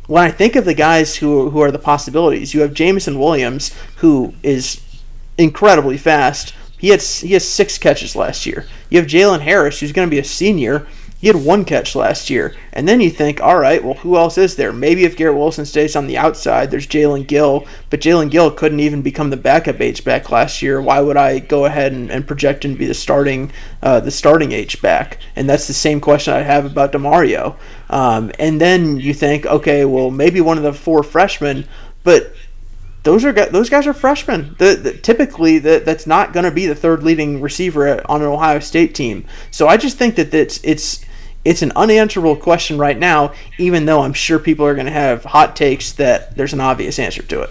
when 0.09 0.23
I 0.23 0.31
think 0.31 0.55
of 0.55 0.65
the 0.65 0.73
guys 0.73 1.17
who 1.17 1.51
who 1.51 1.61
are 1.61 1.69
the 1.69 1.77
possibilities, 1.77 2.55
you 2.55 2.61
have 2.61 2.73
Jameson 2.73 3.19
Williams 3.19 3.75
who 3.97 4.33
is 4.41 4.81
incredibly 5.37 5.99
fast. 5.99 6.55
He 6.79 6.89
had 6.89 7.03
he 7.03 7.33
has 7.33 7.47
six 7.47 7.77
catches 7.77 8.15
last 8.15 8.47
year. 8.47 8.65
You 8.89 8.97
have 8.99 9.07
Jalen 9.07 9.41
Harris 9.41 9.79
who's 9.79 9.91
going 9.91 10.07
to 10.07 10.09
be 10.09 10.17
a 10.17 10.23
senior 10.23 10.87
he 11.19 11.27
had 11.27 11.35
one 11.35 11.65
catch 11.65 11.95
last 11.95 12.29
year. 12.29 12.55
And 12.71 12.87
then 12.87 13.01
you 13.01 13.09
think, 13.09 13.41
all 13.41 13.57
right, 13.57 13.83
well, 13.83 13.95
who 13.95 14.15
else 14.15 14.37
is 14.37 14.55
there? 14.55 14.71
Maybe 14.71 15.03
if 15.03 15.17
Garrett 15.17 15.37
Wilson 15.37 15.65
stays 15.65 15.95
on 15.95 16.07
the 16.07 16.17
outside, 16.17 16.71
there's 16.71 16.87
Jalen 16.87 17.27
Gill. 17.27 17.67
But 17.89 17.99
Jalen 17.99 18.31
Gill 18.31 18.51
couldn't 18.51 18.79
even 18.79 19.01
become 19.01 19.29
the 19.29 19.35
backup 19.35 19.81
H 19.81 20.05
back 20.05 20.31
last 20.31 20.61
year. 20.61 20.81
Why 20.81 21.01
would 21.01 21.17
I 21.17 21.39
go 21.39 21.65
ahead 21.65 21.91
and, 21.91 22.09
and 22.09 22.25
project 22.25 22.63
him 22.63 22.71
to 22.73 22.79
be 22.79 22.85
the 22.85 22.93
starting 22.93 23.51
uh, 23.83 23.99
the 23.99 24.11
starting 24.11 24.53
H 24.53 24.81
back? 24.81 25.17
And 25.35 25.49
that's 25.49 25.67
the 25.67 25.73
same 25.73 25.99
question 25.99 26.33
I 26.33 26.43
have 26.43 26.65
about 26.65 26.93
Demario. 26.93 27.57
Um, 27.89 28.31
and 28.39 28.61
then 28.61 28.97
you 28.97 29.13
think, 29.13 29.45
okay, 29.45 29.83
well, 29.83 30.11
maybe 30.11 30.39
one 30.39 30.57
of 30.57 30.63
the 30.63 30.71
four 30.71 31.03
freshmen, 31.03 31.67
but 32.05 32.33
those 33.03 33.25
are 33.25 33.33
those 33.33 33.69
guys 33.69 33.87
are 33.87 33.93
freshmen. 33.93 34.55
The, 34.57 34.75
the, 34.75 34.93
typically, 34.93 35.59
the, 35.59 35.81
that's 35.83 36.07
not 36.07 36.31
going 36.31 36.45
to 36.45 36.51
be 36.51 36.65
the 36.65 36.75
third 36.75 37.03
leading 37.03 37.41
receiver 37.41 38.09
on 38.09 38.21
an 38.21 38.27
Ohio 38.27 38.59
State 38.59 38.95
team. 38.95 39.25
So 39.51 39.67
I 39.67 39.75
just 39.75 39.97
think 39.97 40.15
that 40.15 40.33
it's 40.33 40.61
it's 40.63 41.05
it's 41.45 41.61
an 41.61 41.71
unanswerable 41.75 42.35
question 42.35 42.77
right 42.77 42.97
now, 42.97 43.33
even 43.57 43.85
though 43.85 44.01
I'm 44.01 44.13
sure 44.13 44.39
people 44.39 44.65
are 44.65 44.75
going 44.75 44.87
to 44.87 44.91
have 44.91 45.23
hot 45.23 45.55
takes 45.55 45.91
that 45.93 46.35
there's 46.35 46.53
an 46.53 46.59
obvious 46.59 46.99
answer 46.99 47.23
to 47.23 47.41
it. 47.41 47.49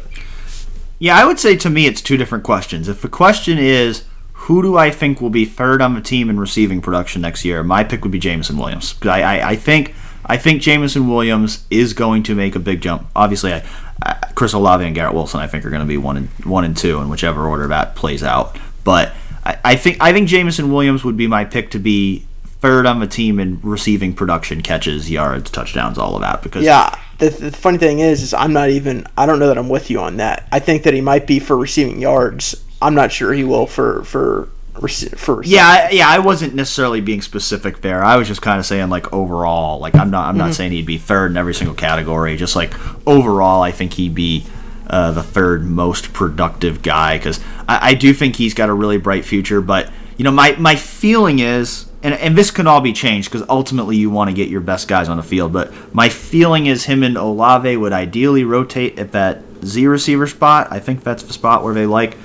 Yeah, 0.99 1.17
I 1.17 1.25
would 1.25 1.39
say 1.39 1.57
to 1.57 1.71
me 1.71 1.87
it's 1.87 2.03
two 2.03 2.17
different 2.17 2.45
questions. 2.45 2.89
If 2.89 3.03
the 3.03 3.09
question 3.09 3.57
is 3.59 4.05
who 4.33 4.63
do 4.63 4.77
I 4.77 4.91
think 4.91 5.21
will 5.21 5.31
be 5.31 5.45
third 5.45 5.83
on 5.83 5.95
the 5.95 6.01
team 6.01 6.31
in 6.31 6.39
receiving 6.39 6.81
production 6.81 7.23
next 7.23 7.45
year, 7.45 7.63
my 7.63 7.83
pick 7.83 8.03
would 8.03 8.13
be 8.13 8.19
Jameson 8.19 8.57
Williams. 8.57 8.95
I, 9.03 9.23
I, 9.23 9.51
I 9.51 9.57
think 9.57 9.95
I 10.25 10.37
think 10.37 10.63
Jameson 10.63 11.09
Williams 11.09 11.67
is 11.71 11.93
going 11.93 12.23
to 12.25 12.35
make 12.35 12.55
a 12.55 12.61
big 12.61 12.81
jump. 12.81 13.09
Obviously, 13.17 13.53
I, 13.53 13.65
I, 14.03 14.15
Chris 14.35 14.53
Olave 14.53 14.85
and 14.85 14.95
Garrett 14.95 15.15
Wilson 15.15 15.41
I 15.41 15.49
think 15.49 15.65
are 15.65 15.71
going 15.71 15.81
to 15.81 15.87
be 15.87 15.97
one 15.97 16.17
and 16.17 16.29
one 16.45 16.65
and 16.65 16.77
two 16.77 17.01
in 17.01 17.09
whichever 17.09 17.49
order 17.49 17.67
that 17.69 17.97
plays 17.97 18.23
out. 18.23 18.59
But 18.85 19.13
I, 19.45 19.59
I 19.65 19.77
think 19.77 20.01
I 20.01 20.13
think 20.13 20.29
Jameson 20.29 20.73
Williams 20.73 21.05
would 21.05 21.17
be 21.17 21.27
my 21.27 21.45
pick 21.45 21.73
to 21.73 21.81
be 21.81 22.25
third 22.61 22.87
on 22.87 23.01
the 23.01 23.07
team 23.07 23.39
in 23.39 23.61
receiving 23.63 24.15
production, 24.15 24.63
catches, 24.63 25.11
yards, 25.11 25.51
touchdowns, 25.51 25.99
all 25.99 26.15
of 26.15 26.23
that. 26.23 26.43
Because 26.43 26.65
yeah, 26.65 26.99
the, 27.19 27.31
the, 27.31 27.53
funny 27.53 27.79
thing 27.79 28.01
is, 28.01 28.23
is 28.23 28.35
I'm 28.35 28.53
not 28.53 28.71
even. 28.71 29.07
I 29.17 29.27
don't 29.27 29.39
know 29.39 29.49
that 29.49 29.59
I'm 29.59 29.69
with 29.69 29.91
you 29.91 30.01
on 30.01 30.17
that. 30.17 30.49
I 30.51 30.59
think 30.59 30.83
that 30.83 30.95
he 30.95 31.01
might 31.01 31.27
be 31.27 31.39
for 31.39 31.57
receiving 31.57 32.01
yards. 32.01 32.65
I'm 32.81 32.95
not 32.95 33.13
sure 33.13 33.33
he 33.33 33.45
will 33.45 33.67
for 33.67 34.03
for 34.05 34.49
for. 34.89 35.43
Yeah, 35.45 35.91
yeah. 35.91 36.09
I 36.09 36.19
wasn't 36.19 36.55
necessarily 36.55 37.01
being 37.01 37.23
specific 37.23 37.81
there. 37.81 38.05
I 38.05 38.17
was 38.17 38.29
just 38.29 38.43
kind 38.43 38.59
of 38.59 38.67
saying 38.67 38.91
like 38.91 39.13
overall. 39.13 39.79
Like 39.79 39.95
I'm 39.95 40.11
not. 40.11 40.29
I'm 40.29 40.35
mm-hmm. 40.35 40.47
not 40.47 40.55
saying 40.55 40.73
he'd 40.73 40.87
be 40.87 40.99
third 40.99 41.31
in 41.31 41.37
every 41.37 41.55
single 41.55 41.77
category. 41.77 42.37
Just 42.37 42.57
like 42.57 42.75
overall, 43.07 43.63
I 43.63 43.73
think 43.73 43.95
he'd 43.95 44.15
be. 44.15 44.45
Uh, 44.91 45.13
the 45.13 45.23
third 45.23 45.67
most 45.67 46.15
productive 46.15 46.81
guy 46.81 47.19
because 47.19 47.39
I, 47.69 47.91
I 47.91 47.95
do 47.95 48.15
think 48.15 48.37
he's 48.37 48.55
got 48.55 48.71
a 48.71 48.73
really 48.73 48.97
bright 48.97 49.27
future. 49.27 49.61
But 49.61 49.91
you 50.17 50.25
know, 50.25 50.31
my 50.31 50.53
my 50.53 50.77
feeling 50.77 51.41
is 51.41 51.88
and, 52.03 52.15
and 52.15 52.39
this 52.39 52.51
can 52.51 52.67
all 52.67 52.81
be 52.81 52.93
changed 52.93 53.31
because 53.31 53.47
ultimately 53.49 53.97
you 53.97 54.11
want 54.11 54.31
to 54.31 54.35
get 54.35 54.49
your 54.49 54.61
best 54.61 54.87
guys 54.87 55.09
on 55.09 55.17
the 55.17 55.23
field. 55.23 55.53
But 55.53 55.73
my 55.93 56.09
feeling 56.09 56.67
is 56.67 56.85
him 56.85 57.03
and 57.03 57.17
Olave 57.17 57.77
would 57.77 57.93
ideally 57.93 58.45
rotate 58.45 58.99
at 58.99 59.13
that 59.13 59.43
Z 59.65 59.87
receiver 59.87 60.27
spot. 60.27 60.69
I 60.71 60.79
think 60.79 61.03
that's 61.03 61.25
the 61.25 61.33
spot 61.33 61.65
where 61.65 61.75
they 61.75 61.87
like 61.87 62.17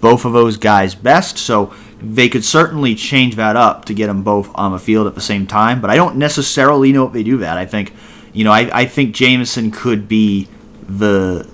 both 0.00 0.26
of 0.26 0.34
those 0.34 0.58
guys 0.58 0.94
best. 0.94 1.38
So 1.38 1.72
they 2.02 2.28
could 2.28 2.44
certainly 2.44 2.94
change 2.94 3.36
that 3.36 3.56
up 3.56 3.86
to 3.86 3.94
get 3.94 4.08
them 4.08 4.22
both 4.22 4.50
on 4.54 4.72
the 4.72 4.78
field 4.78 5.06
at 5.06 5.14
the 5.14 5.22
same 5.22 5.46
time. 5.46 5.80
But 5.80 5.88
I 5.88 5.96
don't 5.96 6.16
necessarily 6.16 6.92
know 6.92 7.06
if 7.06 7.14
they 7.14 7.22
do 7.22 7.38
that. 7.38 7.56
I 7.56 7.64
think, 7.64 7.94
you 8.34 8.44
know, 8.44 8.52
I, 8.52 8.80
I 8.80 8.84
think 8.84 9.14
Jameson 9.14 9.70
could 9.70 10.06
be 10.06 10.48
the 10.86 11.48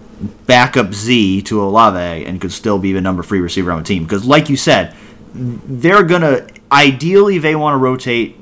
backup 0.46 0.92
Z 0.92 1.42
to 1.42 1.62
Olave 1.62 2.26
and 2.26 2.40
could 2.40 2.50
still 2.50 2.80
be 2.80 2.92
the 2.92 3.00
number 3.00 3.22
three 3.22 3.40
receiver 3.40 3.70
on 3.70 3.78
the 3.78 3.84
team. 3.84 4.02
Because, 4.02 4.24
like 4.24 4.50
you 4.50 4.56
said, 4.56 4.96
they're 5.32 6.02
going 6.02 6.22
to 6.22 6.48
ideally 6.70 7.38
they 7.38 7.56
want 7.56 7.74
to 7.74 7.78
rotate 7.78 8.36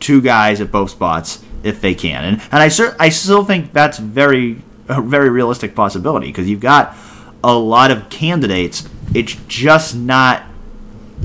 two 0.00 0.20
guys 0.20 0.60
at 0.60 0.70
both 0.70 0.90
spots 0.90 1.42
if 1.62 1.80
they 1.80 1.94
can, 1.94 2.24
and 2.24 2.42
and 2.52 2.62
I 2.62 2.68
cer- 2.68 2.96
I 3.00 3.08
still 3.08 3.44
think 3.44 3.72
that's 3.72 3.98
very 3.98 4.62
a 4.88 5.00
very 5.00 5.30
realistic 5.30 5.74
possibility 5.74 6.26
because 6.26 6.48
you've 6.48 6.60
got 6.60 6.96
a 7.42 7.54
lot 7.54 7.90
of 7.90 8.08
candidates. 8.10 8.88
It's 9.14 9.36
just 9.48 9.94
not 9.94 10.42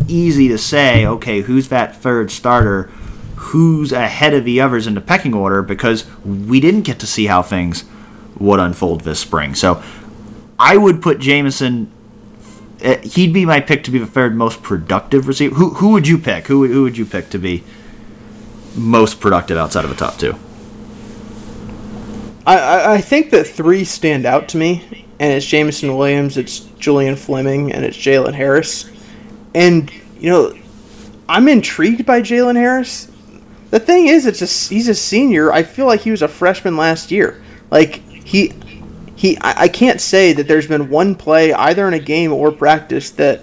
easy 0.07 0.47
to 0.49 0.57
say, 0.57 1.05
okay, 1.05 1.41
who's 1.41 1.69
that 1.69 1.95
third 1.95 2.31
starter? 2.31 2.83
Who's 3.35 3.91
ahead 3.91 4.33
of 4.33 4.45
the 4.45 4.61
others 4.61 4.85
in 4.85 4.93
the 4.93 5.01
pecking 5.01 5.33
order 5.33 5.61
because 5.61 6.05
we 6.23 6.59
didn't 6.59 6.81
get 6.81 6.99
to 6.99 7.07
see 7.07 7.25
how 7.27 7.41
things 7.41 7.85
would 8.37 8.59
unfold 8.59 9.01
this 9.01 9.19
spring. 9.19 9.55
So 9.55 9.81
I 10.57 10.77
would 10.77 11.01
put 11.01 11.19
Jameson 11.19 11.91
Uh, 12.83 12.97
he'd 12.99 13.33
be 13.33 13.45
my 13.45 13.59
pick 13.59 13.83
to 13.83 13.91
be 13.91 13.99
the 13.99 14.05
third 14.05 14.35
most 14.35 14.63
productive 14.63 15.27
receiver. 15.27 15.55
Who 15.55 15.71
who 15.71 15.89
would 15.89 16.07
you 16.07 16.17
pick? 16.17 16.47
Who 16.47 16.65
who 16.67 16.83
would 16.83 16.97
you 16.97 17.05
pick 17.05 17.29
to 17.31 17.37
be 17.37 17.63
most 18.75 19.19
productive 19.19 19.57
outside 19.57 19.83
of 19.83 19.89
the 19.89 19.95
top 19.95 20.17
two? 20.17 20.35
I, 22.45 22.95
I 22.95 23.01
think 23.01 23.31
that 23.31 23.45
three 23.45 23.83
stand 23.83 24.25
out 24.25 24.47
to 24.49 24.57
me, 24.57 25.05
and 25.19 25.33
it's 25.33 25.45
Jameson 25.45 25.95
Williams, 25.95 26.37
it's 26.37 26.61
Julian 26.79 27.15
Fleming, 27.15 27.71
and 27.71 27.85
it's 27.85 27.97
Jalen 27.97 28.33
Harris. 28.33 28.89
And 29.53 29.91
you 30.19 30.29
know, 30.29 30.57
I'm 31.27 31.47
intrigued 31.47 32.05
by 32.05 32.21
Jalen 32.21 32.55
Harris. 32.55 33.11
The 33.69 33.79
thing 33.79 34.07
is, 34.07 34.25
it's 34.25 34.41
a, 34.41 34.73
he's 34.73 34.87
a 34.87 34.95
senior. 34.95 35.51
I 35.51 35.61
feel 35.61 35.85
like 35.85 36.01
he 36.01 36.11
was 36.11 36.23
a 36.23 36.27
freshman 36.27 36.75
last 36.75 37.11
year. 37.11 37.41
Like 37.69 37.97
he 38.25 38.53
he 39.19 39.37
I, 39.39 39.63
I 39.63 39.67
can't 39.67 39.99
say 39.99 40.31
that 40.31 40.47
there's 40.47 40.65
been 40.65 40.89
one 40.89 41.13
play 41.13 41.51
either 41.51 41.85
in 41.89 41.93
a 41.93 41.99
game 41.99 42.31
or 42.31 42.53
practice 42.53 43.11
that 43.11 43.41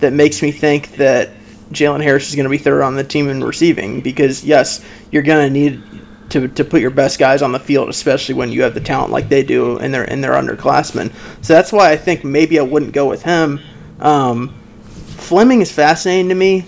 that 0.00 0.14
makes 0.14 0.40
me 0.40 0.50
think 0.50 0.92
that 0.96 1.28
Jalen 1.70 2.02
Harris 2.02 2.30
is 2.30 2.34
going 2.34 2.44
to 2.44 2.50
be 2.50 2.56
third 2.56 2.80
on 2.80 2.96
the 2.96 3.04
team 3.04 3.28
in 3.28 3.44
receiving 3.44 4.00
because 4.00 4.42
yes, 4.42 4.82
you're 5.10 5.22
going 5.22 5.46
to 5.46 5.52
need 5.52 5.82
to, 6.30 6.48
to 6.48 6.64
put 6.64 6.80
your 6.80 6.90
best 6.90 7.18
guys 7.18 7.42
on 7.42 7.52
the 7.52 7.58
field, 7.58 7.90
especially 7.90 8.36
when 8.36 8.50
you 8.50 8.62
have 8.62 8.72
the 8.72 8.80
talent 8.80 9.12
like 9.12 9.28
they 9.28 9.42
do 9.42 9.76
and 9.76 9.92
they're 9.92 10.10
and 10.10 10.24
they're 10.24 10.32
underclassmen. 10.32 11.12
So 11.44 11.52
that's 11.52 11.72
why 11.72 11.92
I 11.92 11.98
think 11.98 12.24
maybe 12.24 12.58
I 12.58 12.62
wouldn't 12.62 12.92
go 12.92 13.06
with 13.06 13.22
him. 13.22 13.60
Um, 14.00 14.54
Fleming 14.86 15.60
is 15.60 15.70
fascinating 15.70 16.30
to 16.30 16.34
me. 16.34 16.64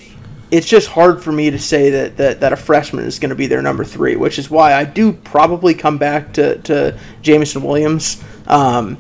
It's 0.51 0.67
just 0.67 0.89
hard 0.89 1.23
for 1.23 1.33
me 1.33 1.49
to 1.49 1.59
say 1.59 1.89
that, 1.89 2.19
that, 2.19 2.41
that 2.41 2.53
a 2.53 2.57
freshman 2.57 3.07
is 3.07 3.19
going 3.19 3.31
to 3.31 3.37
be 3.37 3.47
their 3.47 3.63
number 3.63 3.85
three, 3.85 4.17
which 4.17 4.39
is 4.39 4.51
why 4.51 4.75
I 4.75 4.85
do 4.85 5.15
probably 5.15 5.73
come 5.73 5.97
back 5.97 6.35
to, 6.35 6.59
to 6.59 6.99
Jameson 7.23 7.63
Williams. 7.63 8.23
Um, 8.47 8.99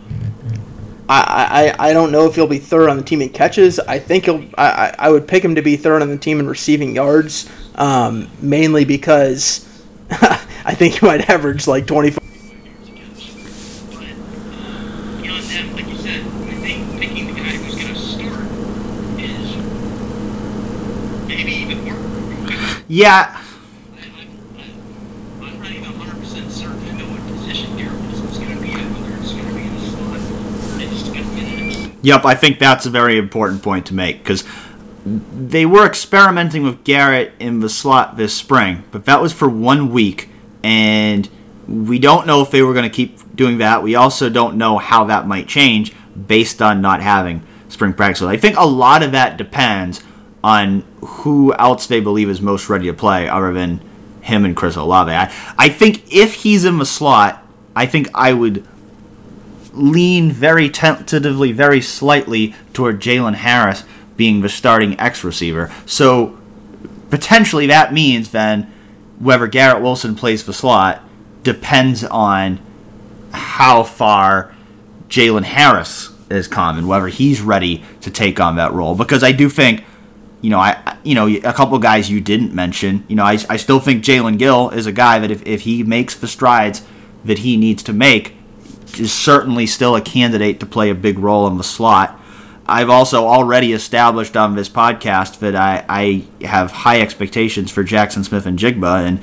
I, 1.08 1.74
I, 1.78 1.88
I 1.88 1.92
don't 1.92 2.12
know 2.12 2.26
if 2.26 2.36
he'll 2.36 2.46
be 2.46 2.58
third 2.58 2.88
on 2.88 2.96
the 2.96 3.02
team 3.02 3.20
in 3.20 3.30
catches. 3.30 3.80
I 3.80 3.98
think 3.98 4.26
he'll. 4.26 4.44
I, 4.56 4.94
I 4.96 5.10
would 5.10 5.26
pick 5.26 5.44
him 5.44 5.56
to 5.56 5.62
be 5.62 5.76
third 5.76 6.02
on 6.02 6.08
the 6.08 6.16
team 6.16 6.38
in 6.38 6.46
receiving 6.46 6.94
yards, 6.94 7.50
um, 7.74 8.30
mainly 8.40 8.84
because 8.84 9.66
I 10.10 10.74
think 10.74 11.00
he 11.00 11.06
might 11.06 11.28
average 11.28 11.66
like 11.66 11.86
25. 11.86 12.20
Yeah, 22.86 23.39
Yep, 32.02 32.24
I 32.24 32.34
think 32.34 32.58
that's 32.58 32.86
a 32.86 32.90
very 32.90 33.18
important 33.18 33.62
point 33.62 33.86
to 33.86 33.94
make 33.94 34.18
because 34.18 34.44
they 35.04 35.66
were 35.66 35.86
experimenting 35.86 36.62
with 36.62 36.84
Garrett 36.84 37.32
in 37.38 37.60
the 37.60 37.68
slot 37.68 38.16
this 38.16 38.34
spring, 38.34 38.84
but 38.90 39.04
that 39.06 39.20
was 39.20 39.32
for 39.32 39.48
one 39.48 39.90
week, 39.90 40.28
and 40.62 41.28
we 41.66 41.98
don't 41.98 42.26
know 42.26 42.42
if 42.42 42.50
they 42.50 42.62
were 42.62 42.74
going 42.74 42.88
to 42.88 42.94
keep 42.94 43.36
doing 43.36 43.58
that. 43.58 43.82
We 43.82 43.94
also 43.94 44.28
don't 44.28 44.56
know 44.56 44.78
how 44.78 45.04
that 45.04 45.26
might 45.26 45.48
change 45.48 45.94
based 46.26 46.60
on 46.60 46.80
not 46.80 47.00
having 47.00 47.42
spring 47.68 47.94
practice. 47.94 48.22
I 48.22 48.36
think 48.36 48.56
a 48.56 48.66
lot 48.66 49.02
of 49.02 49.12
that 49.12 49.36
depends 49.36 50.02
on 50.42 50.82
who 51.00 51.54
else 51.54 51.86
they 51.86 52.00
believe 52.00 52.28
is 52.28 52.40
most 52.40 52.68
ready 52.68 52.86
to 52.86 52.94
play, 52.94 53.28
other 53.28 53.52
than 53.52 53.80
him 54.22 54.44
and 54.44 54.56
Chris 54.56 54.76
Olave. 54.76 55.12
I, 55.12 55.32
I 55.56 55.68
think 55.68 56.12
if 56.12 56.34
he's 56.34 56.64
in 56.64 56.78
the 56.78 56.86
slot, 56.86 57.46
I 57.74 57.86
think 57.86 58.08
I 58.14 58.32
would 58.32 58.66
lean 59.72 60.30
very 60.30 60.68
tentatively, 60.68 61.52
very 61.52 61.80
slightly 61.80 62.54
toward 62.72 63.00
Jalen 63.00 63.34
Harris 63.34 63.84
being 64.16 64.40
the 64.40 64.48
starting 64.48 64.98
X 65.00 65.24
receiver. 65.24 65.72
So 65.86 66.38
potentially 67.10 67.66
that 67.66 67.92
means 67.92 68.30
then 68.30 68.72
whether 69.18 69.46
Garrett 69.46 69.82
Wilson 69.82 70.14
plays 70.14 70.44
the 70.44 70.52
slot 70.52 71.02
depends 71.42 72.04
on 72.04 72.60
how 73.32 73.82
far 73.82 74.54
Jalen 75.08 75.44
Harris 75.44 76.10
is 76.30 76.48
come 76.48 76.78
and 76.78 76.88
whether 76.88 77.08
he's 77.08 77.40
ready 77.40 77.84
to 78.00 78.10
take 78.10 78.40
on 78.40 78.56
that 78.56 78.72
role. 78.72 78.94
Because 78.94 79.22
I 79.22 79.32
do 79.32 79.48
think, 79.48 79.84
you 80.40 80.50
know, 80.50 80.58
I 80.58 80.96
you 81.02 81.14
know 81.14 81.26
a 81.26 81.52
couple 81.52 81.78
guys 81.78 82.10
you 82.10 82.20
didn't 82.20 82.54
mention. 82.54 83.04
You 83.08 83.16
know, 83.16 83.24
I, 83.24 83.38
I 83.48 83.56
still 83.56 83.80
think 83.80 84.04
Jalen 84.04 84.38
Gill 84.38 84.70
is 84.70 84.86
a 84.86 84.92
guy 84.92 85.18
that 85.18 85.30
if, 85.30 85.46
if 85.46 85.62
he 85.62 85.82
makes 85.82 86.14
the 86.14 86.28
strides 86.28 86.82
that 87.24 87.38
he 87.38 87.56
needs 87.56 87.82
to 87.84 87.92
make, 87.92 88.34
is 88.98 89.12
certainly 89.12 89.66
still 89.66 89.94
a 89.94 90.00
candidate 90.00 90.60
to 90.60 90.66
play 90.66 90.90
a 90.90 90.94
big 90.94 91.18
role 91.18 91.46
in 91.46 91.58
the 91.58 91.64
slot. 91.64 92.18
I've 92.66 92.90
also 92.90 93.26
already 93.26 93.72
established 93.72 94.36
on 94.36 94.54
this 94.54 94.68
podcast 94.68 95.40
that 95.40 95.56
I, 95.56 95.84
I 95.88 96.44
have 96.44 96.70
high 96.70 97.00
expectations 97.00 97.70
for 97.70 97.82
Jaxon 97.84 98.24
Smith-Njigba, 98.24 99.06
and 99.06 99.20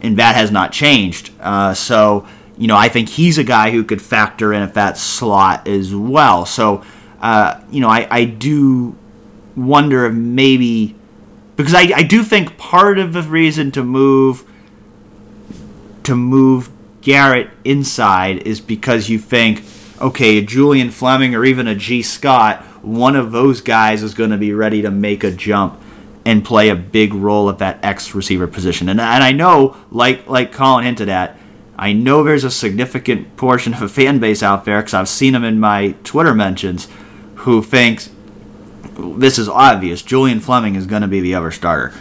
and 0.00 0.16
that 0.18 0.36
has 0.36 0.50
not 0.50 0.72
changed. 0.72 1.30
Uh, 1.40 1.74
so 1.74 2.26
you 2.56 2.66
know, 2.66 2.76
I 2.76 2.88
think 2.88 3.08
he's 3.08 3.38
a 3.38 3.44
guy 3.44 3.70
who 3.70 3.84
could 3.84 4.02
factor 4.02 4.52
in 4.52 4.62
at 4.62 4.74
that 4.74 4.98
slot 4.98 5.68
as 5.68 5.94
well. 5.94 6.44
So 6.44 6.82
uh, 7.20 7.60
you 7.70 7.80
know, 7.80 7.88
I, 7.88 8.06
I 8.10 8.24
do 8.24 8.96
wonder 9.56 10.06
if 10.06 10.12
maybe 10.12 10.94
because 11.56 11.74
I, 11.74 11.90
I 11.94 12.02
do 12.02 12.22
think 12.22 12.56
part 12.58 12.98
of 12.98 13.12
the 13.12 13.22
reason 13.22 13.70
to 13.72 13.82
move 13.82 14.44
to 16.04 16.14
move 16.14 16.70
Garrett 17.08 17.48
inside 17.64 18.46
is 18.46 18.60
because 18.60 19.08
you 19.08 19.18
think, 19.18 19.62
okay, 19.98 20.44
Julian 20.44 20.90
Fleming 20.90 21.34
or 21.34 21.42
even 21.42 21.66
a 21.66 21.74
Gee 21.74 22.02
Scott, 22.02 22.62
one 22.84 23.16
of 23.16 23.32
those 23.32 23.62
guys 23.62 24.02
is 24.02 24.12
going 24.12 24.28
to 24.28 24.36
be 24.36 24.52
ready 24.52 24.82
to 24.82 24.90
make 24.90 25.24
a 25.24 25.30
jump 25.30 25.80
and 26.26 26.44
play 26.44 26.68
a 26.68 26.76
big 26.76 27.14
role 27.14 27.48
at 27.48 27.56
that 27.60 27.82
X 27.82 28.14
receiver 28.14 28.46
position. 28.46 28.90
And, 28.90 29.00
and 29.00 29.24
I 29.24 29.32
know, 29.32 29.74
like 29.90 30.26
like 30.28 30.52
Colin 30.52 30.84
hinted 30.84 31.08
at, 31.08 31.38
I 31.78 31.94
know 31.94 32.22
there's 32.22 32.44
a 32.44 32.50
significant 32.50 33.38
portion 33.38 33.72
of 33.72 33.80
a 33.80 33.88
fan 33.88 34.18
base 34.18 34.42
out 34.42 34.66
there 34.66 34.82
because 34.82 34.92
I've 34.92 35.08
seen 35.08 35.32
them 35.32 35.44
in 35.44 35.58
my 35.58 35.94
Twitter 36.04 36.34
mentions 36.34 36.88
who 37.36 37.62
thinks 37.62 38.10
this 38.98 39.38
is 39.38 39.48
obvious. 39.48 40.02
Julian 40.02 40.40
Fleming 40.40 40.74
is 40.74 40.84
going 40.84 41.00
to 41.00 41.08
be 41.08 41.20
the 41.20 41.34
other 41.34 41.52
starter. 41.52 41.94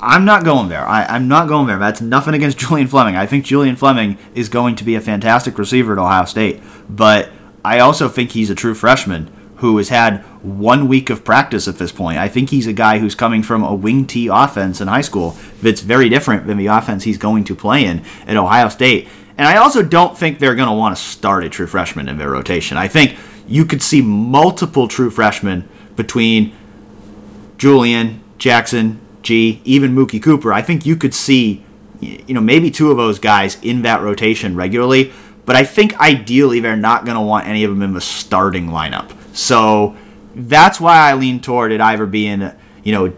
I'm 0.00 0.24
not 0.24 0.44
going 0.44 0.68
there. 0.68 0.86
I, 0.86 1.16
am 1.16 1.28
not 1.28 1.48
going 1.48 1.66
there. 1.66 1.78
That's 1.78 2.00
nothing 2.00 2.34
against 2.34 2.58
Julian 2.68 2.88
Fleming. 2.88 3.16
I 3.16 3.26
think 3.26 3.44
Julian 3.44 3.76
Fleming 3.76 4.18
is 4.34 4.48
going 4.48 4.76
to 4.76 4.84
be 4.84 4.94
a 4.94 5.00
fantastic 5.00 5.58
receiver 5.58 5.92
at 5.92 5.98
Ohio 5.98 6.24
State. 6.24 6.60
But 6.88 7.30
I 7.64 7.80
also 7.80 8.08
think 8.08 8.32
he's 8.32 8.50
a 8.50 8.54
true 8.54 8.74
freshman 8.74 9.30
who 9.56 9.76
has 9.78 9.88
had 9.88 10.22
one 10.42 10.86
week 10.86 11.10
of 11.10 11.24
practice 11.24 11.66
at 11.66 11.78
this 11.78 11.90
point. 11.90 12.16
I 12.18 12.28
think 12.28 12.50
he's 12.50 12.68
a 12.68 12.72
guy 12.72 12.98
who's 12.98 13.16
coming 13.16 13.42
from 13.42 13.64
a 13.64 13.74
wing 13.74 14.06
T 14.06 14.28
offense 14.28 14.80
in 14.80 14.86
high 14.86 15.00
school 15.00 15.36
that's 15.60 15.80
very 15.80 16.08
different 16.08 16.46
than 16.46 16.58
the 16.58 16.66
offense 16.66 17.02
he's 17.02 17.18
going 17.18 17.42
to 17.44 17.56
play 17.56 17.84
in 17.84 18.04
at 18.26 18.36
Ohio 18.36 18.68
State. 18.68 19.08
And 19.36 19.46
I 19.46 19.56
also 19.56 19.82
don't 19.82 20.16
think 20.16 20.38
they're 20.38 20.54
going 20.54 20.68
to 20.68 20.74
want 20.74 20.96
to 20.96 21.02
start 21.02 21.44
a 21.44 21.48
true 21.48 21.66
freshman 21.66 22.08
in 22.08 22.18
their 22.18 22.30
rotation. 22.30 22.76
I 22.76 22.86
think 22.86 23.16
you 23.48 23.64
could 23.64 23.82
see 23.82 24.00
multiple 24.00 24.86
true 24.86 25.10
freshmen 25.10 25.68
between 25.96 26.54
Julian, 27.56 28.22
Jaxon, 28.38 28.98
Gee, 29.22 29.60
even 29.64 29.94
Mookie 29.94 30.22
Cooper. 30.22 30.52
I 30.52 30.62
think 30.62 30.86
you 30.86 30.96
could 30.96 31.14
see, 31.14 31.64
you 32.00 32.34
know, 32.34 32.40
maybe 32.40 32.70
two 32.70 32.90
of 32.90 32.96
those 32.96 33.18
guys 33.18 33.58
in 33.62 33.82
that 33.82 34.00
rotation 34.00 34.54
regularly. 34.54 35.12
But 35.44 35.56
I 35.56 35.64
think 35.64 35.98
ideally 35.98 36.60
they're 36.60 36.76
not 36.76 37.04
going 37.04 37.16
to 37.16 37.22
want 37.22 37.46
any 37.46 37.64
of 37.64 37.70
them 37.70 37.82
in 37.82 37.94
the 37.94 38.00
starting 38.00 38.68
lineup. 38.68 39.10
So 39.34 39.96
that's 40.34 40.80
why 40.80 41.10
I 41.10 41.14
lean 41.14 41.40
toward 41.40 41.72
it 41.72 41.80
either 41.80 42.06
being, 42.06 42.52
you 42.84 42.92
know, 42.92 43.12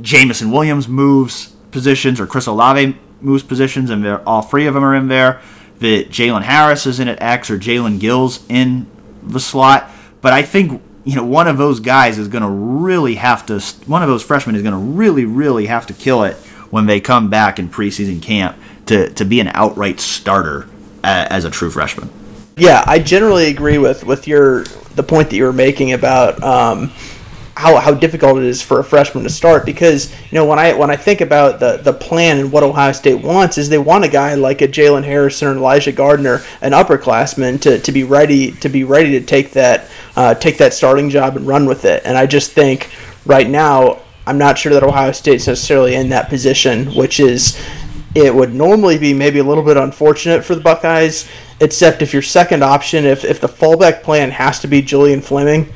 Jameson 0.00 0.50
Williams 0.50 0.86
moves 0.86 1.46
positions 1.70 2.20
or 2.20 2.26
Chris 2.26 2.46
Olave 2.46 2.96
moves 3.20 3.42
positions, 3.42 3.90
and 3.90 4.06
all 4.06 4.42
three 4.42 4.66
of 4.66 4.74
them 4.74 4.84
are 4.84 4.94
in 4.94 5.08
there. 5.08 5.40
That 5.78 6.10
Jalen 6.10 6.42
Harris 6.42 6.86
is 6.86 7.00
in 7.00 7.08
at 7.08 7.20
X 7.20 7.50
or 7.50 7.58
Jalen 7.58 7.98
Gills 7.98 8.44
in 8.48 8.86
the 9.22 9.40
slot. 9.40 9.90
But 10.20 10.32
I 10.32 10.42
think 10.42 10.80
you 11.04 11.16
know 11.16 11.24
one 11.24 11.48
of 11.48 11.58
those 11.58 11.80
guys 11.80 12.18
is 12.18 12.28
going 12.28 12.42
to 12.42 12.50
really 12.50 13.16
have 13.16 13.46
to. 13.46 13.60
One 13.86 14.02
of 14.02 14.08
those 14.08 14.22
freshmen 14.22 14.56
is 14.56 14.62
going 14.62 14.72
to 14.72 14.78
really, 14.78 15.24
really 15.24 15.66
have 15.66 15.86
to 15.86 15.94
kill 15.94 16.24
it 16.24 16.36
when 16.70 16.86
they 16.86 17.00
come 17.00 17.28
back 17.28 17.58
in 17.58 17.68
preseason 17.68 18.22
camp 18.22 18.56
to 18.86 19.10
to 19.14 19.24
be 19.24 19.40
an 19.40 19.48
outright 19.48 20.00
starter 20.00 20.68
as 21.04 21.44
a 21.44 21.50
true 21.50 21.70
freshman. 21.70 22.10
Yeah, 22.56 22.84
I 22.86 22.98
generally 22.98 23.46
agree 23.46 23.78
with 23.78 24.04
with 24.04 24.28
your 24.28 24.64
the 24.94 25.02
point 25.02 25.30
that 25.30 25.36
you 25.36 25.44
were 25.44 25.52
making 25.52 25.92
about 25.92 26.42
um, 26.42 26.92
how, 27.62 27.78
how 27.78 27.94
difficult 27.94 28.38
it 28.38 28.42
is 28.42 28.60
for 28.60 28.80
a 28.80 28.84
freshman 28.84 29.22
to 29.22 29.30
start 29.30 29.64
because 29.64 30.12
you 30.12 30.34
know 30.34 30.44
when 30.44 30.58
I 30.58 30.74
when 30.74 30.90
I 30.90 30.96
think 30.96 31.20
about 31.20 31.60
the 31.60 31.76
the 31.76 31.92
plan 31.92 32.38
and 32.38 32.50
what 32.50 32.64
Ohio 32.64 32.90
State 32.90 33.22
wants 33.22 33.56
is 33.56 33.68
they 33.68 33.78
want 33.78 34.04
a 34.04 34.08
guy 34.08 34.34
like 34.34 34.60
a 34.62 34.66
Jalen 34.66 35.04
Harrison 35.04 35.46
or 35.46 35.52
Elijah 35.52 35.92
Gardner, 35.92 36.42
an 36.60 36.72
upperclassman, 36.72 37.60
to, 37.60 37.78
to 37.78 37.92
be 37.92 38.02
ready 38.02 38.50
to 38.50 38.68
be 38.68 38.82
ready 38.82 39.12
to 39.12 39.24
take 39.24 39.52
that 39.52 39.88
uh, 40.16 40.34
take 40.34 40.58
that 40.58 40.74
starting 40.74 41.08
job 41.08 41.36
and 41.36 41.46
run 41.46 41.66
with 41.66 41.84
it. 41.84 42.02
And 42.04 42.18
I 42.18 42.26
just 42.26 42.50
think 42.50 42.90
right 43.26 43.48
now 43.48 44.00
I'm 44.26 44.38
not 44.38 44.58
sure 44.58 44.72
that 44.72 44.82
Ohio 44.82 45.12
State's 45.12 45.46
necessarily 45.46 45.94
in 45.94 46.08
that 46.08 46.28
position, 46.28 46.86
which 46.96 47.20
is 47.20 47.56
it 48.12 48.34
would 48.34 48.52
normally 48.52 48.98
be 48.98 49.14
maybe 49.14 49.38
a 49.38 49.44
little 49.44 49.62
bit 49.62 49.76
unfortunate 49.76 50.44
for 50.44 50.56
the 50.56 50.60
Buckeyes, 50.60 51.28
except 51.60 52.02
if 52.02 52.12
your 52.12 52.22
second 52.22 52.64
option, 52.64 53.04
if, 53.04 53.24
if 53.24 53.40
the 53.40 53.46
fallback 53.46 54.02
plan 54.02 54.32
has 54.32 54.58
to 54.60 54.66
be 54.66 54.82
Julian 54.82 55.20
Fleming, 55.20 55.72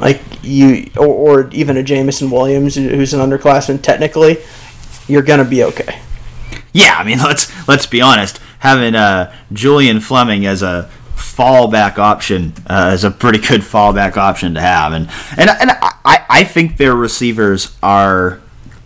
like 0.00 0.20
you, 0.42 0.90
or, 0.96 1.06
or 1.06 1.50
even 1.50 1.76
a 1.76 1.82
Jameson 1.82 2.30
Williams 2.30 2.76
who's 2.76 3.14
an 3.14 3.20
underclassman, 3.20 3.82
technically, 3.82 4.38
you're 5.06 5.22
gonna 5.22 5.44
be 5.44 5.64
okay. 5.64 6.00
Yeah, 6.72 6.96
I 6.98 7.04
mean 7.04 7.18
let's 7.22 7.68
let's 7.68 7.86
be 7.86 8.00
honest. 8.00 8.40
Having 8.60 8.96
uh, 8.96 9.32
Julian 9.52 10.00
Fleming 10.00 10.44
as 10.46 10.62
a 10.62 10.90
fallback 11.14 11.98
option 11.98 12.52
uh, 12.66 12.90
is 12.94 13.04
a 13.04 13.10
pretty 13.10 13.38
good 13.38 13.60
fallback 13.60 14.16
option 14.16 14.54
to 14.54 14.60
have, 14.60 14.92
and 14.92 15.08
and 15.36 15.50
and 15.50 15.70
I 15.80 16.24
I 16.28 16.44
think 16.44 16.76
their 16.76 16.94
receivers 16.94 17.76
are 17.82 18.40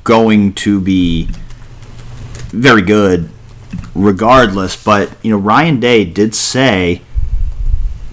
going 0.05 0.53
to 0.55 0.81
be 0.81 1.29
very 2.49 2.83
good 2.83 3.31
regardless. 3.95 4.83
But 4.83 5.13
you 5.23 5.31
know, 5.31 5.39
Ryan 5.39 5.81
Day 5.81 6.05
did 6.05 6.35
say 6.35 7.03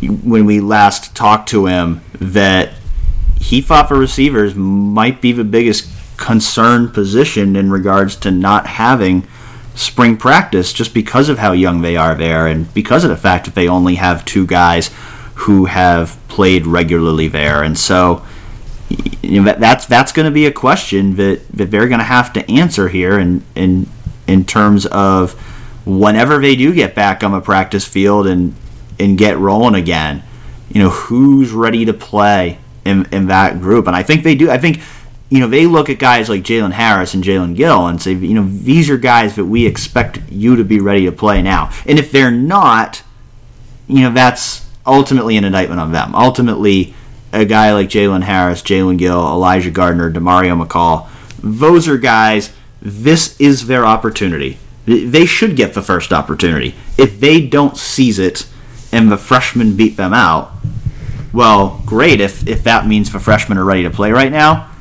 when 0.01 0.45
we 0.45 0.59
last 0.59 1.15
talked 1.15 1.49
to 1.49 1.65
him 1.65 2.01
that 2.19 2.71
he 3.39 3.61
fought 3.61 3.87
for 3.87 3.97
receivers 3.97 4.55
might 4.55 5.21
be 5.21 5.31
the 5.31 5.43
biggest 5.43 5.89
concern 6.17 6.89
position 6.89 7.55
in 7.55 7.71
regards 7.71 8.15
to 8.17 8.31
not 8.31 8.67
having 8.67 9.25
spring 9.75 10.17
practice 10.17 10.73
just 10.73 10.93
because 10.93 11.29
of 11.29 11.37
how 11.37 11.53
young 11.53 11.81
they 11.81 11.95
are 11.95 12.13
there 12.15 12.47
and 12.47 12.71
because 12.73 13.03
of 13.03 13.09
the 13.09 13.17
fact 13.17 13.45
that 13.45 13.55
they 13.55 13.67
only 13.67 13.95
have 13.95 14.25
two 14.25 14.45
guys 14.45 14.89
who 15.35 15.65
have 15.65 16.19
played 16.27 16.67
regularly 16.67 17.29
there. 17.29 17.63
And 17.63 17.77
so 17.77 18.25
you 19.21 19.39
know 19.39 19.45
that, 19.45 19.59
that's 19.59 19.85
that's 19.85 20.11
going 20.11 20.25
to 20.25 20.31
be 20.31 20.45
a 20.45 20.51
question 20.51 21.15
that, 21.15 21.47
that 21.53 21.71
they're 21.71 21.87
going 21.87 21.99
to 21.99 22.05
have 22.05 22.33
to 22.33 22.51
answer 22.51 22.89
here 22.89 23.17
and 23.17 23.43
in 23.55 23.87
in 24.27 24.45
terms 24.45 24.85
of 24.87 25.33
whenever 25.85 26.39
they 26.39 26.55
do 26.55 26.73
get 26.73 26.95
back 26.95 27.23
on 27.23 27.31
the 27.31 27.39
practice 27.39 27.85
field 27.85 28.27
and 28.27 28.55
and 28.99 29.17
get 29.17 29.37
rolling 29.37 29.75
again 29.75 30.23
you 30.69 30.81
know 30.81 30.89
who's 30.89 31.51
ready 31.51 31.85
to 31.85 31.93
play 31.93 32.57
in, 32.89 33.07
in 33.13 33.27
that 33.27 33.61
group. 33.61 33.87
And 33.87 33.95
I 33.95 34.03
think 34.03 34.23
they 34.23 34.35
do. 34.35 34.49
I 34.49 34.57
think 34.57 34.81
you 35.29 35.39
know 35.39 35.47
they 35.47 35.67
look 35.67 35.89
at 35.89 35.99
guys 35.99 36.27
like 36.27 36.41
Jalen 36.41 36.71
Harris 36.71 37.13
and 37.13 37.23
Jalen 37.23 37.55
Gill 37.55 37.87
and 37.87 38.01
say, 38.01 38.13
you 38.13 38.33
know, 38.33 38.47
these 38.47 38.89
are 38.89 38.97
guys 38.97 39.35
that 39.35 39.45
we 39.45 39.65
expect 39.65 40.19
you 40.29 40.55
to 40.55 40.63
be 40.63 40.79
ready 40.79 41.05
to 41.05 41.11
play 41.11 41.41
now. 41.41 41.71
And 41.85 41.99
if 41.99 42.11
they're 42.11 42.31
not, 42.31 43.03
you 43.87 44.01
know, 44.01 44.11
that's 44.11 44.67
ultimately 44.85 45.37
an 45.37 45.45
indictment 45.45 45.79
on 45.79 45.91
them. 45.91 46.15
Ultimately, 46.15 46.93
a 47.31 47.45
guy 47.45 47.73
like 47.73 47.89
Jalen 47.89 48.23
Harris, 48.23 48.61
Jalen 48.61 48.97
Gill, 48.97 49.19
Elijah 49.19 49.71
Gardner, 49.71 50.11
Demario 50.11 50.61
McCall, 50.61 51.07
those 51.41 51.87
are 51.87 51.97
guys. 51.97 52.51
This 52.81 53.39
is 53.39 53.67
their 53.67 53.85
opportunity. 53.85 54.57
They 54.85 55.25
should 55.25 55.55
get 55.55 55.73
the 55.73 55.81
first 55.81 56.11
opportunity. 56.11 56.73
If 56.97 57.19
they 57.19 57.45
don't 57.45 57.77
seize 57.77 58.17
it 58.17 58.47
and 58.91 59.11
the 59.11 59.17
freshmen 59.17 59.75
beat 59.75 59.97
them 59.97 60.13
out, 60.13 60.51
well, 61.33 61.81
great 61.85 62.21
if, 62.21 62.47
if 62.47 62.63
that 62.63 62.87
means 62.87 63.11
the 63.11 63.19
freshmen 63.19 63.57
are 63.57 63.65
ready 63.65 63.83
to 63.83 63.89
play 63.89 64.11
right 64.11 64.31
now, 64.31 64.71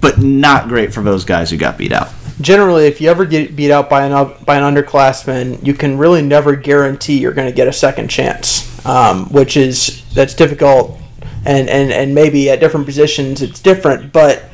but 0.00 0.18
not 0.18 0.68
great 0.68 0.92
for 0.92 1.02
those 1.02 1.24
guys 1.24 1.50
who 1.50 1.56
got 1.56 1.76
beat 1.76 1.92
out. 1.92 2.08
Generally, 2.40 2.86
if 2.86 3.00
you 3.00 3.08
ever 3.08 3.24
get 3.24 3.56
beat 3.56 3.70
out 3.70 3.88
by 3.88 4.04
an 4.06 4.12
by 4.44 4.56
an 4.56 4.74
underclassman, 4.74 5.64
you 5.64 5.72
can 5.72 5.96
really 5.96 6.20
never 6.20 6.54
guarantee 6.54 7.18
you're 7.18 7.32
going 7.32 7.48
to 7.48 7.54
get 7.54 7.66
a 7.66 7.72
second 7.72 8.08
chance, 8.08 8.84
um, 8.84 9.26
which 9.32 9.56
is 9.56 10.04
that's 10.12 10.34
difficult, 10.34 10.98
and, 11.46 11.68
and, 11.70 11.90
and 11.90 12.14
maybe 12.14 12.50
at 12.50 12.60
different 12.60 12.84
positions 12.84 13.40
it's 13.40 13.60
different. 13.60 14.12
But 14.12 14.44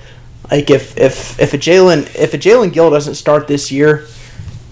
like 0.50 0.70
if 0.70 0.96
if 0.96 1.40
if 1.40 1.54
a 1.54 1.58
Jalen 1.58 2.14
if 2.14 2.34
a 2.34 2.38
Jalen 2.38 2.72
Gill 2.72 2.90
doesn't 2.90 3.16
start 3.16 3.48
this 3.48 3.72
year, 3.72 4.06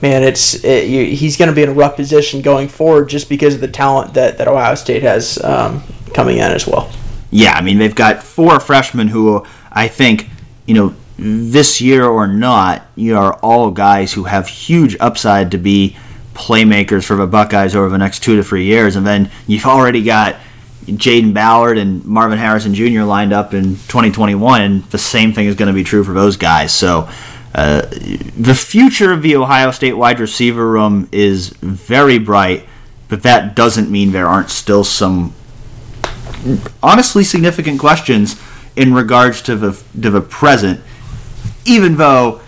man, 0.02 0.22
it's 0.22 0.62
it, 0.64 0.88
you, 0.88 1.04
he's 1.06 1.36
going 1.36 1.48
to 1.48 1.54
be 1.54 1.62
in 1.62 1.68
a 1.68 1.74
rough 1.74 1.96
position 1.96 2.42
going 2.42 2.68
forward 2.68 3.08
just 3.08 3.28
because 3.28 3.54
of 3.54 3.60
the 3.60 3.68
talent 3.68 4.14
that, 4.14 4.38
that 4.38 4.46
Ohio 4.46 4.74
State 4.74 5.02
has 5.02 5.42
um, 5.42 5.82
coming 6.14 6.38
in 6.38 6.50
as 6.50 6.66
well. 6.66 6.90
Yeah, 7.30 7.52
I 7.52 7.60
mean 7.62 7.78
they've 7.78 7.94
got 7.94 8.22
four 8.22 8.58
freshmen 8.60 9.08
who 9.08 9.44
I 9.70 9.88
think 9.88 10.28
you 10.66 10.74
know 10.74 10.94
this 11.20 11.80
year 11.80 12.04
or 12.06 12.26
not, 12.26 12.86
you 12.96 13.16
are 13.16 13.34
all 13.34 13.70
guys 13.70 14.14
who 14.14 14.24
have 14.24 14.48
huge 14.48 14.96
upside 15.00 15.50
to 15.50 15.58
be 15.58 15.96
playmakers 16.34 17.04
for 17.04 17.14
the 17.16 17.26
Buckeyes 17.26 17.76
over 17.76 17.90
the 17.90 17.98
next 17.98 18.22
two 18.22 18.36
to 18.36 18.42
three 18.42 18.64
years, 18.64 18.96
and 18.96 19.06
then 19.06 19.30
you've 19.46 19.66
already 19.66 20.02
got 20.02 20.36
Jayden 20.86 21.34
Ballard 21.34 21.76
and 21.76 22.02
Marvin 22.06 22.38
Harrison 22.38 22.74
Jr. 22.74 23.02
lined 23.02 23.34
up 23.34 23.52
in 23.52 23.74
2021, 23.74 24.62
and 24.62 24.84
the 24.84 24.98
same 24.98 25.34
thing 25.34 25.46
is 25.46 25.54
going 25.54 25.66
to 25.66 25.74
be 25.74 25.84
true 25.84 26.04
for 26.04 26.12
those 26.12 26.36
guys. 26.36 26.72
So. 26.72 27.08
Uh, 27.52 27.80
the 28.38 28.54
future 28.54 29.12
of 29.12 29.22
the 29.22 29.34
Ohio 29.34 29.72
State 29.72 29.94
wide 29.94 30.20
receiver 30.20 30.70
room 30.70 31.08
is 31.10 31.48
very 31.48 32.16
bright, 32.16 32.64
but 33.08 33.24
that 33.24 33.56
doesn't 33.56 33.90
mean 33.90 34.12
there 34.12 34.28
aren't 34.28 34.50
still 34.50 34.84
some 34.84 35.34
honestly 36.82 37.24
significant 37.24 37.78
questions 37.78 38.40
in 38.76 38.94
regards 38.94 39.42
to 39.42 39.56
the 39.56 39.72
to 40.00 40.10
the 40.10 40.20
present. 40.20 40.80
Even 41.64 41.96
though 41.96 42.40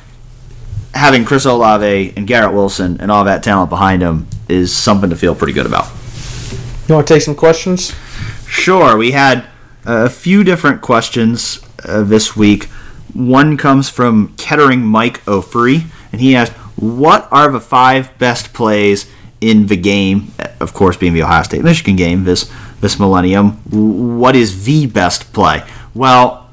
having 0.94 1.24
Chris 1.24 1.44
Olave 1.44 2.12
and 2.16 2.26
Garrett 2.26 2.52
Wilson 2.52 3.00
and 3.00 3.10
all 3.10 3.24
that 3.24 3.42
talent 3.42 3.70
behind 3.70 4.02
him 4.02 4.26
is 4.48 4.74
something 4.74 5.10
to 5.10 5.16
feel 5.16 5.34
pretty 5.34 5.52
good 5.52 5.66
about. 5.66 5.86
You 6.88 6.96
want 6.96 7.06
to 7.06 7.14
take 7.14 7.22
some 7.22 7.34
questions? 7.34 7.94
Sure. 8.46 8.96
We 8.96 9.12
had 9.12 9.46
a 9.84 10.10
few 10.10 10.44
different 10.44 10.82
questions 10.82 11.60
uh, 11.84 12.02
this 12.02 12.36
week. 12.36 12.64
One 13.14 13.56
comes 13.56 13.88
from 13.88 14.34
Kettering 14.36 14.84
Mike 14.84 15.26
O'Free, 15.28 15.84
and 16.12 16.20
he 16.20 16.34
asked, 16.34 16.52
"What 16.76 17.28
are 17.30 17.50
the 17.50 17.60
five 17.60 18.16
best 18.18 18.52
plays 18.52 19.10
in 19.40 19.66
the 19.66 19.76
game? 19.76 20.32
Of 20.60 20.72
course, 20.72 20.96
being 20.96 21.12
the 21.12 21.22
Ohio 21.22 21.42
State 21.42 21.62
Michigan 21.62 21.96
game 21.96 22.24
this 22.24 22.50
this 22.82 23.00
millennium. 23.00 23.52
What 23.70 24.36
is 24.36 24.64
the 24.64 24.84
best 24.86 25.32
play?" 25.32 25.62
Well, 25.94 26.50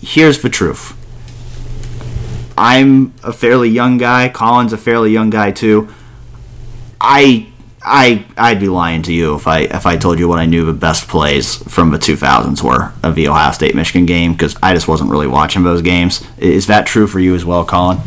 here's 0.00 0.40
the 0.40 0.48
truth. 0.48 0.96
I'm 2.56 3.12
a 3.22 3.32
fairly 3.32 3.68
young 3.68 3.98
guy. 3.98 4.28
Colin's 4.28 4.72
a 4.72 4.78
fairly 4.78 5.12
young 5.12 5.28
guy 5.30 5.50
too. 5.50 5.88
I 7.00 7.48
I 7.84 8.24
I'd 8.38 8.60
be 8.60 8.68
lying 8.68 9.02
to 9.02 9.12
you 9.12 9.34
if 9.34 9.46
I 9.46 9.60
if 9.60 9.86
I 9.86 9.96
told 9.96 10.18
you 10.18 10.28
what 10.28 10.38
I 10.38 10.46
knew 10.46 10.64
the 10.64 10.72
best 10.72 11.06
plays 11.08 11.56
from 11.56 11.90
the 11.90 11.98
2000s 11.98 12.62
were 12.62 12.92
of 13.02 13.14
the 13.14 13.28
Ohio 13.28 13.52
State 13.52 13.74
Michigan 13.74 14.06
game 14.06 14.32
because 14.32 14.56
I 14.62 14.72
just 14.72 14.88
wasn't 14.88 15.10
really 15.10 15.26
watching 15.26 15.64
those 15.64 15.82
games. 15.82 16.24
Is 16.38 16.66
that 16.68 16.86
true 16.86 17.06
for 17.06 17.20
you 17.20 17.34
as 17.34 17.44
well, 17.44 17.64
Colin? 17.64 17.98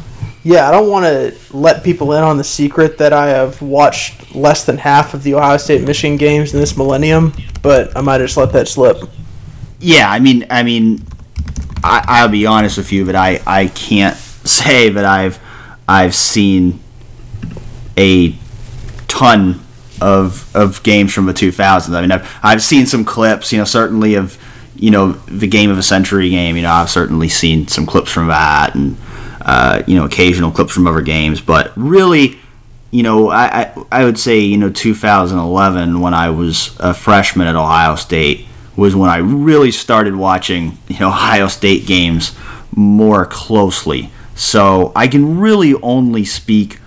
Yeah, 0.48 0.70
I 0.70 0.72
don't 0.72 0.90
want 0.90 1.04
to 1.04 1.36
let 1.52 1.84
people 1.84 2.14
in 2.14 2.24
on 2.24 2.38
the 2.38 2.44
secret 2.46 3.00
that 3.00 3.12
I 3.12 3.28
have 3.28 3.62
watched 3.62 4.34
less 4.34 4.64
than 4.64 4.78
half 4.78 5.14
of 5.14 5.22
the 5.24 5.34
Ohio 5.34 5.58
State 5.58 5.82
Michigan 5.82 6.16
games 6.16 6.54
in 6.54 6.60
this 6.62 6.78
millennium, 6.78 7.34
but 7.62 7.98
I 7.98 8.00
might 8.00 8.20
just 8.20 8.38
let 8.38 8.54
that 8.54 8.70
slip. 8.70 9.10
Yeah, 9.82 10.10
I 10.10 10.20
mean, 10.20 10.48
I 10.50 10.64
mean, 10.64 11.04
I, 11.84 12.02
I'll 12.08 12.30
be 12.30 12.46
honest 12.46 12.78
with 12.78 12.94
you, 12.94 13.04
but 13.04 13.14
I 13.14 13.42
I 13.46 13.68
can't 13.68 14.16
say 14.46 14.88
that 14.88 15.04
I've 15.04 15.38
I've 15.86 16.16
seen 16.16 16.80
a 17.98 18.34
ton 19.10 19.60
of 20.00 20.50
of 20.56 20.82
games 20.82 21.14
from 21.14 21.26
the 21.26 21.34
2000s. 21.34 21.94
I 21.94 22.00
mean, 22.00 22.12
I've 22.14 22.40
I've 22.42 22.64
seen 22.64 22.86
some 22.86 23.04
clips, 23.04 23.52
you 23.52 23.58
know, 23.58 23.66
certainly 23.66 24.16
of 24.16 24.42
you 24.78 24.92
know 24.92 25.12
the 25.12 25.48
game 25.48 25.70
of 25.70 25.78
a 25.78 25.84
century 25.84 26.30
game. 26.30 26.56
You 26.56 26.62
know, 26.62 26.72
I've 26.72 26.90
certainly 26.90 27.28
seen 27.28 27.68
some 27.68 27.86
clips 27.86 28.10
from 28.10 28.28
that, 28.28 28.76
and 28.76 28.96
uh, 29.48 29.82
you 29.88 29.96
know, 29.96 30.04
occasional 30.04 30.52
clips 30.52 30.74
from 30.74 30.86
other 30.88 31.02
games. 31.02 31.40
But 31.40 31.72
really, 31.78 32.38
you 32.92 33.02
know, 33.02 33.30
I, 33.30 33.62
I 33.62 33.86
I 33.92 34.04
would 34.04 34.20
say 34.20 34.40
you 34.40 34.58
know 34.58 34.70
2011 34.70 36.02
when 36.02 36.14
I 36.14 36.30
was 36.30 36.76
a 36.80 36.94
freshman 36.94 37.48
at 37.48 37.56
Ohio 37.56 37.96
State 37.96 38.46
was 38.76 38.94
when 38.94 39.10
I 39.10 39.18
really 39.18 39.72
started 39.72 40.16
watching 40.16 40.78
you 40.90 41.00
know 41.00 41.08
Ohio 41.16 41.48
State 41.48 41.88
games 41.88 42.36
more 42.76 43.26
closely. 43.26 44.12
So 44.36 44.92
I 44.96 45.08
can 45.08 45.40
really 45.40 45.74
only 45.76 46.26
speak 46.26 46.80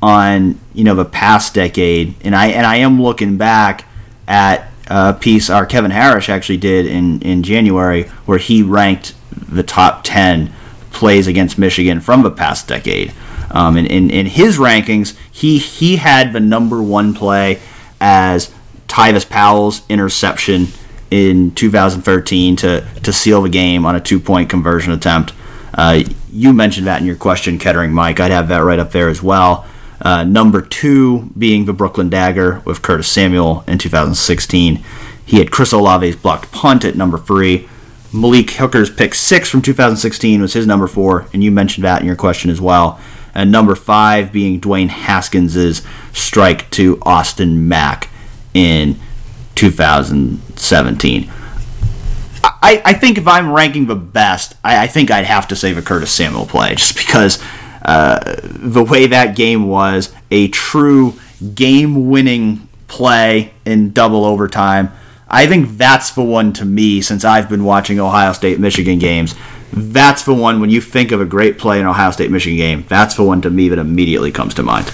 on 0.00 0.58
you 0.72 0.84
know 0.84 0.94
the 0.94 1.04
past 1.04 1.52
decade, 1.52 2.14
and 2.22 2.34
I 2.34 2.48
and 2.48 2.64
I 2.64 2.76
am 2.76 3.00
looking 3.02 3.36
back 3.36 3.84
at 4.26 4.70
a 4.86 5.12
piece 5.12 5.50
our 5.50 5.66
Kevin 5.66 5.90
Harris 5.90 6.30
actually 6.30 6.56
did 6.56 6.86
in 6.86 7.20
in 7.20 7.42
January 7.42 8.04
where 8.24 8.38
he 8.38 8.62
ranked 8.62 9.14
the 9.30 9.62
top 9.62 10.00
ten 10.02 10.54
plays 10.90 11.26
against 11.26 11.58
Michigan 11.58 12.00
from 12.00 12.22
the 12.22 12.30
past 12.30 12.68
decade. 12.68 13.12
Um, 13.50 13.76
and 13.76 13.86
in, 13.86 14.10
in 14.10 14.26
his 14.26 14.58
rankings, 14.58 15.16
he 15.30 15.58
he 15.58 15.96
had 15.96 16.32
the 16.32 16.40
number 16.40 16.82
one 16.82 17.14
play 17.14 17.60
as 18.00 18.52
Tyvis 18.86 19.28
Powell's 19.28 19.82
interception 19.88 20.68
in 21.10 21.52
2013 21.52 22.56
to 22.56 22.86
to 23.02 23.12
seal 23.12 23.42
the 23.42 23.48
game 23.48 23.84
on 23.84 23.96
a 23.96 24.00
two 24.00 24.20
point 24.20 24.48
conversion 24.48 24.92
attempt. 24.92 25.32
Uh, 25.74 26.02
you 26.32 26.52
mentioned 26.52 26.86
that 26.86 27.00
in 27.00 27.06
your 27.06 27.16
question, 27.16 27.58
Kettering 27.58 27.92
Mike. 27.92 28.20
I'd 28.20 28.30
have 28.30 28.48
that 28.48 28.58
right 28.58 28.78
up 28.78 28.92
there 28.92 29.08
as 29.08 29.22
well. 29.22 29.66
Uh, 30.00 30.24
number 30.24 30.62
two 30.62 31.30
being 31.36 31.66
the 31.66 31.72
Brooklyn 31.72 32.08
Dagger 32.08 32.62
with 32.64 32.82
Curtis 32.82 33.08
Samuel 33.08 33.64
in 33.66 33.78
2016. 33.78 34.82
He 35.26 35.38
had 35.38 35.50
Chris 35.50 35.72
Olave's 35.72 36.16
blocked 36.16 36.50
punt 36.52 36.84
at 36.84 36.96
number 36.96 37.18
three. 37.18 37.68
Malik 38.12 38.52
Hooker's 38.52 38.90
pick 38.90 39.14
six 39.14 39.48
from 39.48 39.62
2016 39.62 40.40
was 40.40 40.52
his 40.52 40.66
number 40.66 40.86
four, 40.86 41.26
and 41.32 41.44
you 41.44 41.50
mentioned 41.50 41.84
that 41.84 42.00
in 42.00 42.06
your 42.06 42.16
question 42.16 42.50
as 42.50 42.60
well. 42.60 43.00
And 43.34 43.52
number 43.52 43.76
five 43.76 44.32
being 44.32 44.60
Dwayne 44.60 44.88
Haskins' 44.88 45.82
strike 46.12 46.68
to 46.70 46.98
Austin 47.02 47.68
Mack 47.68 48.08
in 48.52 48.98
2017. 49.54 51.30
I, 52.42 52.82
I 52.84 52.92
think 52.94 53.18
if 53.18 53.28
I'm 53.28 53.52
ranking 53.52 53.86
the 53.86 53.94
best, 53.94 54.54
I, 54.64 54.84
I 54.84 54.86
think 54.86 55.10
I'd 55.10 55.26
have 55.26 55.46
to 55.48 55.56
say 55.56 55.72
a 55.72 55.82
Curtis 55.82 56.10
Samuel 56.10 56.46
play, 56.46 56.74
just 56.74 56.96
because 56.96 57.42
uh, 57.82 58.40
the 58.42 58.82
way 58.82 59.06
that 59.06 59.36
game 59.36 59.68
was 59.68 60.12
a 60.30 60.48
true 60.48 61.14
game-winning 61.54 62.68
play 62.88 63.52
in 63.64 63.92
double 63.92 64.24
overtime. 64.24 64.90
I 65.30 65.46
think 65.46 65.76
that's 65.76 66.10
the 66.10 66.24
one 66.24 66.52
to 66.54 66.64
me 66.64 67.00
since 67.00 67.24
I've 67.24 67.48
been 67.48 67.64
watching 67.64 68.00
Ohio 68.00 68.32
State 68.32 68.58
Michigan 68.58 68.98
games. 68.98 69.34
That's 69.72 70.24
the 70.24 70.34
one 70.34 70.60
when 70.60 70.70
you 70.70 70.80
think 70.80 71.12
of 71.12 71.20
a 71.20 71.24
great 71.24 71.56
play 71.56 71.78
in 71.78 71.86
Ohio 71.86 72.10
State 72.10 72.30
Michigan 72.30 72.58
game. 72.58 72.84
That's 72.88 73.14
the 73.14 73.22
one 73.22 73.40
to 73.42 73.50
me 73.50 73.68
that 73.68 73.78
immediately 73.78 74.32
comes 74.32 74.54
to 74.54 74.64
mind. 74.64 74.92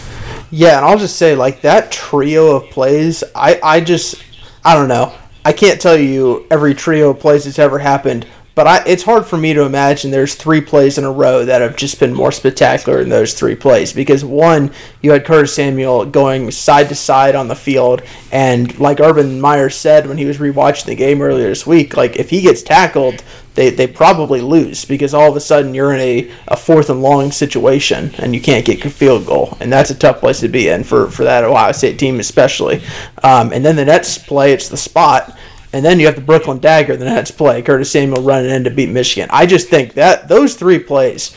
Yeah, 0.51 0.77
and 0.77 0.85
I'll 0.85 0.99
just 0.99 1.17
say 1.17 1.35
like 1.35 1.63
that 1.63 1.91
trio 1.91 2.57
of 2.57 2.71
plays. 2.71 3.25
I 3.35 3.59
I 3.63 3.81
just 3.81 4.23
I 4.65 4.75
don't 4.75 4.89
know. 4.89 5.15
I 5.45 5.53
can't 5.53 5.81
tell 5.81 5.97
you 5.97 6.47
every 6.51 6.75
trio 6.75 7.11
of 7.11 7.21
plays 7.21 7.45
that's 7.45 7.59
ever 7.59 7.79
happened, 7.79 8.27
but 8.57 8.67
I, 8.67 8.83
it's 8.87 9.03
hard 9.03 9.27
for 9.27 9.37
me 9.37 9.53
to 9.53 9.65
imagine 9.65 10.11
there's 10.11 10.35
three 10.35 10.63
plays 10.63 10.97
in 10.97 11.05
a 11.05 11.13
row 11.13 11.45
that 11.45 11.61
have 11.61 11.77
just 11.77 12.01
been 12.01 12.15
more 12.15 12.33
spectacular 12.33 13.01
than 13.01 13.11
those 13.11 13.35
three 13.35 13.55
plays. 13.55 13.93
Because 13.93 14.25
one, 14.25 14.73
you 15.03 15.13
had 15.13 15.27
Curtis 15.27 15.55
Samuel 15.55 16.07
going 16.07 16.51
side 16.51 16.89
to 16.89 16.95
side 16.95 17.35
on 17.35 17.49
the 17.49 17.55
field, 17.55 18.01
and 18.33 18.77
like 18.81 18.99
Urban 18.99 19.43
Meyer 19.43 19.69
said 19.69 20.09
when 20.09 20.17
he 20.17 20.25
was 20.25 20.39
rewatching 20.39 20.87
the 20.87 20.95
game 20.95 21.21
earlier 21.21 21.51
this 21.51 21.67
week, 21.67 21.99
like 21.99 22.17
if 22.17 22.31
he 22.31 22.41
gets 22.41 22.63
tackled, 22.63 23.23
they, 23.57 23.69
they 23.69 23.87
probably 23.87 24.41
lose 24.41 24.87
because 24.87 25.13
all 25.13 25.31
of 25.31 25.37
a 25.37 25.41
sudden 25.41 25.75
you're 25.75 25.93
in 25.93 26.01
a, 26.01 26.31
a 26.49 26.57
fourth 26.57 26.89
and 26.89 27.03
long 27.03 27.31
situation 27.33 28.15
and 28.19 28.35
you 28.35 28.41
can't 28.41 28.65
get 28.65 28.83
a 28.87 28.91
field 28.91 29.27
goal. 29.27 29.57
And 29.61 29.71
that's 29.71 29.91
a 29.91 29.95
tough 29.95 30.21
place 30.21 30.41
to 30.41 30.49
be 30.49 30.69
in 30.69 30.83
for, 30.83 31.11
for 31.11 31.25
that 31.25 31.45
Ohio 31.45 31.73
State 31.73 31.99
team, 31.99 32.21
especially. 32.21 32.83
Um, 33.23 33.53
and 33.53 33.63
then 33.63 33.77
the 33.77 33.85
next 33.85 34.27
play, 34.27 34.55
it's 34.55 34.71
the 34.71 34.77
spot. 34.79 35.37
And 35.77 35.85
then 35.85 36.01
you 36.01 36.07
have 36.07 36.15
the 36.15 36.23
Brooklyn 36.23 36.59
Dagger, 36.59 36.97
the 36.97 37.05
next 37.05 37.33
play, 37.33 37.61
Curtis 37.61 37.91
Samuel 37.91 38.23
running 38.23 38.51
in 38.51 38.65
to 38.65 38.71
beat 38.71 38.89
Michigan. 38.89 39.29
I 39.31 39.45
just 39.45 39.69
think 39.69 39.93
that 39.93 40.27
those 40.27 40.55
three 40.55 40.79
plays, 40.79 41.37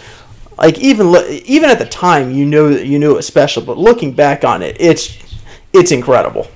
like 0.57 0.79
even 0.79 1.13
even 1.43 1.69
at 1.69 1.77
the 1.77 1.85
time, 1.85 2.31
you 2.31 2.45
knew 2.45 2.69
you 2.77 2.99
knew 2.99 3.11
it 3.11 3.15
was 3.15 3.27
special, 3.27 3.61
but 3.61 3.77
looking 3.77 4.13
back 4.13 4.45
on 4.45 4.61
it, 4.61 4.77
it's 4.79 5.17
it's 5.73 5.91
incredible. 5.91 6.47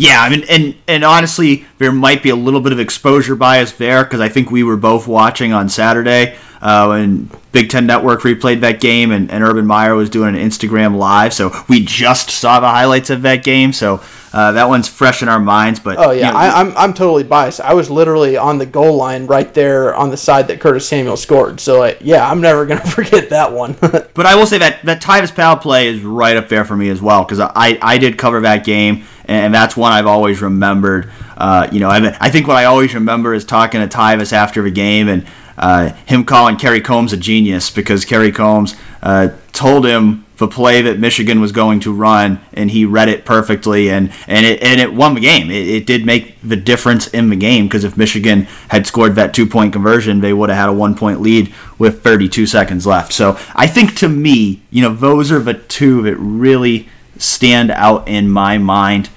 Yeah, 0.00 0.22
I 0.22 0.30
mean, 0.30 0.44
and 0.48 0.74
and 0.88 1.04
honestly, 1.04 1.66
there 1.76 1.92
might 1.92 2.22
be 2.22 2.30
a 2.30 2.34
little 2.34 2.62
bit 2.62 2.72
of 2.72 2.80
exposure 2.80 3.36
bias 3.36 3.72
there 3.72 4.02
because 4.02 4.18
I 4.18 4.30
think 4.30 4.50
we 4.50 4.62
were 4.62 4.78
both 4.78 5.06
watching 5.06 5.52
on 5.52 5.68
Saturday 5.68 6.38
uh, 6.62 6.86
when 6.86 7.28
Big 7.52 7.68
Ten 7.68 7.84
Network 7.84 8.20
replayed 8.22 8.60
that 8.60 8.80
game, 8.80 9.12
and, 9.12 9.30
and 9.30 9.44
Urban 9.44 9.66
Meyer 9.66 9.94
was 9.94 10.08
doing 10.08 10.34
an 10.34 10.40
Instagram 10.40 10.96
live, 10.96 11.34
so 11.34 11.52
we 11.68 11.84
just 11.84 12.30
saw 12.30 12.60
the 12.60 12.68
highlights 12.68 13.10
of 13.10 13.20
that 13.22 13.44
game, 13.44 13.74
so 13.74 14.00
uh, 14.32 14.52
that 14.52 14.70
one's 14.70 14.88
fresh 14.88 15.20
in 15.20 15.28
our 15.28 15.38
minds. 15.38 15.80
But 15.80 15.98
oh 15.98 16.12
yeah, 16.12 16.28
you 16.28 16.32
know, 16.32 16.38
I, 16.38 16.60
I'm 16.60 16.76
I'm 16.78 16.94
totally 16.94 17.24
biased. 17.24 17.60
I 17.60 17.74
was 17.74 17.90
literally 17.90 18.38
on 18.38 18.56
the 18.56 18.64
goal 18.64 18.96
line 18.96 19.26
right 19.26 19.52
there 19.52 19.94
on 19.94 20.08
the 20.08 20.16
side 20.16 20.48
that 20.48 20.60
Curtis 20.60 20.88
Samuel 20.88 21.18
scored. 21.18 21.60
So 21.60 21.94
yeah, 22.00 22.26
I'm 22.26 22.40
never 22.40 22.64
gonna 22.64 22.80
forget 22.86 23.28
that 23.28 23.52
one. 23.52 23.76
but 23.80 24.24
I 24.24 24.34
will 24.34 24.46
say 24.46 24.56
that 24.56 24.82
that 24.84 25.02
Tyvis 25.02 25.34
Powell 25.34 25.56
play 25.56 25.88
is 25.88 26.00
right 26.02 26.38
up 26.38 26.48
there 26.48 26.64
for 26.64 26.74
me 26.76 26.88
as 26.88 27.02
well 27.02 27.22
because 27.22 27.40
I 27.40 27.78
I 27.82 27.98
did 27.98 28.16
cover 28.16 28.40
that 28.40 28.64
game 28.64 29.04
and 29.30 29.54
that's 29.54 29.76
one 29.76 29.92
I've 29.92 30.06
always 30.06 30.42
remembered. 30.42 31.10
Uh, 31.36 31.68
you 31.70 31.80
know, 31.80 31.88
I, 31.88 32.16
I 32.20 32.30
think 32.30 32.48
what 32.48 32.56
I 32.56 32.64
always 32.64 32.94
remember 32.94 33.32
is 33.32 33.44
talking 33.44 33.80
to 33.80 33.88
Tyvis 33.88 34.32
after 34.32 34.62
the 34.62 34.70
game, 34.70 35.08
and 35.08 35.26
uh, 35.56 35.92
him 36.06 36.24
calling 36.24 36.56
Kerry 36.56 36.80
Coombs 36.80 37.12
a 37.12 37.16
genius 37.16 37.70
because 37.70 38.04
Kerry 38.04 38.32
Coombs 38.32 38.74
uh, 39.02 39.28
told 39.52 39.86
him 39.86 40.26
the 40.38 40.48
play 40.48 40.82
that 40.82 40.98
Michigan 40.98 41.40
was 41.40 41.52
going 41.52 41.80
to 41.80 41.92
run, 41.92 42.40
and 42.52 42.70
he 42.70 42.84
read 42.84 43.08
it 43.08 43.24
perfectly, 43.24 43.90
and 43.90 44.10
and 44.26 44.44
it 44.44 44.62
and 44.62 44.80
it 44.80 44.92
won 44.92 45.14
the 45.14 45.20
game. 45.20 45.50
It, 45.50 45.68
it 45.68 45.86
did 45.86 46.04
make 46.04 46.40
the 46.42 46.56
difference 46.56 47.06
in 47.08 47.28
the 47.28 47.36
game 47.36 47.66
because 47.66 47.84
if 47.84 47.96
Michigan 47.96 48.48
had 48.68 48.86
scored 48.86 49.14
that 49.14 49.32
two 49.32 49.46
point 49.46 49.72
conversion, 49.72 50.20
they 50.20 50.32
would 50.32 50.48
have 50.48 50.58
had 50.58 50.68
a 50.70 50.72
one 50.72 50.94
point 50.96 51.20
lead 51.20 51.54
with 51.78 52.02
32 52.02 52.46
seconds 52.46 52.86
left. 52.86 53.12
So 53.12 53.38
I 53.54 53.66
think 53.66 53.94
to 53.96 54.08
me, 54.08 54.62
you 54.70 54.82
know, 54.82 54.94
those 54.94 55.30
are 55.30 55.38
the 55.38 55.54
two 55.54 56.02
that 56.02 56.16
really 56.16 56.88
stand 57.18 57.70
out 57.70 58.08
in 58.08 58.28
my 58.28 58.58
mind. 58.58 59.10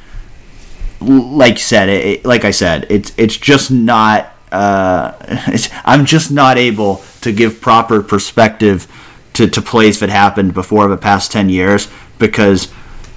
Like 1.06 1.58
said, 1.58 1.90
it, 1.90 2.26
like 2.26 2.46
I 2.46 2.52
said, 2.52 2.88
it's 2.90 3.14
it's 3.18 3.38
just 3.38 3.72
not. 3.72 4.32
Uh, 4.52 5.14
I'm 5.86 6.06
just 6.06 6.32
not 6.32 6.58
able 6.58 7.04
to 7.22 7.32
give 7.32 7.60
proper 7.60 8.04
perspective 8.04 8.88
to, 9.34 9.48
to 9.48 9.62
plays 9.62 10.00
that 10.00 10.10
happened 10.10 10.54
before 10.54 10.88
the 10.88 10.98
past 10.98 11.32
10 11.32 11.50
years 11.50 11.88
because 12.20 12.72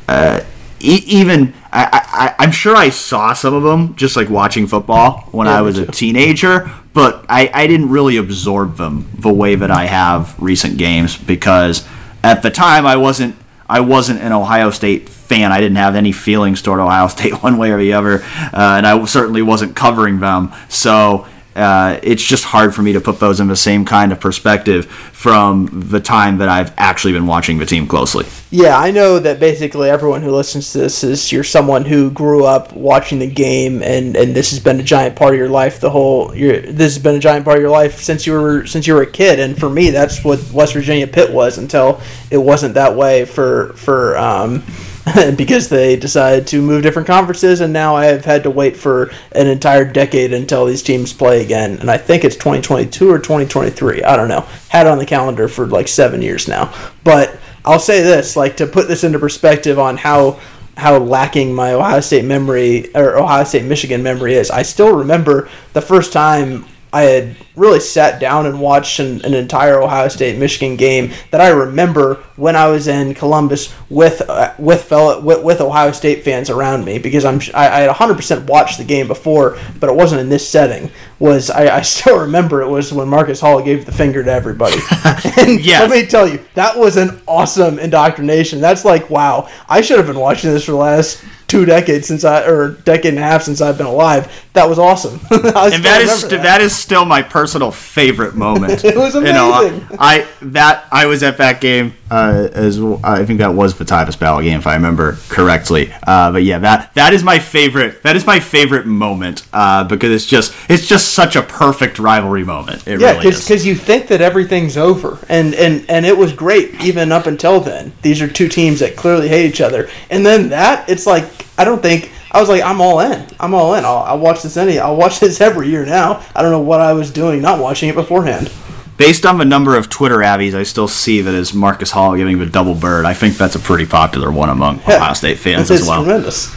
uh, 0.08 0.42
e- 0.80 1.04
even 1.06 1.54
I, 1.72 2.34
I, 2.38 2.44
am 2.44 2.52
sure 2.52 2.74
I 2.74 2.88
saw 2.88 3.34
some 3.34 3.54
of 3.54 3.62
them 3.62 3.94
just 3.96 4.16
like 4.16 4.30
watching 4.30 4.66
football 4.66 5.28
when 5.32 5.46
yeah, 5.46 5.58
I 5.58 5.62
was 5.62 5.78
a 5.78 5.86
teenager, 5.86 6.70
but 6.94 7.24
I, 7.28 7.50
I 7.52 7.66
didn't 7.66 7.90
really 7.90 8.16
absorb 8.16 8.76
them 8.76 9.10
the 9.18 9.32
way 9.32 9.54
that 9.54 9.70
I 9.70 9.84
have 9.86 10.40
recent 10.40 10.78
games 10.78 11.16
because 11.16 11.86
at 12.22 12.42
the 12.42 12.50
time 12.50 12.86
I 12.86 12.96
wasn't 12.96 13.36
I 13.68 13.80
wasn't 13.80 14.20
an 14.20 14.32
Ohio 14.32 14.70
State 14.70 15.08
fan. 15.08 15.52
I 15.52 15.60
didn't 15.60 15.76
have 15.76 15.94
any 15.96 16.12
feelings 16.12 16.62
toward 16.62 16.80
Ohio 16.80 17.08
State 17.08 17.42
one 17.42 17.58
way 17.58 17.70
or 17.70 17.78
the 17.78 17.94
other, 17.94 18.22
uh, 18.22 18.74
and 18.76 18.86
I 18.86 19.04
certainly 19.06 19.42
wasn't 19.42 19.76
covering 19.76 20.20
them. 20.20 20.52
So 20.68 21.26
uh, 21.56 21.98
it's 22.02 22.22
just 22.22 22.44
hard 22.44 22.74
for 22.74 22.82
me 22.82 22.92
to 22.92 23.00
put 23.00 23.18
those 23.18 23.40
in 23.40 23.48
the 23.48 23.56
same 23.56 23.84
kind 23.84 24.12
of 24.12 24.20
perspective 24.20 24.84
from 24.86 25.68
the 25.88 26.00
time 26.00 26.38
that 26.38 26.48
I've 26.50 26.72
actually 26.76 27.14
been 27.14 27.26
watching 27.26 27.56
the 27.58 27.64
team 27.64 27.86
closely. 27.86 28.26
Yeah, 28.50 28.78
I 28.78 28.90
know 28.90 29.18
that 29.18 29.40
basically 29.40 29.88
everyone 29.88 30.22
who 30.22 30.30
listens 30.30 30.72
to 30.72 30.78
this 30.78 31.02
is 31.02 31.32
you're 31.32 31.42
someone 31.42 31.84
who 31.86 32.10
grew 32.10 32.44
up 32.44 32.74
watching 32.74 33.18
the 33.18 33.26
game, 33.26 33.82
and, 33.82 34.14
and 34.16 34.36
this 34.36 34.50
has 34.50 34.60
been 34.60 34.78
a 34.78 34.82
giant 34.82 35.16
part 35.16 35.32
of 35.32 35.38
your 35.38 35.48
life. 35.48 35.80
The 35.80 35.90
whole 35.90 36.28
this 36.28 36.94
has 36.94 36.98
been 36.98 37.16
a 37.16 37.20
giant 37.20 37.44
part 37.44 37.56
of 37.56 37.62
your 37.62 37.70
life 37.70 38.00
since 38.00 38.26
you 38.26 38.34
were 38.34 38.66
since 38.66 38.86
you 38.86 38.94
were 38.94 39.02
a 39.02 39.10
kid, 39.10 39.40
and 39.40 39.58
for 39.58 39.70
me, 39.70 39.90
that's 39.90 40.22
what 40.22 40.40
West 40.52 40.74
Virginia 40.74 41.06
Pitt 41.06 41.32
was 41.32 41.56
until 41.56 42.00
it 42.30 42.38
wasn't 42.38 42.74
that 42.74 42.94
way 42.94 43.24
for 43.24 43.72
for. 43.74 44.16
Um, 44.18 44.62
because 45.36 45.68
they 45.68 45.96
decided 45.96 46.46
to 46.48 46.60
move 46.60 46.82
different 46.82 47.06
conferences, 47.06 47.60
and 47.60 47.72
now 47.72 47.94
I 47.94 48.06
have 48.06 48.24
had 48.24 48.42
to 48.42 48.50
wait 48.50 48.76
for 48.76 49.10
an 49.32 49.46
entire 49.46 49.84
decade 49.84 50.32
until 50.32 50.66
these 50.66 50.82
teams 50.82 51.12
play 51.12 51.42
again. 51.42 51.78
And 51.78 51.90
I 51.90 51.96
think 51.96 52.24
it's 52.24 52.34
2022 52.36 53.10
or 53.10 53.18
2023. 53.18 54.02
I 54.02 54.16
don't 54.16 54.28
know. 54.28 54.46
Had 54.68 54.86
it 54.86 54.90
on 54.90 54.98
the 54.98 55.06
calendar 55.06 55.46
for 55.46 55.66
like 55.66 55.86
seven 55.86 56.22
years 56.22 56.48
now. 56.48 56.74
But 57.04 57.38
I'll 57.64 57.78
say 57.78 58.02
this, 58.02 58.36
like 58.36 58.56
to 58.56 58.66
put 58.66 58.88
this 58.88 59.04
into 59.04 59.18
perspective 59.18 59.78
on 59.78 59.96
how 59.96 60.40
how 60.76 60.98
lacking 60.98 61.54
my 61.54 61.72
Ohio 61.72 62.00
State 62.00 62.24
memory 62.24 62.94
or 62.94 63.16
Ohio 63.16 63.44
State 63.44 63.64
Michigan 63.64 64.02
memory 64.02 64.34
is. 64.34 64.50
I 64.50 64.62
still 64.62 64.94
remember 64.94 65.48
the 65.72 65.80
first 65.80 66.12
time 66.12 66.66
I 66.92 67.02
had 67.02 67.36
really 67.56 67.80
sat 67.80 68.20
down 68.20 68.46
and 68.46 68.60
watched 68.60 69.00
an, 69.00 69.24
an, 69.24 69.34
entire 69.34 69.80
Ohio 69.80 70.08
State 70.08 70.38
Michigan 70.38 70.76
game 70.76 71.12
that 71.30 71.40
I 71.40 71.48
remember 71.48 72.16
when 72.36 72.54
I 72.54 72.68
was 72.68 72.86
in 72.86 73.14
Columbus 73.14 73.74
with 73.88 74.20
uh, 74.28 74.54
with 74.58 74.84
fellow 74.84 75.20
with, 75.20 75.42
with, 75.42 75.60
Ohio 75.60 75.92
State 75.92 76.22
fans 76.22 76.50
around 76.50 76.84
me 76.84 76.98
because 76.98 77.24
I'm 77.24 77.40
I, 77.54 77.68
I, 77.68 77.80
had 77.80 77.90
100% 77.90 78.46
watched 78.46 78.78
the 78.78 78.84
game 78.84 79.08
before, 79.08 79.58
but 79.80 79.88
it 79.88 79.96
wasn't 79.96 80.20
in 80.20 80.28
this 80.28 80.46
setting. 80.46 80.90
Was 81.18 81.50
I, 81.50 81.78
I 81.78 81.80
still 81.80 82.20
remember 82.20 82.60
it 82.60 82.68
was 82.68 82.92
when 82.92 83.08
Marcus 83.08 83.40
Hall 83.40 83.62
gave 83.62 83.86
the 83.86 83.92
finger 83.92 84.22
to 84.22 84.30
everybody. 84.30 84.76
and 85.38 85.64
yes. 85.64 85.80
let 85.80 85.90
me 85.90 86.06
tell 86.06 86.28
you, 86.28 86.44
that 86.54 86.76
was 86.76 86.96
an 86.96 87.20
awesome 87.26 87.78
indoctrination. 87.78 88.60
That's 88.60 88.84
like 88.84 89.08
wow, 89.08 89.48
I 89.68 89.80
should 89.80 89.96
have 89.96 90.06
been 90.06 90.20
watching 90.20 90.50
this 90.50 90.64
for 90.64 90.72
the 90.72 90.78
last 90.78 91.24
two 91.48 91.64
decades 91.64 92.06
since 92.06 92.24
I 92.24 92.44
or 92.44 92.70
decade 92.70 93.14
and 93.14 93.18
a 93.18 93.22
half 93.22 93.42
since 93.42 93.60
I've 93.60 93.78
been 93.78 93.86
alive. 93.86 94.46
That 94.52 94.68
was 94.68 94.78
awesome. 94.78 95.20
and 95.30 95.44
that 95.44 96.00
is 96.02 96.28
that. 96.28 96.42
that 96.42 96.60
is 96.60 96.74
still 96.74 97.04
my 97.04 97.22
personal 97.22 97.45
favorite 97.70 98.34
moment. 98.34 98.84
it 98.84 98.96
was 98.96 99.14
amazing. 99.14 99.26
You 99.26 99.32
know, 99.32 99.88
I 99.98 100.26
that 100.42 100.86
I 100.90 101.06
was 101.06 101.22
at 101.22 101.38
that 101.38 101.60
game 101.60 101.94
uh, 102.10 102.48
as 102.52 102.80
I 103.02 103.24
think 103.24 103.40
that 103.40 103.54
was 103.54 103.76
the 103.76 103.84
Tyvis 103.84 104.18
Battle 104.18 104.40
game 104.40 104.58
if 104.58 104.66
I 104.66 104.74
remember 104.74 105.18
correctly. 105.28 105.92
Uh, 106.06 106.32
but 106.32 106.42
yeah, 106.44 106.58
that 106.58 106.94
that 106.94 107.12
is 107.12 107.22
my 107.22 107.38
favorite. 107.38 108.02
That 108.02 108.16
is 108.16 108.26
my 108.26 108.40
favorite 108.40 108.86
moment 108.86 109.46
uh, 109.52 109.84
because 109.84 110.12
it's 110.12 110.26
just 110.26 110.54
it's 110.68 110.86
just 110.86 111.12
such 111.14 111.36
a 111.36 111.42
perfect 111.42 111.98
rivalry 111.98 112.44
moment. 112.44 112.86
It 112.86 113.00
yeah, 113.00 113.16
because 113.16 113.48
really 113.50 113.66
you 113.66 113.74
think 113.74 114.08
that 114.08 114.20
everything's 114.20 114.76
over, 114.76 115.18
and 115.28 115.54
and 115.54 115.84
and 115.88 116.06
it 116.06 116.16
was 116.16 116.32
great 116.32 116.74
even 116.80 117.12
up 117.12 117.26
until 117.26 117.60
then. 117.60 117.92
These 118.02 118.22
are 118.22 118.28
two 118.28 118.48
teams 118.48 118.80
that 118.80 118.96
clearly 118.96 119.28
hate 119.28 119.46
each 119.46 119.60
other, 119.60 119.88
and 120.10 120.24
then 120.24 120.50
that 120.50 120.88
it's 120.88 121.06
like 121.06 121.24
I 121.58 121.64
don't 121.64 121.82
think 121.82 122.12
I 122.30 122.40
was 122.40 122.48
like 122.48 122.62
I'm 122.62 122.80
all 122.80 123.00
in. 123.00 123.26
I'm 123.38 123.54
all 123.54 123.74
in. 123.74 123.84
I'll, 123.84 123.98
I'll 123.98 124.18
watch 124.18 124.42
this 124.42 124.56
any. 124.56 124.78
I'll 124.78 124.96
watch 124.96 125.20
this 125.20 125.40
every 125.40 125.68
year 125.68 125.86
now. 125.86 126.24
I 126.34 126.42
don't 126.42 126.50
know 126.50 126.60
what 126.60 126.80
I 126.80 126.92
was 126.92 127.10
doing 127.10 127.42
not 127.42 127.60
watching 127.60 127.88
it 127.88 127.94
beforehand. 127.94 128.52
Based 128.96 129.26
on 129.26 129.36
the 129.36 129.44
number 129.44 129.76
of 129.76 129.90
Twitter 129.90 130.18
abbies 130.18 130.54
I 130.54 130.62
still 130.62 130.88
see 130.88 131.20
that 131.20 131.34
is 131.34 131.52
Marcus 131.52 131.90
Hall 131.90 132.16
giving 132.16 132.38
the 132.38 132.46
double 132.46 132.74
bird, 132.74 133.04
I 133.04 133.12
think 133.12 133.36
that's 133.36 133.54
a 133.54 133.58
pretty 133.58 133.84
popular 133.84 134.32
one 134.32 134.48
among 134.48 134.78
yeah, 134.80 134.96
Ohio 134.96 135.12
State 135.12 135.38
fans 135.38 135.70
as 135.70 135.86
well. 135.86 136.02
Tremendous. 136.02 136.54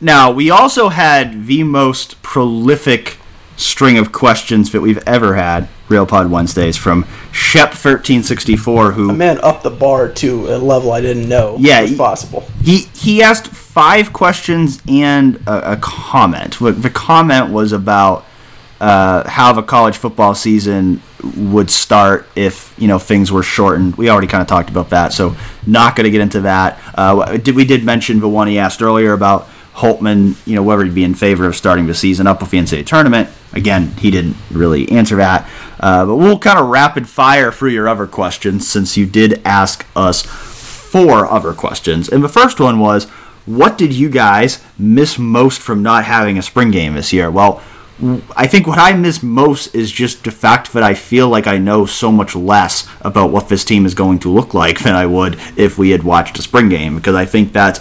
Now 0.00 0.30
we 0.30 0.50
also 0.50 0.88
had 0.88 1.46
the 1.46 1.62
most 1.62 2.20
prolific 2.22 3.18
string 3.56 3.98
of 3.98 4.12
questions 4.12 4.70
that 4.72 4.80
we've 4.80 5.02
ever 5.06 5.34
had 5.34 5.68
Real 5.88 6.06
Pod 6.06 6.30
Wednesdays 6.30 6.76
from 6.76 7.06
Shep 7.32 7.72
thirteen 7.72 8.22
sixty 8.22 8.56
four 8.56 8.92
who 8.92 9.10
a 9.10 9.14
man 9.14 9.38
up 9.40 9.62
the 9.62 9.70
bar 9.70 10.08
to 10.08 10.54
a 10.54 10.58
level 10.58 10.92
I 10.92 11.00
didn't 11.00 11.28
know 11.28 11.56
yeah 11.58 11.82
was 11.82 11.96
possible. 11.96 12.42
He 12.62 12.88
he 12.94 13.22
asked 13.22 13.48
five 13.78 14.12
questions 14.12 14.82
and 14.88 15.36
a, 15.46 15.74
a 15.74 15.76
comment. 15.76 16.58
The 16.58 16.90
comment 16.92 17.52
was 17.52 17.70
about 17.70 18.24
uh, 18.80 19.28
how 19.30 19.52
the 19.52 19.62
college 19.62 19.96
football 19.96 20.34
season 20.34 21.00
would 21.36 21.70
start 21.70 22.26
if 22.34 22.74
you 22.76 22.88
know 22.88 22.98
things 22.98 23.30
were 23.30 23.44
shortened. 23.44 23.94
We 23.94 24.10
already 24.10 24.26
kind 24.26 24.42
of 24.42 24.48
talked 24.48 24.68
about 24.68 24.90
that, 24.90 25.12
so 25.12 25.36
not 25.64 25.94
going 25.94 26.06
to 26.06 26.10
get 26.10 26.20
into 26.20 26.40
that. 26.40 26.80
Uh, 26.92 27.36
did 27.36 27.54
we 27.54 27.64
did 27.64 27.84
mention 27.84 28.18
the 28.18 28.28
one 28.28 28.48
he 28.48 28.58
asked 28.58 28.82
earlier 28.82 29.12
about 29.12 29.46
Holtmann? 29.74 30.34
you 30.44 30.56
know, 30.56 30.64
whether 30.64 30.82
he'd 30.82 30.92
be 30.92 31.04
in 31.04 31.14
favor 31.14 31.46
of 31.46 31.54
starting 31.54 31.86
the 31.86 31.94
season 31.94 32.26
up 32.26 32.40
with 32.40 32.50
the 32.50 32.58
NCAA 32.58 32.84
tournament. 32.84 33.28
Again, 33.52 33.92
he 33.92 34.10
didn't 34.10 34.34
really 34.50 34.90
answer 34.90 35.14
that. 35.18 35.48
Uh, 35.78 36.04
but 36.04 36.16
we'll 36.16 36.40
kind 36.40 36.58
of 36.58 36.66
rapid 36.66 37.08
fire 37.08 37.52
through 37.52 37.70
your 37.70 37.86
other 37.86 38.08
questions 38.08 38.66
since 38.66 38.96
you 38.96 39.06
did 39.06 39.40
ask 39.44 39.86
us 39.94 40.22
four 40.22 41.26
other 41.26 41.52
questions. 41.52 42.08
And 42.08 42.24
the 42.24 42.28
first 42.28 42.58
one 42.58 42.80
was, 42.80 43.06
what 43.48 43.78
did 43.78 43.92
you 43.92 44.08
guys 44.10 44.62
miss 44.78 45.18
most 45.18 45.60
from 45.60 45.82
not 45.82 46.04
having 46.04 46.38
a 46.38 46.42
spring 46.42 46.70
game 46.70 46.94
this 46.94 47.12
year? 47.12 47.30
Well, 47.30 47.62
I 48.36 48.46
think 48.46 48.66
what 48.66 48.78
I 48.78 48.92
miss 48.92 49.22
most 49.22 49.74
is 49.74 49.90
just 49.90 50.22
the 50.22 50.30
fact 50.30 50.72
that 50.74 50.82
I 50.84 50.94
feel 50.94 51.28
like 51.28 51.46
I 51.46 51.58
know 51.58 51.84
so 51.84 52.12
much 52.12 52.36
less 52.36 52.88
about 53.00 53.32
what 53.32 53.48
this 53.48 53.64
team 53.64 53.86
is 53.86 53.94
going 53.94 54.20
to 54.20 54.30
look 54.30 54.54
like 54.54 54.80
than 54.80 54.94
I 54.94 55.06
would 55.06 55.40
if 55.56 55.78
we 55.78 55.90
had 55.90 56.04
watched 56.04 56.38
a 56.38 56.42
spring 56.42 56.68
game 56.68 56.94
because 56.94 57.16
I 57.16 57.24
think 57.24 57.54
that 57.54 57.80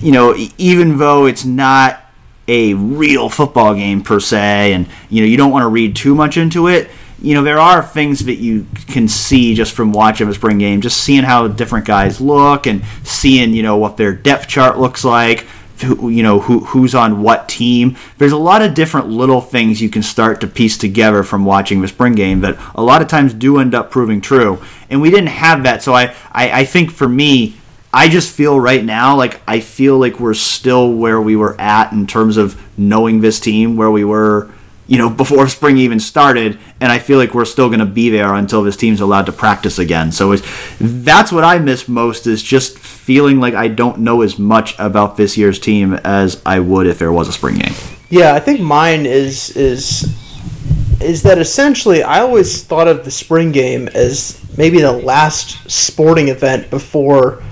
you 0.00 0.12
know, 0.12 0.34
even 0.58 0.98
though 0.98 1.26
it's 1.26 1.44
not 1.44 2.02
a 2.48 2.74
real 2.74 3.28
football 3.28 3.74
game 3.74 4.02
per 4.02 4.20
se, 4.20 4.72
and 4.72 4.88
you 5.08 5.22
know, 5.22 5.26
you 5.26 5.36
don't 5.36 5.52
want 5.52 5.62
to 5.62 5.68
read 5.68 5.94
too 5.94 6.14
much 6.14 6.36
into 6.36 6.68
it. 6.68 6.90
You 7.22 7.34
know, 7.34 7.42
there 7.42 7.58
are 7.58 7.82
things 7.82 8.24
that 8.24 8.36
you 8.36 8.66
can 8.86 9.08
see 9.08 9.54
just 9.54 9.72
from 9.72 9.92
watching 9.92 10.28
a 10.28 10.34
spring 10.34 10.58
game, 10.58 10.80
just 10.80 11.02
seeing 11.02 11.22
how 11.22 11.48
different 11.48 11.86
guys 11.86 12.20
look 12.20 12.66
and 12.66 12.82
seeing, 13.04 13.52
you 13.52 13.62
know, 13.62 13.76
what 13.76 13.96
their 13.96 14.14
depth 14.14 14.48
chart 14.48 14.78
looks 14.78 15.04
like, 15.04 15.46
you 15.82 16.22
know, 16.22 16.40
who, 16.40 16.60
who's 16.60 16.94
on 16.94 17.22
what 17.22 17.48
team. 17.48 17.96
There's 18.18 18.32
a 18.32 18.38
lot 18.38 18.62
of 18.62 18.74
different 18.74 19.08
little 19.08 19.40
things 19.40 19.80
you 19.80 19.88
can 19.88 20.02
start 20.02 20.40
to 20.40 20.46
piece 20.46 20.78
together 20.78 21.22
from 21.22 21.44
watching 21.44 21.80
the 21.80 21.88
spring 21.88 22.14
game 22.14 22.40
that 22.40 22.58
a 22.74 22.82
lot 22.82 23.02
of 23.02 23.08
times 23.08 23.34
do 23.34 23.58
end 23.58 23.74
up 23.74 23.90
proving 23.90 24.20
true. 24.20 24.62
And 24.88 25.00
we 25.00 25.10
didn't 25.10 25.28
have 25.28 25.62
that. 25.64 25.82
So 25.82 25.94
I, 25.94 26.14
I, 26.32 26.60
I 26.60 26.64
think 26.64 26.90
for 26.90 27.08
me, 27.08 27.56
I 27.92 28.08
just 28.08 28.32
feel 28.34 28.58
right 28.58 28.84
now 28.84 29.16
like 29.16 29.40
I 29.48 29.60
feel 29.60 29.98
like 29.98 30.20
we're 30.20 30.34
still 30.34 30.92
where 30.92 31.20
we 31.20 31.34
were 31.34 31.60
at 31.60 31.92
in 31.92 32.06
terms 32.06 32.36
of 32.36 32.60
knowing 32.78 33.20
this 33.20 33.40
team 33.40 33.76
where 33.76 33.90
we 33.90 34.04
were, 34.04 34.50
you 34.90 34.98
know, 34.98 35.08
before 35.08 35.46
spring 35.48 35.76
even 35.78 36.00
started, 36.00 36.58
and 36.80 36.90
I 36.90 36.98
feel 36.98 37.16
like 37.16 37.32
we're 37.32 37.44
still 37.44 37.68
going 37.68 37.78
to 37.78 37.86
be 37.86 38.10
there 38.10 38.34
until 38.34 38.64
this 38.64 38.76
team's 38.76 39.00
allowed 39.00 39.26
to 39.26 39.32
practice 39.32 39.78
again. 39.78 40.10
So 40.10 40.34
that's 40.80 41.30
what 41.30 41.44
I 41.44 41.60
miss 41.60 41.86
most 41.86 42.26
is 42.26 42.42
just 42.42 42.76
feeling 42.76 43.38
like 43.38 43.54
I 43.54 43.68
don't 43.68 44.00
know 44.00 44.22
as 44.22 44.36
much 44.36 44.76
about 44.80 45.16
this 45.16 45.38
year's 45.38 45.60
team 45.60 45.94
as 45.94 46.42
I 46.44 46.58
would 46.58 46.88
if 46.88 46.98
there 46.98 47.12
was 47.12 47.28
a 47.28 47.32
spring 47.32 47.58
game. 47.58 47.72
Yeah, 48.08 48.34
I 48.34 48.40
think 48.40 48.60
mine 48.60 49.06
is 49.06 49.56
is 49.56 50.12
is 51.00 51.22
that 51.22 51.38
essentially 51.38 52.02
I 52.02 52.18
always 52.18 52.64
thought 52.64 52.88
of 52.88 53.04
the 53.04 53.12
spring 53.12 53.52
game 53.52 53.86
as 53.94 54.44
maybe 54.58 54.80
the 54.80 54.90
last 54.90 55.70
sporting 55.70 56.26
event 56.28 56.68
before 56.68 57.44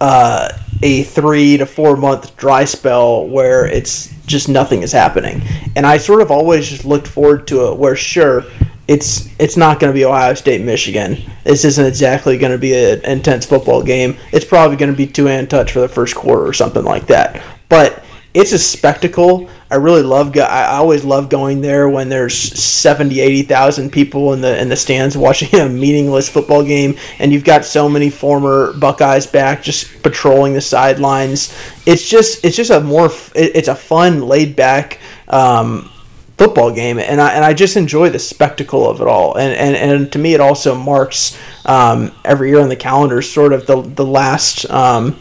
uh, 0.00 0.56
a 0.82 1.02
three 1.02 1.56
to 1.56 1.66
four 1.66 1.96
month 1.96 2.36
dry 2.36 2.64
spell 2.64 3.26
where 3.26 3.66
it's 3.66 4.12
just 4.26 4.48
nothing 4.48 4.82
is 4.82 4.92
happening. 4.92 5.42
And 5.74 5.86
I 5.86 5.98
sort 5.98 6.22
of 6.22 6.30
always 6.30 6.68
just 6.68 6.84
looked 6.84 7.08
forward 7.08 7.46
to 7.48 7.68
it 7.68 7.78
where, 7.78 7.96
sure, 7.96 8.44
it's 8.88 9.28
it's 9.38 9.56
not 9.56 9.80
going 9.80 9.92
to 9.92 9.94
be 9.94 10.04
Ohio 10.04 10.34
State 10.34 10.62
Michigan. 10.62 11.18
This 11.44 11.64
isn't 11.64 11.84
exactly 11.84 12.38
going 12.38 12.52
to 12.52 12.58
be 12.58 12.74
an 12.74 13.04
intense 13.04 13.46
football 13.46 13.82
game. 13.82 14.16
It's 14.32 14.44
probably 14.44 14.76
going 14.76 14.90
to 14.90 14.96
be 14.96 15.06
two 15.06 15.26
hand 15.26 15.50
touch 15.50 15.72
for 15.72 15.80
the 15.80 15.88
first 15.88 16.14
quarter 16.14 16.46
or 16.46 16.52
something 16.52 16.84
like 16.84 17.06
that. 17.08 17.42
But 17.68 18.04
it's 18.32 18.52
a 18.52 18.58
spectacle. 18.58 19.48
I 19.70 19.76
really 19.76 20.02
love. 20.02 20.32
Go- 20.32 20.42
I 20.42 20.76
always 20.76 21.04
love 21.04 21.28
going 21.28 21.60
there 21.60 21.88
when 21.88 22.08
there's 22.08 22.36
70, 22.36 23.20
80,000 23.20 23.90
people 23.90 24.32
in 24.32 24.40
the 24.40 24.60
in 24.60 24.68
the 24.68 24.76
stands 24.76 25.16
watching 25.16 25.58
a 25.60 25.68
meaningless 25.68 26.28
football 26.28 26.64
game, 26.64 26.96
and 27.18 27.32
you've 27.32 27.44
got 27.44 27.64
so 27.64 27.88
many 27.88 28.10
former 28.10 28.72
Buckeyes 28.74 29.26
back 29.26 29.62
just 29.62 30.02
patrolling 30.02 30.54
the 30.54 30.60
sidelines. 30.60 31.56
It's 31.84 32.08
just 32.08 32.44
it's 32.44 32.56
just 32.56 32.70
a 32.70 32.80
more 32.80 33.10
it's 33.34 33.68
a 33.68 33.74
fun, 33.74 34.22
laid 34.22 34.54
back. 34.56 35.00
Um, 35.28 35.90
football 36.38 36.70
game, 36.70 36.98
and 36.98 37.20
I 37.20 37.32
and 37.32 37.44
I 37.44 37.54
just 37.54 37.76
enjoy 37.76 38.10
the 38.10 38.18
spectacle 38.18 38.88
of 38.88 39.00
it 39.00 39.08
all. 39.08 39.36
And 39.36 39.52
and, 39.52 39.74
and 39.74 40.12
to 40.12 40.18
me, 40.18 40.34
it 40.34 40.40
also 40.40 40.74
marks 40.74 41.36
um, 41.64 42.12
every 42.24 42.50
year 42.50 42.60
on 42.60 42.68
the 42.68 42.76
calendar 42.76 43.22
sort 43.22 43.52
of 43.52 43.66
the 43.66 43.80
the 43.80 44.04
last 44.04 44.68
um, 44.70 45.18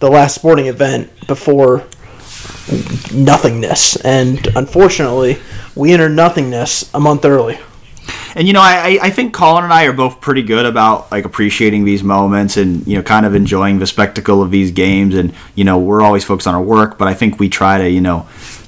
the 0.00 0.10
last 0.10 0.34
sporting 0.34 0.66
event 0.66 1.10
before 1.26 1.86
nothingness. 3.14 3.96
And 3.96 4.46
unfortunately, 4.56 5.38
we 5.74 5.92
enter 5.92 6.08
nothingness 6.08 6.92
a 6.94 7.00
month 7.00 7.24
early. 7.24 7.58
And 8.34 8.46
you 8.46 8.52
know, 8.52 8.60
I, 8.60 8.98
I 9.00 9.10
think 9.10 9.32
Colin 9.32 9.64
and 9.64 9.72
I 9.72 9.84
are 9.86 9.92
both 9.92 10.20
pretty 10.20 10.42
good 10.42 10.66
about 10.66 11.10
like 11.10 11.24
appreciating 11.24 11.84
these 11.84 12.02
moments 12.02 12.56
and 12.56 12.86
you 12.86 12.96
know 12.96 13.02
kind 13.02 13.24
of 13.24 13.34
enjoying 13.34 13.78
the 13.78 13.86
spectacle 13.86 14.42
of 14.42 14.50
these 14.50 14.70
games. 14.70 15.14
And 15.14 15.34
you 15.54 15.64
know, 15.64 15.78
we're 15.78 16.02
always 16.02 16.22
focused 16.22 16.46
on 16.46 16.54
our 16.54 16.62
work, 16.62 16.98
but 16.98 17.08
I 17.08 17.14
think 17.14 17.40
we 17.40 17.48
try 17.48 17.78
to 17.78 17.88
you 17.88 18.00
know 18.00 18.26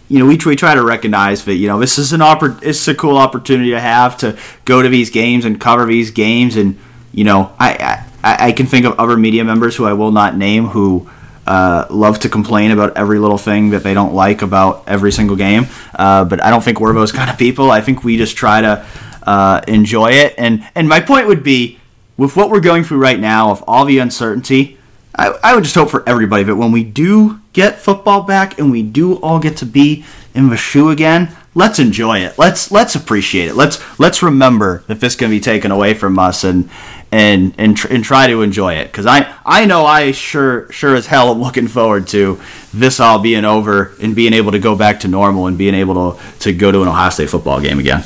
you 0.09 0.19
know, 0.19 0.27
we, 0.27 0.39
we 0.47 0.57
try 0.57 0.75
to 0.75 0.83
recognize 0.83 1.45
that, 1.45 1.57
you 1.57 1.69
know, 1.69 1.79
this 1.79 1.99
is 1.99 2.13
an 2.13 2.21
oppor- 2.21 2.63
it's 2.63 2.89
a 2.89 2.95
cool 2.95 3.19
opportunity 3.19 3.71
to 3.71 3.81
have 3.81 4.17
to 4.19 4.39
go 4.65 4.81
to 4.81 4.89
these 4.89 5.11
games 5.11 5.45
and 5.45 5.61
cover 5.61 5.85
these 5.85 6.11
games. 6.11 6.57
And, 6.57 6.79
you 7.13 7.25
know, 7.25 7.55
I, 7.59 8.05
I, 8.25 8.47
I 8.47 8.53
can 8.53 8.67
think 8.67 8.87
of 8.87 8.99
other 8.99 9.17
media 9.17 9.45
members 9.45 9.77
who 9.77 9.85
I 9.85 9.93
will 9.93 10.11
not 10.11 10.37
name 10.37 10.69
who 10.69 11.11
uh, 11.49 11.87
love 11.89 12.21
to 12.21 12.29
complain 12.29 12.71
about 12.71 12.97
every 12.97 13.19
little 13.19 13.39
thing 13.39 13.71
that 13.71 13.83
they 13.83 13.95
don't 13.95 14.13
like 14.13 14.43
about 14.43 14.85
every 14.87 15.11
single 15.11 15.37
game. 15.37 15.67
Uh, 15.95 16.25
but 16.25 16.45
I 16.45 16.51
don't 16.51 16.63
think 16.63 16.79
we're 16.79 16.93
those 16.93 17.11
kind 17.11 17.31
of 17.31 17.39
people. 17.39 17.71
I 17.71 17.81
think 17.81 18.05
we 18.05 18.19
just 18.19 18.37
try 18.37 18.61
to 18.61 18.87
uh, 19.23 19.63
enjoy 19.67 20.11
it. 20.11 20.35
And, 20.37 20.69
and 20.75 20.87
my 20.89 21.01
point 21.01 21.27
would 21.27 21.43
be, 21.43 21.79
with 22.19 22.37
what 22.37 22.51
we're 22.51 22.61
going 22.61 22.85
through 22.85 22.99
right 22.99 23.19
now, 23.19 23.51
of 23.51 23.65
all 23.67 23.85
the 23.87 23.99
uncertainty, 23.99 24.77
I, 25.15 25.39
I 25.43 25.55
would 25.55 25.65
just 25.65 25.75
hope 25.75 25.89
for 25.89 26.07
everybody 26.07 26.43
that 26.45 26.57
when 26.57 26.71
we 26.71 26.85
do 26.85 27.41
get 27.53 27.79
football 27.79 28.23
back 28.23 28.59
and 28.59 28.71
we 28.71 28.83
do 28.83 29.17
all 29.17 29.39
get 29.39 29.57
to 29.59 29.67
be 29.67 30.05
in 30.35 30.51
the 30.51 30.57
shoe 30.57 30.91
again, 30.91 31.35
let's 31.55 31.79
enjoy 31.79 32.19
it. 32.21 32.39
Let's 32.39 32.71
let's 32.71 32.95
appreciate 32.95 33.49
it. 33.49 33.55
Let's 33.55 33.83
let's 33.99 34.23
remember 34.23 34.85
that 34.87 35.01
this 35.01 35.17
can 35.17 35.31
be 35.31 35.41
taken 35.41 35.71
away 35.71 35.95
from 35.95 36.19
us 36.19 36.45
and 36.45 36.69
and 37.11 37.55
and, 37.57 37.77
tr- 37.77 37.89
and 37.89 38.05
try 38.05 38.27
to 38.27 38.43
enjoy 38.43 38.75
it 38.75 38.87
because 38.87 39.07
I 39.07 39.35
I 39.45 39.65
know 39.65 39.87
I 39.87 40.13
sure 40.13 40.71
sure 40.71 40.95
as 40.95 41.07
hell 41.07 41.31
am 41.31 41.41
looking 41.41 41.69
forward 41.69 42.07
to 42.09 42.41
this 42.73 43.01
all 43.01 43.19
being 43.19 43.45
over 43.45 43.95
and 44.01 44.15
being 44.15 44.33
able 44.33 44.53
to 44.53 44.59
go 44.59 44.77
back 44.77 45.01
to 45.01 45.09
normal 45.09 45.47
and 45.47 45.57
being 45.57 45.75
able 45.75 46.13
to 46.13 46.23
to 46.41 46.53
go 46.53 46.71
to 46.71 46.83
an 46.83 46.89
Ohio 46.89 47.11
State 47.11 47.31
football 47.31 47.61
game 47.61 47.79
again. 47.79 48.05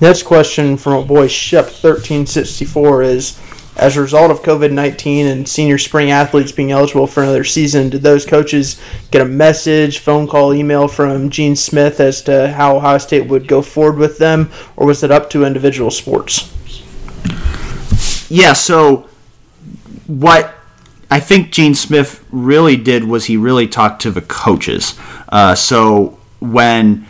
Next 0.00 0.24
question 0.24 0.76
from 0.76 0.94
a 0.94 1.04
boy 1.04 1.28
Shep 1.28 1.66
thirteen 1.66 2.26
sixty 2.26 2.64
four 2.64 3.02
is 3.02 3.38
as 3.76 3.96
a 3.96 4.02
result 4.02 4.30
of 4.30 4.42
COVID 4.42 4.70
19 4.70 5.26
and 5.26 5.48
senior 5.48 5.78
spring 5.78 6.10
athletes 6.10 6.52
being 6.52 6.72
eligible 6.72 7.06
for 7.06 7.22
another 7.22 7.44
season, 7.44 7.88
did 7.88 8.02
those 8.02 8.26
coaches 8.26 8.80
get 9.10 9.22
a 9.22 9.24
message, 9.24 9.98
phone 9.98 10.28
call, 10.28 10.52
email 10.52 10.88
from 10.88 11.30
Gene 11.30 11.56
Smith 11.56 11.98
as 11.98 12.20
to 12.22 12.52
how 12.52 12.76
Ohio 12.76 12.98
State 12.98 13.26
would 13.28 13.48
go 13.48 13.62
forward 13.62 13.96
with 13.96 14.18
them, 14.18 14.50
or 14.76 14.86
was 14.86 15.02
it 15.02 15.10
up 15.10 15.30
to 15.30 15.44
individual 15.44 15.90
sports? 15.90 16.52
Yeah, 18.32 18.54
so 18.54 19.10
what 20.06 20.54
I 21.10 21.20
think 21.20 21.52
Gene 21.52 21.74
Smith 21.74 22.24
really 22.30 22.78
did 22.78 23.04
was 23.04 23.26
he 23.26 23.36
really 23.36 23.68
talked 23.68 24.00
to 24.02 24.10
the 24.10 24.22
coaches. 24.22 24.98
Uh, 25.28 25.54
so 25.54 26.18
when 26.40 27.06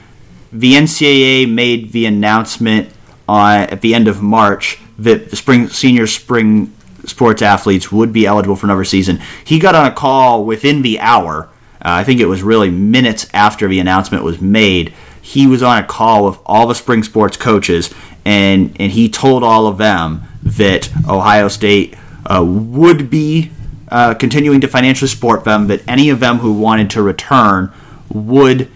the 0.53 0.73
NCAA 0.73 1.49
made 1.49 1.93
the 1.93 2.07
announcement 2.07 2.90
on, 3.28 3.61
at 3.61 3.82
the 3.82 3.94
end 3.94 4.09
of 4.09 4.20
March 4.20 4.81
that 4.99 5.31
the 5.31 5.36
spring 5.36 5.69
senior 5.69 6.09
spring 6.09 6.74
sports 7.05 7.40
athletes 7.40 7.93
would 7.93 8.12
be 8.12 8.27
eligible 8.27 8.57
for 8.57 8.66
another 8.66 8.85
season. 8.85 9.20
He 9.44 9.61
got 9.61 9.77
on 9.77 9.86
a 9.86 9.93
call 9.94 10.44
within 10.44 10.82
the 10.82 10.99
hour. 10.99 11.49
Uh, 11.77 12.03
I 12.03 12.03
think 12.03 12.19
it 12.19 12.27
was 12.27 12.43
really 12.43 12.69
minutes 12.69 13.28
after 13.32 13.69
the 13.69 13.78
announcement 13.78 14.24
was 14.24 14.40
made. 14.40 14.93
He 15.20 15.47
was 15.47 15.62
on 15.62 15.85
a 15.85 15.86
call 15.86 16.24
with 16.24 16.40
all 16.44 16.66
the 16.66 16.74
spring 16.74 17.05
sports 17.05 17.36
coaches, 17.36 17.94
and 18.24 18.77
and 18.81 18.90
he 18.90 19.09
told 19.09 19.44
all 19.44 19.69
of 19.69 19.78
them 19.78 20.27
that 20.56 20.90
Ohio 21.08 21.48
State 21.48 21.96
uh, 22.26 22.44
would 22.44 23.10
be 23.10 23.50
uh, 23.88 24.14
continuing 24.14 24.60
to 24.60 24.68
financially 24.68 25.08
support 25.08 25.44
them. 25.44 25.66
That 25.66 25.86
any 25.88 26.10
of 26.10 26.20
them 26.20 26.38
who 26.38 26.52
wanted 26.52 26.90
to 26.90 27.02
return 27.02 27.72
would 28.08 28.70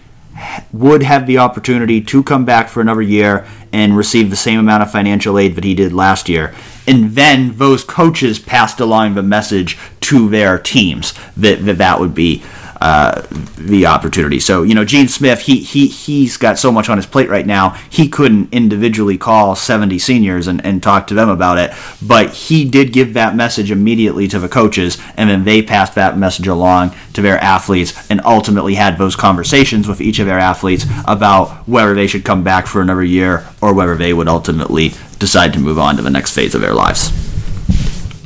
would 0.71 1.01
have 1.01 1.25
the 1.25 1.39
opportunity 1.39 1.99
to 1.99 2.21
come 2.21 2.45
back 2.45 2.69
for 2.69 2.79
another 2.79 3.01
year 3.01 3.47
and 3.73 3.97
receive 3.97 4.29
the 4.29 4.35
same 4.35 4.59
amount 4.59 4.83
of 4.83 4.91
financial 4.91 5.39
aid 5.39 5.55
that 5.55 5.63
he 5.63 5.73
did 5.73 5.91
last 5.91 6.29
year. 6.29 6.53
And 6.85 7.11
then 7.11 7.57
those 7.57 7.83
coaches 7.83 8.39
passed 8.39 8.79
along 8.79 9.15
the 9.15 9.23
message 9.23 9.77
to 10.01 10.29
their 10.29 10.57
teams 10.57 11.13
that 11.35 11.65
that, 11.65 11.77
that 11.79 11.99
would 11.99 12.13
be 12.13 12.43
uh, 12.81 13.25
the 13.57 13.85
opportunity. 13.85 14.39
So 14.39 14.63
you 14.63 14.75
know, 14.75 14.85
Gene 14.85 15.07
Smith, 15.07 15.41
he 15.41 15.59
he 15.59 15.87
he's 15.87 16.37
got 16.37 16.59
so 16.59 16.71
much 16.71 16.89
on 16.89 16.97
his 16.97 17.05
plate 17.05 17.29
right 17.29 17.45
now. 17.45 17.71
He 17.89 18.07
couldn't 18.07 18.53
individually 18.53 19.17
call 19.17 19.55
70 19.55 19.97
seniors 19.99 20.47
and, 20.47 20.63
and 20.65 20.81
talk 20.81 21.07
to 21.07 21.13
them 21.13 21.29
about 21.29 21.57
it, 21.57 21.71
but 22.01 22.33
he 22.33 22.65
did 22.65 22.93
give 22.93 23.13
that 23.13 23.35
message 23.35 23.71
immediately 23.71 24.27
to 24.27 24.39
the 24.39 24.49
coaches, 24.49 24.97
and 25.15 25.29
then 25.29 25.43
they 25.43 25.61
passed 25.61 25.95
that 25.95 26.17
message 26.17 26.47
along 26.47 26.95
to 27.13 27.21
their 27.21 27.39
athletes, 27.39 28.09
and 28.09 28.21
ultimately 28.23 28.75
had 28.75 28.97
those 28.97 29.15
conversations 29.15 29.87
with 29.87 30.01
each 30.01 30.19
of 30.19 30.27
their 30.27 30.39
athletes 30.39 30.85
about 31.07 31.67
whether 31.67 31.93
they 31.93 32.07
should 32.07 32.23
come 32.23 32.43
back 32.43 32.67
for 32.67 32.81
another 32.81 33.03
year 33.03 33.47
or 33.61 33.73
whether 33.73 33.95
they 33.95 34.13
would 34.13 34.27
ultimately 34.27 34.91
decide 35.19 35.53
to 35.53 35.59
move 35.59 35.79
on 35.79 35.95
to 35.95 36.01
the 36.01 36.09
next 36.09 36.33
phase 36.33 36.53
of 36.53 36.61
their 36.61 36.73
lives. 36.73 37.11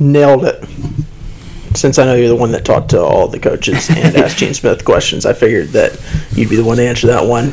Nailed 0.00 0.44
it 0.44 0.62
since 1.74 1.98
I 1.98 2.04
know 2.04 2.14
you're 2.14 2.28
the 2.28 2.36
one 2.36 2.52
that 2.52 2.64
talked 2.64 2.90
to 2.90 3.00
all 3.00 3.28
the 3.28 3.38
coaches 3.38 3.88
and 3.90 4.16
asked 4.16 4.38
Gene 4.38 4.54
Smith 4.54 4.84
questions, 4.84 5.26
I 5.26 5.32
figured 5.32 5.68
that 5.68 5.98
you'd 6.32 6.50
be 6.50 6.56
the 6.56 6.64
one 6.64 6.76
to 6.76 6.86
answer 6.86 7.06
that 7.08 7.24
one. 7.24 7.52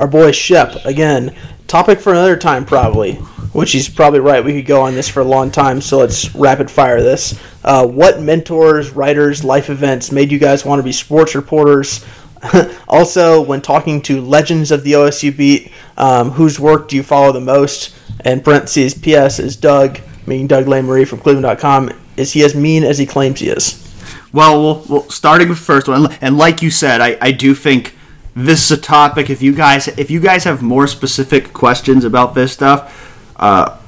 Our 0.00 0.06
boy 0.06 0.32
Shep, 0.32 0.84
again, 0.84 1.34
topic 1.66 2.00
for 2.00 2.10
another 2.10 2.36
time 2.36 2.64
probably, 2.64 3.14
which 3.52 3.72
he's 3.72 3.88
probably 3.88 4.20
right. 4.20 4.44
We 4.44 4.54
could 4.54 4.66
go 4.66 4.82
on 4.82 4.94
this 4.94 5.08
for 5.08 5.20
a 5.20 5.24
long 5.24 5.50
time, 5.50 5.80
so 5.80 5.98
let's 5.98 6.34
rapid 6.34 6.70
fire 6.70 7.02
this. 7.02 7.38
Uh, 7.64 7.86
what 7.86 8.20
mentors, 8.20 8.90
writers, 8.90 9.44
life 9.44 9.70
events 9.70 10.12
made 10.12 10.32
you 10.32 10.38
guys 10.38 10.64
want 10.64 10.78
to 10.78 10.84
be 10.84 10.92
sports 10.92 11.34
reporters? 11.34 12.04
also, 12.88 13.42
when 13.42 13.60
talking 13.60 14.00
to 14.02 14.20
legends 14.20 14.70
of 14.70 14.84
the 14.84 14.92
OSU 14.92 15.36
beat, 15.36 15.72
um, 15.96 16.30
whose 16.30 16.60
work 16.60 16.88
do 16.88 16.96
you 16.96 17.02
follow 17.02 17.32
the 17.32 17.40
most? 17.40 17.94
And 18.20 18.44
parentheses, 18.44 18.94
P.S. 18.94 19.38
is 19.38 19.56
Doug, 19.56 20.00
meaning 20.26 20.46
Doug 20.46 20.66
Lesmerises 20.66 21.08
from 21.08 21.20
Cleveland.com 21.20 21.90
is 22.18 22.32
he 22.32 22.42
as 22.42 22.54
mean 22.54 22.84
as 22.84 22.98
he 22.98 23.06
claims 23.06 23.40
he 23.40 23.48
is? 23.48 23.84
Well, 24.32 24.62
well, 24.62 24.84
well 24.88 25.10
starting 25.10 25.48
with 25.48 25.58
first 25.58 25.88
one, 25.88 26.12
and 26.20 26.36
like 26.36 26.62
you 26.62 26.70
said, 26.70 27.00
I, 27.00 27.16
I 27.20 27.32
do 27.32 27.54
think 27.54 27.94
this 28.34 28.70
is 28.70 28.78
a 28.78 28.80
topic. 28.80 29.30
If 29.30 29.42
you 29.42 29.54
guys 29.54 29.88
if 29.88 30.10
you 30.10 30.20
guys 30.20 30.44
have 30.44 30.62
more 30.62 30.86
specific 30.86 31.52
questions 31.52 32.04
about 32.04 32.34
this 32.34 32.52
stuff, 32.52 33.32
uh, 33.36 33.78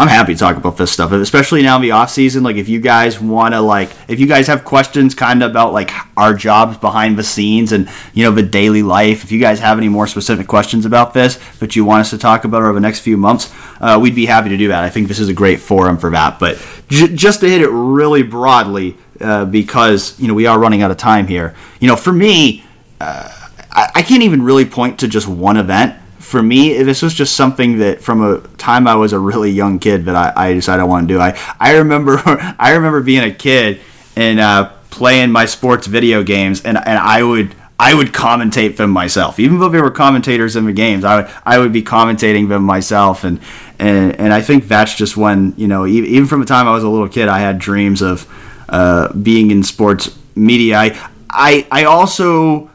I'm 0.00 0.06
happy 0.06 0.32
to 0.32 0.38
talk 0.38 0.56
about 0.56 0.76
this 0.76 0.92
stuff, 0.92 1.10
especially 1.10 1.60
now 1.62 1.74
in 1.74 1.82
the 1.82 1.90
off 1.90 2.10
season. 2.10 2.44
Like, 2.44 2.54
if 2.54 2.68
you 2.68 2.80
guys 2.80 3.20
want 3.20 3.54
to, 3.54 3.60
like, 3.60 3.90
if 4.06 4.20
you 4.20 4.28
guys 4.28 4.46
have 4.46 4.64
questions 4.64 5.12
kind 5.12 5.42
of 5.42 5.50
about 5.50 5.72
like 5.72 5.90
our 6.16 6.34
jobs 6.34 6.76
behind 6.76 7.18
the 7.18 7.24
scenes 7.24 7.72
and 7.72 7.90
you 8.14 8.22
know 8.22 8.30
the 8.30 8.44
daily 8.44 8.84
life, 8.84 9.24
if 9.24 9.32
you 9.32 9.40
guys 9.40 9.58
have 9.58 9.76
any 9.76 9.88
more 9.88 10.06
specific 10.06 10.46
questions 10.46 10.86
about 10.86 11.14
this 11.14 11.40
that 11.58 11.74
you 11.74 11.84
want 11.84 12.02
us 12.02 12.10
to 12.10 12.18
talk 12.18 12.44
about 12.44 12.62
over 12.62 12.74
the 12.74 12.80
next 12.80 13.00
few 13.00 13.16
months, 13.16 13.52
uh, 13.80 13.98
we'd 14.00 14.14
be 14.14 14.26
happy 14.26 14.50
to 14.50 14.56
do 14.56 14.68
that. 14.68 14.84
I 14.84 14.88
think 14.88 15.08
this 15.08 15.18
is 15.18 15.28
a 15.28 15.34
great 15.34 15.58
forum 15.58 15.98
for 15.98 16.10
that. 16.10 16.38
But 16.38 16.64
j- 16.88 17.12
just 17.12 17.40
to 17.40 17.50
hit 17.50 17.60
it 17.60 17.70
really 17.70 18.22
broadly, 18.22 18.96
uh, 19.20 19.46
because 19.46 20.18
you 20.20 20.28
know 20.28 20.34
we 20.34 20.46
are 20.46 20.60
running 20.60 20.80
out 20.80 20.92
of 20.92 20.96
time 20.96 21.26
here. 21.26 21.56
You 21.80 21.88
know, 21.88 21.96
for 21.96 22.12
me, 22.12 22.62
uh, 23.00 23.28
I-, 23.72 23.90
I 23.96 24.02
can't 24.02 24.22
even 24.22 24.42
really 24.42 24.64
point 24.64 25.00
to 25.00 25.08
just 25.08 25.26
one 25.26 25.56
event 25.56 25.97
for 26.28 26.42
me, 26.42 26.82
this 26.82 27.00
was 27.00 27.14
just 27.14 27.34
something 27.34 27.78
that 27.78 28.02
from 28.02 28.22
a 28.22 28.40
time 28.58 28.86
I 28.86 28.94
was 28.96 29.14
a 29.14 29.18
really 29.18 29.50
young 29.50 29.78
kid 29.78 30.04
that 30.04 30.14
I, 30.14 30.48
I 30.48 30.52
decided 30.52 30.82
I 30.82 30.84
want 30.84 31.08
to 31.08 31.14
do. 31.14 31.18
I, 31.18 31.38
I 31.58 31.78
remember 31.78 32.20
I 32.58 32.72
remember 32.72 33.00
being 33.00 33.24
a 33.24 33.32
kid 33.32 33.80
and 34.14 34.38
uh, 34.38 34.70
playing 34.90 35.32
my 35.32 35.46
sports 35.46 35.86
video 35.86 36.22
games, 36.22 36.62
and, 36.62 36.76
and 36.76 36.98
I 36.98 37.22
would 37.22 37.54
I 37.80 37.94
would 37.94 38.08
commentate 38.08 38.76
them 38.76 38.90
myself, 38.90 39.40
even 39.40 39.58
though 39.58 39.70
they 39.70 39.80
were 39.80 39.90
commentators 39.90 40.54
in 40.54 40.66
the 40.66 40.72
games. 40.74 41.02
I 41.02 41.22
would 41.22 41.34
I 41.46 41.58
would 41.58 41.72
be 41.72 41.82
commentating 41.82 42.50
them 42.50 42.62
myself, 42.62 43.24
and 43.24 43.40
and 43.78 44.14
and 44.20 44.30
I 44.30 44.42
think 44.42 44.68
that's 44.68 44.94
just 44.94 45.16
when 45.16 45.54
you 45.56 45.66
know 45.66 45.86
even 45.86 46.26
from 46.26 46.40
the 46.40 46.46
time 46.46 46.68
I 46.68 46.72
was 46.72 46.84
a 46.84 46.90
little 46.90 47.08
kid, 47.08 47.28
I 47.28 47.38
had 47.38 47.58
dreams 47.58 48.02
of 48.02 48.26
uh, 48.68 49.14
being 49.14 49.50
in 49.50 49.62
sports 49.62 50.14
media. 50.34 50.76
I 50.76 51.10
I 51.30 51.66
I 51.72 51.84
also 51.84 52.70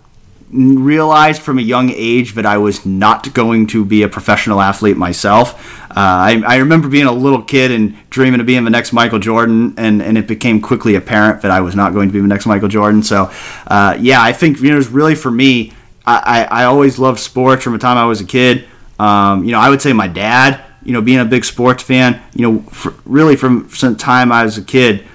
realized 0.53 1.41
from 1.41 1.57
a 1.57 1.61
young 1.61 1.89
age 1.89 2.35
that 2.35 2.45
I 2.45 2.57
was 2.57 2.85
not 2.85 3.33
going 3.33 3.67
to 3.67 3.83
be 3.83 4.03
a 4.03 4.07
professional 4.07 4.61
athlete 4.61 4.97
myself. 4.97 5.81
Uh, 5.89 5.93
I, 5.97 6.43
I, 6.45 6.55
remember 6.57 6.87
being 6.87 7.05
a 7.05 7.11
little 7.11 7.41
kid 7.41 7.71
and 7.71 7.97
dreaming 8.09 8.39
of 8.39 8.45
being 8.45 8.63
the 8.63 8.69
next 8.69 8.93
Michael 8.93 9.19
Jordan, 9.19 9.73
and, 9.77 10.01
and 10.01 10.17
it 10.17 10.27
became 10.27 10.61
quickly 10.61 10.95
apparent 10.95 11.41
that 11.41 11.51
I 11.51 11.61
was 11.61 11.75
not 11.75 11.93
going 11.93 12.09
to 12.09 12.13
be 12.13 12.19
the 12.19 12.27
next 12.27 12.45
Michael 12.45 12.67
Jordan. 12.67 13.03
So, 13.03 13.31
uh, 13.67 13.97
yeah, 13.99 14.21
I 14.21 14.31
think 14.31 14.59
you 14.59 14.69
know, 14.69 14.75
it 14.75 14.77
was 14.77 14.89
really 14.89 15.15
for 15.15 15.31
me. 15.31 15.73
I, 16.05 16.47
I, 16.51 16.61
I, 16.61 16.65
always 16.65 16.99
loved 16.99 17.19
sports 17.19 17.63
from 17.63 17.73
the 17.73 17.79
time 17.79 17.97
I 17.97 18.05
was 18.05 18.21
a 18.21 18.25
kid. 18.25 18.65
Um, 18.99 19.43
you 19.43 19.51
know, 19.51 19.59
I 19.59 19.69
would 19.69 19.81
say 19.81 19.93
my 19.93 20.07
dad, 20.07 20.63
you 20.83 20.93
know, 20.93 21.01
being 21.01 21.19
a 21.19 21.25
big 21.25 21.45
sports 21.45 21.81
fan, 21.81 22.21
you 22.33 22.51
know, 22.51 22.59
for, 22.63 22.93
really 23.05 23.35
from 23.35 23.69
some 23.69 23.95
time 23.95 24.31
I 24.31 24.43
was 24.43 24.57
a 24.57 24.63
kid 24.63 25.05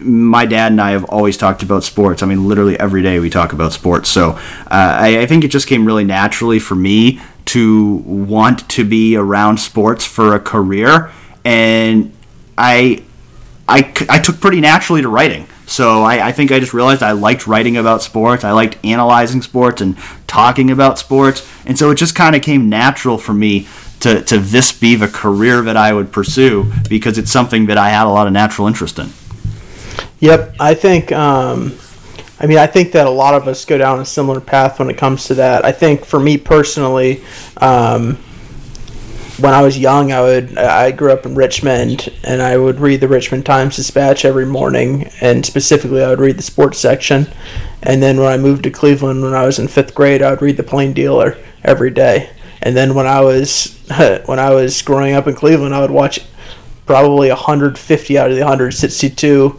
my 0.00 0.46
dad 0.46 0.72
and 0.72 0.80
I 0.80 0.90
have 0.92 1.04
always 1.04 1.36
talked 1.36 1.62
about 1.62 1.84
sports. 1.84 2.22
I 2.22 2.26
mean, 2.26 2.48
literally 2.48 2.78
every 2.78 3.02
day 3.02 3.18
we 3.18 3.30
talk 3.30 3.52
about 3.52 3.72
sports. 3.72 4.08
So 4.08 4.30
uh, 4.30 4.38
I, 4.70 5.20
I, 5.20 5.26
think 5.26 5.44
it 5.44 5.48
just 5.48 5.66
came 5.66 5.84
really 5.86 6.04
naturally 6.04 6.58
for 6.58 6.74
me 6.74 7.20
to 7.46 7.94
want 8.06 8.68
to 8.70 8.84
be 8.84 9.16
around 9.16 9.58
sports 9.58 10.04
for 10.04 10.34
a 10.34 10.40
career, 10.40 11.10
and 11.44 12.12
I, 12.56 13.02
I, 13.68 13.92
I 14.08 14.18
took 14.20 14.40
pretty 14.40 14.60
naturally 14.60 15.02
to 15.02 15.08
writing. 15.08 15.46
So 15.66 16.02
I, 16.02 16.28
I 16.28 16.32
think 16.32 16.52
I 16.52 16.60
just 16.60 16.74
realized 16.74 17.02
I 17.02 17.12
liked 17.12 17.46
writing 17.46 17.76
about 17.76 18.02
sports. 18.02 18.44
I 18.44 18.52
liked 18.52 18.78
analyzing 18.84 19.42
sports 19.42 19.80
and 19.80 19.96
talking 20.26 20.70
about 20.70 20.98
sports, 20.98 21.48
and 21.66 21.78
so 21.78 21.90
it 21.90 21.96
just 21.96 22.14
kind 22.14 22.36
of 22.36 22.42
came 22.42 22.68
natural 22.68 23.18
for 23.18 23.32
me 23.32 23.66
to, 24.00 24.20
to 24.22 24.38
this 24.38 24.72
be 24.72 24.96
the 24.96 25.08
career 25.08 25.62
that 25.62 25.76
I 25.76 25.92
would 25.92 26.10
pursue 26.10 26.72
because 26.88 27.18
it's 27.18 27.30
something 27.30 27.66
that 27.66 27.78
I 27.78 27.90
had 27.90 28.06
a 28.06 28.10
lot 28.10 28.26
of 28.26 28.32
natural 28.32 28.66
interest 28.66 28.98
in. 28.98 29.10
Yep, 30.22 30.54
I 30.60 30.74
think. 30.74 31.10
Um, 31.10 31.74
I 32.38 32.46
mean, 32.46 32.58
I 32.58 32.68
think 32.68 32.92
that 32.92 33.08
a 33.08 33.10
lot 33.10 33.34
of 33.34 33.48
us 33.48 33.64
go 33.64 33.76
down 33.76 33.98
a 33.98 34.04
similar 34.04 34.40
path 34.40 34.78
when 34.78 34.88
it 34.88 34.96
comes 34.96 35.24
to 35.24 35.34
that. 35.34 35.64
I 35.64 35.72
think 35.72 36.04
for 36.04 36.20
me 36.20 36.38
personally, 36.38 37.24
um, 37.56 38.14
when 39.38 39.52
I 39.52 39.62
was 39.62 39.76
young, 39.76 40.12
I 40.12 40.20
would 40.20 40.56
I 40.56 40.92
grew 40.92 41.10
up 41.10 41.26
in 41.26 41.34
Richmond, 41.34 42.08
and 42.22 42.40
I 42.40 42.56
would 42.56 42.78
read 42.78 43.00
the 43.00 43.08
Richmond 43.08 43.44
Times 43.44 43.74
Dispatch 43.74 44.24
every 44.24 44.46
morning, 44.46 45.10
and 45.20 45.44
specifically, 45.44 46.04
I 46.04 46.10
would 46.10 46.20
read 46.20 46.38
the 46.38 46.42
sports 46.42 46.78
section. 46.78 47.26
And 47.82 48.00
then 48.00 48.20
when 48.20 48.30
I 48.30 48.36
moved 48.36 48.62
to 48.62 48.70
Cleveland, 48.70 49.22
when 49.22 49.34
I 49.34 49.44
was 49.44 49.58
in 49.58 49.66
fifth 49.66 49.92
grade, 49.92 50.22
I 50.22 50.30
would 50.30 50.42
read 50.42 50.56
the 50.56 50.62
Plain 50.62 50.92
Dealer 50.92 51.36
every 51.64 51.90
day. 51.90 52.30
And 52.62 52.76
then 52.76 52.94
when 52.94 53.08
I 53.08 53.22
was 53.22 53.76
when 54.26 54.38
I 54.38 54.50
was 54.54 54.82
growing 54.82 55.14
up 55.14 55.26
in 55.26 55.34
Cleveland, 55.34 55.74
I 55.74 55.80
would 55.80 55.90
watch 55.90 56.20
probably 56.86 57.28
150 57.28 58.18
out 58.18 58.30
of 58.30 58.36
the 58.36 58.42
162 58.42 59.58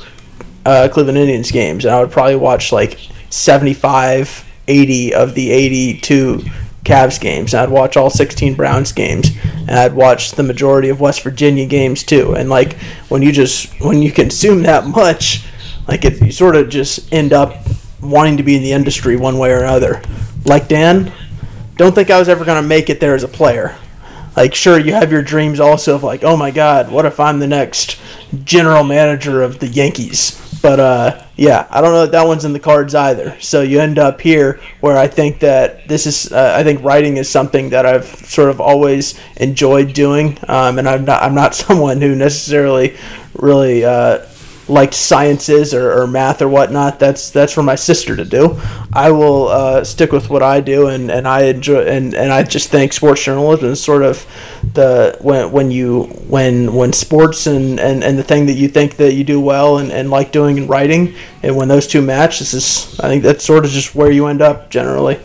uh, 0.65 0.89
Cleveland 0.91 1.17
Indians 1.17 1.51
games, 1.51 1.85
and 1.85 1.93
I 1.93 2.01
would 2.01 2.11
probably 2.11 2.35
watch 2.35 2.71
like 2.71 2.99
75, 3.29 4.45
80 4.67 5.13
of 5.13 5.35
the 5.35 5.51
82 5.51 6.43
Cavs 6.83 7.19
games. 7.19 7.53
And 7.53 7.61
I'd 7.61 7.69
watch 7.69 7.97
all 7.97 8.09
16 8.09 8.55
Browns 8.55 8.91
games, 8.91 9.29
and 9.43 9.71
I'd 9.71 9.93
watch 9.93 10.31
the 10.31 10.43
majority 10.43 10.89
of 10.89 10.99
West 10.99 11.21
Virginia 11.21 11.65
games 11.65 12.03
too. 12.03 12.35
And 12.35 12.49
like 12.49 12.73
when 13.09 13.21
you 13.21 13.31
just 13.31 13.81
when 13.81 14.01
you 14.01 14.11
consume 14.11 14.63
that 14.63 14.85
much, 14.85 15.45
like 15.87 16.05
it, 16.05 16.21
you 16.21 16.31
sort 16.31 16.55
of 16.55 16.69
just 16.69 17.11
end 17.13 17.33
up 17.33 17.55
wanting 18.01 18.37
to 18.37 18.43
be 18.43 18.55
in 18.55 18.63
the 18.63 18.73
industry 18.73 19.15
one 19.15 19.37
way 19.37 19.51
or 19.51 19.63
another. 19.63 20.01
Like 20.45 20.67
Dan, 20.67 21.11
don't 21.77 21.95
think 21.95 22.09
I 22.09 22.19
was 22.19 22.29
ever 22.29 22.45
to 22.45 22.61
make 22.61 22.89
it 22.89 22.99
there 22.99 23.15
as 23.15 23.23
a 23.23 23.29
player. 23.29 23.77
Like, 24.35 24.55
sure, 24.55 24.79
you 24.79 24.93
have 24.93 25.11
your 25.11 25.21
dreams 25.21 25.59
also 25.59 25.93
of 25.95 26.03
like, 26.03 26.23
oh 26.23 26.35
my 26.35 26.49
God, 26.49 26.91
what 26.91 27.05
if 27.05 27.19
I'm 27.19 27.39
the 27.39 27.47
next 27.47 27.99
general 28.43 28.83
manager 28.83 29.43
of 29.43 29.59
the 29.59 29.67
Yankees? 29.67 30.42
But 30.63 30.79
uh, 30.79 31.25
yeah, 31.35 31.67
I 31.69 31.81
don't 31.81 31.91
know 31.91 32.03
that 32.03 32.13
that 32.13 32.25
one's 32.25 32.45
in 32.45 32.53
the 32.53 32.59
cards 32.59 32.95
either. 32.95 33.37
So 33.41 33.63
you 33.63 33.81
end 33.81 33.99
up 33.99 34.21
here 34.21 34.61
where 34.79 34.97
I 34.97 35.07
think 35.07 35.39
that 35.39 35.89
this 35.89 36.07
is. 36.07 36.31
Uh, 36.31 36.55
I 36.57 36.63
think 36.63 36.81
writing 36.81 37.17
is 37.17 37.29
something 37.29 37.71
that 37.71 37.85
I've 37.85 38.05
sort 38.05 38.49
of 38.49 38.61
always 38.61 39.19
enjoyed 39.35 39.93
doing, 39.93 40.37
um, 40.47 40.79
and 40.79 40.87
I'm 40.87 41.03
not. 41.03 41.21
I'm 41.21 41.35
not 41.35 41.53
someone 41.65 41.99
who 41.99 42.15
necessarily 42.15 42.95
really. 43.33 43.83
Uh, 43.83 44.25
like 44.67 44.93
sciences 44.93 45.73
or, 45.73 45.91
or 45.91 46.07
math 46.07 46.41
or 46.41 46.47
whatnot, 46.47 46.99
that's 46.99 47.29
that's 47.29 47.53
for 47.53 47.63
my 47.63 47.75
sister 47.75 48.15
to 48.15 48.23
do. 48.23 48.59
I 48.93 49.11
will 49.11 49.47
uh, 49.49 49.83
stick 49.83 50.11
with 50.11 50.29
what 50.29 50.41
I 50.41 50.61
do, 50.61 50.87
and, 50.87 51.11
and 51.11 51.27
I 51.27 51.43
enjoy 51.43 51.81
and, 51.81 52.13
and 52.13 52.31
I 52.31 52.43
just 52.43 52.69
think 52.69 52.93
sports 52.93 53.23
journalism 53.23 53.69
is 53.69 53.83
sort 53.83 54.03
of 54.03 54.25
the 54.73 55.17
when 55.21 55.51
when 55.51 55.71
you 55.71 56.03
when 56.27 56.73
when 56.73 56.93
sports 56.93 57.47
and, 57.47 57.79
and, 57.79 58.03
and 58.03 58.17
the 58.17 58.23
thing 58.23 58.45
that 58.45 58.53
you 58.53 58.67
think 58.67 58.95
that 58.97 59.13
you 59.13 59.23
do 59.23 59.39
well 59.39 59.77
and, 59.77 59.91
and 59.91 60.09
like 60.09 60.31
doing 60.31 60.57
in 60.57 60.67
writing, 60.67 61.15
and 61.41 61.55
when 61.55 61.67
those 61.67 61.87
two 61.87 62.01
match, 62.01 62.39
this 62.39 62.53
is 62.53 62.99
I 62.99 63.07
think 63.09 63.23
that's 63.23 63.43
sort 63.43 63.65
of 63.65 63.71
just 63.71 63.95
where 63.95 64.11
you 64.11 64.27
end 64.27 64.41
up 64.41 64.69
generally. 64.69 65.19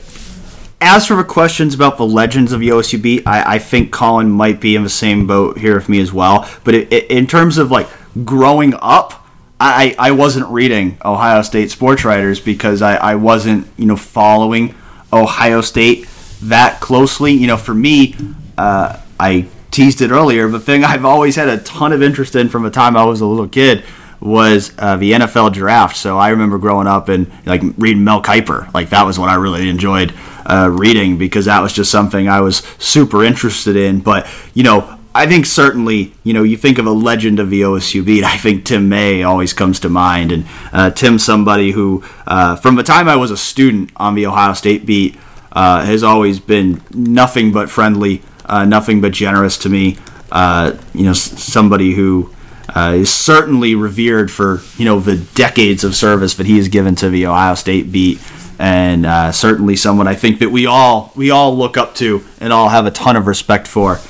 As 0.81 1.07
for 1.07 1.17
the 1.17 1.25
questions 1.25 1.75
about 1.75 1.97
the 1.99 2.07
legends 2.07 2.53
of 2.53 2.61
the 2.61 2.69
OSU 2.69 3.03
beat, 3.03 3.27
I, 3.27 3.55
I 3.55 3.59
think 3.59 3.91
Colin 3.91 4.31
might 4.31 4.61
be 4.61 4.77
in 4.77 4.85
the 4.85 4.89
same 4.89 5.27
boat 5.27 5.59
here 5.59 5.75
with 5.75 5.89
me 5.89 6.01
as 6.01 6.13
well. 6.13 6.49
But 6.63 6.75
it, 6.75 6.93
it, 6.93 7.11
in 7.11 7.27
terms 7.27 7.59
of 7.59 7.73
like 7.73 7.89
growing 8.25 8.75
up, 8.81 9.18
I, 9.61 9.97
I 9.99 10.11
wasn't 10.13 10.47
reading 10.49 10.99
Ohio 11.05 11.43
State 11.43 11.71
sports 11.71 12.05
writers 12.05 12.41
because 12.41 12.81
I, 12.81 12.97
I 12.97 13.15
wasn't, 13.17 13.67
you 13.77 13.87
know, 13.87 13.97
following 13.97 14.75
Ohio 15.13 15.61
State 15.63 16.07
that 16.43 16.81
closely. 16.81 17.33
You 17.33 17.49
know, 17.49 17.57
for 17.57 17.75
me, 17.75 18.15
uh, 18.57 19.01
I 19.19 19.49
teased 19.71 20.01
it 20.01 20.11
earlier, 20.11 20.49
but 20.49 20.63
thing 20.63 20.85
I've 20.85 21.05
always 21.05 21.37
had 21.37 21.49
a 21.49 21.59
ton 21.59 21.93
of 21.93 22.03
interest 22.03 22.37
in 22.37 22.49
from 22.49 22.63
the 22.63 22.71
time 22.71 22.97
I 22.97 23.05
was 23.05 23.21
a 23.21 23.27
little 23.27 23.49
kid 23.49 23.85
was 24.21 24.73
uh, 24.79 24.97
the 24.97 25.13
NFL 25.13 25.53
draft. 25.53 25.97
So 25.97 26.19
I 26.19 26.31
remember 26.31 26.59
growing 26.59 26.87
up 26.87 27.09
and 27.09 27.31
like 27.47 27.63
reading 27.79 28.05
Mel 28.05 28.23
Kiper. 28.23 28.73
Like 28.75 28.91
that 28.91 29.05
was 29.05 29.19
what 29.19 29.29
I 29.29 29.37
really 29.37 29.69
enjoyed 29.69 30.13
uh, 30.45 30.71
reading 30.73 31.19
because 31.19 31.45
that 31.45 31.61
was 31.61 31.73
just 31.73 31.91
something 31.91 32.29
I 32.29 32.41
was 32.41 32.59
super 32.79 33.25
interested 33.25 33.77
in. 33.77 34.01
But 34.01 34.29
you 34.55 34.63
know, 34.63 34.98
I 35.19 35.27
think 35.27 35.47
certainly, 35.47 36.15
you 36.23 36.33
know, 36.33 36.45
you 36.45 36.57
think 36.57 36.79
of 36.79 36.87
a 36.87 36.93
legend 36.93 37.41
of 37.41 37.51
the 37.51 37.63
OSU 37.63 38.05
beat. 38.05 38.23
I 38.23 38.37
think 38.37 38.65
Tim 38.65 38.89
May 38.89 39.25
always 39.25 39.53
comes 39.53 39.81
to 39.81 39.89
mind, 39.89 40.31
and 40.31 40.47
uh, 40.73 40.91
Tim's 40.91 41.25
somebody 41.25 41.73
who, 41.73 42.05
uh, 42.25 42.55
from 42.55 42.77
the 42.77 42.85
time 42.85 43.09
I 43.09 43.17
was 43.17 43.33
a 43.33 43.37
student 43.37 43.91
on 43.97 44.15
the 44.15 44.27
Ohio 44.27 44.53
State 44.53 44.87
beat, 44.87 45.17
uh, 45.51 45.85
has 45.85 46.05
always 46.05 46.39
been 46.39 46.81
nothing 46.95 47.51
but 47.51 47.69
friendly, 47.69 48.23
uh, 48.45 48.65
nothing 48.65 49.01
but 49.01 49.11
generous 49.11 49.59
to 49.59 49.69
me. 49.69 49.97
Uh, 50.31 50.77
you 50.95 51.05
know, 51.05 51.15
somebody 51.15 51.95
who 51.95 52.33
uh, 52.69 52.93
is 52.95 53.13
certainly 53.13 53.75
revered 53.75 54.31
for 54.31 54.61
you 54.77 54.85
know 54.85 55.01
the 55.01 55.17
decades 55.35 55.83
of 55.83 55.97
service 55.97 56.35
that 56.35 56.47
he 56.47 56.59
has 56.59 56.69
given 56.69 56.95
to 56.95 57.11
the 57.11 57.27
Ohio 57.27 57.57
State 57.57 57.91
beat 57.91 58.21
and 58.59 59.07
uh, 59.07 59.31
certainly 59.31 59.77
someone 59.77 60.09
I 60.09 60.15
think 60.15 60.41
that 60.41 60.51
we 60.51 60.67
all 60.67 61.13
we 61.15 61.31
all 61.31 61.57
look 61.57 61.77
up 61.77 61.95
to 61.97 62.25
and 62.41 62.53
all 62.53 62.69
have 62.69 62.87
a 62.87 62.91
ton 62.91 63.17
of 63.17 63.27
respect 63.27 63.69
for. 63.69 64.01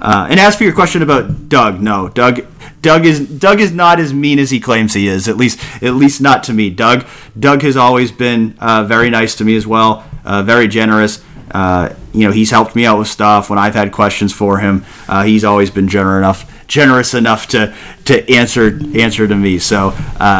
Uh, 0.00 0.28
and 0.30 0.40
as 0.40 0.56
for 0.56 0.64
your 0.64 0.72
question 0.72 1.02
about 1.02 1.48
Doug, 1.48 1.80
no, 1.80 2.08
Doug, 2.08 2.46
Doug 2.80 3.04
is 3.04 3.20
Doug 3.20 3.60
is 3.60 3.72
not 3.72 4.00
as 4.00 4.14
mean 4.14 4.38
as 4.38 4.50
he 4.50 4.60
claims 4.60 4.94
he 4.94 5.08
is. 5.08 5.28
At 5.28 5.36
least 5.36 5.60
at 5.82 5.94
least 5.94 6.20
not 6.20 6.44
to 6.44 6.54
me. 6.54 6.70
Doug 6.70 7.06
Doug 7.38 7.62
has 7.62 7.76
always 7.76 8.10
been 8.10 8.56
uh, 8.58 8.84
very 8.84 9.10
nice 9.10 9.34
to 9.36 9.44
me 9.44 9.56
as 9.56 9.66
well, 9.66 10.08
uh, 10.24 10.42
very 10.42 10.68
generous. 10.68 11.22
Uh, 11.50 11.94
you 12.12 12.26
know, 12.26 12.30
he's 12.30 12.50
helped 12.50 12.76
me 12.76 12.84
out 12.84 12.98
with 12.98 13.08
stuff 13.08 13.48
when 13.48 13.58
I've 13.58 13.74
had 13.74 13.90
questions 13.90 14.32
for 14.32 14.58
him. 14.58 14.84
Uh, 15.08 15.24
he's 15.24 15.44
always 15.44 15.70
been 15.70 15.88
generous 15.88 16.20
enough 16.20 16.54
generous 16.68 17.14
enough 17.14 17.48
to 17.48 17.74
to 18.04 18.30
answer 18.30 18.78
answer 18.94 19.26
to 19.26 19.34
me. 19.34 19.58
So 19.58 19.90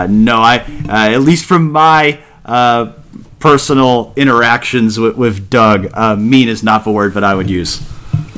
no, 0.08 0.36
I 0.36 0.64
at 0.88 1.20
least 1.20 1.44
from 1.44 1.72
my 1.72 2.20
personal 3.38 4.12
interactions 4.16 4.98
with, 4.98 5.16
with 5.16 5.50
Doug. 5.50 5.90
Uh, 5.94 6.16
mean 6.16 6.48
is 6.48 6.62
not 6.62 6.84
the 6.84 6.92
word 6.92 7.14
that 7.14 7.24
I 7.24 7.34
would 7.34 7.50
use. 7.50 7.82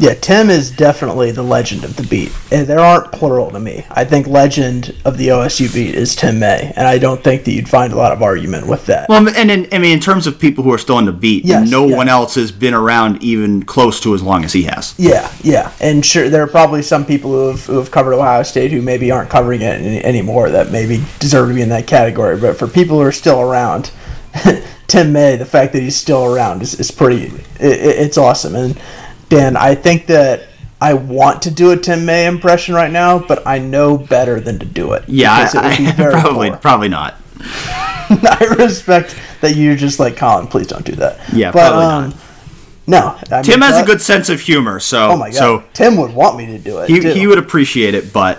Yeah, 0.01 0.15
Tim 0.15 0.49
is 0.49 0.71
definitely 0.71 1.31
the 1.31 1.43
legend 1.43 1.85
of 1.85 1.97
the 1.97 2.05
beat. 2.05 2.33
And 2.51 2.67
there 2.67 2.81
aren't 2.81 3.13
plural 3.13 3.51
to 3.51 3.61
me. 3.61 3.85
I 3.91 4.07
think 4.07 4.27
legend 4.27 4.97
of 5.05 5.19
the 5.19 5.29
OSU 5.29 5.73
beat 5.75 5.95
is 5.95 6.17
Tim 6.17 6.39
May, 6.39 6.73
and 6.75 6.89
I 6.89 6.97
don't 6.97 7.23
think 7.23 7.45
that 7.45 7.53
you'd 7.53 7.69
find 7.69 7.93
a 7.93 7.97
lot 7.97 8.13
of 8.13 8.23
argument 8.23 8.67
with 8.67 8.87
that. 8.87 9.11
Well, 9.11 9.29
and 9.29 9.51
in, 9.51 9.69
I 9.73 9.79
mean, 9.79 9.93
in 9.93 10.01
terms 10.01 10.27
of 10.27 10.39
people 10.39 10.65
who 10.65 10.73
are 10.73 10.79
still 10.79 10.97
on 10.97 11.05
the 11.05 11.13
beat, 11.13 11.45
yes, 11.45 11.71
no 11.71 11.87
yeah. 11.87 11.97
one 11.97 12.09
else 12.09 12.35
has 12.37 12.51
been 12.51 12.73
around 12.73 13.23
even 13.23 13.63
close 13.63 14.01
to 14.01 14.15
as 14.15 14.23
long 14.23 14.43
as 14.43 14.55
he 14.55 14.63
has. 14.63 14.95
Yeah, 14.97 15.31
yeah, 15.43 15.71
and 15.81 16.05
sure, 16.05 16.31
there 16.31 16.43
are 16.43 16.49
probably 16.49 16.81
some 16.81 17.05
people 17.05 17.33
who 17.33 17.49
have, 17.49 17.67
who 17.67 17.77
have 17.77 17.91
covered 17.91 18.15
Ohio 18.15 18.43
State 18.43 18.71
who 18.71 18.81
maybe 18.81 19.11
aren't 19.11 19.29
covering 19.29 19.61
it 19.61 20.03
anymore 20.03 20.49
that 20.49 20.71
maybe 20.71 21.05
deserve 21.19 21.49
to 21.49 21.55
be 21.55 21.61
in 21.61 21.69
that 21.69 21.87
category. 21.87 22.41
But 22.41 22.57
for 22.57 22.67
people 22.67 22.97
who 22.97 23.03
are 23.03 23.13
still 23.13 23.41
around. 23.41 23.91
Tim 24.91 25.13
May, 25.13 25.37
the 25.37 25.47
fact 25.47 25.73
that 25.73 25.83
he's 25.83 25.97
still 25.97 26.25
around 26.25 26.63
is, 26.63 26.79
is 26.79 26.91
pretty. 26.91 27.27
It, 27.27 27.45
it's 27.61 28.19
awesome. 28.19 28.57
And 28.57 28.81
Dan, 29.29 29.57
I 29.57 29.77
think 29.77 30.07
that 30.07 30.49
I 30.81 30.95
want 30.95 31.43
to 31.43 31.51
do 31.51 31.71
a 31.71 31.77
Tim 31.77 32.05
May 32.05 32.27
impression 32.27 32.75
right 32.75 32.91
now, 32.91 33.19
but 33.19 33.47
I 33.47 33.59
know 33.59 33.97
better 33.97 34.41
than 34.41 34.59
to 34.59 34.67
do 34.67 34.93
it. 34.95 35.05
Yeah, 35.07 35.47
it 35.47 35.55
I, 35.55 35.93
probably 36.11 36.51
poor. 36.51 36.59
probably 36.59 36.89
not. 36.89 37.15
I 37.41 38.57
respect 38.59 39.17
that 39.41 39.55
you're 39.55 39.77
just 39.77 40.01
like 40.01 40.17
Colin. 40.17 40.49
Please 40.49 40.67
don't 40.67 40.85
do 40.85 40.97
that. 40.97 41.21
Yeah, 41.33 41.53
but 41.53 41.73
um, 41.73 42.11
not. 42.87 43.21
no. 43.31 43.37
I 43.37 43.43
Tim 43.43 43.61
has 43.61 43.75
that, 43.75 43.85
a 43.85 43.87
good 43.87 44.03
sense 44.03 44.29
of 44.29 44.41
humor, 44.41 44.81
so 44.81 45.11
oh 45.11 45.17
my 45.17 45.31
god, 45.31 45.39
so 45.39 45.65
Tim 45.73 45.97
would 45.99 46.13
want 46.13 46.37
me 46.37 46.47
to 46.47 46.59
do 46.59 46.79
it. 46.79 46.89
He, 46.89 47.01
he 47.13 47.27
would 47.29 47.39
appreciate 47.39 47.95
it, 47.95 48.13
but 48.13 48.39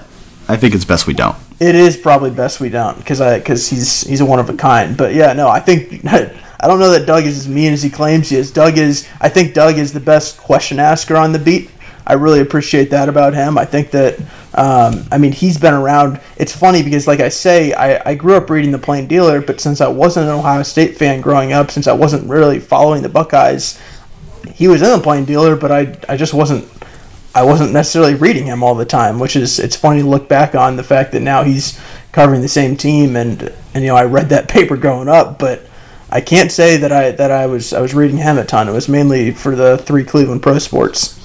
I 0.50 0.58
think 0.58 0.76
it's 0.76 0.86
best 0.86 1.08
we 1.08 1.14
don't. 1.14 1.38
It 1.62 1.76
is 1.76 1.96
probably 1.96 2.32
best 2.32 2.60
we 2.60 2.70
don't 2.70 2.98
because 2.98 3.22
I 3.22 3.38
because 3.38 3.70
he's 3.70 4.02
he's 4.02 4.20
a 4.20 4.26
one 4.26 4.40
of 4.40 4.50
a 4.50 4.58
kind. 4.58 4.98
But 4.98 5.14
yeah, 5.14 5.32
no, 5.34 5.48
I 5.48 5.60
think 5.62 6.04
I 6.62 6.68
don't 6.68 6.80
know 6.80 6.92
that 6.92 7.08
Doug 7.08 7.24
is 7.24 7.40
as 7.40 7.48
mean 7.48 7.74
as 7.74 7.82
he 7.82 7.90
claims 7.90 8.30
he 8.30 8.36
is. 8.36 8.52
Doug 8.52 8.78
is, 8.78 9.10
I 9.20 9.30
think 9.30 9.56
Doug 9.56 9.80
is 9.80 9.94
the 9.94 10.00
best 10.00 10.38
question 10.38 10.80
asker 10.80 11.18
on 11.18 11.32
the 11.32 11.40
beat. 11.40 11.72
I 12.06 12.14
really 12.14 12.40
appreciate 12.40 12.92
that 12.92 13.10
about 13.10 13.34
him. 13.34 13.58
I 13.58 13.66
think 13.66 13.90
that, 13.92 14.20
um, 14.54 15.04
I 15.12 15.18
mean, 15.18 15.32
he's 15.32 15.58
been 15.58 15.74
around. 15.74 16.20
It's 16.38 16.56
funny 16.56 16.84
because, 16.84 17.08
like 17.08 17.20
I 17.20 17.30
say, 17.30 17.74
I, 17.74 18.12
I 18.12 18.16
grew 18.16 18.36
up 18.36 18.50
reading 18.50 18.72
the 18.72 18.78
Plain 18.78 19.08
Dealer, 19.08 19.42
but 19.42 19.60
since 19.60 19.82
I 19.82 19.88
wasn't 19.88 20.28
an 20.28 20.34
Ohio 20.34 20.62
State 20.62 20.98
fan 20.98 21.22
growing 21.22 21.52
up, 21.52 21.72
since 21.72 21.88
I 21.88 21.94
wasn't 21.94 22.30
really 22.30 22.60
following 22.60 23.02
the 23.02 23.10
Buckeyes, 23.10 23.80
he 24.54 24.68
was 24.68 24.84
in 24.84 24.90
the 24.90 25.00
Plain 25.00 25.26
Dealer, 25.26 25.56
but 25.56 25.72
I, 25.72 25.98
I 26.08 26.16
just 26.16 26.34
wasn't. 26.34 26.68
I 27.34 27.44
wasn't 27.44 27.72
necessarily 27.72 28.16
reading 28.16 28.46
him 28.46 28.62
all 28.62 28.76
the 28.76 28.86
time, 28.86 29.20
which 29.20 29.36
is 29.36 29.58
it's 29.60 29.76
funny 29.76 30.02
to 30.02 30.08
look 30.08 30.28
back 30.28 30.54
on 30.54 30.76
the 30.76 30.84
fact 30.84 31.14
that 31.14 31.22
now 31.22 31.44
he's 31.44 31.80
covering 32.12 32.42
the 32.42 32.50
same 32.50 32.76
team 32.76 33.16
and 33.16 33.54
and 33.74 33.84
you 33.84 33.90
know 33.90 33.96
I 33.96 34.04
read 34.04 34.30
that 34.30 34.48
paper 34.50 34.76
growing 34.76 35.08
up, 35.08 35.40
but 35.40 35.66
I 36.10 36.20
can't 36.20 36.52
say 36.52 36.76
that 36.78 36.92
I 36.92 37.12
that 37.12 37.32
I 37.32 37.46
was 37.46 37.72
I 37.72 37.80
was 37.80 37.94
reading 37.94 38.18
him 38.18 38.38
a 38.38 38.46
ton. 38.46 38.68
It 38.68 38.74
was 38.74 38.90
mainly 38.90 39.32
for 39.32 39.56
the 39.56 39.78
three 39.78 40.04
Cleveland 40.04 40.44
Pro 40.44 40.60
Sports. 40.60 41.18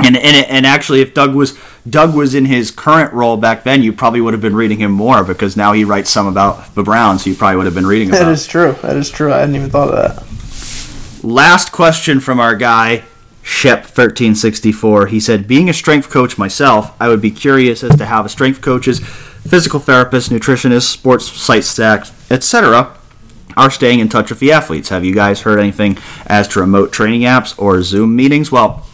And 0.00 0.16
and, 0.16 0.46
and 0.46 0.66
actually, 0.66 1.00
if 1.02 1.14
Doug 1.14 1.34
was 1.34 1.56
Doug 1.88 2.16
was 2.16 2.34
in 2.34 2.46
his 2.46 2.72
current 2.72 3.12
role 3.12 3.36
back 3.36 3.62
then, 3.62 3.82
you 3.82 3.92
probably 3.92 4.20
would 4.20 4.34
have 4.34 4.40
been 4.40 4.56
reading 4.56 4.78
him 4.78 4.90
more 4.90 5.22
because 5.22 5.56
now 5.56 5.72
he 5.72 5.84
writes 5.84 6.10
some 6.10 6.26
about 6.26 6.74
the 6.74 6.82
Browns. 6.82 7.22
So 7.22 7.30
you 7.30 7.36
probably 7.36 7.58
would 7.58 7.66
have 7.66 7.74
been 7.74 7.86
reading 7.86 8.08
about. 8.10 8.24
That 8.24 8.32
is 8.32 8.46
true. 8.46 8.72
That 8.82 8.96
is 8.96 9.08
true. 9.08 9.32
I 9.32 9.38
hadn't 9.38 9.54
even 9.54 9.70
thought 9.70 9.94
of 9.94 10.18
that. 10.18 11.24
Last 11.24 11.70
question 11.70 12.18
from 12.20 12.40
our 12.40 12.56
guy. 12.56 13.04
Shep1364. 13.44 15.10
He 15.10 15.20
said, 15.20 15.46
Being 15.46 15.68
a 15.68 15.74
strength 15.74 16.10
coach 16.10 16.38
myself, 16.38 16.94
I 16.98 17.08
would 17.08 17.20
be 17.20 17.30
curious 17.30 17.84
as 17.84 17.94
to 17.96 18.06
how 18.06 18.22
the 18.22 18.28
strength 18.28 18.62
coaches, 18.62 19.00
physical 19.00 19.78
therapists, 19.78 20.30
nutritionists, 20.30 20.90
sports 20.90 21.30
psych 21.30 21.62
staff, 21.62 22.32
etc., 22.32 22.96
are 23.56 23.70
staying 23.70 24.00
in 24.00 24.08
touch 24.08 24.30
with 24.30 24.40
the 24.40 24.50
athletes. 24.50 24.88
Have 24.88 25.04
you 25.04 25.14
guys 25.14 25.42
heard 25.42 25.60
anything 25.60 25.98
as 26.26 26.48
to 26.48 26.60
remote 26.60 26.92
training 26.92 27.20
apps 27.20 27.56
or 27.58 27.82
Zoom 27.82 28.16
meetings? 28.16 28.50
Well, 28.50 28.86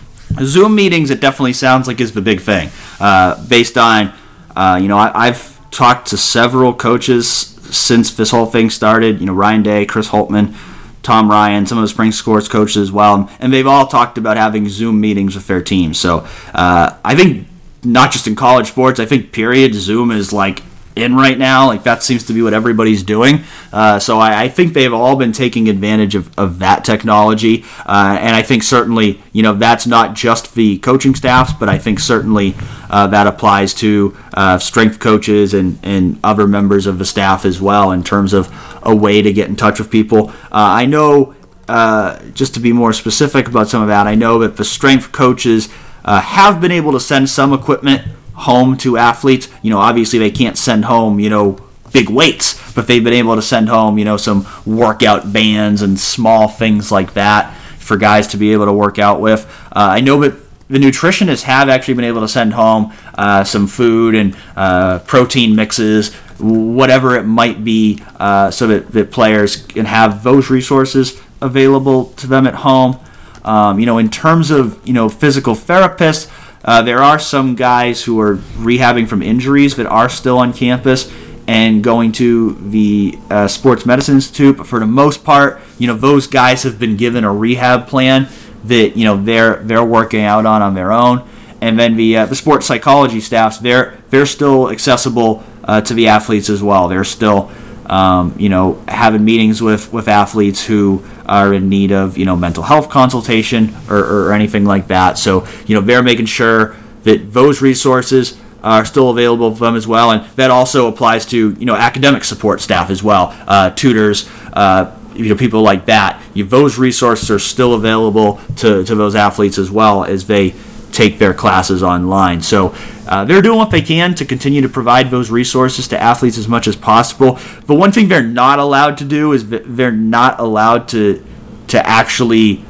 Zoom 0.43 0.75
meetings, 0.75 1.11
it 1.11 1.21
definitely 1.21 1.55
sounds 1.55 1.87
like 1.87 2.01
is 2.01 2.13
the 2.13 2.21
big 2.21 2.41
thing. 2.41 2.71
Uh, 2.99 3.43
based 3.47 3.79
on, 3.79 4.13
uh, 4.55 4.79
you 4.83 4.89
know, 4.89 4.99
I, 4.99 5.29
I've 5.29 5.71
talked 5.71 6.09
to 6.09 6.17
several 6.19 6.75
coaches 6.75 7.29
since 7.29 8.15
this 8.15 8.31
whole 8.31 8.47
thing 8.47 8.69
started. 8.69 9.21
You 9.21 9.27
know, 9.27 9.33
Ryan 9.33 9.63
Day, 9.63 9.87
Chris 9.87 10.09
Holtmann, 10.09 10.55
Tom 11.03 11.31
Ryan, 11.31 11.67
some 11.67 11.79
of 11.79 11.83
the 11.83 11.89
spring 11.89 12.13
sports 12.13 12.49
coaches 12.49 12.77
as 12.77 12.93
well, 12.93 13.31
and 13.41 13.53
they've 13.53 13.67
all 13.67 13.87
talked 13.87 14.19
about 14.19 14.37
having 14.37 14.69
Zoom 14.69 15.01
meetings 15.01 15.35
with 15.35 15.47
their 15.47 15.63
teams. 15.63 15.99
So 15.99 16.27
uh, 16.55 16.97
I 17.05 17.15
think 17.15 17.47
not 17.83 18.13
just 18.13 18.27
in 18.27 18.37
college 18.37 18.69
sports, 18.69 19.01
I 19.01 19.07
think 19.07 19.33
period 19.33 19.75
Zoom 19.75 20.11
is 20.11 20.33
like 20.33 20.63
in 20.97 21.15
right 21.15 21.39
now. 21.39 21.67
Like 21.67 21.85
that 21.85 22.03
seems 22.03 22.25
to 22.27 22.33
be 22.33 22.43
what 22.43 22.55
everybody's 22.55 23.03
doing. 23.03 23.45
Uh, 23.73 23.99
so 23.99 24.19
I, 24.19 24.43
I, 24.43 24.49
think 24.49 24.75
they've 24.75 24.93
all 24.93 25.17
been 25.17 25.33
taking 25.33 25.69
advantage 25.69 26.15
of, 26.15 26.37
of 26.39 26.59
that 26.59 26.85
technology, 26.85 27.65
uh, 27.87 28.19
and 28.21 28.35
I 28.35 28.43
think 28.43 28.63
certainly 28.63 29.23
you 29.33 29.43
know 29.43 29.55
that's 29.55 29.87
not 29.87 30.15
just 30.15 30.55
the 30.55 30.79
coaching 30.79 31.15
staffs, 31.15 31.53
but 31.53 31.69
I 31.69 31.79
think 31.79 32.01
certainly 32.01 32.55
uh, 32.91 33.07
that 33.09 33.27
applies 33.27 33.75
to 33.75 34.17
uh, 34.35 34.59
strength 34.59 34.99
coaches 34.99 35.55
and 35.55 35.79
and 35.83 36.19
other 36.25 36.47
members 36.47 36.87
of 36.87 36.99
the 36.99 37.05
staff 37.05 37.45
as 37.45 37.61
well 37.61 37.93
in 37.93 38.03
terms 38.03 38.33
of 38.33 38.49
a 38.83 38.95
way 38.95 39.23
to 39.23 39.33
get 39.33 39.49
in 39.49 39.57
touch 39.57 39.79
with 39.79 39.91
people. 39.91 40.31
Uh, 40.31 40.35
I 40.53 40.87
know. 40.87 41.35
Uh, 41.69 42.21
just 42.31 42.55
to 42.55 42.59
be 42.59 42.73
more 42.73 42.93
specific 42.93 43.47
about 43.47 43.69
some 43.69 43.81
of 43.81 43.87
that, 43.87 44.09
I 44.09 44.17
know 44.17 44.41
that 44.41 44.57
the 44.57 44.65
strength 44.65 45.13
coaches 45.13 45.69
have 46.05 46.61
been 46.61 46.73
able 46.73 46.91
to 46.91 46.99
send 46.99 47.31
some 47.31 47.53
equipment 47.53 48.03
home 48.41 48.77
to 48.79 48.97
athletes. 48.97 49.49
You 49.63 49.71
know, 49.71 49.79
obviously 49.79 50.19
they 50.19 50.31
can't 50.31 50.57
send 50.57 50.85
home, 50.85 51.21
you 51.21 51.31
know, 51.31 51.59
big 51.93 52.09
weights, 52.09 52.73
but 52.75 52.87
they've 52.87 53.03
been 53.03 53.13
able 53.13 53.37
to 53.37 53.43
send 53.43 53.69
home, 53.69 53.99
you 53.99 54.05
know, 54.05 54.17
some 54.17 54.47
workout 54.65 55.33
bands 55.33 55.83
and 55.83 55.99
small 55.99 56.49
things 56.49 56.91
like 56.91 57.15
that 57.15 57.55
for 57.79 57.97
guys 57.97 58.29
to 58.29 58.37
be 58.37 58.53
able 58.53 58.67
to 58.67 58.73
work 58.73 58.99
out 58.99 59.21
with. 59.21 59.45
Uh, 59.73 59.97
I 59.97 60.01
know 60.01 60.21
that 60.21 60.35
the 60.69 60.79
nutritionists 60.79 61.43
have 61.43 61.69
actually 61.69 61.95
been 61.95 62.05
able 62.05 62.21
to 62.21 62.29
send 62.29 62.53
home 62.53 62.93
uh, 63.19 63.43
some 63.43 63.67
food 63.67 64.15
and 64.15 64.37
uh, 64.57 65.01
protein 65.01 65.57
mixes, 65.57 66.15
whatever 66.39 67.17
it 67.17 67.25
might 67.25 67.65
be, 67.65 68.01
uh, 68.21 68.51
so 68.51 68.69
that, 68.69 68.93
that 68.93 69.11
players 69.11 69.57
can 69.57 69.85
have 69.85 70.23
those 70.23 70.49
resources 70.49 71.21
available 71.43 72.07
to 72.15 72.27
them 72.29 72.47
at 72.47 72.55
home. 72.55 72.99
Um, 73.45 73.81
you 73.81 73.87
know, 73.87 73.99
in 73.99 74.11
terms 74.11 74.51
of 74.51 74.87
you 74.87 74.93
know 74.93 75.09
physical 75.09 75.55
therapists, 75.55 76.31
uh, 76.65 76.83
there 76.83 77.03
are 77.03 77.19
some 77.19 77.55
guys 77.55 78.05
who 78.05 78.21
are 78.21 78.37
rehabbing 78.37 79.09
from 79.09 79.23
injuries 79.23 79.77
that 79.77 79.87
are 79.87 80.09
still 80.09 80.39
on 80.39 80.53
campus 80.53 81.11
and 81.47 81.83
going 81.83 82.13
to 82.13 82.53
the 82.71 83.19
uh, 83.31 83.49
Sports 83.49 83.87
Medicine 83.87 84.17
Institute. 84.17 84.57
But 84.57 84.67
for 84.67 84.79
the 84.79 84.87
most 84.87 85.25
part, 85.25 85.61
you 85.79 85.87
know, 85.87 85.95
those 85.95 86.27
guys 86.27 86.63
have 86.63 86.79
been 86.79 86.97
given 86.97 87.25
a 87.25 87.33
rehab 87.33 87.89
plan 87.89 88.29
that 88.65 88.97
you 88.97 89.05
know 89.05 89.23
they're 89.23 89.57
they're 89.57 89.85
working 89.85 90.23
out 90.23 90.47
on 90.47 90.63
on 90.63 90.75
their 90.75 90.93
own. 90.93 91.27
And 91.63 91.79
then 91.79 91.97
the 91.97 92.19
uh, 92.19 92.27
the 92.27 92.37
sports 92.37 92.67
psychology 92.67 93.21
staffs 93.21 93.59
they're 93.59 93.99
they're 94.11 94.27
still 94.27 94.71
accessible 94.71 95.43
uh, 95.65 95.81
to 95.83 95.95
the 95.95 96.09
athletes 96.09 96.49
as 96.51 96.63
well. 96.63 96.89
They're 96.89 97.05
still 97.05 97.51
um, 97.91 98.35
you 98.39 98.49
know 98.49 98.83
having 98.89 99.25
meetings 99.25 99.61
with 99.61 99.93
with 99.93 100.09
athletes 100.09 100.65
who 100.65 101.05
are 101.27 101.53
in 101.53 101.69
need 101.69 101.91
of 101.91 102.17
you 102.17 102.25
know 102.25 102.37
mental 102.37 102.63
health 102.63 102.89
consultation 102.89 103.75
or, 103.91 103.99
or 103.99 104.33
anything 104.33 104.65
like 104.65 104.87
that. 104.87 105.19
So 105.19 105.47
you 105.67 105.75
know 105.75 105.81
they're 105.83 106.03
making 106.03 106.27
sure 106.27 106.77
that 107.03 107.33
those 107.33 107.61
resources 107.61 108.41
are 108.63 108.85
still 108.85 109.11
available 109.11 109.55
for 109.55 109.65
them 109.65 109.75
as 109.77 109.87
well, 109.87 110.13
and 110.13 110.25
that 110.37 110.51
also 110.51 110.87
applies 110.87 111.27
to 111.27 111.53
you 111.53 111.67
know 111.67 111.75
academic 111.75 112.25
support 112.25 112.61
staff 112.61 112.91
as 112.91 113.03
well, 113.03 113.37
uh, 113.47 113.71
tutors. 113.71 114.31
Uh, 114.53 114.97
you 115.15 115.29
know, 115.29 115.35
people 115.35 115.61
like 115.61 115.87
that. 115.87 116.23
You, 116.35 116.45
those 116.45 116.79
resources 116.79 117.31
are 117.31 117.39
still 117.39 117.75
available 117.75 118.41
to, 118.59 118.85
to 118.85 118.95
those 118.95 119.15
athletes 119.15 119.59
as 119.59 119.71
well 119.71 120.05
as 120.05 120.27
they 120.27 120.55
take 120.93 121.19
their 121.19 121.35
classes 121.35 121.83
online. 121.83 122.43
So 122.43 122.75
uh, 123.07 123.25
they're 123.25 123.43
doing 123.43 123.59
what 123.59 123.71
they 123.71 123.83
can 123.83 124.15
to 124.15 124.25
continue 124.25 124.61
to 124.63 124.69
provide 124.69 125.11
those 125.11 125.31
resources 125.31 125.89
to 125.89 126.01
athletes 126.01 126.39
as 126.39 126.49
much 126.49 126.67
as 126.67 126.77
possible. 126.77 127.39
But 127.67 127.77
one 127.77 127.93
thing 127.93 128.09
they're 128.09 128.23
not 128.23 128.59
allowed 128.59 128.99
to 128.99 129.05
do 129.05 129.33
is 129.33 129.49
they're 129.49 129.93
not 129.93 130.39
allowed 130.41 130.89
to 130.89 131.25
to 131.69 131.87
actually 131.87 132.65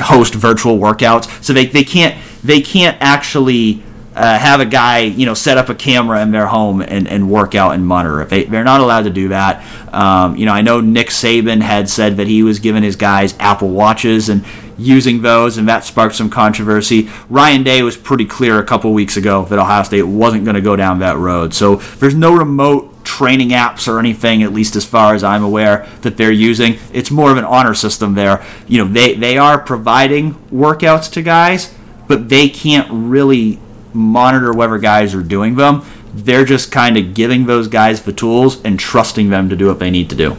host 0.00 0.34
virtual 0.34 0.78
workouts. 0.78 1.42
So 1.42 1.52
they, 1.52 1.66
they 1.66 1.84
can't 1.84 2.16
they 2.42 2.60
can't 2.60 2.96
actually 3.00 3.82
uh, 4.14 4.38
have 4.38 4.60
a 4.60 4.66
guy, 4.66 5.00
you 5.00 5.26
know, 5.26 5.34
set 5.34 5.58
up 5.58 5.68
a 5.68 5.74
camera 5.74 6.22
in 6.22 6.30
their 6.30 6.46
home 6.46 6.80
and, 6.80 7.08
and 7.08 7.28
work 7.28 7.54
out 7.54 7.74
and 7.74 7.84
monitor 7.84 8.22
it. 8.22 8.28
They, 8.28 8.44
they're 8.44 8.64
not 8.64 8.80
allowed 8.80 9.04
to 9.04 9.10
do 9.10 9.28
that. 9.28 9.64
Um, 9.92 10.36
you 10.36 10.46
know, 10.46 10.52
I 10.52 10.62
know 10.62 10.80
Nick 10.80 11.08
Saban 11.08 11.60
had 11.60 11.88
said 11.88 12.18
that 12.18 12.28
he 12.28 12.42
was 12.42 12.60
giving 12.60 12.82
his 12.82 12.96
guys 12.96 13.34
Apple 13.40 13.70
Watches 13.70 14.28
and 14.28 14.44
using 14.78 15.22
those, 15.22 15.58
and 15.58 15.68
that 15.68 15.84
sparked 15.84 16.14
some 16.14 16.30
controversy. 16.30 17.08
Ryan 17.28 17.62
Day 17.62 17.82
was 17.82 17.96
pretty 17.96 18.24
clear 18.24 18.58
a 18.58 18.64
couple 18.64 18.92
weeks 18.92 19.16
ago 19.16 19.44
that 19.46 19.58
Ohio 19.58 19.82
State 19.82 20.02
wasn't 20.02 20.44
going 20.44 20.56
to 20.56 20.60
go 20.60 20.76
down 20.76 20.98
that 21.00 21.16
road. 21.16 21.54
So 21.54 21.76
there's 21.76 22.14
no 22.14 22.36
remote 22.36 23.04
training 23.04 23.50
apps 23.50 23.86
or 23.86 23.98
anything, 23.98 24.42
at 24.42 24.52
least 24.52 24.76
as 24.76 24.84
far 24.84 25.14
as 25.14 25.22
I'm 25.22 25.44
aware, 25.44 25.86
that 26.02 26.16
they're 26.16 26.32
using. 26.32 26.78
It's 26.92 27.10
more 27.10 27.30
of 27.30 27.36
an 27.36 27.44
honor 27.44 27.74
system 27.74 28.14
there. 28.14 28.44
You 28.66 28.84
know, 28.84 28.90
they, 28.90 29.14
they 29.14 29.38
are 29.38 29.58
providing 29.58 30.34
workouts 30.50 31.12
to 31.12 31.22
guys, 31.22 31.72
but 32.08 32.28
they 32.28 32.48
can't 32.48 32.88
really 32.90 33.58
monitor 33.92 34.52
whether 34.52 34.78
guys 34.78 35.14
are 35.14 35.22
doing 35.22 35.54
them. 35.54 35.84
They're 36.14 36.44
just 36.44 36.72
kind 36.72 36.96
of 36.96 37.14
giving 37.14 37.46
those 37.46 37.68
guys 37.68 38.02
the 38.02 38.12
tools 38.12 38.62
and 38.62 38.78
trusting 38.78 39.30
them 39.30 39.48
to 39.48 39.56
do 39.56 39.66
what 39.66 39.78
they 39.78 39.90
need 39.90 40.10
to 40.10 40.16
do. 40.16 40.36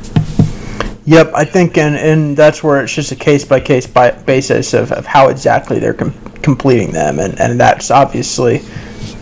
Yep, 1.08 1.34
I 1.36 1.46
think, 1.46 1.78
and, 1.78 1.96
and 1.96 2.36
that's 2.36 2.64
where 2.64 2.82
it's 2.82 2.94
just 2.94 3.12
a 3.12 3.16
case 3.16 3.46
by 3.46 3.60
case 3.60 3.86
basis 3.86 4.74
of, 4.74 4.92
of 4.92 5.06
how 5.06 5.28
exactly 5.28 5.78
they're 5.78 5.94
com- 5.94 6.20
completing 6.42 6.92
them, 6.92 7.20
and, 7.20 7.40
and 7.40 7.60
that's 7.60 7.92
obviously 7.92 8.62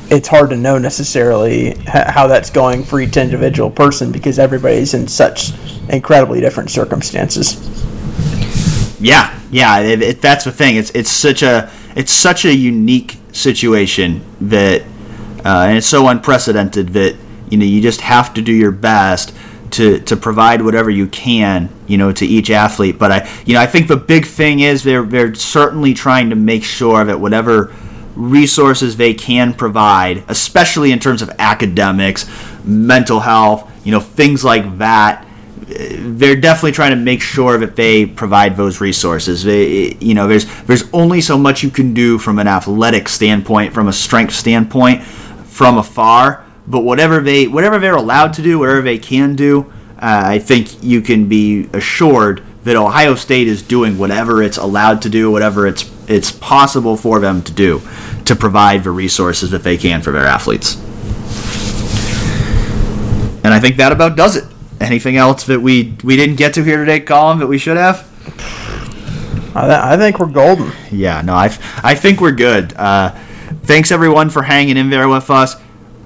it's 0.10 0.30
hard 0.30 0.50
to 0.52 0.56
know 0.56 0.78
necessarily 0.78 1.74
how 1.86 2.28
that's 2.28 2.50
going 2.50 2.84
for 2.84 3.02
each 3.02 3.18
individual 3.18 3.70
person 3.70 4.12
because 4.12 4.40
everybody's 4.40 4.94
in 4.94 5.08
such 5.08 5.52
incredibly 5.90 6.40
different 6.40 6.70
circumstances. 6.70 7.58
Yeah, 9.02 9.38
yeah, 9.52 9.80
it, 9.80 10.02
it, 10.02 10.22
that's 10.22 10.46
the 10.46 10.52
thing. 10.54 10.78
It's 10.78 10.92
it's 10.92 11.10
such 11.10 11.44
a 11.44 11.70
it's 11.98 12.14
such 12.14 12.46
a 12.46 12.56
unique 12.56 13.18
situation 13.34 14.24
that, 14.40 14.84
uh, 15.44 15.66
and 15.68 15.78
it's 15.78 15.88
so 15.88 16.08
unprecedented 16.08 16.90
that 16.90 17.18
you 17.50 17.58
know 17.58 17.66
you 17.66 17.82
just 17.82 18.00
have 18.02 18.34
to 18.36 18.42
do 18.42 18.54
your 18.54 18.72
best 18.72 19.36
to 19.74 20.00
to 20.00 20.16
provide 20.16 20.62
whatever 20.62 20.90
you 20.90 21.08
can, 21.08 21.70
you 21.88 21.98
know, 21.98 22.12
to 22.12 22.26
each 22.26 22.50
athlete. 22.50 22.98
But 22.98 23.12
I, 23.12 23.44
you 23.46 23.54
know, 23.54 23.62
I 23.62 23.66
think 23.66 23.88
the 23.88 23.98
big 23.98 24.26
thing 24.26 24.62
is 24.62 24.84
they're 24.84 25.04
they're 25.04 25.36
certainly 25.36 25.94
trying 25.94 26.30
to 26.30 26.36
make 26.36 26.64
sure 26.64 27.04
that 27.04 27.20
whatever 27.20 27.74
resources 28.16 28.98
they 28.98 29.14
can 29.14 29.54
provide, 29.54 30.24
especially 30.28 30.92
in 30.92 31.00
terms 31.00 31.22
of 31.22 31.32
academics, 31.40 32.30
mental 32.64 33.20
health, 33.20 33.70
you 33.86 33.92
know, 33.92 34.00
things 34.00 34.44
like 34.44 34.78
that 34.78 35.28
they're 35.66 36.36
definitely 36.36 36.72
trying 36.72 36.92
to 36.92 36.98
make 36.98 37.22
sure 37.22 37.58
that 37.58 37.76
they 37.76 38.06
provide 38.06 38.58
those 38.58 38.82
resources. 38.82 39.44
They, 39.44 39.96
you 40.00 40.14
know, 40.14 40.28
there's 40.28 40.46
there's 40.64 40.84
only 40.94 41.22
so 41.22 41.38
much 41.38 41.64
you 41.64 41.70
can 41.70 41.94
do 41.94 42.18
from 42.20 42.40
an 42.40 42.48
athletic 42.48 43.10
standpoint, 43.10 43.74
from 43.74 43.88
a 43.88 43.94
strength 43.94 44.34
standpoint, 44.34 45.04
from 45.04 45.78
afar. 45.78 46.46
But 46.66 46.82
whatever 46.82 47.20
they 47.20 47.48
whatever 47.48 47.80
they're 47.80 47.96
allowed 47.96 48.34
to 48.34 48.42
do, 48.42 48.60
whatever 48.60 48.82
they 48.82 48.98
can 48.98 49.36
do, 49.36 49.72
uh, 50.00 50.22
I 50.26 50.40
think 50.40 50.84
you 50.84 51.02
can 51.02 51.28
be 51.28 51.70
assured 51.74 52.44
that 52.64 52.76
Ohio 52.76 53.16
State 53.16 53.48
is 53.48 53.62
doing 53.62 53.98
whatever 53.98 54.42
it's 54.42 54.58
allowed 54.58 55.02
to 55.02 55.10
do, 55.10 55.30
whatever 55.30 55.68
it's 55.68 55.92
it's 56.08 56.32
possible 56.32 56.96
for 56.98 57.20
them 57.20 57.42
to 57.44 57.52
do 57.52 57.82
to 58.26 58.36
provide 58.36 58.84
the 58.84 58.92
resources 58.92 59.52
that 59.52 59.64
they 59.64 59.78
can 59.78 60.02
for 60.02 60.12
their 60.12 60.26
athletes. 60.26 60.76
And 63.44 63.54
I 63.54 63.60
think 63.60 63.76
that 63.78 63.92
about 63.92 64.16
does 64.16 64.38
it. 64.38 64.46
Anything 64.80 65.18
else 65.18 65.44
that 65.46 65.60
we 65.60 65.96
we 66.04 66.16
didn't 66.16 66.38
get 66.38 66.54
to 66.54 66.64
here 66.64 66.78
today, 66.78 67.02
Colin, 67.02 67.40
that 67.40 67.48
we 67.48 67.58
should 67.58 67.78
have? 67.78 68.10
I, 69.56 69.68
th- 69.68 69.80
I 69.80 69.98
think 69.98 70.20
we're 70.20 70.26
golden. 70.28 70.72
Yeah, 70.92 71.22
no, 71.22 71.34
I, 71.34 71.46
I 71.84 71.94
think 71.94 72.20
we're 72.22 72.32
good. 72.32 72.74
Uh, 72.74 73.12
thanks 73.64 73.92
everyone 73.92 74.30
for 74.32 74.42
hanging 74.42 74.78
in 74.78 74.90
there 74.90 75.08
with 75.08 75.30
us. 75.30 75.56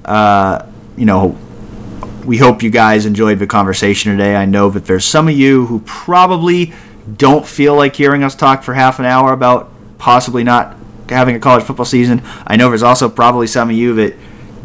Uh, 0.07 0.65
you 0.95 1.05
know, 1.05 1.37
we 2.25 2.37
hope 2.37 2.63
you 2.63 2.69
guys 2.69 3.05
enjoyed 3.05 3.39
the 3.39 3.47
conversation 3.47 4.11
today. 4.11 4.35
I 4.35 4.45
know 4.45 4.69
that 4.69 4.85
there's 4.85 5.05
some 5.05 5.27
of 5.27 5.35
you 5.35 5.65
who 5.65 5.79
probably 5.79 6.73
don't 7.15 7.45
feel 7.45 7.75
like 7.75 7.95
hearing 7.95 8.23
us 8.23 8.35
talk 8.35 8.63
for 8.63 8.73
half 8.73 8.99
an 8.99 9.05
hour 9.05 9.31
about 9.31 9.71
possibly 9.97 10.43
not 10.43 10.75
having 11.09 11.35
a 11.35 11.39
college 11.39 11.63
football 11.63 11.85
season. 11.85 12.21
I 12.45 12.57
know 12.57 12.69
there's 12.69 12.83
also 12.83 13.09
probably 13.09 13.47
some 13.47 13.69
of 13.69 13.75
you 13.75 13.95
that 13.95 14.15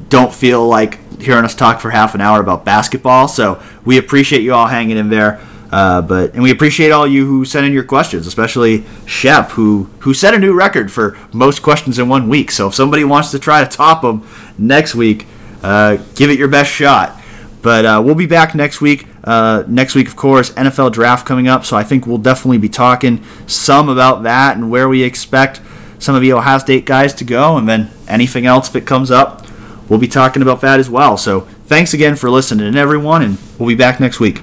don't 0.09 0.35
feel 0.35 0.67
like 0.67 0.99
hearing 1.21 1.45
us 1.45 1.55
talk 1.55 1.81
for 1.81 1.91
half 1.91 2.15
an 2.15 2.21
hour 2.21 2.41
about 2.41 2.65
basketball. 2.65 3.29
So 3.29 3.63
we 3.85 3.97
appreciate 3.99 4.43
you 4.43 4.55
all 4.55 4.67
hanging 4.67 4.97
in 4.97 5.09
there. 5.09 5.41
Uh, 5.71 6.03
but 6.03 6.35
and 6.35 6.43
we 6.43 6.51
appreciate 6.51 6.91
all 6.91 7.07
you 7.07 7.25
who 7.25 7.47
sent 7.47 7.65
in 7.65 7.73
your 7.73 7.85
questions, 7.85 8.27
especially 8.27 8.85
Shep, 9.07 9.51
who 9.53 9.89
who 10.01 10.13
set 10.13 10.35
a 10.35 10.39
new 10.39 10.53
record 10.53 10.93
for 10.93 11.17
most 11.33 11.63
questions 11.63 11.99
in 11.99 12.11
one 12.11 12.29
week. 12.29 12.51
So 12.51 12.69
if 12.69 12.75
somebody 12.75 13.05
wants 13.05 13.31
to 13.31 13.39
try 13.39 13.65
to 13.65 13.71
top 13.71 14.03
them 14.03 14.29
next 14.59 14.95
week, 14.95 15.27
give 16.15 16.31
it 16.31 16.39
your 16.39 16.49
best 16.49 16.71
shot. 16.71 17.21
But 17.63 17.87
uh, 17.87 18.03
we'll 18.05 18.17
be 18.17 18.27
back 18.27 18.55
next 18.55 18.81
week. 18.81 19.07
Uh, 19.23 19.63
next 19.69 19.95
week, 19.95 20.09
of 20.09 20.17
course, 20.17 20.51
NFL 20.51 20.93
draft 20.93 21.27
coming 21.27 21.47
up. 21.47 21.65
So 21.65 21.77
I 21.77 21.85
think 21.85 22.07
we'll 22.07 22.19
definitely 22.19 22.59
be 22.59 22.69
talking 22.69 23.23
some 23.47 23.89
about 23.89 24.25
that 24.25 24.57
and 24.57 24.71
where 24.71 24.89
we 24.89 25.05
expect 25.05 25.61
some 26.01 26.17
of 26.17 26.21
the 26.21 26.33
Ohio 26.33 26.59
State 26.59 26.85
guys 26.85 27.15
to 27.15 27.25
go, 27.25 27.57
and 27.57 27.69
then 27.69 27.89
anything 28.09 28.45
else 28.45 28.69
that 28.71 28.85
comes 28.85 29.13
up, 29.13 29.47
we'll 29.89 30.01
be 30.01 30.09
talking 30.09 30.43
about 30.43 30.61
that 30.63 30.81
as 30.81 30.91
well. 30.91 31.17
So 31.17 31.43
thanks 31.67 31.95
again 31.95 32.17
for 32.17 32.29
listening, 32.29 32.75
everyone, 32.77 33.23
and 33.23 33.39
we'll 33.57 33.69
be 33.69 33.77
back 33.77 34.01
next 34.01 34.19
week. 34.19 34.43